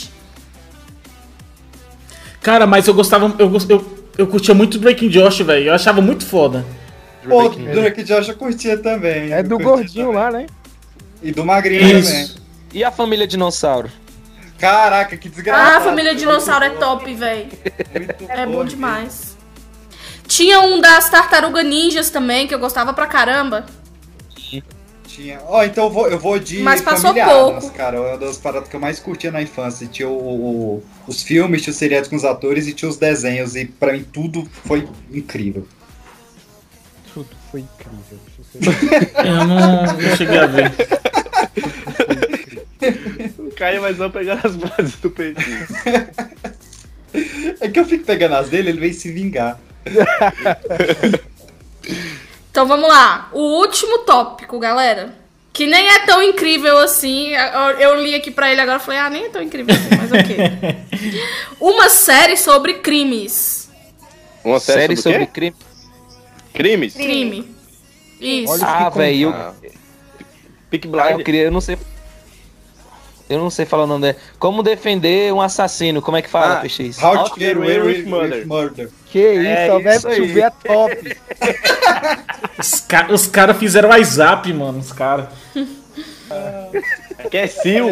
Cara, 2.41 2.68
mas 2.68 2.88
eu 2.88 2.93
gostava. 2.93 3.34
Eu, 3.39 3.51
eu, 3.70 3.99
eu 4.18 4.28
curtia 4.28 4.53
muito 4.53 4.80
Breaking 4.80 5.10
Josh, 5.10 5.39
velho. 5.39 5.68
Eu 5.68 5.74
achava 5.74 6.01
muito 6.01 6.26
foda. 6.26 6.66
Pô, 7.28 7.49
Drake 7.49 8.03
Josh 8.03 8.30
eu 8.30 8.36
curtia 8.36 8.78
também. 8.78 9.34
É 9.34 9.43
do 9.43 9.58
gordinho 9.60 10.08
também. 10.08 10.22
lá, 10.22 10.32
né? 10.32 10.47
E 11.22 11.32
do 11.32 11.43
magrinho 11.45 11.99
Isso. 11.99 12.10
também. 12.12 12.32
E 12.74 12.84
a 12.84 12.91
família 12.91 13.28
dinossauro? 13.28 13.89
Caraca, 14.58 15.16
que 15.18 15.28
Ah, 15.28 15.32
desgraçado. 15.32 15.78
a 15.78 15.82
família 15.82 16.16
dinossauro 16.16 16.66
é 16.66 16.70
top, 16.72 17.14
velho. 17.14 17.47
É 18.30 18.45
bom 18.45 18.53
bom, 18.53 18.66
demais. 18.66 19.37
Tinha 20.38 20.62
um 20.62 20.80
das 20.80 21.10
tartarugas 21.10 21.66
ninjas 21.66 22.12
também, 22.12 22.46
que 22.48 22.54
eu 22.54 22.60
gostava 22.60 22.94
pra 22.94 23.08
caramba. 23.08 23.66
Tinha. 25.08 25.40
Ó, 25.48 25.64
então 25.64 25.86
eu 25.86 25.90
vou, 25.90 26.08
eu 26.08 26.20
vou 26.20 26.38
de 26.38 26.60
Mas 26.60 26.80
passou 26.80 27.12
pouco. 27.12 27.72
Cara. 27.72 27.98
É 27.98 28.00
uma 28.00 28.18
das 28.20 28.38
paradas 28.38 28.70
que 28.70 28.76
eu 28.76 28.80
mais 28.80 29.00
curtia 29.00 29.32
na 29.32 29.42
infância. 29.42 29.88
Tinha 29.88 30.08
o, 30.08 30.14
o- 30.14 30.84
os 31.08 31.24
filmes, 31.24 31.64
tinha 31.64 31.72
os 31.72 31.78
seriados 31.78 32.08
com 32.08 32.16
os 32.16 32.24
atores 32.24 32.68
e 32.68 32.74
tinha 32.74 32.88
os 32.88 32.98
desenhos. 32.98 33.56
E 33.56 33.66
pra 33.66 33.94
mim 33.94 34.04
tudo 34.14 34.48
foi 34.68 34.88
incrível. 35.12 35.68
Tudo 37.12 37.30
foi 37.50 37.62
incrível. 37.62 38.20
Eu 39.26 39.44
não, 39.46 39.86
não 39.86 40.16
cheguei 40.16 40.38
a 40.38 40.46
ver. 40.46 40.72
O 43.40 43.52
Caio 43.56 43.82
vai 43.82 43.96
só 43.96 44.08
pegar 44.08 44.40
as 44.44 44.56
frases 44.56 44.96
do 44.98 45.10
peitinho. 45.10 45.68
É 47.60 47.68
que 47.70 47.80
eu 47.80 47.86
fico 47.86 48.04
pegando 48.06 48.36
as 48.36 48.50
dele, 48.50 48.70
ele 48.70 48.80
vem 48.80 48.94
se 48.94 49.12
vingar. 49.12 49.60
Então 52.52 52.66
vamos 52.68 52.90
lá. 52.90 53.30
O 53.34 53.60
último 53.60 54.00
tópico, 54.00 54.58
galera. 54.58 55.14
Que 55.54 55.66
nem 55.68 55.88
é 55.90 56.00
tão 56.06 56.22
incrível 56.24 56.78
assim. 56.80 57.32
Eu, 57.80 58.02
li 58.02 58.16
aqui 58.16 58.32
pra 58.32 58.52
ele 58.52 58.60
agora 58.62 58.78
e 58.80 58.82
falei, 58.84 59.00
ah, 59.00 59.10
nem 59.10 59.26
é 59.26 59.30
tão 59.30 59.42
incrível 59.42 59.76
assim, 59.76 59.90
mas 59.96 60.12
ok. 60.12 60.38
Uma 61.62 61.88
série 61.90 62.36
sobre 62.36 62.76
crimes. 62.76 63.70
Uma 64.44 64.60
série, 64.60 64.82
Série 64.82 64.96
sobre, 64.98 65.14
sobre 65.20 65.28
crime. 65.28 65.56
crimes? 66.54 66.94
Crime. 66.94 67.56
Isso. 68.20 68.54
Olha- 68.54 68.66
Ah, 68.66 68.90
velho, 68.90 69.22
eu, 69.22 69.30
Ah, 69.30 69.54
ah, 69.54 70.78
Blind. 70.88 71.20
eu 71.20 71.24
queria. 71.24 71.42
Eu 71.44 71.52
não 71.52 71.62
sei. 71.62 71.78
Eu 73.30 73.40
não 73.40 73.50
sei 73.50 73.66
falar 73.66 73.84
o 73.84 73.88
nome 73.88 74.02
dele. 74.04 74.18
Como 74.40 74.64
defender 74.64 75.34
um 75.34 75.42
assassino? 75.42 76.02
Como 76.02 76.16
é 76.16 76.22
que 76.22 76.30
fala, 76.30 76.60
Ah, 76.60 76.62
PX? 76.62 77.02
How 77.04 77.16
How 77.18 77.30
to 77.30 77.40
Get 77.40 77.58
Away 77.58 77.80
with, 77.82 78.06
Murder. 78.06 78.48
Murder. 78.48 78.90
Que 79.08 79.20
isso, 79.20 79.48
É 79.48 79.68
isso 79.68 79.84
vai 79.84 80.14
aí. 80.14 80.28
chover 80.28 80.42
é 80.44 80.50
top. 80.50 81.18
Os, 82.60 82.80
ca 82.82 83.08
os 83.12 83.28
caras 83.28 83.58
fizeram 83.58 83.90
WhatsApp, 83.90 84.52
mano. 84.54 84.80
Os 84.80 84.92
caras. 84.92 85.28
Que 87.30 87.38
é 87.38 87.48
Sil. 87.48 87.88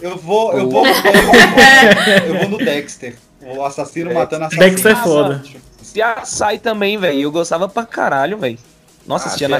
Eu 0.00 0.16
vou, 0.16 0.52
eu 0.52 0.70
vou, 0.70 0.86
eu 0.86 2.38
vou 2.38 2.48
no 2.50 2.58
Dexter. 2.58 3.16
O 3.42 3.64
assassino 3.64 4.12
matando 4.14 4.44
assassino. 4.44 4.68
Dexter 4.70 4.92
é 4.92 4.96
foda. 4.96 5.42
Se 5.82 6.00
açaí 6.00 6.58
também, 6.58 6.96
velho. 6.98 7.20
Eu 7.20 7.32
gostava 7.32 7.68
pra 7.68 7.84
caralho, 7.84 8.38
velho. 8.38 8.58
Nossa, 9.06 9.24
Ah, 9.24 9.28
assistia 9.28 9.48
na 9.48 9.58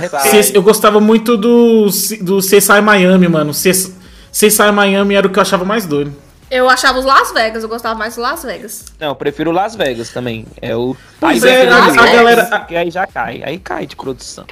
Eu 0.54 0.62
gostava 0.62 1.00
muito 1.00 1.36
do, 1.36 1.86
do 2.20 2.38
CSI 2.38 2.80
Miami, 2.82 3.26
mano. 3.28 3.52
CSI 3.52 3.94
CSI 4.38 4.70
Miami 4.72 5.14
era 5.14 5.26
o 5.26 5.30
que 5.30 5.38
eu 5.38 5.42
achava 5.42 5.64
mais 5.64 5.86
doido. 5.86 6.12
Eu 6.50 6.68
achava 6.68 6.98
os 6.98 7.04
Las 7.04 7.32
Vegas, 7.32 7.62
eu 7.62 7.68
gostava 7.68 7.98
mais 7.98 8.14
dos 8.14 8.22
Las 8.22 8.42
Vegas. 8.42 8.84
Não, 8.98 9.08
eu 9.08 9.14
prefiro 9.14 9.50
Las 9.50 9.74
Vegas 9.76 10.10
também. 10.10 10.46
É 10.62 10.74
o. 10.74 10.96
Pois 11.20 11.44
aí 11.44 11.50
é, 11.66 11.68
a- 11.70 11.84
a 11.86 11.90
galera- 11.92 12.66
aí 12.70 12.90
já 12.90 13.06
cai. 13.06 13.42
Aí 13.44 13.58
cai 13.58 13.86
de 13.86 13.96
produção. 13.96 14.44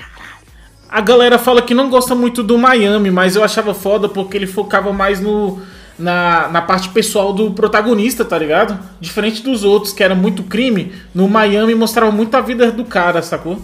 A 0.89 1.01
galera 1.01 1.39
fala 1.39 1.63
que 1.63 1.75
não 1.75 1.89
gosta 1.89 2.15
muito 2.15 2.43
do 2.43 2.59
Miami, 2.59 3.11
mas 3.11 3.35
eu 3.37 3.43
achava 3.43 3.73
foda 3.75 4.09
porque 4.09 4.37
ele 4.37 4.47
focava 4.47 4.93
mais 4.93 5.21
no, 5.21 5.61
na, 5.99 6.49
na 6.49 6.63
parte 6.63 6.91
pessoal 6.91 7.33
do 7.33 7.51
protagonista, 7.53 8.25
tá 8.25 8.39
ligado? 8.39 8.79
Diferente 9.01 9.43
dos 9.43 9.65
outros, 9.65 9.93
que 9.93 10.03
era 10.03 10.15
muito 10.15 10.43
crime, 10.43 10.93
no 11.15 11.29
Miami 11.29 11.75
mostrava 11.75 12.13
muito 12.13 12.35
a 12.37 12.41
vida 12.41 12.71
do 12.71 12.85
cara, 12.85 13.21
sacou? 13.23 13.59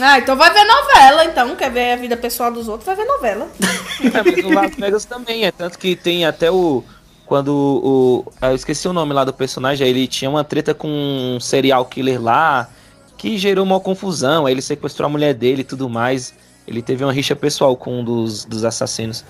Ah, 0.00 0.18
então 0.18 0.36
vai 0.36 0.52
ver 0.52 0.64
novela, 0.64 1.24
então. 1.24 1.54
Quer 1.54 1.70
ver 1.70 1.92
a 1.92 1.96
vida 1.96 2.16
pessoal 2.16 2.50
dos 2.50 2.68
outros, 2.68 2.86
vai 2.86 2.96
ver 2.96 3.04
novela. 3.04 3.48
É, 4.02 4.20
mas 4.20 4.44
o 4.44 4.52
Las 4.52 4.74
Vegas 4.74 5.04
também, 5.04 5.44
é 5.44 5.52
tanto 5.52 5.78
que 5.78 5.94
tem 5.94 6.24
até 6.24 6.50
o. 6.50 6.82
Quando 7.24 7.54
o. 7.54 8.32
ah, 8.40 8.50
Eu 8.50 8.56
esqueci 8.56 8.88
o 8.88 8.92
nome 8.92 9.14
lá 9.14 9.22
do 9.24 9.32
personagem, 9.32 9.84
aí 9.84 9.90
ele 9.92 10.08
tinha 10.08 10.28
uma 10.28 10.42
treta 10.42 10.74
com 10.74 10.88
um 10.88 11.38
serial 11.38 11.84
killer 11.84 12.20
lá, 12.20 12.68
que 13.16 13.38
gerou 13.38 13.64
uma 13.64 13.78
confusão, 13.78 14.44
aí 14.44 14.54
ele 14.54 14.60
sequestrou 14.62 15.06
a 15.06 15.08
mulher 15.08 15.34
dele 15.34 15.60
e 15.60 15.64
tudo 15.64 15.88
mais. 15.88 16.34
Ele 16.66 16.82
teve 16.82 17.04
uma 17.04 17.12
rixa 17.12 17.36
pessoal 17.36 17.76
com 17.76 18.00
um 18.00 18.04
dos, 18.04 18.44
dos 18.44 18.64
assassinos. 18.64 19.24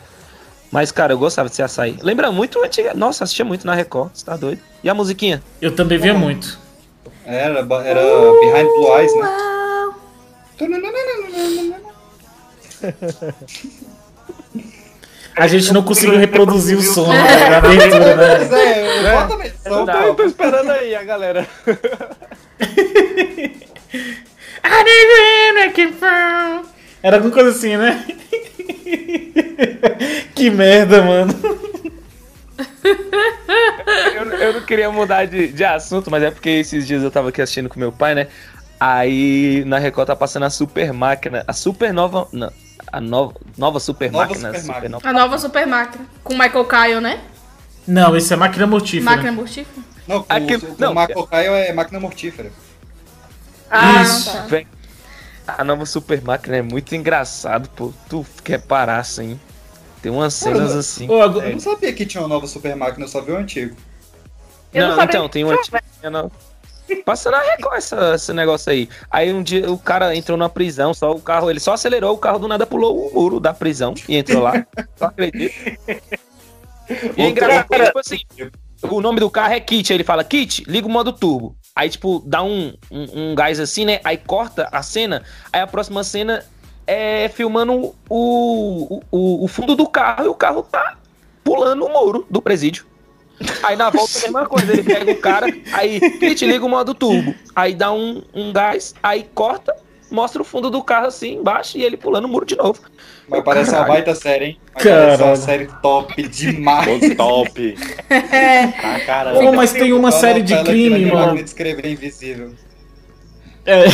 Mas, 0.70 0.90
cara, 0.90 1.12
eu 1.12 1.18
gostava 1.18 1.50
de 1.50 1.54
ser 1.54 1.64
açaí. 1.64 1.98
Lembra 2.00 2.32
muito 2.32 2.62
antiga. 2.62 2.94
Nossa, 2.94 3.24
assistia 3.24 3.44
muito 3.44 3.66
na 3.66 3.74
Record, 3.74 4.10
você 4.14 4.24
tá 4.24 4.36
doido? 4.36 4.60
E 4.82 4.88
a 4.88 4.94
musiquinha? 4.94 5.42
Eu 5.60 5.76
também 5.76 5.98
via 5.98 6.14
muito. 6.14 6.58
Era, 7.26 7.58
era 7.58 8.02
Behind 8.40 8.66
Blue 8.74 8.98
Eyes, 8.98 9.14
né? 9.16 9.61
A 15.34 15.46
gente 15.46 15.72
não 15.72 15.82
conseguiu 15.82 16.18
reproduzir 16.18 16.76
o 16.76 16.82
som 16.82 17.08
né, 17.08 17.50
da 17.50 17.56
abertura, 17.58 18.16
né? 18.16 18.36
Pois 18.36 18.52
é, 18.52 18.98
eu 18.98 19.20
boto 19.20 19.38
na 19.38 19.46
edição, 19.46 19.86
Eu 20.06 20.14
tô 20.14 20.24
esperando 20.24 20.70
aí 20.70 20.94
a 20.94 21.02
galera. 21.02 21.48
Era 27.02 27.16
alguma 27.16 27.34
coisa 27.34 27.50
assim, 27.50 27.76
né? 27.76 28.06
que 30.34 30.48
merda, 30.50 31.02
mano. 31.02 31.34
Eu, 34.14 34.30
eu 34.38 34.52
não 34.54 34.62
queria 34.62 34.90
mudar 34.90 35.26
de, 35.26 35.48
de 35.48 35.64
assunto, 35.64 36.10
mas 36.10 36.22
é 36.22 36.30
porque 36.30 36.48
esses 36.50 36.86
dias 36.86 37.02
eu 37.02 37.10
tava 37.10 37.30
aqui 37.30 37.42
assistindo 37.42 37.68
com 37.68 37.80
meu 37.80 37.90
pai, 37.90 38.14
né? 38.14 38.28
Aí 38.84 39.62
na 39.64 39.78
Record 39.78 40.08
tá 40.08 40.16
passando 40.16 40.42
a 40.42 40.50
super 40.50 40.92
máquina, 40.92 41.44
a 41.46 41.52
super 41.52 41.94
nova. 41.94 42.26
Não, 42.32 42.50
a 42.92 43.00
nova, 43.00 43.34
nova 43.56 43.78
super 43.78 44.10
Nova 44.10 44.24
máquina. 44.26 44.48
super 44.48 44.60
super 44.60 44.72
máquina. 44.74 44.88
nova. 44.88 45.08
A 45.08 45.12
nova 45.12 45.38
super 45.38 45.66
máquina. 45.68 46.04
Com 46.24 46.32
Michael 46.34 46.64
Kyle, 46.64 47.00
né? 47.00 47.20
Não, 47.86 48.16
esse 48.16 48.32
é 48.32 48.36
máquina 48.36 48.66
mortífera. 48.66 49.04
Máquina 49.12 49.30
mortífera. 49.30 49.86
Não, 50.08 50.24
com, 50.24 50.32
Aqui- 50.32 50.58
com 50.58 50.74
não, 50.78 50.90
o 50.90 50.94
Marco 50.96 51.26
Caio 51.28 51.52
é 51.52 51.72
máquina 51.72 52.00
mortífera. 52.00 52.50
Ah, 53.70 54.02
Isso. 54.02 54.32
tá. 54.32 54.46
Vem. 54.46 54.66
A 55.46 55.62
nova 55.62 55.86
super 55.86 56.20
máquina 56.20 56.56
é 56.56 56.62
muito 56.62 56.92
engraçado, 56.96 57.68
pô. 57.70 57.92
Tu 58.08 58.26
quer 58.42 58.60
parar 58.62 58.98
assim. 58.98 59.38
Tem 60.02 60.10
umas 60.10 60.34
cenas 60.34 60.74
assim. 60.74 61.08
Ô, 61.08 61.22
agora- 61.22 61.46
Eu 61.46 61.52
não 61.52 61.60
sabia 61.60 61.92
que 61.92 62.04
tinha 62.04 62.20
uma 62.20 62.28
nova 62.28 62.48
super 62.48 62.74
máquina, 62.74 63.04
eu 63.04 63.08
só 63.08 63.20
vi 63.20 63.30
o 63.30 63.36
antigo. 63.36 63.76
Eu 64.74 64.88
não 64.88 64.96
Não, 64.96 65.04
então, 65.04 65.28
tem 65.28 65.44
uma 65.44 65.54
antiga. 65.54 65.80
Passa 67.04 67.30
na 67.30 67.40
Record 67.40 67.76
essa- 67.76 68.14
esse 68.14 68.32
negócio 68.32 68.70
aí. 68.72 68.88
Aí 69.10 69.32
um 69.32 69.42
dia 69.42 69.70
o 69.70 69.78
cara 69.78 70.14
entrou 70.14 70.36
na 70.36 70.48
prisão, 70.48 70.92
só 70.92 71.10
o 71.12 71.20
carro, 71.20 71.50
ele 71.50 71.60
só 71.60 71.72
acelerou, 71.74 72.14
o 72.14 72.18
carro 72.18 72.38
do 72.38 72.48
nada 72.48 72.66
pulou 72.66 73.08
o 73.08 73.14
muro 73.14 73.40
da 73.40 73.54
prisão 73.54 73.94
e 74.08 74.16
entrou 74.16 74.42
lá. 74.42 74.66
Só 74.96 75.06
acredito. 75.06 75.54
E 77.16 77.22
é 77.22 77.28
engraçado, 77.28 77.66
porque, 77.66 77.84
tipo 77.84 77.98
assim, 77.98 78.20
o 78.82 79.00
nome 79.00 79.20
do 79.20 79.30
carro 79.30 79.54
é 79.54 79.60
Kit, 79.60 79.92
aí 79.92 79.96
ele 79.96 80.04
fala, 80.04 80.22
Kit, 80.24 80.64
liga 80.66 80.86
o 80.86 80.90
modo 80.90 81.12
turbo. 81.12 81.56
Aí, 81.74 81.88
tipo, 81.88 82.22
dá 82.26 82.42
um, 82.42 82.74
um, 82.90 83.30
um 83.30 83.34
gás 83.34 83.58
assim, 83.58 83.84
né? 83.84 84.00
Aí 84.04 84.18
corta 84.18 84.68
a 84.70 84.82
cena, 84.82 85.22
aí 85.52 85.60
a 85.62 85.66
próxima 85.66 86.04
cena 86.04 86.44
é 86.86 87.28
filmando 87.30 87.94
o, 88.10 89.00
o, 89.10 89.44
o 89.44 89.48
fundo 89.48 89.74
do 89.74 89.88
carro 89.88 90.24
e 90.26 90.28
o 90.28 90.34
carro 90.34 90.62
tá 90.62 90.98
pulando 91.42 91.86
o 91.86 91.88
muro 91.88 92.26
do 92.28 92.42
presídio. 92.42 92.84
Aí 93.62 93.76
na 93.76 93.90
volta 93.90 94.18
a 94.18 94.22
mesma 94.22 94.46
coisa, 94.46 94.72
ele 94.72 94.82
pega 94.82 95.10
o 95.12 95.16
cara, 95.16 95.46
aí 95.72 96.00
Kit 96.18 96.46
liga 96.46 96.64
o 96.64 96.68
modo 96.68 96.94
turbo, 96.94 97.34
aí 97.54 97.74
dá 97.74 97.92
um, 97.92 98.22
um 98.34 98.52
gás, 98.52 98.94
aí 99.02 99.26
corta, 99.34 99.74
mostra 100.10 100.42
o 100.42 100.44
fundo 100.44 100.70
do 100.70 100.82
carro 100.82 101.06
assim 101.06 101.36
embaixo 101.36 101.78
e 101.78 101.82
ele 101.82 101.96
pulando 101.96 102.26
o 102.26 102.28
muro 102.28 102.44
de 102.46 102.56
novo. 102.56 102.80
Mas 103.28 103.42
parece 103.44 103.70
uma 103.70 103.84
baita 103.84 104.14
série, 104.14 104.44
hein? 104.44 104.58
Mas 104.74 104.84
parece 104.84 105.22
uma 105.22 105.36
série 105.36 105.68
top 105.80 106.28
demais. 106.28 107.16
Top. 107.16 107.78
Ah, 108.82 109.00
caramba. 109.06 109.38
Ô, 109.38 109.52
mas 109.52 109.72
tem 109.72 109.92
uma 109.92 110.10
Só 110.10 110.20
série 110.20 110.42
de 110.42 110.62
crime, 110.64 111.06
mano. 111.06 111.14
máquina 111.14 111.42
de 111.42 111.48
escrever 111.48 111.86
invisível. 111.86 112.52
É. 113.64 113.84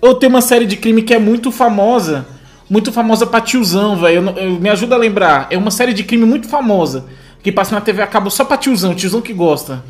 Ou 0.00 0.14
tem 0.14 0.28
uma 0.28 0.40
série 0.40 0.64
de 0.66 0.76
crime 0.76 1.02
que 1.02 1.14
é 1.14 1.18
muito 1.18 1.52
famosa. 1.52 2.26
Muito 2.68 2.90
famosa 2.92 3.26
pra 3.26 3.40
tiozão, 3.40 3.96
velho. 3.96 4.22
Me 4.60 4.68
ajuda 4.68 4.94
a 4.94 4.98
lembrar. 4.98 5.46
É 5.50 5.58
uma 5.58 5.70
série 5.70 5.92
de 5.92 6.02
crime 6.02 6.24
muito 6.24 6.48
famosa. 6.48 7.06
Que 7.42 7.50
passa 7.50 7.74
na 7.74 7.80
TV 7.80 8.02
a 8.02 8.06
cabo 8.06 8.30
só 8.30 8.44
pra 8.44 8.56
tiozão. 8.56 8.94
Tiozão 8.94 9.20
que 9.20 9.32
gosta. 9.32 9.82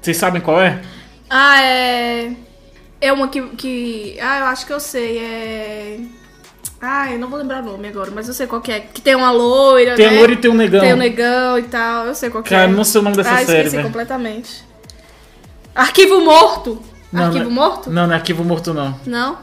Vocês 0.00 0.16
sabem 0.16 0.40
qual 0.40 0.60
é? 0.60 0.80
Ah, 1.28 1.62
é. 1.62 2.32
É 3.00 3.12
uma 3.12 3.28
que, 3.28 3.42
que. 3.56 4.16
Ah, 4.20 4.40
eu 4.40 4.44
acho 4.46 4.66
que 4.66 4.72
eu 4.72 4.78
sei. 4.80 5.18
É. 5.18 5.98
Ah, 6.80 7.10
eu 7.12 7.18
não 7.18 7.28
vou 7.28 7.38
lembrar 7.38 7.62
o 7.62 7.66
nome 7.66 7.88
agora, 7.88 8.10
mas 8.12 8.26
eu 8.28 8.34
sei 8.34 8.46
qual 8.46 8.60
que 8.60 8.70
é. 8.72 8.80
Que 8.80 9.00
tem 9.00 9.14
uma 9.14 9.30
loira, 9.30 9.94
Tem 9.94 10.08
né? 10.08 10.14
a 10.16 10.18
loira 10.18 10.32
e 10.32 10.36
tem 10.36 10.50
o 10.50 10.54
negão. 10.54 10.80
Tem 10.80 10.92
o 10.92 10.96
negão 10.96 11.58
e 11.58 11.62
tal. 11.64 12.06
Eu 12.06 12.14
sei 12.14 12.28
qual 12.30 12.42
que 12.42 12.50
Cara, 12.50 12.64
é. 12.64 12.72
não 12.74 12.84
sei 12.84 13.00
o 13.00 13.04
nome 13.04 13.16
dessa 13.16 13.30
ah, 13.32 13.36
série, 13.38 13.58
esqueci 13.58 13.76
velho. 13.76 13.86
completamente. 13.88 14.64
Arquivo 15.74 16.20
Morto. 16.24 16.82
Não, 17.12 17.24
Arquivo 17.26 17.44
não- 17.44 17.50
Morto? 17.50 17.90
Não, 17.90 18.06
não 18.06 18.14
é 18.14 18.16
arquivo 18.16 18.42
morto, 18.44 18.72
não. 18.72 18.98
Não? 19.06 19.38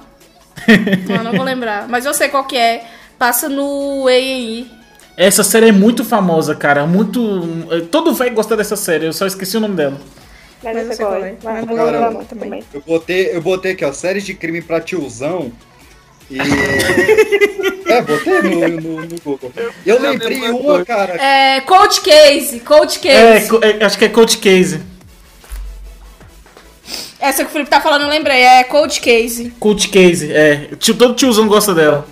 não, 1.07 1.23
não 1.23 1.31
vou 1.33 1.43
lembrar. 1.43 1.87
Mas 1.87 2.05
eu 2.05 2.13
sei 2.13 2.29
qual 2.29 2.43
que 2.45 2.57
é. 2.57 2.85
Passa 3.17 3.47
no 3.47 4.07
ANI. 4.07 4.71
Essa 5.21 5.43
série 5.43 5.67
é 5.67 5.71
muito 5.73 6.05
famosa, 6.05 6.55
cara. 6.55 6.87
Muito. 6.87 7.19
Todo 7.91 8.13
velho 8.13 8.33
gosta 8.33 8.55
dessa 8.55 8.77
série. 8.77 9.05
Eu 9.05 9.11
só 9.11 9.27
esqueci 9.27 9.57
o 9.57 9.59
nome 9.59 9.75
dela. 9.75 9.99
Mas, 10.63 10.73
Mas 10.73 10.83
eu 10.85 10.89
eu 10.91 10.95
sei 10.95 11.05
qual 11.05 11.15
é. 11.25 11.35
Mas 11.43 11.65
cara, 11.77 11.97
eu- 12.13 12.23
também. 12.23 12.63
Eu 12.73 12.81
botei, 12.87 13.35
eu 13.35 13.41
botei 13.41 13.71
aqui, 13.73 13.83
ó, 13.83 13.91
séries 13.91 14.25
de 14.25 14.33
crime 14.33 14.61
pra 14.61 14.79
tiozão. 14.79 15.51
E. 16.31 16.37
é, 17.91 18.01
botei 18.01 18.41
no, 18.43 18.67
no, 18.81 19.01
no 19.01 19.15
Google. 19.21 19.51
Eu 19.85 20.01
lembrei 20.01 20.39
uma, 20.51 20.85
cara. 20.85 21.15
É, 21.21 21.59
Cold 21.61 21.99
Case, 21.99 22.61
Cold 22.61 22.99
É, 23.05 23.39
Case. 23.41 23.59
é, 23.61 23.83
acho 23.83 23.97
que 23.97 24.05
é 24.05 24.09
Cold 24.09 24.37
Case. 24.37 24.79
Essa 27.19 27.43
que 27.43 27.49
o 27.49 27.51
Felipe 27.51 27.69
tá 27.69 27.81
falando, 27.81 28.03
eu 28.03 28.07
lembrei. 28.09 28.37
É 28.41 28.63
Cold 28.63 29.01
Case. 29.01 29.51
Cold 29.59 29.85
Case, 29.89 30.31
é. 30.31 30.69
Tio, 30.79 30.95
todo 30.95 31.13
tiozão 31.13 31.45
gosta 31.45 31.75
dela. 31.75 32.07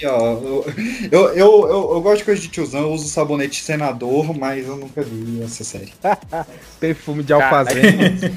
Aqui, 0.00 0.06
ó, 0.06 0.32
eu, 0.32 0.64
eu, 1.12 1.28
eu, 1.34 1.68
eu, 1.92 2.00
gosto 2.00 2.18
de 2.18 2.24
coisa 2.24 2.40
de 2.40 2.48
tiozão, 2.48 2.80
eu 2.80 2.92
uso 2.92 3.06
sabonete 3.06 3.62
senador, 3.62 4.34
mas 4.34 4.66
eu 4.66 4.76
nunca 4.76 5.02
vi 5.02 5.42
essa 5.42 5.62
série. 5.62 5.92
Perfume 6.80 7.22
de 7.22 7.34
alfazema. 7.34 8.32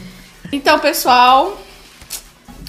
Então, 0.51 0.77
pessoal, 0.79 1.57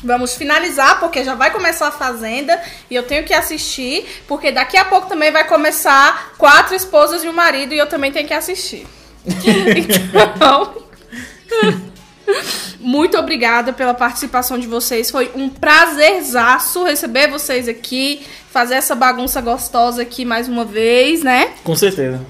vamos 0.05 0.37
finalizar, 0.37 1.01
porque 1.01 1.25
já 1.25 1.35
vai 1.35 1.51
começar 1.51 1.89
a 1.89 1.93
Fazenda 1.93 2.63
e 2.89 2.95
eu 2.95 3.03
tenho 3.03 3.25
que 3.25 3.35
assistir, 3.35 4.07
porque 4.29 4.53
daqui 4.53 4.77
a 4.77 4.85
pouco 4.85 5.09
também 5.09 5.33
vai 5.33 5.45
começar 5.45 6.33
Quatro 6.39 6.77
Esposas 6.77 7.25
e 7.25 7.29
um 7.29 7.33
Marido 7.33 7.75
e 7.75 7.79
eu 7.79 7.89
também 7.89 8.13
tenho 8.13 8.29
que 8.29 8.35
assistir. 8.35 8.87
Então. 9.77 10.85
Muito 12.81 13.17
obrigada 13.19 13.73
pela 13.73 13.95
participação 13.95 14.59
de 14.59 14.67
vocês. 14.67 15.11
Foi 15.11 15.31
um 15.35 15.49
prazerzaço 15.49 16.85
receber 16.85 17.31
vocês 17.31 17.69
aqui, 17.69 18.25
fazer 18.51 18.75
essa 18.75 18.95
bagunça 18.95 19.41
gostosa 19.41 20.03
aqui 20.03 20.25
mais 20.25 20.49
uma 20.49 20.65
vez, 20.65 21.23
né? 21.23 21.55
Com 21.65 21.75
certeza. 21.75 22.21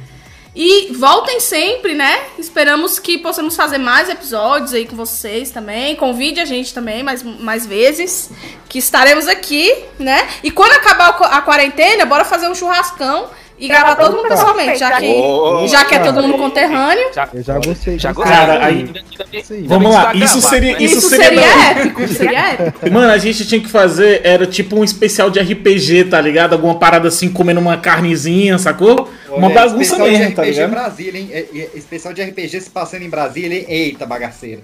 E 0.56 0.92
voltem 0.92 1.40
sempre, 1.40 1.94
né? 1.94 2.22
Esperamos 2.38 3.00
que 3.00 3.18
possamos 3.18 3.56
fazer 3.56 3.78
mais 3.78 4.08
episódios 4.08 4.72
aí 4.72 4.86
com 4.86 4.94
vocês 4.94 5.50
também. 5.50 5.96
Convide 5.96 6.38
a 6.38 6.44
gente 6.44 6.72
também 6.72 7.02
mais, 7.02 7.24
mais 7.24 7.66
vezes. 7.66 8.30
Que 8.68 8.78
estaremos 8.78 9.26
aqui, 9.26 9.74
né? 9.98 10.28
E 10.44 10.52
quando 10.52 10.72
acabar 10.72 11.08
a 11.08 11.42
quarentena, 11.42 12.06
bora 12.06 12.24
fazer 12.24 12.48
um 12.48 12.54
churrascão 12.54 13.30
e 13.58 13.68
gravar 13.68 13.94
todo 13.96 14.16
mundo 14.16 14.28
pessoalmente. 14.28 14.78
Já 14.78 14.98
que, 14.98 15.06
Oh, 15.06 15.66
já 15.68 15.84
que 15.84 15.94
é 15.94 15.98
todo 16.00 16.20
mundo 16.22 16.36
conterrâneo. 16.36 17.04
Eu 17.32 17.42
já 17.42 17.58
gostei. 17.58 17.98
Já 17.98 18.12
gostei. 18.12 18.32
Cara, 18.34 18.64
aí-. 18.64 18.90
Vamos 19.66 19.94
lá, 19.94 20.14
isso 20.14 20.40
seria. 20.40 20.72
né? 20.72 20.82
Isso, 20.82 20.98
Isso 20.98 21.08
seria. 21.10 21.26
seria 21.42 21.70
épico. 21.70 22.02
Isso 22.02 22.14
seria 22.14 22.48
épico. 22.52 22.90
Mano, 22.90 23.12
a 23.12 23.18
gente 23.18 23.46
tinha 23.46 23.60
que 23.60 23.68
fazer, 23.68 24.20
era 24.24 24.46
tipo 24.46 24.76
um 24.76 24.82
especial 24.84 25.30
de 25.30 25.38
RPG, 25.40 26.04
tá 26.06 26.20
ligado? 26.20 26.54
Alguma 26.54 26.74
parada 26.78 27.08
assim, 27.08 27.28
comendo 27.28 27.60
uma 27.60 27.76
carnezinha, 27.76 28.58
sacou? 28.58 29.08
Uma 29.28 29.46
Olha, 29.46 29.54
bagunça 29.54 29.82
especial 29.82 30.08
mesmo, 30.08 30.28
de 30.28 30.34
tá 30.34 30.42
RPG 30.42 30.52
ligado? 30.54 30.70
Brasília, 30.70 31.20
hein? 31.20 31.28
É, 31.32 31.38
é, 31.38 31.70
especial 31.74 32.14
de 32.14 32.22
RPG 32.22 32.60
se 32.60 32.70
passando 32.70 33.02
em 33.02 33.10
Brasília, 33.10 33.58
hein? 33.58 33.66
Eita, 33.68 34.04
bagaceira. 34.06 34.62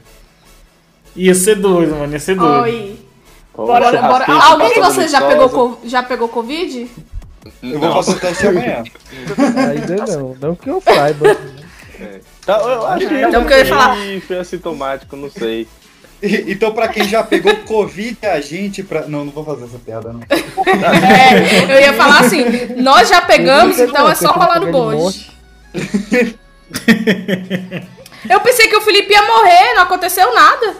Ia 1.16 1.34
ser 1.34 1.56
doido, 1.56 1.96
mano, 1.96 2.12
ia 2.12 2.20
ser 2.20 2.36
doido. 2.36 2.62
Oi. 2.62 2.96
Bora, 3.54 3.90
bora. 4.00 4.24
Alguém 4.26 4.74
de 4.74 4.80
vocês 4.80 5.10
já 5.10 5.20
pegou, 5.20 5.80
já 5.84 6.02
pegou 6.02 6.28
Covid? 6.28 6.88
Eu 7.62 7.78
vou 7.80 7.92
fazer 7.94 8.12
o 8.12 8.20
teste 8.20 8.46
amanhã. 8.46 8.82
Ainda 9.70 10.06
não. 10.16 10.36
Não 10.40 10.54
que 10.54 10.68
eu 10.68 10.80
saiba. 10.80 11.36
Então, 12.42 12.68
eu 12.70 12.86
acho 12.86 13.08
que 13.08 13.14
Então, 13.14 13.40
porque 13.42 13.54
eu 13.54 13.58
ia 13.58 13.66
falar- 13.66 13.96
foi 14.26 14.38
assintomático, 14.38 15.16
não 15.16 15.30
sei. 15.30 15.66
E- 16.22 16.52
Então, 16.52 16.72
pra 16.72 16.88
quem 16.88 17.04
já 17.08 17.22
pegou 17.22 17.54
Covid, 17.64 18.18
a 18.26 18.40
gente. 18.40 18.82
Pra... 18.82 19.02
Não, 19.06 19.24
não 19.24 19.32
vou 19.32 19.44
fazer 19.44 19.64
essa 19.64 19.78
piada, 19.78 20.12
não. 20.12 20.20
É, 20.28 21.64
eu 21.74 21.80
ia 21.80 21.92
falar 21.94 22.20
assim, 22.20 22.44
nós 22.76 23.08
já 23.08 23.22
pegamos, 23.22 23.78
então 23.78 24.08
é 24.08 24.14
só 24.14 24.32
rolar 24.32 24.60
no 24.60 24.66
Pega 24.66 24.78
de 24.78 24.96
bojo. 24.96 25.30
Eu 28.28 28.40
pensei 28.40 28.68
que 28.68 28.76
o 28.76 28.80
Felipe 28.82 29.12
ia 29.12 29.22
morrer, 29.22 29.74
não 29.74 29.82
aconteceu 29.82 30.34
nada. 30.34 30.74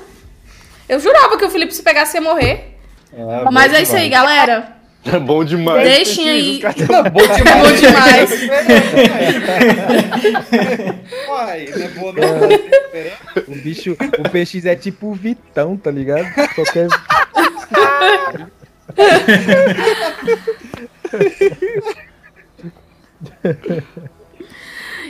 Eu 0.88 1.00
jurava 1.00 1.38
que 1.38 1.44
o 1.44 1.50
Felipe 1.50 1.74
se 1.74 1.82
pegasse 1.82 2.16
ia 2.16 2.20
morrer. 2.20 2.76
É, 3.12 3.50
Mas 3.50 3.72
é 3.72 3.82
isso 3.82 3.96
aí, 3.96 4.08
galera. 4.08 4.76
É 5.04 5.18
bom 5.18 5.42
demais. 5.44 5.82
Deixem 5.88 6.28
aí. 6.30 6.60
Não, 6.88 7.02
bom 7.10 7.20
É 7.20 7.36
demais. 7.36 7.62
bom 7.62 7.72
demais. 7.74 8.30
Uai, 11.28 11.68
não 11.74 11.82
é 11.84 11.88
bom 11.88 12.12
não. 12.12 12.50
esperando. 12.50 13.48
O 13.48 13.54
bicho, 13.56 13.92
o 13.92 14.28
PX 14.28 14.66
é 14.66 14.76
tipo 14.76 15.08
o 15.08 15.14
Vitão, 15.14 15.76
tá 15.76 15.90
ligado? 15.90 16.26
Só 16.54 16.64
quer. 16.64 16.88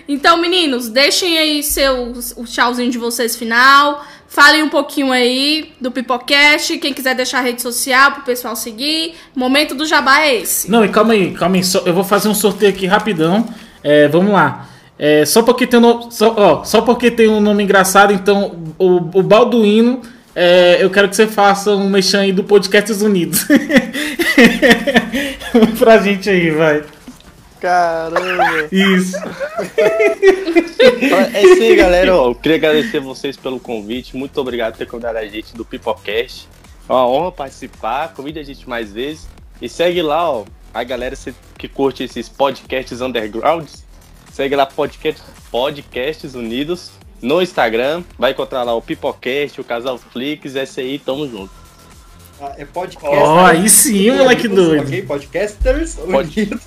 Então, 0.08 0.38
meninos, 0.38 0.88
deixem 0.88 1.38
aí 1.38 1.62
seu, 1.62 2.12
o 2.36 2.44
tchauzinho 2.44 2.90
de 2.90 2.98
vocês 2.98 3.36
final. 3.36 4.04
Falem 4.32 4.62
um 4.62 4.68
pouquinho 4.68 5.10
aí 5.10 5.72
do 5.80 5.90
Pipocast. 5.90 6.78
Quem 6.78 6.94
quiser 6.94 7.16
deixar 7.16 7.40
rede 7.40 7.60
social 7.60 8.12
pro 8.12 8.22
pessoal 8.22 8.54
seguir. 8.54 9.14
Momento 9.34 9.74
do 9.74 9.84
jabá 9.84 10.20
é 10.20 10.36
esse. 10.36 10.70
Não, 10.70 10.84
e 10.84 10.88
calma 10.88 11.14
aí, 11.14 11.32
calma 11.32 11.56
aí. 11.56 11.64
só- 11.64 11.82
eu 11.84 11.92
vou 11.92 12.04
fazer 12.04 12.28
um 12.28 12.34
sorteio 12.34 12.70
aqui 12.72 12.86
rapidão. 12.86 13.44
É, 13.82 14.06
vamos 14.06 14.32
lá. 14.32 14.68
É, 14.96 15.24
só 15.24 15.42
porque 15.42 15.66
tem 15.66 15.80
um 15.80 16.10
só, 16.12 16.32
ó, 16.36 16.62
só 16.64 16.80
porque 16.82 17.10
tem 17.10 17.28
um 17.28 17.40
nome 17.40 17.64
engraçado, 17.64 18.12
então 18.12 18.54
o, 18.78 18.98
o 19.18 19.22
Balduino, 19.22 20.00
é, 20.36 20.76
eu 20.80 20.90
quero 20.90 21.08
que 21.08 21.16
você 21.16 21.26
faça 21.26 21.72
um 21.72 21.88
mexão 21.90 22.20
aí 22.20 22.30
do 22.32 22.44
Podcasts 22.44 23.02
Unidos. 23.02 23.44
pra 25.78 25.98
gente 25.98 26.28
aí, 26.30 26.50
vai. 26.50 26.82
Caramba. 27.60 28.68
Isso. 28.72 29.16
É 31.34 31.42
isso 31.42 31.62
aí, 31.62 31.76
galera. 31.76 32.06
Eu 32.08 32.34
queria 32.34 32.56
agradecer 32.56 33.00
vocês 33.00 33.36
pelo 33.36 33.60
convite. 33.60 34.16
Muito 34.16 34.38
obrigado 34.40 34.72
por 34.72 34.78
ter 34.78 34.86
convidado 34.86 35.18
a 35.18 35.26
gente 35.26 35.54
do 35.56 35.64
Pipocast. 35.64 36.48
É 36.88 36.92
uma 36.92 37.06
honra 37.06 37.32
participar. 37.32 38.12
Convide 38.14 38.38
a 38.38 38.42
gente 38.42 38.68
mais 38.68 38.92
vezes. 38.92 39.28
E 39.60 39.68
segue 39.68 40.02
lá, 40.02 40.30
ó. 40.30 40.44
A 40.72 40.82
galera 40.84 41.14
se- 41.16 41.34
que 41.58 41.68
curte 41.68 42.04
esses 42.04 42.28
podcasts 42.28 43.00
undergrounds. 43.00 43.84
Segue 44.32 44.54
lá 44.56 44.64
podcast, 44.64 45.20
Podcasts 45.50 46.34
Unidos 46.34 46.92
no 47.20 47.42
Instagram. 47.42 48.02
Vai 48.18 48.30
encontrar 48.30 48.62
lá 48.62 48.74
o 48.74 48.80
Pipocast, 48.80 49.60
o 49.60 49.64
Casal 49.64 49.98
Flix, 49.98 50.54
SI, 50.68 51.00
tamo 51.04 51.28
junto. 51.28 51.50
Ah, 52.42 52.54
É 52.56 52.64
podcast. 52.64 53.06
Ó, 53.16 53.44
aí 53.46 53.68
sim, 53.68 54.10
moleque 54.12 54.46
Unidos, 54.46 54.66
doido. 54.66 54.82
Ok, 54.86 55.02
podcasters 55.02 55.94
Pod- 55.96 56.40
unidos. 56.40 56.62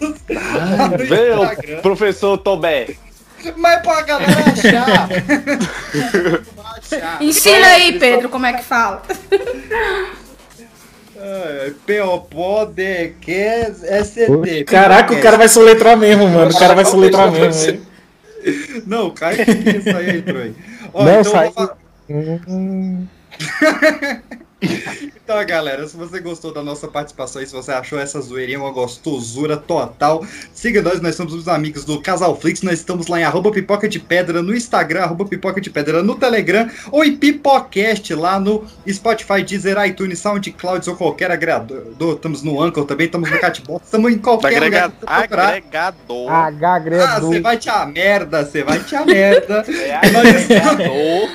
o 1.78 1.82
professor 1.82 2.38
Tobé. 2.38 2.96
Mas 3.58 3.82
pra 3.82 4.02
galera 4.04 4.32
achar. 4.52 5.10
achar. 6.78 7.22
Ensina 7.24 7.68
aí, 7.68 7.98
Pedro, 8.00 8.30
como 8.30 8.46
é 8.46 8.54
que 8.54 8.64
fala. 8.64 9.02
Ah, 11.18 11.72
P-O-P-O-D-Q 11.86 13.34
ST. 14.04 14.64
Caraca, 14.66 15.14
o 15.14 15.22
cara 15.22 15.38
vai 15.38 15.48
soletrar 15.50 15.98
mesmo, 15.98 16.28
mano. 16.28 16.52
O 16.52 16.58
cara 16.60 16.74
vai 16.76 16.86
soletrar 16.86 17.32
mesmo. 17.32 17.72
hein? 17.72 17.82
Não, 18.86 19.10
cai 19.10 19.36
que 19.38 19.52
isso 19.52 19.96
aí 19.96 20.18
entrou 20.18 20.42
aí. 20.42 20.54
Ó, 20.94 21.04
Não, 21.06 21.20
então, 21.22 21.32
sai- 21.32 21.48
eu 21.48 21.54
vou 21.54 21.72
Hum, 22.48 23.08
então, 25.16 25.46
galera, 25.46 25.86
se 25.88 25.98
você 25.98 26.20
gostou 26.22 26.54
da 26.54 26.64
nossa 26.64 26.88
participação 26.88 27.42
e 27.42 27.48
se 27.48 27.54
você 27.54 27.72
achou 27.72 28.00
essa 28.00 28.22
zoeirinha 28.22 28.60
uma 28.60 28.72
gostosura 28.72 29.58
total, 29.58 30.26
siga 30.54 30.82
nós, 30.82 31.02
nós 31.02 31.16
somos 31.16 31.34
os 31.34 31.48
amigos 31.50 31.84
do 31.84 32.02
Casal 32.02 32.40
Flix, 32.40 32.62
nós 32.62 32.80
estamos 32.80 33.08
lá 33.08 33.20
em 33.20 33.24
arroba 33.24 33.52
pipoca 33.52 33.90
de 33.90 34.00
pedra 34.00 34.42
no 34.42 34.56
Instagram, 34.56 35.02
arroba 35.02 35.26
pipoca 35.26 35.60
de 35.60 35.70
pedra 35.70 36.02
no 36.02 36.16
Telegram, 36.16 36.70
ou 36.92 37.04
em 37.04 37.16
Pipocast 37.16 38.14
lá 38.16 38.40
no 38.40 38.66
Spotify, 38.90 39.44
Deezer, 39.44 39.78
iTunes, 39.86 40.20
SoundCloud 40.20 40.90
ou 40.90 40.96
qualquer 40.96 41.30
agregador, 41.32 42.16
estamos 42.16 42.42
no 42.42 42.62
Anchor 42.62 42.86
também, 42.86 43.08
estamos 43.08 43.30
no 43.30 43.40
Catbox, 43.40 43.84
estamos 43.86 44.14
em 44.14 44.18
qualquer 44.18 44.62
lugar 44.64 44.92
que 44.92 45.00
você 45.00 45.06
procurar. 45.06 45.48
agregador. 45.48 46.32
Ah, 46.32 46.46
Agregador. 46.46 47.30
você 47.34 47.42
vai 47.42 47.58
te 47.58 47.70
a 47.70 47.86
merda, 47.86 48.46
você 48.46 48.64
vai 48.64 48.80
te 48.80 48.96
a 48.96 49.06
merda. 49.06 49.66
É 49.74 49.96
agregador. 49.96 51.30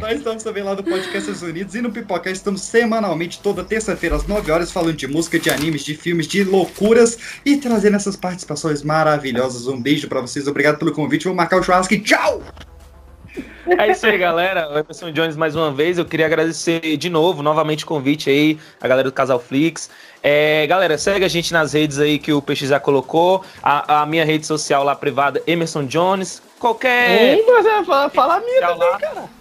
Nós 0.00 0.18
estamos 0.18 0.42
também 0.42 0.62
lá 0.62 0.74
no 0.74 0.82
Podcasts 0.82 1.40
Unidos 1.40 1.74
e 1.74 1.80
no 1.80 1.90
Pipocast 1.90 2.36
estamos 2.36 2.60
semanalmente, 2.60 3.40
toda 3.40 3.64
terça-feira, 3.64 4.14
às 4.14 4.26
9 4.26 4.52
horas, 4.52 4.70
falando 4.70 4.94
de 4.94 5.06
música, 5.06 5.38
de 5.38 5.48
animes, 5.48 5.84
de 5.84 5.94
filmes, 5.94 6.26
de 6.26 6.44
loucuras 6.44 7.18
e 7.44 7.56
trazendo 7.56 7.96
essas 7.96 8.14
participações 8.14 8.82
maravilhosas. 8.82 9.66
Um 9.66 9.80
beijo 9.80 10.06
pra 10.06 10.20
vocês, 10.20 10.46
obrigado 10.46 10.78
pelo 10.78 10.92
convite. 10.92 11.24
Vou 11.24 11.34
marcar 11.34 11.58
o 11.58 11.62
churrasco 11.62 11.94
e 11.94 12.00
tchau! 12.00 12.42
É 13.66 13.90
isso 13.90 14.06
aí, 14.06 14.16
galera. 14.16 14.68
O 14.70 14.78
Emerson 14.78 15.10
Jones 15.10 15.36
mais 15.36 15.56
uma 15.56 15.72
vez. 15.72 15.98
Eu 15.98 16.04
queria 16.04 16.26
agradecer 16.26 16.96
de 16.96 17.10
novo, 17.10 17.42
novamente 17.42 17.84
o 17.84 17.86
convite 17.86 18.30
aí, 18.30 18.58
a 18.80 18.86
galera 18.86 19.08
do 19.08 19.12
Casal 19.12 19.40
Flix. 19.40 19.90
É, 20.22 20.66
galera, 20.66 20.96
segue 20.96 21.24
a 21.24 21.28
gente 21.28 21.52
nas 21.52 21.72
redes 21.72 21.98
aí 21.98 22.18
que 22.18 22.32
o 22.32 22.40
Peixe 22.40 22.66
já 22.66 22.78
colocou. 22.78 23.44
A, 23.62 24.02
a 24.02 24.06
minha 24.06 24.24
rede 24.24 24.46
social 24.46 24.84
lá 24.84 24.94
privada, 24.94 25.42
Emerson 25.46 25.84
Jones. 25.84 26.42
Qualquer. 26.58 27.38
Hum, 27.38 27.44
mas 27.48 27.66
é, 27.66 27.84
fala, 27.84 28.10
fala 28.10 28.36
a 28.36 28.40
minha 28.40 28.60
também, 28.60 28.90
lá, 28.90 28.98
cara. 28.98 29.35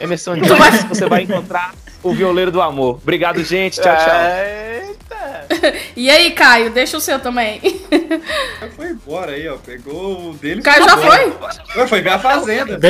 Emerson 0.00 0.36
Jones, 0.36 0.84
você 0.84 1.06
vai 1.06 1.22
encontrar 1.22 1.74
o 2.02 2.12
violeiro 2.12 2.50
do 2.50 2.60
amor. 2.60 2.98
Obrigado, 3.02 3.42
gente. 3.44 3.80
Tchau, 3.80 3.96
tchau. 3.96 4.14
Eita. 4.14 5.00
E 5.96 6.08
aí, 6.08 6.30
Caio, 6.30 6.70
deixa 6.70 6.96
o 6.96 7.00
seu 7.00 7.18
também. 7.18 7.60
Foi 8.74 8.88
embora 8.88 9.32
aí, 9.32 9.46
ó. 9.48 9.56
Pegou 9.56 10.30
o 10.30 10.34
dele. 10.34 10.62
Caio 10.62 10.84
já 10.84 10.96
foi? 10.96 11.32
Foi, 11.74 11.86
foi 11.86 12.00
ver 12.00 12.10
a 12.10 12.18
fazenda. 12.18 12.80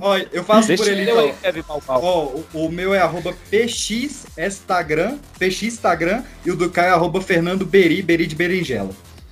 Ó, 0.00 0.16
eu 0.32 0.44
faço 0.44 0.68
Deixa 0.68 0.84
por 0.84 0.92
ele 0.92 1.10
eu 1.10 1.18
aí, 1.18 1.28
então. 1.28 1.38
Kevin 1.42 1.62
Pau 1.62 1.80
Pau. 1.80 2.00
Ó, 2.02 2.24
o, 2.58 2.66
o 2.66 2.68
meu 2.70 2.94
é 2.94 3.00
arroba 3.00 3.34
px 3.50 4.26
Instagram, 4.38 5.18
px 5.38 5.62
Instagram, 5.64 6.22
e 6.44 6.50
o 6.50 6.56
do 6.56 6.70
Caio 6.70 6.88
é 6.88 6.92
arroba 6.92 7.20
Fernando 7.20 7.66
Beri, 7.66 8.00
Beri 8.02 8.26
de 8.26 8.36
berinjela. 8.36 8.90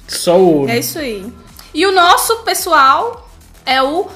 Só 0.09 0.39
o. 0.39 0.69
É 0.69 0.79
isso 0.79 0.99
aí. 0.99 1.33
E 1.73 1.87
o 1.87 1.93
nosso 1.93 2.39
pessoal 2.39 3.31
é 3.65 3.83
o 3.83 4.09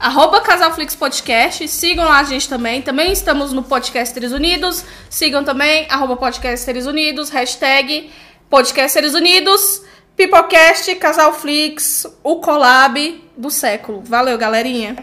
arroba 0.00 0.40
Casalflix 0.40 0.96
Podcast. 0.96 1.68
Sigam 1.68 2.04
lá 2.06 2.20
a 2.20 2.24
gente 2.24 2.48
também. 2.48 2.80
Também 2.80 3.12
estamos 3.12 3.52
no 3.52 3.62
Podcasters 3.62 4.32
Unidos. 4.32 4.84
Sigam 5.10 5.44
também, 5.44 5.86
arroba 5.90 6.16
Podcasters 6.16 6.86
Unidos, 6.86 7.28
hashtag 7.28 8.10
Podcasters 8.48 9.14
Unidos, 9.14 9.82
Pipocast, 10.16 10.94
Casalflix, 10.96 12.06
o 12.24 12.36
collab 12.40 13.22
do 13.36 13.50
século. 13.50 14.02
Valeu, 14.02 14.36
galerinha. 14.38 14.96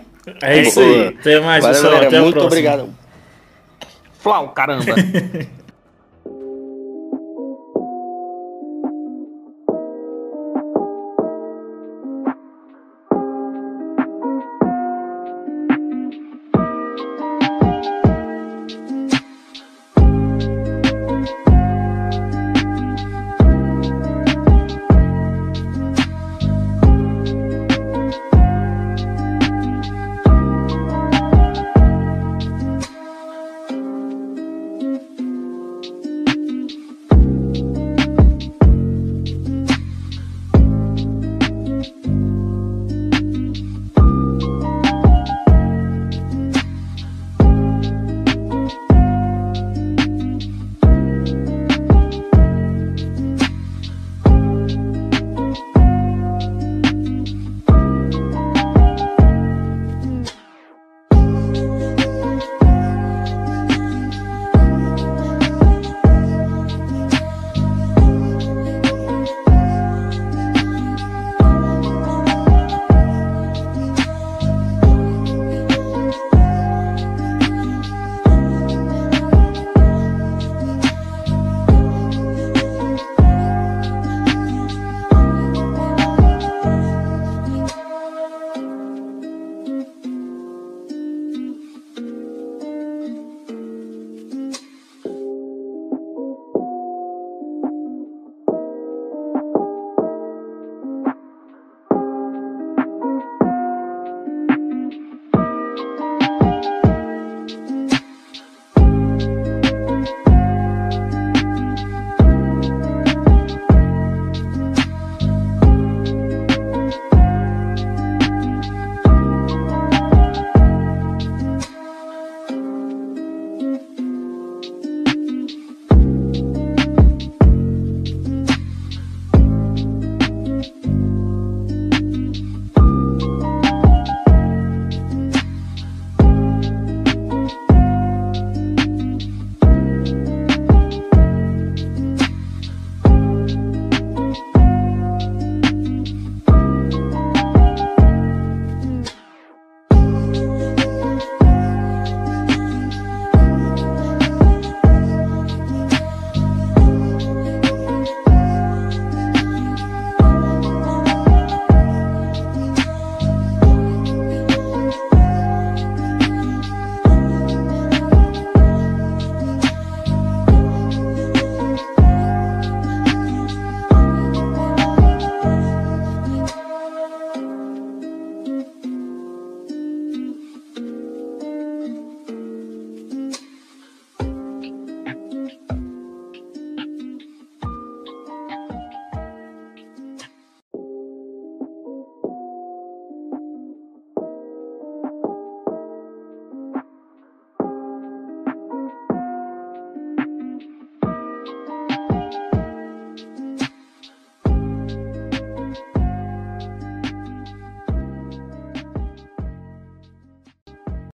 É 0.44 0.61
isso 0.61 0.80
aí. 0.80 1.07
Até 1.07 1.40
mais, 1.40 1.64
Valeu, 1.64 1.76
pessoal. 1.76 1.91
galera. 1.94 2.07
Até 2.07 2.18
a 2.18 2.22
Muito 2.22 2.34
próxima. 2.34 2.48
obrigado. 2.48 2.95
Flau, 4.19 4.49
caramba. 4.49 4.94